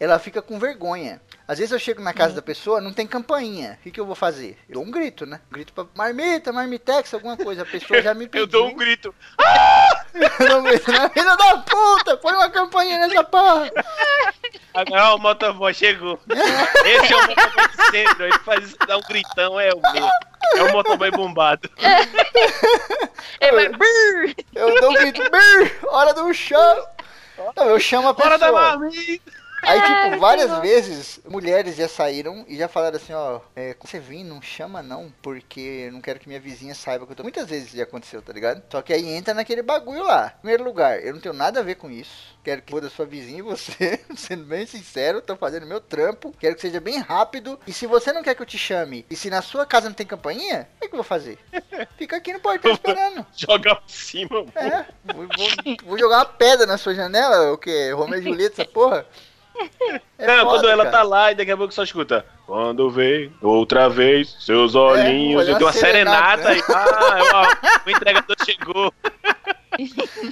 ela 0.00 0.18
fica 0.18 0.40
com 0.40 0.58
vergonha. 0.58 1.20
Às 1.46 1.58
vezes 1.58 1.72
eu 1.72 1.78
chego 1.78 2.00
na 2.00 2.14
casa 2.14 2.34
da 2.34 2.40
pessoa, 2.40 2.80
não 2.80 2.92
tem 2.92 3.06
campainha. 3.06 3.76
O 3.78 3.82
que, 3.82 3.90
que 3.90 4.00
eu 4.00 4.06
vou 4.06 4.14
fazer? 4.14 4.56
Eu 4.68 4.74
dou 4.76 4.84
um 4.84 4.90
grito, 4.90 5.26
né? 5.26 5.40
Grito 5.50 5.72
pra 5.74 5.84
marmita, 5.94 6.52
marmitex, 6.52 7.12
alguma 7.12 7.36
coisa. 7.36 7.62
A 7.62 7.66
pessoa 7.66 8.00
já 8.00 8.14
me 8.14 8.26
pediu. 8.28 8.40
Eu 8.44 8.46
dou 8.46 8.68
um 8.68 8.74
grito. 8.76 9.14
Eu 10.40 10.48
dou 10.48 10.60
um 10.60 10.62
grito. 10.62 10.90
"Na 10.92 11.10
Filha 11.10 11.36
da 11.36 11.58
puta, 11.58 12.16
põe 12.16 12.32
uma 12.32 12.48
campainha 12.50 12.98
nessa 13.06 13.22
porra. 13.24 13.70
Ah, 14.72 15.14
o 15.14 15.18
motoboy 15.18 15.74
chegou. 15.74 16.18
Esse 16.84 17.12
é 17.12 17.16
o 17.16 17.26
motoboy 17.26 17.68
de 17.68 17.90
centro. 17.90 18.24
Ele 18.24 18.38
faz 18.38 18.64
isso, 18.68 18.76
dá 18.86 18.96
um 18.96 19.00
gritão, 19.00 19.58
é 19.58 19.70
o 19.72 19.80
meu. 19.92 20.08
É 20.56 20.62
o 20.62 20.72
motoboy 20.72 21.10
bombado. 21.10 21.68
Ele 23.40 23.52
vai, 23.52 23.68
"Brrr". 23.68 24.34
Eu 24.54 24.80
dou 24.80 24.90
um 24.90 24.94
grito, 24.94 25.22
"Brrr, 25.28 25.72
hora 25.88 26.14
do 26.14 26.32
chão. 26.32 26.86
Não, 27.56 27.66
eu 27.68 27.80
chamo 27.80 28.08
a 28.08 28.14
Fora 28.14 28.38
da 28.38 28.46
pessoa. 28.46 28.78
marmita. 28.78 29.32
Aí, 29.62 29.78
É, 29.78 30.04
tipo, 30.10 30.20
várias 30.20 30.58
vezes, 30.60 31.20
mulheres 31.28 31.76
já 31.76 31.86
saíram 31.88 32.44
e 32.48 32.56
já 32.56 32.66
falaram 32.68 32.96
assim, 32.96 33.12
ó, 33.12 33.40
é, 33.54 33.74
quando 33.74 33.90
você 33.90 33.98
vir, 34.00 34.24
não 34.24 34.40
chama 34.40 34.82
não, 34.82 35.12
porque 35.22 35.60
eu 35.86 35.92
não 35.92 36.00
quero 36.00 36.18
que 36.18 36.28
minha 36.28 36.40
vizinha 36.40 36.74
saiba 36.74 37.04
que 37.06 37.12
eu 37.12 37.16
tô... 37.16 37.22
Muitas 37.22 37.48
vezes 37.48 37.70
já 37.72 37.82
aconteceu, 37.82 38.22
tá 38.22 38.32
ligado? 38.32 38.62
Só 38.70 38.80
que 38.82 38.92
aí 38.92 39.06
entra 39.08 39.34
naquele 39.34 39.62
bagulho 39.62 40.02
lá. 40.02 40.30
Primeiro 40.40 40.64
lugar, 40.64 41.04
eu 41.04 41.12
não 41.12 41.20
tenho 41.20 41.34
nada 41.34 41.60
a 41.60 41.62
ver 41.62 41.74
com 41.76 41.90
isso. 41.90 42.38
Quero 42.42 42.62
que 42.62 42.70
foda 42.70 42.88
sua 42.88 43.04
vizinha 43.04 43.38
e 43.40 43.42
você, 43.42 44.00
sendo 44.16 44.44
bem 44.44 44.64
sincero, 44.66 45.20
tô 45.20 45.36
fazendo 45.36 45.66
meu 45.66 45.80
trampo. 45.80 46.34
Quero 46.40 46.54
que 46.54 46.60
seja 46.62 46.80
bem 46.80 46.98
rápido. 46.98 47.60
E 47.66 47.72
se 47.72 47.86
você 47.86 48.12
não 48.12 48.22
quer 48.22 48.34
que 48.34 48.42
eu 48.42 48.46
te 48.46 48.56
chame, 48.58 49.04
e 49.10 49.14
se 49.16 49.28
na 49.28 49.42
sua 49.42 49.66
casa 49.66 49.88
não 49.88 49.94
tem 49.94 50.06
campainha, 50.06 50.66
o 50.76 50.80
que, 50.80 50.88
que 50.88 50.94
eu 50.94 50.98
vou 50.98 51.04
fazer? 51.04 51.38
Fica 51.98 52.16
aqui 52.16 52.32
no 52.32 52.40
portão 52.40 52.72
esperando. 52.72 53.26
Joga 53.36 53.76
por 53.76 53.90
cima. 53.90 54.46
É, 54.54 54.86
vou, 55.12 55.26
vou- 55.36 55.76
vou 55.84 55.98
jogar 55.98 56.18
uma 56.18 56.24
pedra 56.26 56.66
na 56.66 56.78
sua 56.78 56.94
janela, 56.94 57.52
o 57.52 57.58
que? 57.58 57.90
Romeu 57.92 58.18
e 58.18 58.22
Julieta, 58.22 58.62
essa 58.62 58.70
porra? 58.70 59.06
É 60.18 60.26
Não, 60.26 60.44
foda, 60.44 60.50
quando 60.58 60.68
ela 60.68 60.84
cara. 60.84 60.96
tá 60.96 61.02
lá 61.02 61.32
e 61.32 61.34
daqui 61.34 61.50
a 61.50 61.56
pouco 61.56 61.72
só 61.72 61.82
escuta. 61.82 62.24
Quando 62.46 62.90
vem, 62.90 63.32
outra 63.42 63.88
vez, 63.88 64.36
seus 64.40 64.74
olhinhos. 64.74 65.42
olhar 65.42 65.52
eu 65.52 65.56
tenho 65.58 65.66
uma 65.66 65.72
serenata. 65.72 66.42
serenata 66.42 66.48
aí. 66.50 66.62
Ah, 66.68 67.18
ó, 67.34 67.86
o 67.86 67.90
entregador 67.90 68.36
chegou. 68.44 68.92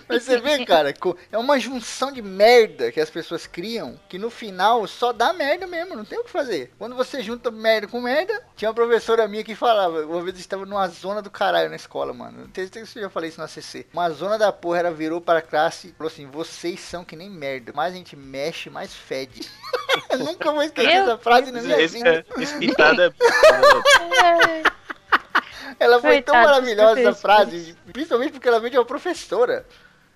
Mas 0.08 0.22
você 0.22 0.40
vê, 0.40 0.64
cara, 0.64 0.94
é 1.30 1.38
uma 1.38 1.58
junção 1.58 2.10
de 2.10 2.20
merda 2.22 2.90
que 2.90 3.00
as 3.00 3.10
pessoas 3.10 3.46
criam 3.46 3.98
que 4.08 4.18
no 4.18 4.30
final 4.30 4.86
só 4.86 5.12
dá 5.12 5.32
merda 5.32 5.66
mesmo, 5.66 5.94
não 5.96 6.04
tem 6.04 6.18
o 6.18 6.24
que 6.24 6.30
fazer. 6.30 6.72
Quando 6.78 6.96
você 6.96 7.22
junta 7.22 7.50
merda 7.50 7.86
com 7.86 8.00
merda, 8.00 8.42
tinha 8.56 8.68
uma 8.68 8.74
professora 8.74 9.28
minha 9.28 9.44
que 9.44 9.54
falava, 9.54 10.04
uma 10.04 10.22
vez 10.22 10.36
eu 10.36 10.40
estava 10.40 10.66
numa 10.66 10.88
zona 10.88 11.22
do 11.22 11.30
caralho 11.30 11.70
na 11.70 11.76
escola, 11.76 12.12
mano. 12.12 12.46
Não 12.46 12.50
sei 12.54 12.84
se 12.84 12.98
eu 12.98 13.02
já 13.02 13.10
falei 13.10 13.30
isso 13.30 13.40
na 13.40 13.48
CC. 13.48 13.86
Uma 13.92 14.10
zona 14.10 14.38
da 14.38 14.52
porra, 14.52 14.80
ela 14.80 14.90
virou 14.90 15.20
para 15.20 15.38
a 15.38 15.42
classe 15.42 15.88
e 15.88 15.92
falou 15.92 16.10
assim: 16.10 16.26
vocês 16.26 16.80
são 16.80 17.04
que 17.04 17.16
nem 17.16 17.30
merda. 17.30 17.72
Mais 17.72 17.94
a 17.94 17.96
gente 17.96 18.16
mexe, 18.16 18.70
mais 18.70 18.94
fede. 18.94 19.48
eu 20.10 20.18
nunca 20.18 20.50
vou 20.50 20.62
esquecer 20.62 20.90
essa 20.90 21.18
frase 21.18 21.50
na 21.50 21.62
minha 21.62 21.86
vida. 21.86 22.24
é, 22.36 22.42
esse 22.42 22.58
é. 24.22 24.62
Ela 25.78 26.00
foi 26.00 26.22
tão 26.22 26.34
Coitados 26.34 26.60
maravilhosa 26.66 27.00
essa 27.00 27.14
frase, 27.14 27.76
principalmente 27.92 28.32
porque 28.32 28.48
ela 28.48 28.58
veio 28.60 28.72
de 28.72 28.78
uma 28.78 28.84
professora. 28.84 29.66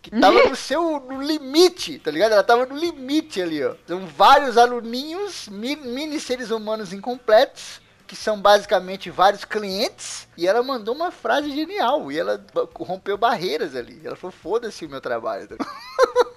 Que 0.00 0.10
tava 0.10 0.48
no 0.48 0.56
seu 0.56 0.98
no 0.98 1.22
limite, 1.22 1.98
tá 2.00 2.10
ligado? 2.10 2.32
Ela 2.32 2.42
tava 2.42 2.66
no 2.66 2.76
limite 2.76 3.40
ali, 3.40 3.64
ó. 3.64 3.74
São 3.86 4.00
vários 4.06 4.58
aluninhos, 4.58 5.48
mi- 5.48 5.76
mini 5.76 6.18
seres 6.18 6.50
humanos 6.50 6.92
incompletos, 6.92 7.80
que 8.04 8.16
são 8.16 8.40
basicamente 8.40 9.10
vários 9.10 9.44
clientes, 9.44 10.26
e 10.36 10.46
ela 10.48 10.60
mandou 10.62 10.92
uma 10.94 11.12
frase 11.12 11.50
genial, 11.52 12.10
e 12.10 12.18
ela 12.18 12.44
rompeu 12.74 13.16
barreiras 13.16 13.76
ali. 13.76 14.00
Ela 14.04 14.16
falou, 14.16 14.32
foda-se 14.32 14.84
o 14.84 14.88
meu 14.88 15.00
trabalho. 15.00 15.48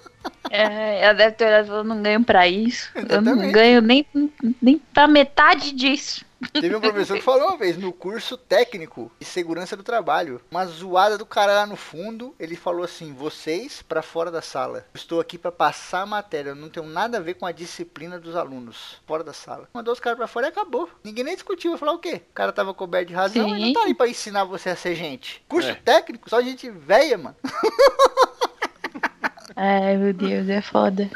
É, 0.48 1.02
ela 1.02 1.12
deve 1.12 1.32
ter 1.32 1.46
olhado 1.46 1.64
e 1.64 1.68
falou, 1.68 1.84
não 1.84 2.00
ganho 2.00 2.22
pra 2.24 2.46
isso. 2.46 2.88
Eu 2.94 3.20
não 3.20 3.32
Exatamente. 3.32 3.52
ganho 3.52 3.80
nem, 3.82 4.06
nem 4.62 4.78
pra 4.94 5.08
metade 5.08 5.72
disso. 5.72 6.24
Teve 6.52 6.74
um 6.76 6.80
professor 6.80 7.16
que 7.16 7.22
falou 7.22 7.48
uma 7.48 7.56
vez, 7.56 7.76
no 7.76 7.92
curso 7.92 8.36
técnico 8.36 9.10
de 9.18 9.26
segurança 9.26 9.76
do 9.76 9.82
trabalho, 9.82 10.40
uma 10.50 10.64
zoada 10.66 11.18
do 11.18 11.26
cara 11.26 11.54
lá 11.54 11.66
no 11.66 11.76
fundo, 11.76 12.34
ele 12.38 12.56
falou 12.56 12.84
assim, 12.84 13.12
vocês 13.12 13.82
pra 13.82 14.02
fora 14.02 14.30
da 14.30 14.40
sala. 14.42 14.78
Eu 14.94 14.98
estou 14.98 15.20
aqui 15.20 15.36
pra 15.38 15.52
passar 15.52 16.02
a 16.02 16.06
matéria, 16.06 16.50
eu 16.50 16.54
não 16.56 16.68
tenho 16.68 16.86
nada 16.86 17.18
a 17.18 17.20
ver 17.20 17.34
com 17.34 17.46
a 17.46 17.52
disciplina 17.52 18.18
dos 18.18 18.36
alunos. 18.36 19.00
Fora 19.06 19.22
da 19.24 19.32
sala. 19.32 19.68
Mandou 19.74 19.92
os 19.92 20.00
caras 20.00 20.16
pra 20.18 20.26
fora 20.26 20.46
e 20.46 20.50
acabou. 20.50 20.88
Ninguém 21.04 21.24
nem 21.24 21.34
discutiu, 21.34 21.70
vai 21.72 21.78
falar 21.78 21.92
o 21.92 21.98
quê? 21.98 22.22
O 22.30 22.34
cara 22.34 22.52
tava 22.52 22.72
coberto 22.74 23.08
de 23.08 23.14
razão, 23.14 23.48
Sim. 23.48 23.54
ele 23.54 23.66
não 23.66 23.72
tá 23.72 23.82
aí 23.84 23.94
pra 23.94 24.08
ensinar 24.08 24.44
você 24.44 24.70
a 24.70 24.76
ser 24.76 24.94
gente. 24.94 25.42
Curso 25.48 25.70
É. 25.70 25.74
técnico, 25.74 26.28
só 26.30 26.40
gente 26.42 26.70
velha, 26.70 27.18
mano. 27.18 27.36
Ai, 29.56 29.96
meu 29.96 30.12
Deus, 30.12 30.48
é 30.48 30.60
foda. 30.60 31.08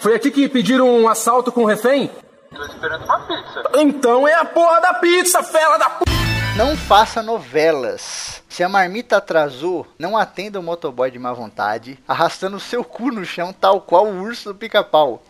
Foi 0.00 0.14
aqui 0.14 0.30
que 0.30 0.48
pediram 0.48 0.88
um 0.88 1.08
assalto 1.08 1.52
com 1.52 1.64
refém? 1.64 2.10
Tô 2.54 2.64
esperando 2.64 3.04
uma 3.04 3.20
pizza. 3.20 3.62
Então 3.76 4.28
é 4.28 4.34
a 4.34 4.44
porra 4.44 4.80
da 4.80 4.94
pizza, 4.94 5.42
fela 5.42 5.78
da 5.78 5.90
p... 5.90 6.04
Não 6.56 6.76
faça 6.76 7.22
novelas. 7.22 8.42
Se 8.46 8.62
a 8.62 8.68
marmita 8.68 9.16
atrasou, 9.16 9.86
não 9.98 10.18
atenda 10.18 10.60
o 10.60 10.62
motoboy 10.62 11.10
de 11.10 11.18
má 11.18 11.32
vontade, 11.32 11.98
arrastando 12.06 12.60
seu 12.60 12.84
cu 12.84 13.10
no 13.10 13.24
chão, 13.24 13.52
tal 13.52 13.80
qual 13.80 14.06
o 14.06 14.20
urso 14.20 14.52
do 14.52 14.58
pica-pau. 14.58 15.22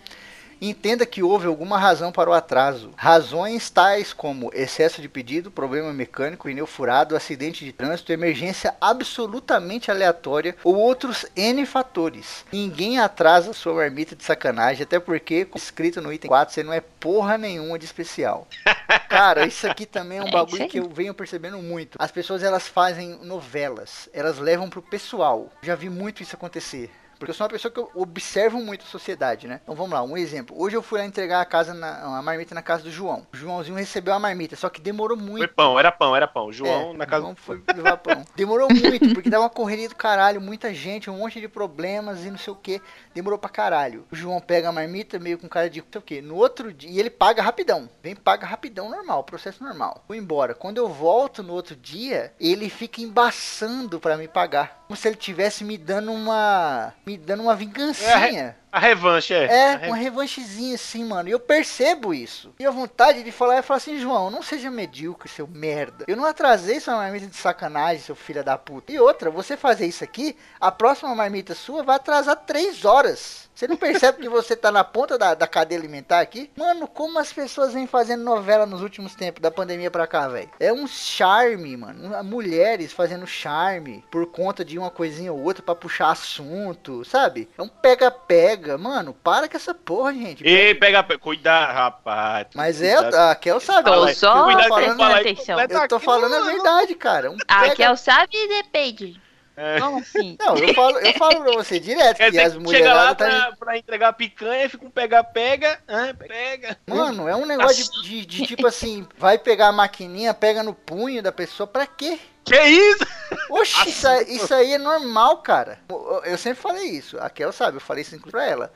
Entenda 0.65 1.05
que 1.05 1.25
houve 1.25 1.49
alguma 1.49 1.77
razão 1.77 2.13
para 2.13 2.31
o 2.31 2.33
atraso. 2.33 2.93
Razões 2.97 3.69
tais 3.69 4.13
como 4.13 4.49
excesso 4.55 5.03
de 5.03 5.09
pedido, 5.09 5.51
problema 5.51 5.93
mecânico, 5.93 6.47
pneu 6.47 6.69
furado, 6.69 7.17
acidente 7.17 7.65
de 7.65 7.73
trânsito, 7.73 8.13
emergência 8.13 8.73
absolutamente 8.81 9.91
aleatória 9.91 10.55
ou 10.63 10.77
outros 10.77 11.27
N 11.35 11.67
fatores. 11.67 12.45
Ninguém 12.53 13.01
atrasa 13.01 13.53
sua 13.53 13.75
marmita 13.75 14.15
de 14.15 14.23
sacanagem, 14.23 14.85
até 14.85 15.01
porque, 15.01 15.49
escrito 15.57 16.01
no 16.01 16.13
item 16.13 16.29
4, 16.29 16.55
você 16.55 16.63
não 16.63 16.73
é 16.73 16.81
porra 16.81 17.37
nenhuma 17.37 17.77
de 17.77 17.85
especial. 17.85 18.47
Cara, 19.09 19.45
isso 19.45 19.67
aqui 19.67 19.85
também 19.85 20.19
é 20.19 20.23
um 20.23 20.29
É 20.29 20.31
bagulho 20.31 20.69
que 20.69 20.79
eu 20.79 20.89
venho 20.89 21.13
percebendo 21.13 21.59
muito. 21.59 21.99
As 21.99 22.13
pessoas 22.13 22.41
elas 22.41 22.69
fazem 22.69 23.19
novelas, 23.23 24.09
elas 24.13 24.39
levam 24.39 24.71
pro 24.71 24.81
pessoal. 24.81 25.51
Já 25.61 25.75
vi 25.75 25.91
muito 25.91 26.23
isso 26.23 26.37
acontecer. 26.37 26.89
Porque 27.23 27.31
eu 27.31 27.35
sou 27.37 27.45
uma 27.45 27.51
pessoa 27.53 27.71
que 27.71 27.79
eu 27.79 27.89
observo 27.95 28.61
muito 28.61 28.85
a 28.85 28.89
sociedade, 28.89 29.47
né? 29.47 29.61
Então 29.63 29.77
vamos 29.77 29.93
lá, 29.93 30.03
um 30.03 30.17
exemplo. 30.17 30.61
Hoje 30.61 30.77
eu 30.77 30.83
fui 30.83 30.99
lá 30.99 31.07
entregar 31.07 31.41
a 31.41 31.45
casa 31.45 31.73
na, 31.73 32.09
uma 32.09 32.21
marmita 32.21 32.53
na 32.53 32.63
casa 32.63 32.83
do 32.83 32.91
João. 32.91 33.25
O 33.33 33.37
Joãozinho 33.37 33.77
recebeu 33.77 34.13
a 34.13 34.19
marmita, 34.19 34.57
só 34.57 34.69
que 34.69 34.81
demorou 34.81 35.17
muito. 35.17 35.39
Foi 35.39 35.47
pão, 35.47 35.79
era 35.79 35.93
pão, 35.93 36.17
era 36.17 36.27
pão. 36.27 36.53
João 36.53 36.91
É, 36.91 36.97
na 36.97 37.07
casa. 37.07 37.23
João 37.23 37.37
foi 37.37 37.63
levar 37.77 37.97
pão. 37.99 38.25
Demorou 38.35 38.69
muito, 38.69 39.15
porque 39.15 39.31
dava 39.31 39.45
uma 39.45 39.51
correria 39.51 39.89
do 39.89 39.95
caralho, 39.95 40.41
muita 40.41 40.75
gente, 40.75 41.09
um 41.09 41.19
monte 41.19 41.41
de 41.41 41.47
problemas 41.47 42.25
e 42.25 42.31
não 42.33 42.39
sei 42.39 42.53
o 42.53 42.57
que. 42.57 42.83
Demorou 43.15 43.39
pra 43.39 43.49
caralho. 43.49 44.05
O 44.11 44.17
João 44.17 44.41
pega 44.41 44.71
a 44.71 44.73
marmita 44.73 45.17
meio 45.21 45.39
com 45.39 45.49
cara 45.49 45.71
de 45.71 45.81
não 45.81 45.87
sei 45.93 45.99
o 46.01 46.03
que. 46.03 46.21
No 46.21 46.35
outro 46.35 46.73
dia, 46.73 46.91
e 46.91 46.99
ele 46.99 47.09
paga 47.09 47.41
rapidão. 47.41 47.89
Vem, 48.03 48.17
paga 48.17 48.49
rapidão, 48.49 48.91
normal, 48.91 49.23
processo 49.23 49.63
normal. 49.63 50.03
Fui 50.09 50.17
embora. 50.19 50.57
Quando 50.57 50.79
eu 50.79 50.89
volto 50.89 51.41
no 51.41 51.53
outro 51.53 51.77
dia, 51.77 52.33
ele 52.41 52.69
fica 52.69 53.01
embaçando 53.01 54.01
pra 54.01 54.17
me 54.17 54.27
pagar. 54.27 54.82
Como 54.93 55.01
se 55.01 55.09
ele 55.09 55.17
tivesse 55.17 55.65
me 55.65 55.79
dando 55.79 56.13
uma. 56.13 56.93
me 57.07 57.17
dando 57.17 57.45
uma 57.45 57.57
vingancinha. 57.57 58.55
A 58.73 58.79
revanche, 58.79 59.35
é. 59.35 59.45
É, 59.85 59.87
uma 59.87 59.97
revanchezinha 59.97 60.77
assim, 60.77 61.05
mano. 61.05 61.29
E 61.29 61.33
eu 61.33 61.39
percebo 61.39 62.15
isso. 62.15 62.55
E 62.59 62.65
a 62.65 62.71
vontade 62.71 63.23
de 63.23 63.31
falar 63.31 63.57
é 63.57 63.63
falar 63.63 63.77
assim, 63.77 63.99
João, 63.99 64.31
não 64.31 64.43
seja 64.43 64.71
medíocre, 64.71 65.29
seu 65.29 65.47
merda. 65.47 66.07
Eu 66.09 66.17
não 66.17 66.25
atrasei 66.25 66.81
sua 66.81 66.97
marmita 66.97 67.27
de 67.27 67.37
sacanagem, 67.37 68.03
seu 68.03 68.17
filho 68.17 68.43
da 68.43 68.57
puta. 68.57 68.91
E 68.91 68.99
outra, 68.99 69.31
você 69.31 69.59
fazer 69.59 69.85
isso 69.85 70.03
aqui, 70.03 70.35
a 70.59 70.73
próxima 70.73 71.15
marmita 71.15 71.55
sua 71.55 71.83
vai 71.83 71.97
atrasar 71.97 72.35
três 72.35 72.87
horas. 72.87 73.51
Você 73.55 73.69
não 73.69 73.77
percebe 73.77 74.23
que 74.23 74.29
você 74.31 74.57
tá 74.57 74.73
na 74.73 74.83
ponta 74.83 75.19
da, 75.19 75.35
da 75.35 75.47
cadeia 75.47 75.79
alimentar 75.79 76.21
aqui? 76.21 76.51
Mano, 76.57 76.89
como 76.89 77.19
as 77.19 77.31
pessoas 77.31 77.75
vêm 77.75 77.87
fazendo 77.87 78.25
novela 78.25 78.65
nos 78.65 78.81
últimos 78.81 79.15
tempos, 79.15 79.43
da 79.43 79.51
pandemia 79.51 79.91
pra 79.91 80.07
cá, 80.07 80.27
velho? 80.27 80.51
É 80.59 80.73
um 80.73 80.87
charme, 80.87 81.77
mano. 81.77 82.25
Mulheres 82.25 82.93
fazendo 82.93 83.27
charme 83.27 84.03
por 84.11 84.27
conta 84.27 84.65
de 84.65 84.79
uma 84.79 84.91
coisinha 84.91 85.33
ou 85.33 85.43
outra 85.43 85.63
pra 85.63 85.75
puxar 85.75 86.11
assunto, 86.11 87.05
sabe? 87.05 87.49
É 87.57 87.63
um 87.63 87.69
pega-pega. 87.69 88.62
Mano, 88.79 89.13
para 89.15 89.49
com 89.49 89.57
essa 89.57 89.75
porra, 89.75 90.13
gente. 90.13 90.45
Ei, 90.47 90.75
pega, 90.75 91.03
pega. 91.03 91.19
Cuidado, 91.19 91.73
rapaz. 91.73 92.47
Mas 92.55 92.81
é, 92.83 92.95
a 92.97 93.35
Kel 93.35 93.61
sabe. 93.61 93.89
Tô 93.91 94.09
eu- 94.09 94.15
só 94.15 94.29
eu 94.29 94.35
tô 94.39 94.45
cuidado 94.45 94.69
falando, 94.69 94.97
falar 94.99 95.21
atenção. 95.21 95.61
eu 95.61 95.89
tô 95.89 95.99
falando 96.01 96.35
a 96.35 96.41
verdade, 96.41 96.95
cara. 96.95 97.31
Um 97.31 97.37
A 97.49 97.61
pega- 97.61 97.77
Kel 97.77 97.97
sabe 97.97 98.31
e 98.35 98.49
depende. 98.63 99.21
É. 99.57 99.81
Como 99.81 99.99
assim? 99.99 100.37
Não, 100.41 100.57
eu 100.57 100.73
falo, 100.75 100.99
eu 100.99 101.13
falo 101.15 101.43
pra 101.45 101.53
você 101.53 101.79
direto 101.79 102.17
Quer 102.17 102.25
que 102.27 102.31
dizer, 102.33 102.43
as 102.45 102.57
que 102.57 102.69
chega 102.71 102.95
lá 102.95 103.01
mulheradas 103.15 103.17
tá 103.35 103.47
pra, 103.49 103.57
pra 103.57 103.79
entregar 103.79 104.09
a 104.09 104.13
picanha, 104.13 104.69
fica 104.71 104.85
um 104.87 104.91
pega-pega. 104.91 105.79
ah, 105.89 106.15
Pega. 106.27 106.77
Mano, 106.87 107.29
é 107.29 107.37
um 107.37 107.45
negócio 107.47 107.85
de, 108.03 108.25
de- 108.25 108.27
de 108.27 108.47
tipo 108.47 108.67
assim, 108.67 109.07
vai 109.19 109.39
pegar 109.39 109.69
a 109.69 109.73
maquininha, 109.73 110.33
pega 110.33 110.63
no 110.63 110.73
punho 110.75 111.23
da 111.23 111.31
pessoa, 111.33 111.67
pra 111.67 111.87
quê? 111.87 112.19
Que 112.45 112.61
isso? 112.61 113.07
Oxi, 113.51 113.89
isso, 113.91 114.09
aí- 114.09 114.37
isso 114.37 114.55
aí 114.55 114.73
é 114.75 114.79
normal, 114.79 115.39
cara. 115.39 115.79
Eu, 115.89 116.23
eu 116.25 116.39
sempre 116.39 116.61
falei 116.61 116.85
isso, 116.87 117.19
a 117.21 117.29
Kel 117.31 117.53
sabe, 117.53 117.77
eu 117.77 117.81
falei 117.81 118.03
isso 118.03 118.15
inclusive 118.17 118.33
pra 118.33 118.47
ela. 118.47 118.73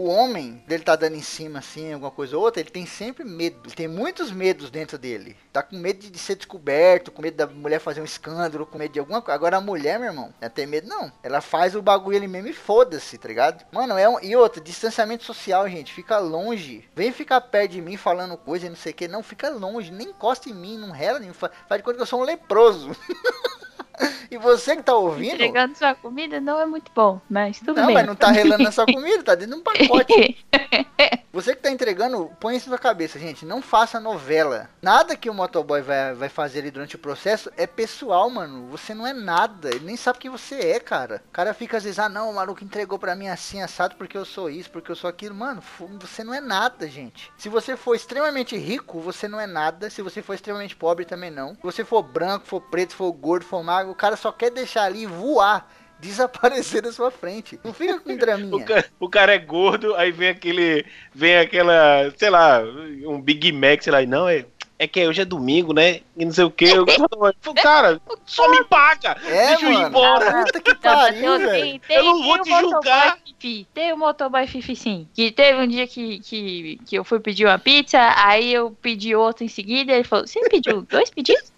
O 0.00 0.08
homem, 0.08 0.64
dele 0.66 0.82
tá 0.82 0.96
dando 0.96 1.14
em 1.16 1.20
cima 1.20 1.58
assim, 1.58 1.92
alguma 1.92 2.10
coisa 2.10 2.34
ou 2.34 2.42
outra, 2.42 2.58
ele 2.62 2.70
tem 2.70 2.86
sempre 2.86 3.22
medo. 3.22 3.60
Ele 3.66 3.74
tem 3.74 3.86
muitos 3.86 4.32
medos 4.32 4.70
dentro 4.70 4.96
dele. 4.96 5.36
Tá 5.52 5.62
com 5.62 5.76
medo 5.76 5.98
de, 6.08 6.18
ser 6.18 6.36
descoberto, 6.36 7.12
com 7.12 7.20
medo 7.20 7.36
da 7.36 7.46
mulher 7.46 7.78
fazer 7.80 8.00
um 8.00 8.04
escândalo, 8.06 8.64
com 8.64 8.78
medo 8.78 8.94
de 8.94 8.98
alguma 8.98 9.20
coisa. 9.20 9.34
Agora 9.34 9.58
a 9.58 9.60
mulher, 9.60 9.98
meu 9.98 10.08
irmão, 10.08 10.32
não 10.40 10.48
tem 10.48 10.66
medo 10.66 10.88
não. 10.88 11.12
Ela 11.22 11.42
faz 11.42 11.76
o 11.76 11.82
bagulho 11.82 12.16
ali 12.16 12.26
mesmo 12.26 12.48
e 12.48 12.54
foda-se, 12.54 13.18
tá 13.18 13.28
ligado? 13.28 13.62
Mano, 13.70 13.98
é 13.98 14.08
um... 14.08 14.18
E 14.22 14.34
outra, 14.34 14.62
distanciamento 14.62 15.22
social, 15.22 15.68
gente. 15.68 15.92
Fica 15.92 16.16
longe. 16.18 16.88
Vem 16.96 17.12
ficar 17.12 17.38
perto 17.42 17.72
de 17.72 17.82
mim 17.82 17.98
falando 17.98 18.38
coisa 18.38 18.64
e 18.64 18.70
não 18.70 18.76
sei 18.76 18.92
o 18.92 18.94
que. 18.94 19.06
Não, 19.06 19.22
fica 19.22 19.50
longe. 19.50 19.90
Nem 19.92 20.08
encosta 20.08 20.48
em 20.48 20.54
mim, 20.54 20.78
não 20.78 20.92
rela 20.92 21.18
nem 21.18 21.34
fa- 21.34 21.50
Faz 21.68 21.78
de 21.78 21.84
conta 21.84 21.96
que 21.98 22.02
eu 22.02 22.06
sou 22.06 22.22
um 22.22 22.24
leproso. 22.24 22.90
e 24.30 24.36
você 24.38 24.76
que 24.76 24.82
tá 24.82 24.94
ouvindo... 24.94 25.34
Entregando 25.34 25.76
sua 25.76 25.94
comida 25.94 26.40
não 26.40 26.60
é 26.60 26.66
muito 26.66 26.90
bom, 26.94 27.20
mas 27.28 27.58
tudo 27.58 27.74
Não, 27.74 27.86
bem. 27.86 27.94
mas 27.94 28.06
não 28.06 28.14
tá 28.14 28.30
relando 28.30 28.64
na 28.64 28.72
sua 28.72 28.86
comida, 28.92 29.22
tá 29.22 29.34
dentro 29.34 29.54
de 29.54 29.60
um 29.60 29.64
pacote. 29.64 30.44
Você 31.32 31.54
que 31.54 31.62
tá 31.62 31.70
entregando, 31.70 32.28
põe 32.40 32.56
isso 32.56 32.68
na 32.68 32.76
cabeça, 32.76 33.16
gente. 33.16 33.46
Não 33.46 33.62
faça 33.62 34.00
novela. 34.00 34.68
Nada 34.82 35.14
que 35.16 35.30
o 35.30 35.34
motoboy 35.34 35.80
vai, 35.80 36.12
vai 36.12 36.28
fazer 36.28 36.58
ali 36.58 36.72
durante 36.72 36.96
o 36.96 36.98
processo 36.98 37.52
é 37.56 37.68
pessoal, 37.68 38.28
mano. 38.28 38.66
Você 38.66 38.92
não 38.94 39.06
é 39.06 39.12
nada. 39.12 39.68
Ele 39.68 39.86
nem 39.86 39.96
sabe 39.96 40.18
quem 40.18 40.30
você 40.30 40.56
é, 40.56 40.80
cara. 40.80 41.22
O 41.28 41.32
cara 41.32 41.54
fica 41.54 41.76
às 41.76 41.84
vezes, 41.84 42.00
ah, 42.00 42.08
não, 42.08 42.30
o 42.30 42.34
maluco 42.34 42.64
entregou 42.64 42.98
pra 42.98 43.14
mim 43.14 43.28
assim, 43.28 43.62
assado, 43.62 43.94
porque 43.94 44.18
eu 44.18 44.24
sou 44.24 44.50
isso, 44.50 44.72
porque 44.72 44.90
eu 44.90 44.96
sou 44.96 45.08
aquilo. 45.08 45.32
Mano, 45.34 45.62
você 46.00 46.24
não 46.24 46.34
é 46.34 46.40
nada, 46.40 46.88
gente. 46.88 47.30
Se 47.38 47.48
você 47.48 47.76
for 47.76 47.94
extremamente 47.94 48.56
rico, 48.56 48.98
você 48.98 49.28
não 49.28 49.38
é 49.40 49.46
nada. 49.46 49.88
Se 49.88 50.02
você 50.02 50.20
for 50.22 50.34
extremamente 50.34 50.74
pobre, 50.74 51.04
também 51.04 51.30
não. 51.30 51.54
Se 51.54 51.62
você 51.62 51.84
for 51.84 52.02
branco, 52.02 52.44
for 52.46 52.60
preto, 52.60 52.96
for 52.96 53.12
gordo, 53.12 53.44
for 53.44 53.62
magro, 53.62 53.89
o 53.90 53.94
cara 53.94 54.16
só 54.16 54.30
quer 54.32 54.50
deixar 54.50 54.84
ali 54.84 55.06
voar. 55.06 55.68
Desaparecer 56.00 56.80
da 56.80 56.90
sua 56.92 57.10
frente. 57.10 57.60
Não 57.62 57.74
fica 57.74 58.00
com 58.00 58.10
O, 58.14 58.16
draminha. 58.16 58.64
ca- 58.64 58.84
o 58.98 59.06
cara 59.06 59.34
é 59.34 59.38
gordo, 59.38 59.94
aí 59.96 60.10
vem 60.10 60.30
aquele. 60.30 60.86
Vem 61.14 61.36
aquela. 61.36 62.10
Sei 62.16 62.30
lá, 62.30 62.62
um 63.06 63.20
Big 63.20 63.52
Mac, 63.52 63.82
sei 63.82 63.92
lá. 63.92 64.00
e 64.02 64.06
Não, 64.06 64.26
é. 64.26 64.46
É 64.78 64.86
que 64.88 65.06
hoje 65.06 65.20
é 65.20 65.26
domingo, 65.26 65.74
né? 65.74 66.00
E 66.16 66.24
não 66.24 66.32
sei 66.32 66.44
o 66.44 66.50
que. 66.50 66.64
Eu, 66.64 66.86
cara, 67.62 68.00
só 68.24 68.50
me 68.50 68.64
paga! 68.64 69.14
É, 69.26 69.48
Deixa 69.48 69.66
eu 69.66 69.72
ir 69.72 69.74
mano. 69.74 69.88
embora. 69.88 70.44
Puta 70.46 70.60
que 70.62 70.72
Não, 70.72 70.80
pariu, 70.80 71.36
tem, 71.36 71.38
velho. 71.46 71.62
tem, 71.62 71.78
tem, 71.80 71.96
Eu 71.98 72.04
não 72.04 72.22
vou 72.22 72.40
te 72.40 72.50
o 72.50 72.60
julgar. 72.60 73.18
Fifi. 73.22 73.68
Tem 73.74 73.92
o 73.92 73.98
motoboy 73.98 74.46
Fifi 74.46 74.74
sim. 74.74 75.06
Que 75.12 75.30
teve 75.30 75.58
um 75.60 75.68
dia 75.68 75.86
que, 75.86 76.18
que, 76.20 76.80
que 76.86 76.96
eu 76.96 77.04
fui 77.04 77.20
pedir 77.20 77.44
uma 77.44 77.58
pizza, 77.58 77.98
aí 78.24 78.54
eu 78.54 78.70
pedi 78.80 79.14
outra 79.14 79.44
em 79.44 79.48
seguida, 79.48 79.92
ele 79.92 80.04
falou, 80.04 80.26
você 80.26 80.40
pediu 80.48 80.80
dois 80.80 81.10
pedidos? 81.10 81.52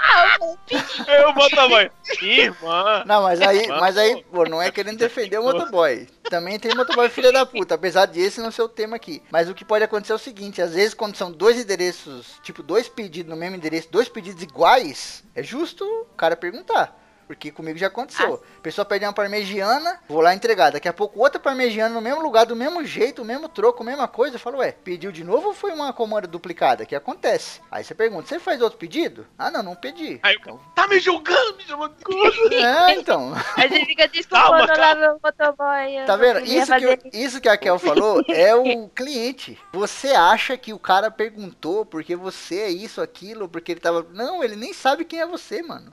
Ah, 0.00 1.32
boto 1.32 1.60
a 1.60 1.68
mãe. 1.68 1.90
Irmã. 2.22 3.04
Não, 3.06 3.22
mas 3.22 3.40
aí, 3.40 3.66
mas 3.68 3.96
aí, 3.96 4.24
pô, 4.30 4.44
não 4.44 4.60
é 4.60 4.70
querendo 4.70 4.98
defender 4.98 5.38
o 5.38 5.42
motoboy. 5.42 6.06
Também 6.30 6.58
tem 6.58 6.74
motoboy 6.74 7.08
filha 7.08 7.32
da 7.32 7.46
puta, 7.46 7.74
apesar 7.74 8.06
de 8.06 8.20
esse 8.20 8.40
não 8.40 8.50
ser 8.50 8.62
o 8.62 8.68
tema 8.68 8.96
aqui. 8.96 9.22
Mas 9.30 9.48
o 9.48 9.54
que 9.54 9.64
pode 9.64 9.84
acontecer 9.84 10.12
é 10.12 10.16
o 10.16 10.18
seguinte, 10.18 10.62
às 10.62 10.74
vezes 10.74 10.94
quando 10.94 11.16
são 11.16 11.30
dois 11.30 11.58
endereços, 11.58 12.38
tipo 12.42 12.62
dois 12.62 12.88
pedidos 12.88 13.30
no 13.30 13.36
mesmo 13.36 13.56
endereço, 13.56 13.88
dois 13.90 14.08
pedidos 14.08 14.42
iguais, 14.42 15.24
é 15.34 15.42
justo 15.42 15.84
o 15.84 16.16
cara 16.16 16.36
perguntar. 16.36 16.97
Porque 17.28 17.50
comigo 17.52 17.78
já 17.78 17.88
aconteceu. 17.88 18.42
A 18.58 18.60
pessoa 18.62 18.86
pede 18.86 19.04
uma 19.04 19.12
parmegiana, 19.12 20.00
vou 20.08 20.22
lá 20.22 20.34
entregar. 20.34 20.70
Daqui 20.72 20.88
a 20.88 20.92
pouco 20.94 21.20
outra 21.20 21.38
parmegiana 21.38 21.94
no 21.94 22.00
mesmo 22.00 22.22
lugar, 22.22 22.46
do 22.46 22.56
mesmo 22.56 22.82
jeito, 22.84 23.20
o 23.20 23.24
mesmo 23.24 23.48
troco, 23.50 23.84
mesma 23.84 24.08
coisa. 24.08 24.36
Eu 24.36 24.40
falo, 24.40 24.58
ué, 24.58 24.72
pediu 24.72 25.12
de 25.12 25.22
novo 25.22 25.48
ou 25.48 25.54
foi 25.54 25.70
uma 25.72 25.92
comanda 25.92 26.26
duplicada? 26.26 26.86
Que 26.86 26.96
acontece. 26.96 27.60
Aí 27.70 27.84
você 27.84 27.94
pergunta, 27.94 28.26
você 28.26 28.40
faz 28.40 28.62
outro 28.62 28.78
pedido? 28.78 29.26
Ah, 29.38 29.50
não, 29.50 29.62
não 29.62 29.74
pedi. 29.76 30.18
Aí, 30.22 30.36
Então, 30.40 30.58
tá 30.74 30.88
me 30.88 30.98
julgando, 30.98 31.56
me 31.58 31.64
gordo. 32.02 32.48
é, 32.54 32.94
então. 32.94 33.34
Mas 33.56 33.70
ele 33.70 33.84
fica 33.84 34.08
desculpando 34.08 34.66
Calma, 34.68 34.78
lá 34.78 34.94
meu 34.94 35.20
motoboy. 35.22 36.06
Tá 36.06 36.16
vendo? 36.16 36.40
Isso 36.40 36.74
que, 36.74 36.84
eu- 36.84 36.98
isso 37.12 37.40
que 37.42 37.48
a 37.48 37.56
Kel 37.58 37.78
falou 37.78 38.22
é 38.28 38.54
o 38.54 38.88
cliente. 38.88 39.58
Você 39.74 40.08
acha 40.08 40.56
que 40.56 40.72
o 40.72 40.78
cara 40.78 41.10
perguntou 41.10 41.84
porque 41.84 42.16
você 42.16 42.60
é 42.60 42.70
isso, 42.70 43.02
aquilo, 43.02 43.48
porque 43.48 43.72
ele 43.72 43.80
tava. 43.80 44.06
Não, 44.14 44.42
ele 44.42 44.56
nem 44.56 44.72
sabe 44.72 45.04
quem 45.04 45.20
é 45.20 45.26
você, 45.26 45.62
mano. 45.62 45.92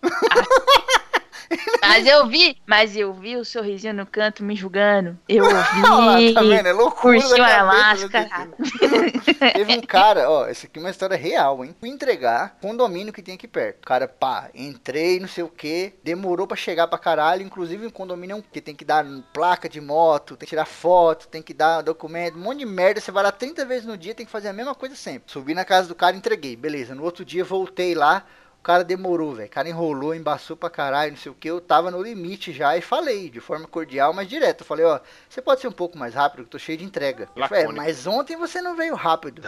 Mas 1.82 2.06
eu 2.08 2.28
vi, 2.28 2.58
mas 2.66 2.96
eu 2.96 3.14
vi 3.14 3.38
o 3.38 3.46
sorrisinho 3.46 3.94
no 3.94 4.06
canto 4.06 4.44
me 4.44 4.56
julgando. 4.56 5.18
Eu 5.30 5.44
Olha 5.46 5.54
lá, 5.88 6.12
ouvi. 6.14 6.34
tá 6.34 6.42
vendo? 6.42 6.68
É 6.68 6.74
loucura. 6.74 7.20
Máscara. 7.66 8.48
desse 8.58 9.22
tipo. 9.22 9.40
Teve 9.54 9.78
um 9.78 9.82
cara, 9.82 10.30
ó, 10.30 10.48
essa 10.48 10.66
aqui 10.66 10.80
é 10.80 10.82
uma 10.82 10.90
história 10.90 11.16
real, 11.18 11.64
hein? 11.64 11.76
Fui 11.80 11.90
entregar 11.90 12.58
condomínio 12.62 13.14
que 13.14 13.22
tem 13.22 13.36
aqui 13.36 13.48
perto. 13.48 13.84
O 13.84 13.86
cara, 13.86 14.08
pá, 14.08 14.50
entrei, 14.54 15.20
não 15.20 15.28
sei 15.28 15.44
o 15.44 15.50
que, 15.50 15.94
demorou 16.04 16.48
pra 16.48 16.58
chegar 16.58 16.88
pra 16.88 16.98
caralho. 16.98 17.44
Inclusive, 17.44 17.86
um 17.88 17.92
condomínio 17.92 18.34
é 18.36 18.38
um 18.38 18.42
que 18.42 18.62
tem 18.62 18.76
que 18.76 18.86
dar 18.86 19.06
placa 19.34 19.70
de 19.70 19.80
moto, 19.82 20.36
tem 20.36 20.46
que 20.46 20.50
tirar 20.50 20.66
foto, 20.66 21.28
tem 21.28 21.42
que 21.42 21.54
dar 21.54 21.82
documento, 21.82 22.38
um 22.38 22.42
monte 22.42 22.60
de 22.60 22.66
merda. 22.66 23.00
Você 23.02 23.12
vai 23.12 23.24
lá 23.24 23.32
30 23.32 23.66
vezes 23.66 23.86
no 23.86 23.98
dia, 23.98 24.16
tem 24.16 24.26
que 24.26 24.32
fazer 24.32 24.48
a 24.48 24.54
mesma 24.54 24.74
coisa 24.76 24.96
sempre. 24.96 25.32
Subi 25.32 25.54
na 25.54 25.66
casa 25.66 25.88
do 25.88 25.96
cara, 25.96 26.16
entreguei, 26.16 26.56
beleza. 26.56 26.96
No 26.96 27.04
outro 27.04 27.24
dia, 27.24 27.44
voltei 27.44 27.94
lá. 27.94 28.24
O 28.66 28.74
cara 28.74 28.84
demorou, 28.84 29.36
velho. 29.36 29.48
O 29.48 29.52
cara 29.52 29.70
enrolou, 29.70 30.16
embaçou 30.16 30.58
pra 30.58 30.72
caralho, 30.72 31.12
não 31.12 31.20
sei 31.20 31.32
o 31.32 31.36
que. 31.36 31.48
Eu 31.48 31.62
tava 31.62 31.92
no 31.92 32.02
limite 32.02 32.52
já 32.52 32.76
e 32.76 32.82
falei, 32.82 33.30
de 33.30 33.40
forma 33.40 33.68
cordial, 33.68 34.12
mas 34.12 34.28
direto. 34.28 34.62
Eu 34.62 34.66
falei, 34.66 34.84
ó, 34.84 35.00
você 35.30 35.40
pode 35.40 35.62
ser 35.62 35.68
um 35.68 35.72
pouco 35.72 35.96
mais 35.96 36.16
rápido, 36.16 36.38
que 36.38 36.48
eu 36.48 36.50
tô 36.50 36.58
cheio 36.58 36.80
de 36.80 36.84
entrega. 36.84 37.30
Falou, 37.48 37.64
é, 37.64 37.68
mas 37.68 38.08
ontem 38.08 38.36
você 38.36 38.64
não 38.64 38.76
veio 38.76 38.96
rápido. 38.96 39.44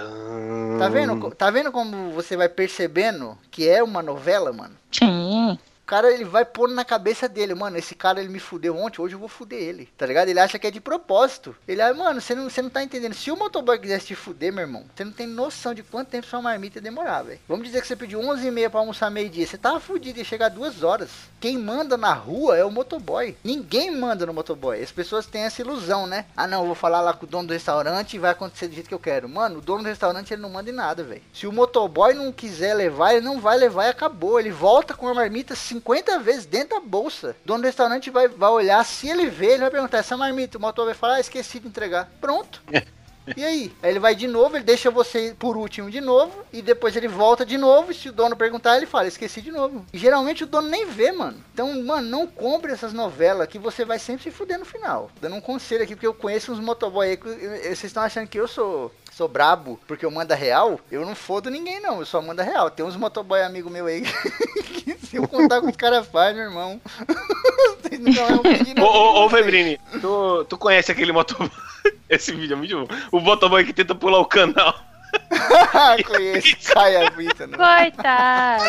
Tá 0.78 0.88
vendo? 0.88 1.32
Tá 1.32 1.50
vendo 1.50 1.72
como 1.72 2.12
você 2.12 2.38
vai 2.38 2.48
percebendo 2.48 3.36
que 3.50 3.68
é 3.68 3.82
uma 3.82 4.04
novela, 4.04 4.54
mano? 4.54 4.76
Sim. 4.92 5.58
Cara, 5.88 6.12
ele 6.12 6.26
vai 6.26 6.44
pôr 6.44 6.68
na 6.70 6.84
cabeça 6.84 7.30
dele, 7.30 7.56
mano, 7.56 7.78
esse 7.78 7.96
cara, 7.96 8.20
ele 8.20 8.28
me 8.28 8.40
fudeu 8.40 8.76
ontem, 8.76 9.02
hoje 9.02 9.16
eu 9.16 9.20
vou 9.20 9.30
fuder 9.30 9.58
ele, 9.58 9.88
tá 9.98 10.06
ligado? 10.06 10.28
Ele 10.28 10.38
acha 10.38 10.60
que 10.60 10.68
é 10.68 10.72
de 10.72 10.82
propósito. 10.82 11.56
Ele, 11.66 11.82
ah, 11.82 11.94
mano, 11.94 12.20
você 12.20 12.36
não, 12.36 12.50
você 12.50 12.62
não 12.62 12.70
tá 12.70 12.84
entendendo. 12.84 13.14
Se 13.14 13.32
o 13.32 13.38
motoboy 13.38 13.80
quisesse 13.80 14.08
te 14.08 14.16
fuder, 14.16 14.52
meu 14.52 14.64
irmão, 14.64 14.84
você 14.94 15.06
não 15.06 15.14
tem 15.14 15.26
noção 15.26 15.74
de 15.74 15.84
quanto 15.84 16.10
tempo 16.10 16.28
sua 16.28 16.42
marmita 16.42 16.80
ia 16.80 16.82
demorar, 16.82 17.22
velho. 17.22 17.40
Vamos 17.48 17.66
dizer 17.66 17.80
que 17.80 17.88
você 17.88 17.96
pediu 17.96 18.20
11 18.20 18.46
e 18.46 18.52
meia 18.52 18.70
pra 18.70 18.82
almoçar 18.82 19.10
meio-dia, 19.10 19.48
você 19.48 19.58
tava 19.58 19.80
fudido, 19.80 20.20
ia 20.20 20.26
chegar 20.26 20.50
duas 20.50 20.84
horas. 20.84 21.10
Quem 21.40 21.58
manda 21.58 21.96
na 21.96 22.14
rua 22.14 22.58
é 22.58 22.66
o 22.66 22.72
motoboy. 22.72 23.38
Ninguém 23.42 23.96
manda 23.96 24.26
no 24.26 24.34
motoboy. 24.34 24.82
As 24.82 24.92
pessoas 24.92 25.26
têm 25.26 25.44
essa 25.44 25.62
ilusão, 25.62 26.06
né? 26.06 26.26
Ah, 26.36 26.48
não, 26.48 26.62
eu 26.62 26.66
vou 26.66 26.76
falar 26.76 27.00
lá 27.00 27.14
com 27.14 27.26
o 27.26 27.30
dono 27.30 27.48
do 27.48 27.54
restaurante 27.54 28.16
e 28.16 28.20
vai 28.20 28.32
acontecer 28.32 28.68
do 28.68 28.74
jeito 28.74 28.90
que 28.90 28.94
eu 28.94 29.00
quero. 29.00 29.30
Mano, 29.30 29.60
o 29.60 29.62
dono 29.62 29.84
do 29.84 29.90
restaurante, 29.90 30.34
ele 30.34 30.42
não 30.42 30.50
manda 30.50 30.70
em 30.70 30.74
nada, 30.74 31.04
velho. 31.04 31.22
Se 31.32 31.48
o 31.48 31.52
motoboy 31.54 32.14
não 32.14 32.34
quiser 32.34 32.74
levar, 32.74 33.14
ele 33.14 33.26
não 33.26 33.40
vai 33.40 33.58
levar 33.58 33.86
e 33.86 33.90
acabou. 33.90 34.38
Ele 34.38 34.52
volta 34.52 34.94
com 34.94 35.08
a 35.08 35.14
marmita 35.14 35.56
50 35.78 36.20
vezes 36.20 36.46
dentro 36.46 36.80
da 36.80 36.80
bolsa. 36.80 37.36
O 37.44 37.48
dono 37.48 37.62
do 37.62 37.66
restaurante 37.66 38.10
vai, 38.10 38.28
vai 38.28 38.50
olhar, 38.50 38.84
se 38.84 39.10
ele 39.10 39.28
vê, 39.30 39.48
ele 39.54 39.62
vai 39.62 39.72
perguntar, 39.72 40.00
essa 40.00 40.18
marmita, 40.18 40.58
o 40.58 40.62
motoboy 40.62 40.94
vai 40.94 41.00
falar, 41.00 41.16
ah, 41.16 41.20
esqueci 41.20 41.60
de 41.60 41.68
entregar. 41.68 42.10
Pronto. 42.20 42.62
E 43.36 43.44
aí? 43.44 43.74
Aí 43.84 43.90
ele 43.92 44.00
vai 44.00 44.16
de 44.16 44.26
novo, 44.26 44.56
ele 44.56 44.64
deixa 44.64 44.90
você 44.90 45.36
por 45.38 45.58
último 45.58 45.92
de 45.92 46.00
novo, 46.00 46.46
e 46.54 46.62
depois 46.62 46.96
ele 46.96 47.10
volta 47.10 47.46
de 47.46 47.58
novo, 47.58 47.92
e 47.92 47.94
se 47.94 48.08
o 48.08 48.14
dono 48.14 48.38
perguntar, 48.38 48.78
ele 48.78 48.86
fala, 48.86 49.06
esqueci 49.06 49.42
de 49.42 49.52
novo. 49.52 49.86
E 49.92 49.98
geralmente 49.98 50.46
o 50.46 50.48
dono 50.48 50.70
nem 50.70 50.86
vê, 50.86 51.12
mano. 51.12 51.44
Então, 51.54 51.84
mano, 51.84 52.08
não 52.08 52.26
compre 52.26 52.72
essas 52.72 52.94
novelas 52.94 53.50
que 53.50 53.60
você 53.60 53.84
vai 53.84 54.00
sempre 54.00 54.24
se 54.24 54.32
fuder 54.32 54.58
no 54.58 54.64
final. 54.64 55.12
Dando 55.20 55.36
um 55.36 55.42
conselho 55.42 55.84
aqui, 55.84 55.94
porque 55.94 56.08
eu 56.08 56.14
conheço 56.14 56.54
uns 56.54 56.60
motoboy 56.62 57.06
aí, 57.10 57.18
que 57.18 57.28
eu- 57.28 57.34
eu- 57.34 57.64
vocês 57.64 57.84
estão 57.84 58.02
achando 58.04 58.30
que 58.30 58.40
eu 58.40 58.48
sou... 58.48 58.94
Sou 59.12 59.28
brabo 59.28 59.80
porque 59.88 60.06
eu 60.06 60.12
mando 60.12 60.34
real, 60.36 60.80
eu 60.92 61.04
não 61.04 61.16
fodo 61.16 61.50
ninguém 61.50 61.80
não, 61.82 62.00
eu 62.00 62.06
só 62.06 62.22
mando 62.22 62.44
real. 62.44 62.70
Tem 62.70 62.86
uns 62.86 62.96
motoboy 62.96 63.42
amigo 63.42 63.68
meu 63.68 63.88
aí 63.88 64.04
que 64.86 64.94
se 65.08 65.16
eu 65.16 65.28
contar 65.28 65.62
com 65.62 65.70
os 65.70 65.76
caras 65.76 66.06
faz, 66.08 66.36
meu 66.36 66.46
irmão. 66.46 66.82
Vocês 67.82 68.00
não 68.00 68.12
vão 68.14 68.40
pedir 68.40 68.80
Ô, 68.80 69.26
ô. 69.26 69.30
Febrini, 69.30 69.80
tu, 70.02 70.46
tu 70.46 70.58
conhece 70.58 70.92
aquele 70.92 71.12
motoboy? 71.12 71.50
Esse 72.10 72.34
vídeo 72.34 72.54
é 72.54 72.58
muito 72.58 72.86
bom. 72.86 72.96
O 73.12 73.20
motoboy 73.20 73.64
que 73.66 73.74
tenta 73.74 73.96
pular 73.96 74.20
o 74.20 74.26
canal. 74.26 74.76
Conheço, 76.06 76.74
Caia 76.74 77.10
Vita, 77.12 77.48
né? 77.48 77.58
Coitado. 77.58 78.64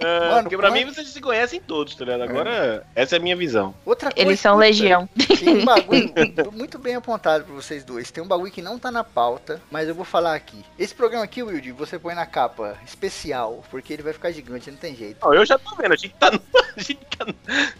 Ah, 0.00 0.28
Mano, 0.30 0.42
porque 0.44 0.56
pra 0.56 0.70
mim 0.70 0.84
vocês 0.84 1.08
se 1.08 1.20
conhecem 1.20 1.60
todos, 1.60 1.94
tá 1.94 2.04
ligado? 2.04 2.22
Agora, 2.22 2.86
essa 2.94 3.16
é 3.16 3.18
a 3.18 3.22
minha 3.22 3.34
visão. 3.36 3.74
Outra 3.84 4.12
coisa, 4.12 4.28
Eles 4.28 4.38
são 4.40 4.52
puta, 4.54 4.60
legião. 4.66 5.08
Tem 5.38 5.48
um 5.48 5.64
bagulho 5.64 6.12
muito 6.52 6.78
bem 6.78 6.94
apontado 6.94 7.44
pra 7.44 7.54
vocês 7.54 7.82
dois. 7.84 8.10
Tem 8.10 8.22
um 8.22 8.26
bagulho 8.28 8.52
que 8.52 8.62
não 8.62 8.78
tá 8.78 8.90
na 8.92 9.02
pauta, 9.02 9.60
mas 9.70 9.88
eu 9.88 9.94
vou 9.94 10.04
falar 10.04 10.34
aqui. 10.34 10.64
Esse 10.78 10.94
programa 10.94 11.24
aqui, 11.24 11.42
Wilde, 11.42 11.72
você 11.72 11.98
põe 11.98 12.14
na 12.14 12.26
capa 12.26 12.76
especial, 12.86 13.64
porque 13.70 13.92
ele 13.92 14.02
vai 14.02 14.12
ficar 14.12 14.30
gigante, 14.30 14.70
não 14.70 14.78
tem 14.78 14.94
jeito. 14.94 15.18
Ó, 15.22 15.34
eu 15.34 15.44
já 15.44 15.58
tô 15.58 15.74
vendo, 15.76 15.92
a 15.92 15.96
gente 15.96 16.14
tá 16.14 16.30
no, 16.30 16.40
a 16.76 16.80
gente 16.80 17.00
tá, 17.16 17.24
no- 17.24 17.34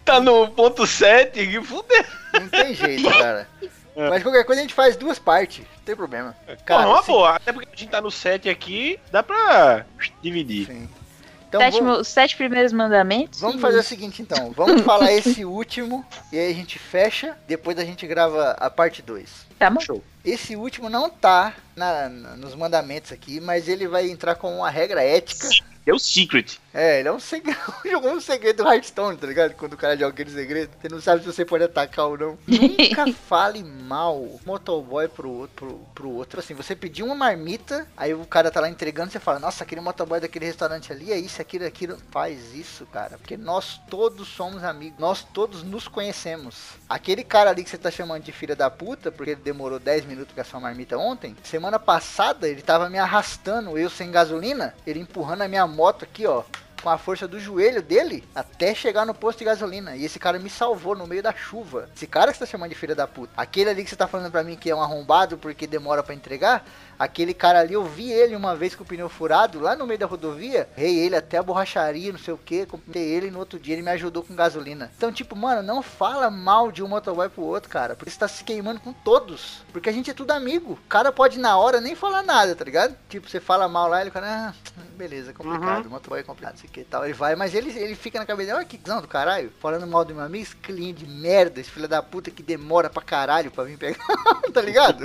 tá 0.05 0.21
no 0.21 0.49
ponto 0.51 0.87
7 0.87 1.39
e 1.41 1.63
fudeu. 1.65 2.05
Não 2.35 2.49
tem 2.49 2.75
jeito, 2.75 3.09
cara. 3.11 3.47
Mas 4.11 4.23
qualquer 4.23 4.45
coisa 4.45 4.61
a 4.61 4.63
gente 4.63 4.75
faz 4.75 4.97
duas 4.97 5.19
partes, 5.19 5.59
não 5.77 5.85
tem 5.85 5.97
problema. 5.97 6.33
Cara, 6.65 6.89
uma 6.89 7.03
se- 7.03 7.09
boa, 7.09 7.31
até 7.35 7.53
porque 7.53 7.69
a 7.73 7.77
gente 7.77 7.91
tá 7.91 8.01
no 8.01 8.11
7 8.13 8.49
aqui, 8.49 8.99
dá 9.11 9.25
pra 9.25 9.85
dividir. 10.23 10.67
Sim. 10.67 10.89
Então 11.49 11.61
Sétimo- 11.61 11.85
vamos, 11.89 12.01
Os 12.01 12.09
sete 12.09 12.37
primeiros 12.37 12.73
mandamentos. 12.73 13.41
vamos 13.41 13.61
fazer 13.61 13.79
o 13.79 13.83
seguinte 13.83 14.21
então. 14.23 14.53
Vamos 14.53 14.83
falar 14.83 15.11
esse 15.13 15.45
último 15.45 16.05
e 16.33 16.39
aí 16.39 16.51
a 16.51 16.55
gente 16.55 16.79
fecha, 16.79 17.37
depois 17.47 17.79
a 17.79 17.85
gente 17.85 18.07
grava 18.07 18.51
a 18.53 18.69
parte 18.69 19.01
2. 19.03 19.47
Tá 19.59 19.71
bom? 19.71 19.81
Show. 19.81 20.03
Esse 20.25 20.57
último 20.57 20.89
não 20.91 21.09
tá 21.09 21.55
na- 21.77 22.09
na- 22.09 22.37
nos 22.37 22.55
mandamentos 22.55 23.13
aqui, 23.13 23.41
mas 23.41 23.69
ele 23.69 23.87
vai 23.89 24.09
entrar 24.11 24.35
com 24.35 24.57
uma 24.59 24.71
regra 24.71 25.03
ética. 25.03 25.49
É 25.87 25.93
o 25.95 25.99
Secret. 25.99 26.61
É, 26.75 26.99
ele 27.01 27.09
é 27.09 27.13
um 27.13 27.19
segredo, 27.19 27.57
jogou 27.91 28.13
um 28.13 28.21
segredo 28.21 28.63
do 28.63 28.71
Hearthstone, 28.71 29.17
tá 29.17 29.27
ligado? 29.27 29.55
Quando 29.55 29.73
o 29.73 29.77
cara 29.77 29.97
joga 29.97 30.11
aquele 30.13 30.31
segredo, 30.31 30.71
você 30.79 30.87
não 30.87 31.01
sabe 31.01 31.23
se 31.23 31.27
você 31.27 31.47
pode 31.47 31.65
atacar 31.65 32.05
ou 32.09 32.19
não. 32.19 32.39
Nunca 32.47 33.11
fale 33.27 33.65
mal 33.65 34.39
motoboy 34.45 35.09
pro 35.09 35.31
outro, 35.31 35.67
pro, 35.67 35.81
pro 35.95 36.11
outro. 36.11 36.41
Assim, 36.41 36.53
você 36.53 36.77
pediu 36.77 37.07
uma 37.07 37.15
marmita, 37.15 37.87
aí 37.97 38.13
o 38.13 38.27
cara 38.27 38.51
tá 38.51 38.61
lá 38.61 38.69
entregando, 38.69 39.11
você 39.11 39.19
fala, 39.19 39.39
nossa, 39.39 39.65
aquele 39.65 39.81
motoboy 39.81 40.21
daquele 40.21 40.45
restaurante 40.45 40.93
ali, 40.93 41.11
é 41.11 41.19
isso, 41.19 41.41
aquilo, 41.41 41.65
aquilo. 41.65 41.97
Faz 42.11 42.55
isso, 42.55 42.85
cara, 42.93 43.17
porque 43.17 43.39
nós 43.39 43.81
todos 43.89 44.29
somos 44.29 44.63
amigos, 44.63 44.99
nós 45.01 45.25
todos 45.33 45.63
nos 45.63 45.89
conhecemos. 45.89 46.55
Aquele 46.87 47.25
cara 47.25 47.49
ali 47.49 47.65
que 47.65 47.71
você 47.71 47.79
tá 47.79 47.91
chamando 47.91 48.23
de 48.25 48.31
filha 48.31 48.55
da 48.55 48.69
puta, 48.69 49.11
porque 49.11 49.31
ele 49.31 49.41
demorou 49.41 49.79
10 49.79 50.05
minutos 50.09 50.35
com 50.35 50.41
a 50.41 50.45
sua 50.45 50.59
marmita 50.59 50.97
ontem, 50.97 51.37
semana 51.45 51.79
passada 51.79 52.49
ele 52.49 52.63
tava 52.63 52.89
me 52.89 52.99
arrastando, 52.99 53.79
eu 53.79 53.89
sem 53.91 54.11
gasolina, 54.11 54.75
ele 54.87 55.01
empurrando 55.01 55.43
a 55.43 55.49
minha 55.49 55.67
moto 55.67 56.05
aqui, 56.05 56.27
ó 56.27 56.43
com 56.89 56.93
a 56.95 56.97
força 56.97 57.29
do 57.29 57.39
joelho 57.39 57.83
dele 57.83 58.25
até 58.35 58.75
chegar 58.75 59.05
no 59.05 59.13
posto 59.13 59.41
de 59.41 59.45
gasolina. 59.45 59.95
E 59.95 60.07
esse 60.07 60.19
cara 60.19 60.39
me 60.39 60.49
salvou 60.49 60.97
no 60.97 61.07
meio 61.07 61.23
da 61.23 61.35
chuva. 61.35 61.91
Esse 61.95 62.07
cara 62.07 62.33
que 62.33 62.39
você 62.39 62.47
tá 62.47 62.51
chamando 62.51 62.71
de 62.71 62.75
filha 62.75 62.95
da 62.95 63.07
puta. 63.07 63.31
Aquele 63.37 63.69
ali 63.69 63.85
que 63.85 63.91
você 63.91 63.97
tá 63.97 64.07
falando 64.07 64.33
pra 64.33 64.43
mim 64.43 64.57
que 64.57 64.71
é 64.71 64.75
um 64.75 64.81
arrombado 64.81 65.37
porque 65.37 65.67
demora 65.67 66.03
pra 66.03 66.15
entregar. 66.15 66.65
Aquele 66.99 67.33
cara 67.33 67.61
ali, 67.61 67.75
eu 67.75 67.85
vi 67.85 68.11
ele 68.11 68.35
uma 68.35 68.57
vez 68.57 68.75
com 68.75 68.83
o 68.83 68.87
pneu 68.87 69.09
furado 69.09 69.61
lá 69.61 69.77
no 69.77 69.87
meio 69.87 70.01
da 70.01 70.07
rodovia. 70.07 70.69
Rei 70.75 70.99
ele 70.99 71.15
até 71.15 71.37
a 71.39 71.43
borracharia, 71.43 72.11
não 72.11 72.19
sei 72.19 72.35
o 72.35 72.39
que. 72.39 72.67
Comprei 72.67 73.05
ele 73.05 73.29
e 73.29 73.31
no 73.31 73.39
outro 73.39 73.59
dia 73.59 73.75
ele 73.75 73.83
me 73.83 73.91
ajudou 73.91 74.25
com 74.25 74.35
gasolina. 74.35 74.91
Então, 74.97 75.13
tipo, 75.13 75.37
mano, 75.37 75.63
não 75.63 75.81
fala 75.83 76.31
mal 76.31 76.73
de 76.73 76.83
um 76.83 76.89
motoboy 76.89 77.29
pro 77.29 77.45
outro, 77.45 77.71
cara. 77.71 77.95
Porque 77.95 78.11
você 78.11 78.19
tá 78.19 78.27
se 78.27 78.43
queimando 78.43 78.81
com 78.81 78.93
todos. 78.93 79.63
Porque 79.73 79.89
a 79.89 79.93
gente 79.93 80.11
é 80.11 80.15
tudo 80.15 80.33
amigo. 80.33 80.73
O 80.73 80.89
cara 80.89 81.13
pode 81.13 81.39
na 81.39 81.57
hora 81.57 81.81
nem 81.81 81.95
falar 81.95 82.23
nada, 82.23 82.57
tá 82.57 82.65
ligado? 82.65 82.97
Tipo, 83.09 83.29
você 83.29 83.39
fala 83.39 83.69
mal 83.69 83.89
lá, 83.89 84.01
ele 84.01 84.11
fala, 84.11 84.27
ah, 84.49 84.55
beleza, 84.97 85.33
complicado. 85.33 85.87
O 85.87 85.91
motoboy 85.91 86.19
é 86.19 86.25
complicado, 86.25 86.55
não 86.55 86.61
sei 86.61 86.69
o 86.69 86.73
que 86.73 86.78
e 86.81 86.85
tal. 86.85 87.05
Ele 87.05 87.15
vai, 87.15 87.37
mas 87.37 87.55
ele, 87.55 87.71
ele 87.79 87.95
fica 87.95 88.19
na 88.19 88.27
cabeça, 88.27 88.55
olha 88.55 88.65
que 88.65 88.79
cuzão 88.79 89.01
do 89.01 89.09
caralho. 89.09 89.53
Falando 89.61 89.87
mal 89.87 90.05
do 90.05 90.15
meu 90.15 90.25
amigo, 90.25 90.45
esse 90.45 90.57
cliente 90.57 91.05
de 91.05 91.11
merda, 91.11 91.61
esse 91.61 91.71
filho 91.71 91.89
da 91.89 92.03
puta 92.03 92.31
que 92.31 92.43
demora 92.43 92.89
pra 92.91 93.03
caralho 93.03 93.51
pra 93.51 93.65
vir 93.65 93.79
pegar, 93.79 93.99
tá 94.53 94.61
ligado? 94.61 95.05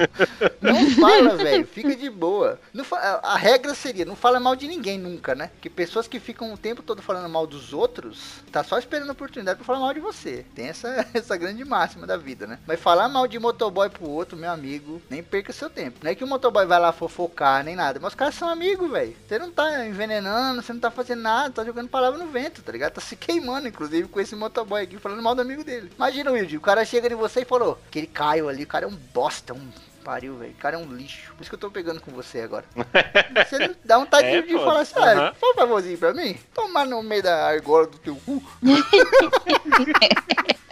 Não 0.62 0.90
fala, 0.92 1.36
velho, 1.42 1.66
fica 1.68 1.96
de 1.96 2.10
boa. 2.10 2.60
Não 2.74 2.86
a 3.22 3.38
regra 3.38 3.74
seria, 3.74 4.06
não 4.06 4.16
fala 4.16 4.40
mal 4.40 4.56
de 4.56 4.68
ninguém 4.68 4.98
nunca, 4.98 5.36
né? 5.36 5.52
Que 5.62 5.70
pessoas 5.70 6.08
que 6.08 6.20
ficam 6.20 6.54
o 6.54 6.58
tempo 6.58 6.84
todo 6.84 7.02
falando 7.02 7.30
mal 7.30 7.48
dos 7.48 7.74
outros, 7.74 8.44
tá 8.52 8.64
só 8.64 8.78
esperando 8.78 9.10
a 9.10 9.14
oportunidade 9.14 9.58
pra 9.58 9.66
falar 9.66 9.80
mal 9.80 9.94
de 9.94 10.00
você. 10.00 10.46
Tem 10.56 10.68
essa, 10.68 11.06
essa 11.14 11.38
grande 11.38 11.64
máxima 11.66 12.06
da 12.06 12.18
vida, 12.18 12.48
né? 12.48 12.60
Mas 12.68 12.80
falar 12.80 13.10
mal 13.10 13.28
de 13.28 13.40
motoboy 13.40 13.90
pro 13.90 14.10
outro, 14.10 14.38
meu 14.38 14.52
amigo, 14.52 15.02
nem 15.10 15.24
perca 15.24 15.52
seu 15.54 15.70
tempo. 15.70 16.00
Não 16.04 16.12
é 16.12 16.16
que 16.16 16.24
o 16.24 16.28
motoboy 16.28 16.66
vai 16.66 16.80
lá 16.80 16.92
fofocar 16.92 17.64
nem 17.64 17.76
nada, 17.76 18.00
mas 18.00 18.14
os 18.14 18.16
caras 18.16 18.36
são 18.36 18.50
amigos, 18.50 18.90
velho. 18.90 19.16
Você 19.28 19.40
não 19.40 19.52
tá 19.52 19.86
envenenando, 19.86 20.62
você 20.62 20.74
não 20.74 20.80
tá 20.80 20.92
fazendo 20.92 21.22
nada, 21.22 21.53
tá 21.54 21.64
jogando 21.64 21.90
palavra 21.90 22.18
no 22.20 22.28
vento, 22.32 22.62
tá 22.62 22.72
ligado? 22.72 22.94
Tá 22.94 23.02
se 23.02 23.16
queimando, 23.16 23.68
inclusive, 23.68 24.08
com 24.08 24.20
esse 24.20 24.36
motoboy 24.36 24.84
aqui, 24.84 24.98
falando 24.98 25.22
mal 25.22 25.36
do 25.36 25.42
amigo 25.42 25.64
dele. 25.64 25.92
Imagina, 25.96 26.32
Wilde, 26.32 26.58
o 26.58 26.62
cara 26.62 26.86
chega 26.86 27.12
em 27.12 27.16
você 27.16 27.42
e 27.42 27.46
falou, 27.46 27.80
aquele 27.88 28.08
Caio 28.08 28.50
ali, 28.50 28.64
o 28.64 28.68
cara 28.68 28.86
é 28.86 28.88
um 28.88 28.96
bosta, 29.14 29.54
um 29.54 29.68
pariu, 30.04 30.36
velho. 30.38 30.52
O 30.52 30.56
cara 30.56 30.76
é 30.76 30.80
um 30.80 30.94
lixo. 30.94 31.32
Por 31.34 31.42
isso 31.42 31.50
que 31.50 31.56
eu 31.56 31.60
tô 31.60 31.72
pegando 31.72 32.02
com 32.02 32.12
você 32.12 32.42
agora. 32.42 32.66
Você 33.48 33.58
não 33.58 33.74
dá 33.86 33.98
um 33.98 34.06
tadinho 34.06 34.40
É, 34.40 34.42
de 34.42 34.54
pô. 34.54 34.60
falar 34.60 34.82
assim, 34.82 35.00
ah, 35.00 35.34
faz 35.34 35.54
um 35.54 35.56
favorzinho 35.56 35.98
pra 35.98 36.14
mim. 36.14 36.38
Tomar 36.54 36.86
no 36.86 37.02
meio 37.02 37.24
da 37.24 37.48
argola 37.48 37.88
do 37.88 37.98
teu 37.98 38.16
cu. 38.26 38.44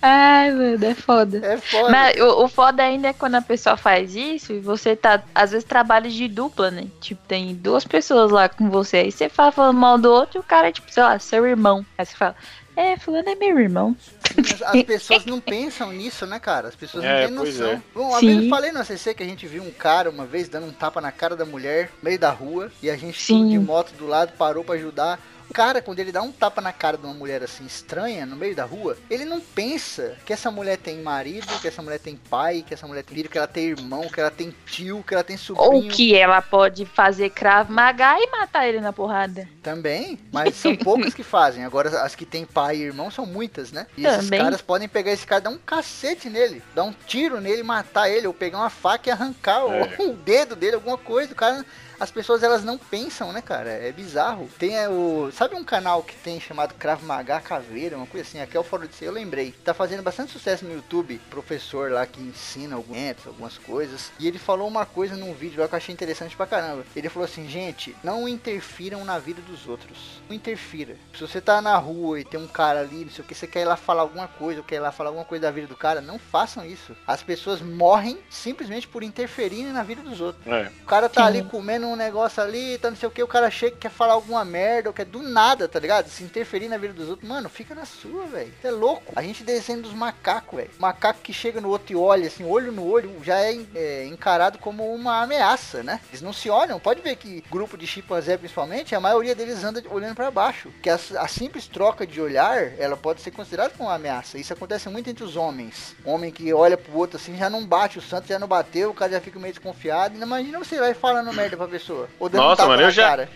Ai, 0.00 0.50
mano, 0.50 0.84
é 0.84 0.94
foda. 0.94 1.38
É 1.44 1.56
foda. 1.56 1.90
Mas 1.90 2.20
o, 2.20 2.44
o 2.44 2.48
foda 2.48 2.82
ainda 2.82 3.08
é 3.08 3.12
quando 3.12 3.34
a 3.36 3.42
pessoa 3.42 3.76
faz 3.76 4.14
isso 4.14 4.52
e 4.52 4.60
você 4.60 4.94
tá, 4.94 5.22
às 5.34 5.50
vezes, 5.50 5.64
trabalha 5.64 6.08
de 6.08 6.28
dupla, 6.28 6.70
né? 6.70 6.86
Tipo, 7.00 7.20
tem 7.26 7.54
duas 7.54 7.84
pessoas 7.84 8.30
lá 8.30 8.48
com 8.48 8.70
você, 8.70 8.98
aí 8.98 9.12
você 9.12 9.28
fala 9.28 9.50
falando 9.52 9.78
mal 9.78 9.98
do 9.98 10.10
outro 10.10 10.38
e 10.38 10.40
o 10.40 10.44
cara 10.44 10.68
é, 10.68 10.72
tipo, 10.72 10.92
sei 10.92 11.02
lá, 11.02 11.18
seu 11.18 11.46
irmão. 11.46 11.84
Aí 11.98 12.04
você 12.06 12.14
fala, 12.14 12.36
é, 12.76 12.96
fulano 12.98 13.28
é 13.28 13.34
meu 13.34 13.58
irmão. 13.58 13.96
As, 14.38 14.60
as 14.62 14.82
pessoas 14.82 15.24
não 15.24 15.40
pensam 15.40 15.90
nisso, 15.92 16.26
né, 16.26 16.38
cara? 16.38 16.68
As 16.68 16.76
pessoas 16.76 17.02
não 17.02 17.10
É, 17.10 17.26
têm 17.26 17.34
pois 17.36 17.58
noção. 17.58 17.72
é. 17.72 17.82
Bom, 17.94 18.08
uma 18.10 18.20
Sim. 18.20 18.26
vez 18.26 18.42
eu 18.44 18.50
falei 18.50 18.72
no 18.72 18.80
ACC 18.80 19.14
que 19.14 19.22
a 19.22 19.26
gente 19.26 19.46
viu 19.46 19.62
um 19.62 19.70
cara 19.70 20.10
uma 20.10 20.26
vez 20.26 20.48
dando 20.48 20.66
um 20.66 20.72
tapa 20.72 21.00
na 21.00 21.10
cara 21.10 21.34
da 21.34 21.46
mulher 21.46 21.90
no 22.02 22.04
meio 22.08 22.18
da 22.18 22.30
rua 22.30 22.70
e 22.82 22.90
a 22.90 22.96
gente 22.96 23.20
Sim. 23.20 23.48
de 23.48 23.58
moto 23.58 23.92
do 23.94 24.06
lado 24.06 24.32
parou 24.36 24.62
pra 24.62 24.74
ajudar. 24.74 25.18
O 25.56 25.64
cara, 25.66 25.80
quando 25.80 25.98
ele 26.00 26.12
dá 26.12 26.20
um 26.20 26.30
tapa 26.30 26.60
na 26.60 26.70
cara 26.70 26.98
de 26.98 27.06
uma 27.06 27.14
mulher 27.14 27.42
assim 27.42 27.64
estranha 27.64 28.26
no 28.26 28.36
meio 28.36 28.54
da 28.54 28.66
rua, 28.66 28.94
ele 29.08 29.24
não 29.24 29.40
pensa 29.40 30.14
que 30.26 30.30
essa 30.30 30.50
mulher 30.50 30.76
tem 30.76 31.00
marido, 31.00 31.46
que 31.62 31.66
essa 31.66 31.80
mulher 31.80 31.98
tem 31.98 32.14
pai, 32.14 32.62
que 32.62 32.74
essa 32.74 32.86
mulher 32.86 33.02
tem 33.02 33.16
filho, 33.16 33.30
que 33.30 33.38
ela 33.38 33.46
tem 33.46 33.68
irmão, 33.68 34.02
que 34.06 34.20
ela 34.20 34.30
tem 34.30 34.54
tio, 34.66 35.02
que 35.02 35.14
ela 35.14 35.24
tem 35.24 35.38
sobrinho. 35.38 35.72
Ou 35.72 35.88
que 35.88 36.14
ela 36.14 36.42
pode 36.42 36.84
fazer 36.84 37.30
cravo 37.30 37.72
magar 37.72 38.20
e 38.20 38.30
matar 38.30 38.68
ele 38.68 38.82
na 38.82 38.92
porrada. 38.92 39.48
Também, 39.62 40.18
mas 40.30 40.56
são 40.56 40.76
poucas 40.76 41.14
que 41.14 41.22
fazem. 41.22 41.64
Agora, 41.64 42.02
as 42.02 42.14
que 42.14 42.26
tem 42.26 42.44
pai 42.44 42.76
e 42.76 42.82
irmão 42.82 43.10
são 43.10 43.24
muitas, 43.24 43.72
né? 43.72 43.86
E 43.96 44.04
esses 44.04 44.26
Também. 44.26 44.42
caras 44.42 44.60
podem 44.60 44.86
pegar 44.86 45.12
esse 45.12 45.26
cara, 45.26 45.40
dar 45.40 45.50
um 45.50 45.56
cacete 45.56 46.28
nele, 46.28 46.62
dar 46.74 46.84
um 46.84 46.92
tiro 47.06 47.40
nele, 47.40 47.62
matar 47.62 48.10
ele, 48.10 48.26
ou 48.26 48.34
pegar 48.34 48.58
uma 48.58 48.68
faca 48.68 49.08
e 49.08 49.10
arrancar 49.10 49.64
o- 49.64 49.72
É. 49.72 49.96
o, 50.04 50.12
dedo 50.12 50.54
dele, 50.54 50.74
alguma 50.74 50.98
coisa. 50.98 51.32
O 51.32 51.34
cara. 51.34 51.64
As 51.98 52.10
pessoas 52.10 52.42
elas 52.42 52.62
não 52.62 52.76
pensam, 52.76 53.32
né, 53.32 53.40
cara? 53.40 53.70
É 53.70 53.90
bizarro. 53.90 54.48
Tem 54.58 54.76
é, 54.76 54.88
o. 54.88 55.30
Sabe 55.32 55.54
um 55.54 55.64
canal 55.64 56.02
que 56.02 56.14
tem 56.16 56.38
chamado 56.38 56.74
Krav 56.74 57.02
Maga 57.02 57.40
Caveira, 57.40 57.96
uma 57.96 58.06
coisa 58.06 58.26
assim? 58.26 58.40
Aqui 58.40 58.56
é 58.56 58.60
o 58.60 58.64
Fora 58.64 58.86
de 58.86 58.94
Ser, 58.94 59.06
eu 59.06 59.12
lembrei. 59.12 59.52
Tá 59.64 59.72
fazendo 59.72 60.02
bastante 60.02 60.32
sucesso 60.32 60.64
no 60.64 60.74
YouTube. 60.74 61.20
Professor 61.30 61.90
lá 61.90 62.06
que 62.06 62.20
ensina 62.20 62.76
alguns, 62.76 63.26
algumas 63.26 63.56
coisas. 63.58 64.12
E 64.18 64.28
ele 64.28 64.38
falou 64.38 64.68
uma 64.68 64.84
coisa 64.84 65.16
num 65.16 65.32
vídeo 65.32 65.60
lá 65.60 65.68
que 65.68 65.74
eu 65.74 65.78
achei 65.78 65.92
interessante 65.92 66.36
pra 66.36 66.46
caramba. 66.46 66.84
Ele 66.94 67.08
falou 67.08 67.24
assim, 67.24 67.48
gente, 67.48 67.96
não 68.02 68.28
interfiram 68.28 69.04
na 69.04 69.18
vida 69.18 69.40
dos 69.42 69.66
outros. 69.66 70.20
Não 70.28 70.36
interfira. 70.36 70.96
Se 71.14 71.20
você 71.20 71.40
tá 71.40 71.62
na 71.62 71.76
rua 71.76 72.20
e 72.20 72.24
tem 72.24 72.38
um 72.38 72.46
cara 72.46 72.80
ali, 72.80 73.04
não 73.04 73.10
sei 73.10 73.24
o 73.24 73.26
que, 73.26 73.34
você 73.34 73.46
quer 73.46 73.62
ir 73.62 73.64
lá 73.64 73.76
falar 73.76 74.02
alguma 74.02 74.28
coisa, 74.28 74.60
ou 74.60 74.66
quer 74.66 74.76
ir 74.76 74.80
lá 74.80 74.92
falar 74.92 75.10
alguma 75.10 75.24
coisa 75.24 75.42
da 75.42 75.50
vida 75.50 75.66
do 75.66 75.76
cara, 75.76 76.00
não 76.00 76.18
façam 76.18 76.64
isso. 76.64 76.94
As 77.06 77.22
pessoas 77.22 77.62
morrem 77.62 78.18
simplesmente 78.28 78.86
por 78.86 79.02
interferirem 79.02 79.72
na 79.72 79.82
vida 79.82 80.02
dos 80.02 80.20
outros. 80.20 80.46
É. 80.46 80.70
O 80.82 80.86
cara 80.86 81.08
tá 81.08 81.22
Sim. 81.22 81.28
ali 81.28 81.44
comendo 81.44 81.85
um 81.86 81.96
negócio 81.96 82.42
ali, 82.42 82.78
tá 82.78 82.90
não 82.90 82.96
sei 82.96 83.08
o 83.08 83.12
que, 83.12 83.22
o 83.22 83.28
cara 83.28 83.50
chega 83.50 83.76
e 83.76 83.78
quer 83.78 83.90
falar 83.90 84.14
alguma 84.14 84.44
merda, 84.44 84.88
ou 84.88 84.94
quer 84.94 85.04
do 85.04 85.22
nada, 85.22 85.68
tá 85.68 85.78
ligado? 85.78 86.08
Se 86.08 86.22
interferir 86.22 86.68
na 86.68 86.78
vida 86.78 86.92
dos 86.92 87.08
outros, 87.08 87.28
mano, 87.28 87.48
fica 87.48 87.74
na 87.74 87.84
sua, 87.84 88.26
velho. 88.26 88.52
Você 88.60 88.68
é 88.68 88.70
louco. 88.70 89.12
A 89.14 89.22
gente 89.22 89.44
desenha 89.44 89.78
dos 89.78 89.92
macacos, 89.92 90.58
velho. 90.58 90.70
Macaco 90.78 91.20
que 91.22 91.32
chega 91.32 91.60
no 91.60 91.68
outro 91.68 91.92
e 91.92 91.96
olha, 91.96 92.26
assim, 92.26 92.44
olho 92.44 92.72
no 92.72 92.86
olho, 92.86 93.12
já 93.22 93.38
é, 93.40 93.58
é, 93.74 94.06
encarado 94.06 94.58
como 94.58 94.94
uma 94.94 95.22
ameaça, 95.22 95.82
né? 95.82 96.00
Eles 96.10 96.22
não 96.22 96.32
se 96.32 96.50
olham. 96.50 96.78
Pode 96.78 97.00
ver 97.00 97.16
que 97.16 97.42
grupo 97.50 97.76
de 97.76 97.86
chimpanzé, 97.86 98.36
principalmente, 98.36 98.94
a 98.94 99.00
maioria 99.00 99.34
deles 99.34 99.62
anda 99.64 99.82
olhando 99.90 100.14
pra 100.14 100.30
baixo. 100.30 100.70
Que 100.82 100.90
a, 100.90 100.98
a 101.18 101.28
simples 101.28 101.66
troca 101.66 102.06
de 102.06 102.20
olhar, 102.20 102.72
ela 102.78 102.96
pode 102.96 103.20
ser 103.20 103.30
considerada 103.30 103.70
como 103.70 103.88
uma 103.88 103.94
ameaça. 103.94 104.38
Isso 104.38 104.52
acontece 104.52 104.88
muito 104.88 105.08
entre 105.08 105.24
os 105.24 105.36
homens. 105.36 105.94
Homem 106.04 106.30
que 106.30 106.52
olha 106.52 106.76
pro 106.76 106.96
outro 106.96 107.16
assim, 107.16 107.36
já 107.36 107.48
não 107.48 107.66
bate, 107.66 107.98
o 107.98 108.02
santo 108.02 108.28
já 108.28 108.38
não 108.38 108.48
bateu, 108.48 108.90
o 108.90 108.94
cara 108.94 109.12
já 109.12 109.20
fica 109.20 109.38
meio 109.38 109.52
desconfiado. 109.52 110.16
Imagina 110.16 110.58
você 110.58 110.78
vai 110.78 110.94
falando 110.94 111.32
merda 111.32 111.56
pra 111.56 111.66
pessoa. 111.78 112.08
Ou 112.18 112.28
dando 112.28 112.42
Nossa, 112.42 112.56
tapa 112.56 112.68
mano, 112.68 112.82
na 112.82 112.88
eu 112.88 112.92
já- 112.92 113.08
cara. 113.08 113.28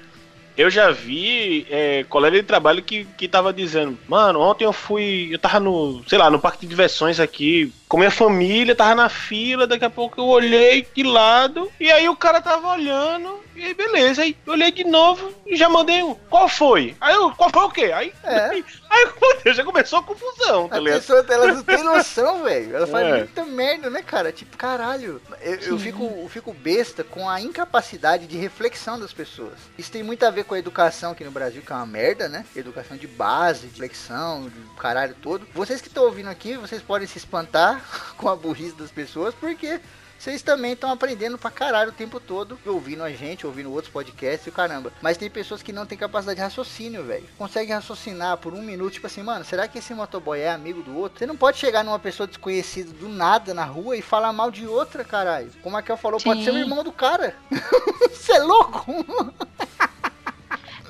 Eu 0.57 0.69
já 0.69 0.91
vi 0.91 1.67
é, 1.71 2.05
colega 2.09 2.37
de 2.37 2.43
trabalho 2.43 2.83
que, 2.83 3.05
que 3.17 3.27
tava 3.29 3.53
dizendo, 3.53 3.97
mano, 4.07 4.41
ontem 4.41 4.65
eu 4.65 4.73
fui. 4.73 5.29
Eu 5.31 5.39
tava 5.39 5.59
no, 5.61 6.03
sei 6.07 6.19
lá, 6.19 6.29
no 6.29 6.39
parque 6.41 6.61
de 6.63 6.67
diversões 6.67 7.19
aqui, 7.19 7.73
com 7.91 7.99
minha 7.99 8.11
família, 8.11 8.73
tava 8.77 8.95
na 8.95 9.09
fila, 9.09 9.67
daqui 9.67 9.85
a 9.85 9.91
pouco 9.91 10.21
eu 10.21 10.27
olhei 10.29 10.87
de 10.95 11.03
lado, 11.03 11.69
e 11.81 11.91
aí 11.91 12.09
o 12.09 12.15
cara 12.15 12.41
tava 12.41 12.69
olhando, 12.69 13.41
e 13.57 13.65
aí 13.65 13.75
beleza, 13.75 14.23
aí 14.23 14.37
eu 14.47 14.53
olhei 14.53 14.71
de 14.71 14.85
novo 14.85 15.35
e 15.45 15.57
já 15.57 15.69
mandei 15.69 16.01
um. 16.01 16.15
Qual 16.15 16.49
foi? 16.49 16.97
Aí 17.01 17.13
eu, 17.17 17.33
qual 17.33 17.51
foi 17.51 17.65
o 17.65 17.69
quê? 17.71 17.91
Aí, 17.93 18.13
É. 18.23 18.39
aí, 18.51 18.65
aí 18.89 19.07
meu 19.21 19.41
Deus, 19.43 19.57
já 19.57 19.65
começou 19.65 19.99
a 19.99 20.03
confusão, 20.05 20.69
tá 20.69 20.79
ligado? 20.79 21.01
pessoas, 21.01 21.29
elas 21.29 21.57
não 21.57 21.63
têm 21.65 21.83
noção, 21.83 22.45
velho. 22.45 22.87
Fazem 22.87 23.11
É. 23.11 23.17
muita 23.19 23.45
merda, 23.45 23.91
né, 23.91 24.03
cara? 24.03 24.31
Tipo, 24.31 24.57
caralho. 24.57 25.21
Eu, 25.41 25.55
eu 25.57 25.79
fico, 25.79 26.05
eu 26.05 26.29
fico 26.29 26.53
besta 26.53 27.03
com 27.03 27.29
a 27.29 27.41
incapacidade 27.41 28.29
de 28.29 28.37
reflexão 28.39 29.01
das 29.01 29.13
pessoas. 29.13 29.55
Isso 29.77 29.91
tem 29.91 30.05
muito 30.05 30.25
a 30.25 30.31
ver 30.31 30.45
com 30.45 30.55
a 30.55 30.59
educação 30.61 31.11
aqui 31.11 31.25
no 31.25 31.33
Brasil, 31.33 31.61
que 31.61 31.73
é 31.73 31.75
uma 31.75 31.87
merda, 31.87 32.29
né? 32.29 32.47
Educação 32.55 32.97
de 32.97 33.09
base, 33.09 33.63
de 33.63 33.67
reflexão, 33.73 34.49
de 34.49 34.81
caralho 34.81 35.17
todo. 35.21 35.45
Vocês 35.53 35.81
que 35.81 35.89
estão 35.89 36.05
ouvindo 36.05 36.31
aqui, 36.31 36.57
vocês 36.57 36.81
podem 36.81 37.09
se 37.09 37.19
espantar 37.19 37.80
com 38.17 38.29
a 38.29 38.37
burrice 38.37 38.75
das 38.77 38.91
pessoas, 38.91 39.35
porque 39.35 39.81
vocês 40.21 40.43
também 40.43 40.73
estão 40.73 40.91
aprendendo 40.91 41.39
pra 41.39 41.51
caralho 41.51 41.89
o 41.89 41.95
tempo 41.95 42.21
todo, 42.21 42.59
ouvindo 42.67 43.03
a 43.03 43.11
gente, 43.11 43.47
ouvindo 43.47 43.73
outros 43.73 43.91
podcasts 43.91 44.47
e 44.47 44.51
o 44.51 44.53
caramba. 44.53 44.93
Mas 45.01 45.17
tem 45.17 45.31
pessoas 45.31 45.63
que 45.63 45.73
não 45.73 45.87
têm 45.87 45.97
capacidade 45.97 46.37
de 46.37 46.43
raciocínio, 46.43 47.03
velho. 47.03 47.27
Conseguem 47.39 47.75
raciocinar 47.75 48.37
por 48.37 48.53
um 48.53 48.61
minuto, 48.61 48.93
tipo 48.93 49.07
assim, 49.07 49.23
mano, 49.23 49.47
será 49.47 49.67
que 49.67 49.79
esse 49.79 49.95
motoboy 49.95 50.39
é 50.39 50.51
amigo 50.51 50.83
do 50.83 50.95
outro? 50.95 51.19
Você 51.19 51.27
não 51.27 51.39
pode 51.39 51.57
chegar 51.57 51.83
numa 51.83 51.99
pessoa 51.99 52.27
desconhecida 52.27 52.93
do 52.93 53.09
nada 53.09 53.55
na 53.55 53.65
rua 53.65 53.97
e 53.97 54.03
falar 54.03 54.31
mal 54.31 54.51
de 54.51 54.67
outra, 54.67 55.03
caralho. 55.05 55.51
Como 55.63 55.79
a 55.79 55.83
Kel 55.83 55.97
falou, 55.97 56.21
pode 56.21 56.41
Sim. 56.41 56.45
ser 56.45 56.51
o 56.53 56.59
irmão 56.59 56.85
do 56.85 56.93
cara. 56.93 57.35
Você 58.13 58.33
é 58.33 58.41
louco? 58.41 58.85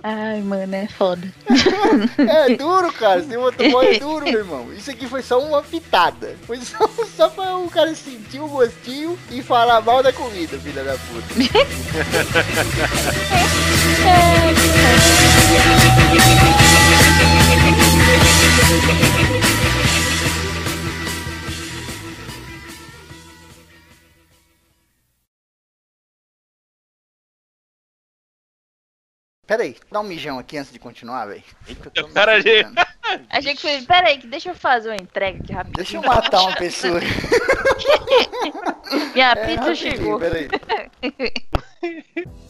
Ai, 0.02 0.40
mano, 0.40 0.74
é 0.74 0.88
foda. 0.88 1.28
É 2.18 2.56
duro, 2.56 2.92
cara. 2.92 3.22
Ser 3.22 3.38
motoboy 3.38 3.96
é 3.96 3.98
duro, 3.98 4.24
meu 4.24 4.38
irmão. 4.38 4.72
Isso 4.72 4.90
aqui 4.90 5.06
foi 5.06 5.22
só 5.22 5.40
uma 5.40 5.62
pitada. 5.62 6.36
Foi 6.46 6.58
só, 6.58 6.88
só 7.16 7.28
pra 7.28 7.56
o 7.56 7.68
cara 7.68 7.94
sentir 7.94 8.40
o 8.40 8.48
gostinho 8.48 9.18
e 9.30 9.42
falar 9.42 9.80
mal 9.80 10.02
da 10.02 10.12
comida, 10.12 10.58
filha 10.58 10.84
da 10.84 10.92
puta. 10.92 11.34
Pera 14.02 14.50
aí, 29.58 29.76
dá 29.90 30.00
um 30.00 30.04
mijão 30.04 30.38
aqui 30.38 30.56
antes 30.56 30.72
de 30.72 30.78
continuar, 30.78 31.26
velho. 31.26 31.42
Cara, 32.14 32.40
gente. 32.44 32.70
Achei 33.28 33.54
que 33.54 33.60
foi. 33.62 33.82
Pera 33.82 34.08
aí, 34.08 34.18
que 34.18 34.26
deixa 34.26 34.50
eu 34.50 34.54
fazer 34.54 34.90
uma 34.90 34.96
entrega 34.96 35.38
aqui 35.42 35.52
rapidinho. 35.52 35.76
Deixa 35.76 35.96
eu 35.96 36.02
matar 36.02 36.42
uma 36.42 36.54
pessoa. 36.54 37.00
Minha 39.14 39.32
É, 39.32 39.46
pizza 39.46 39.74
chegou. 39.74 40.18
Pera 40.18 40.38
aí. 40.38 40.48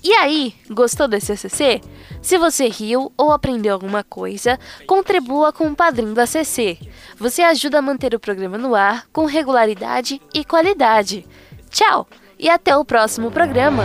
E 0.02 0.12
aí, 0.14 0.52
gostou 0.70 1.06
desse 1.06 1.30
ACC? 1.30 1.80
Se 2.20 2.36
você 2.36 2.66
riu 2.66 3.12
ou 3.16 3.30
aprendeu 3.30 3.74
alguma 3.74 4.02
coisa, 4.02 4.58
contribua 4.88 5.52
com 5.52 5.68
o 5.68 5.76
padrinho 5.76 6.14
do 6.14 6.20
ACC. 6.20 6.80
Você 7.16 7.40
ajuda 7.42 7.78
a 7.78 7.82
manter 7.82 8.12
o 8.12 8.18
programa 8.18 8.58
no 8.58 8.74
ar 8.74 9.06
com 9.12 9.26
regularidade 9.26 10.20
e 10.34 10.44
qualidade. 10.44 11.24
Tchau 11.70 12.08
e 12.36 12.50
até 12.50 12.76
o 12.76 12.84
próximo 12.84 13.30
programa. 13.30 13.84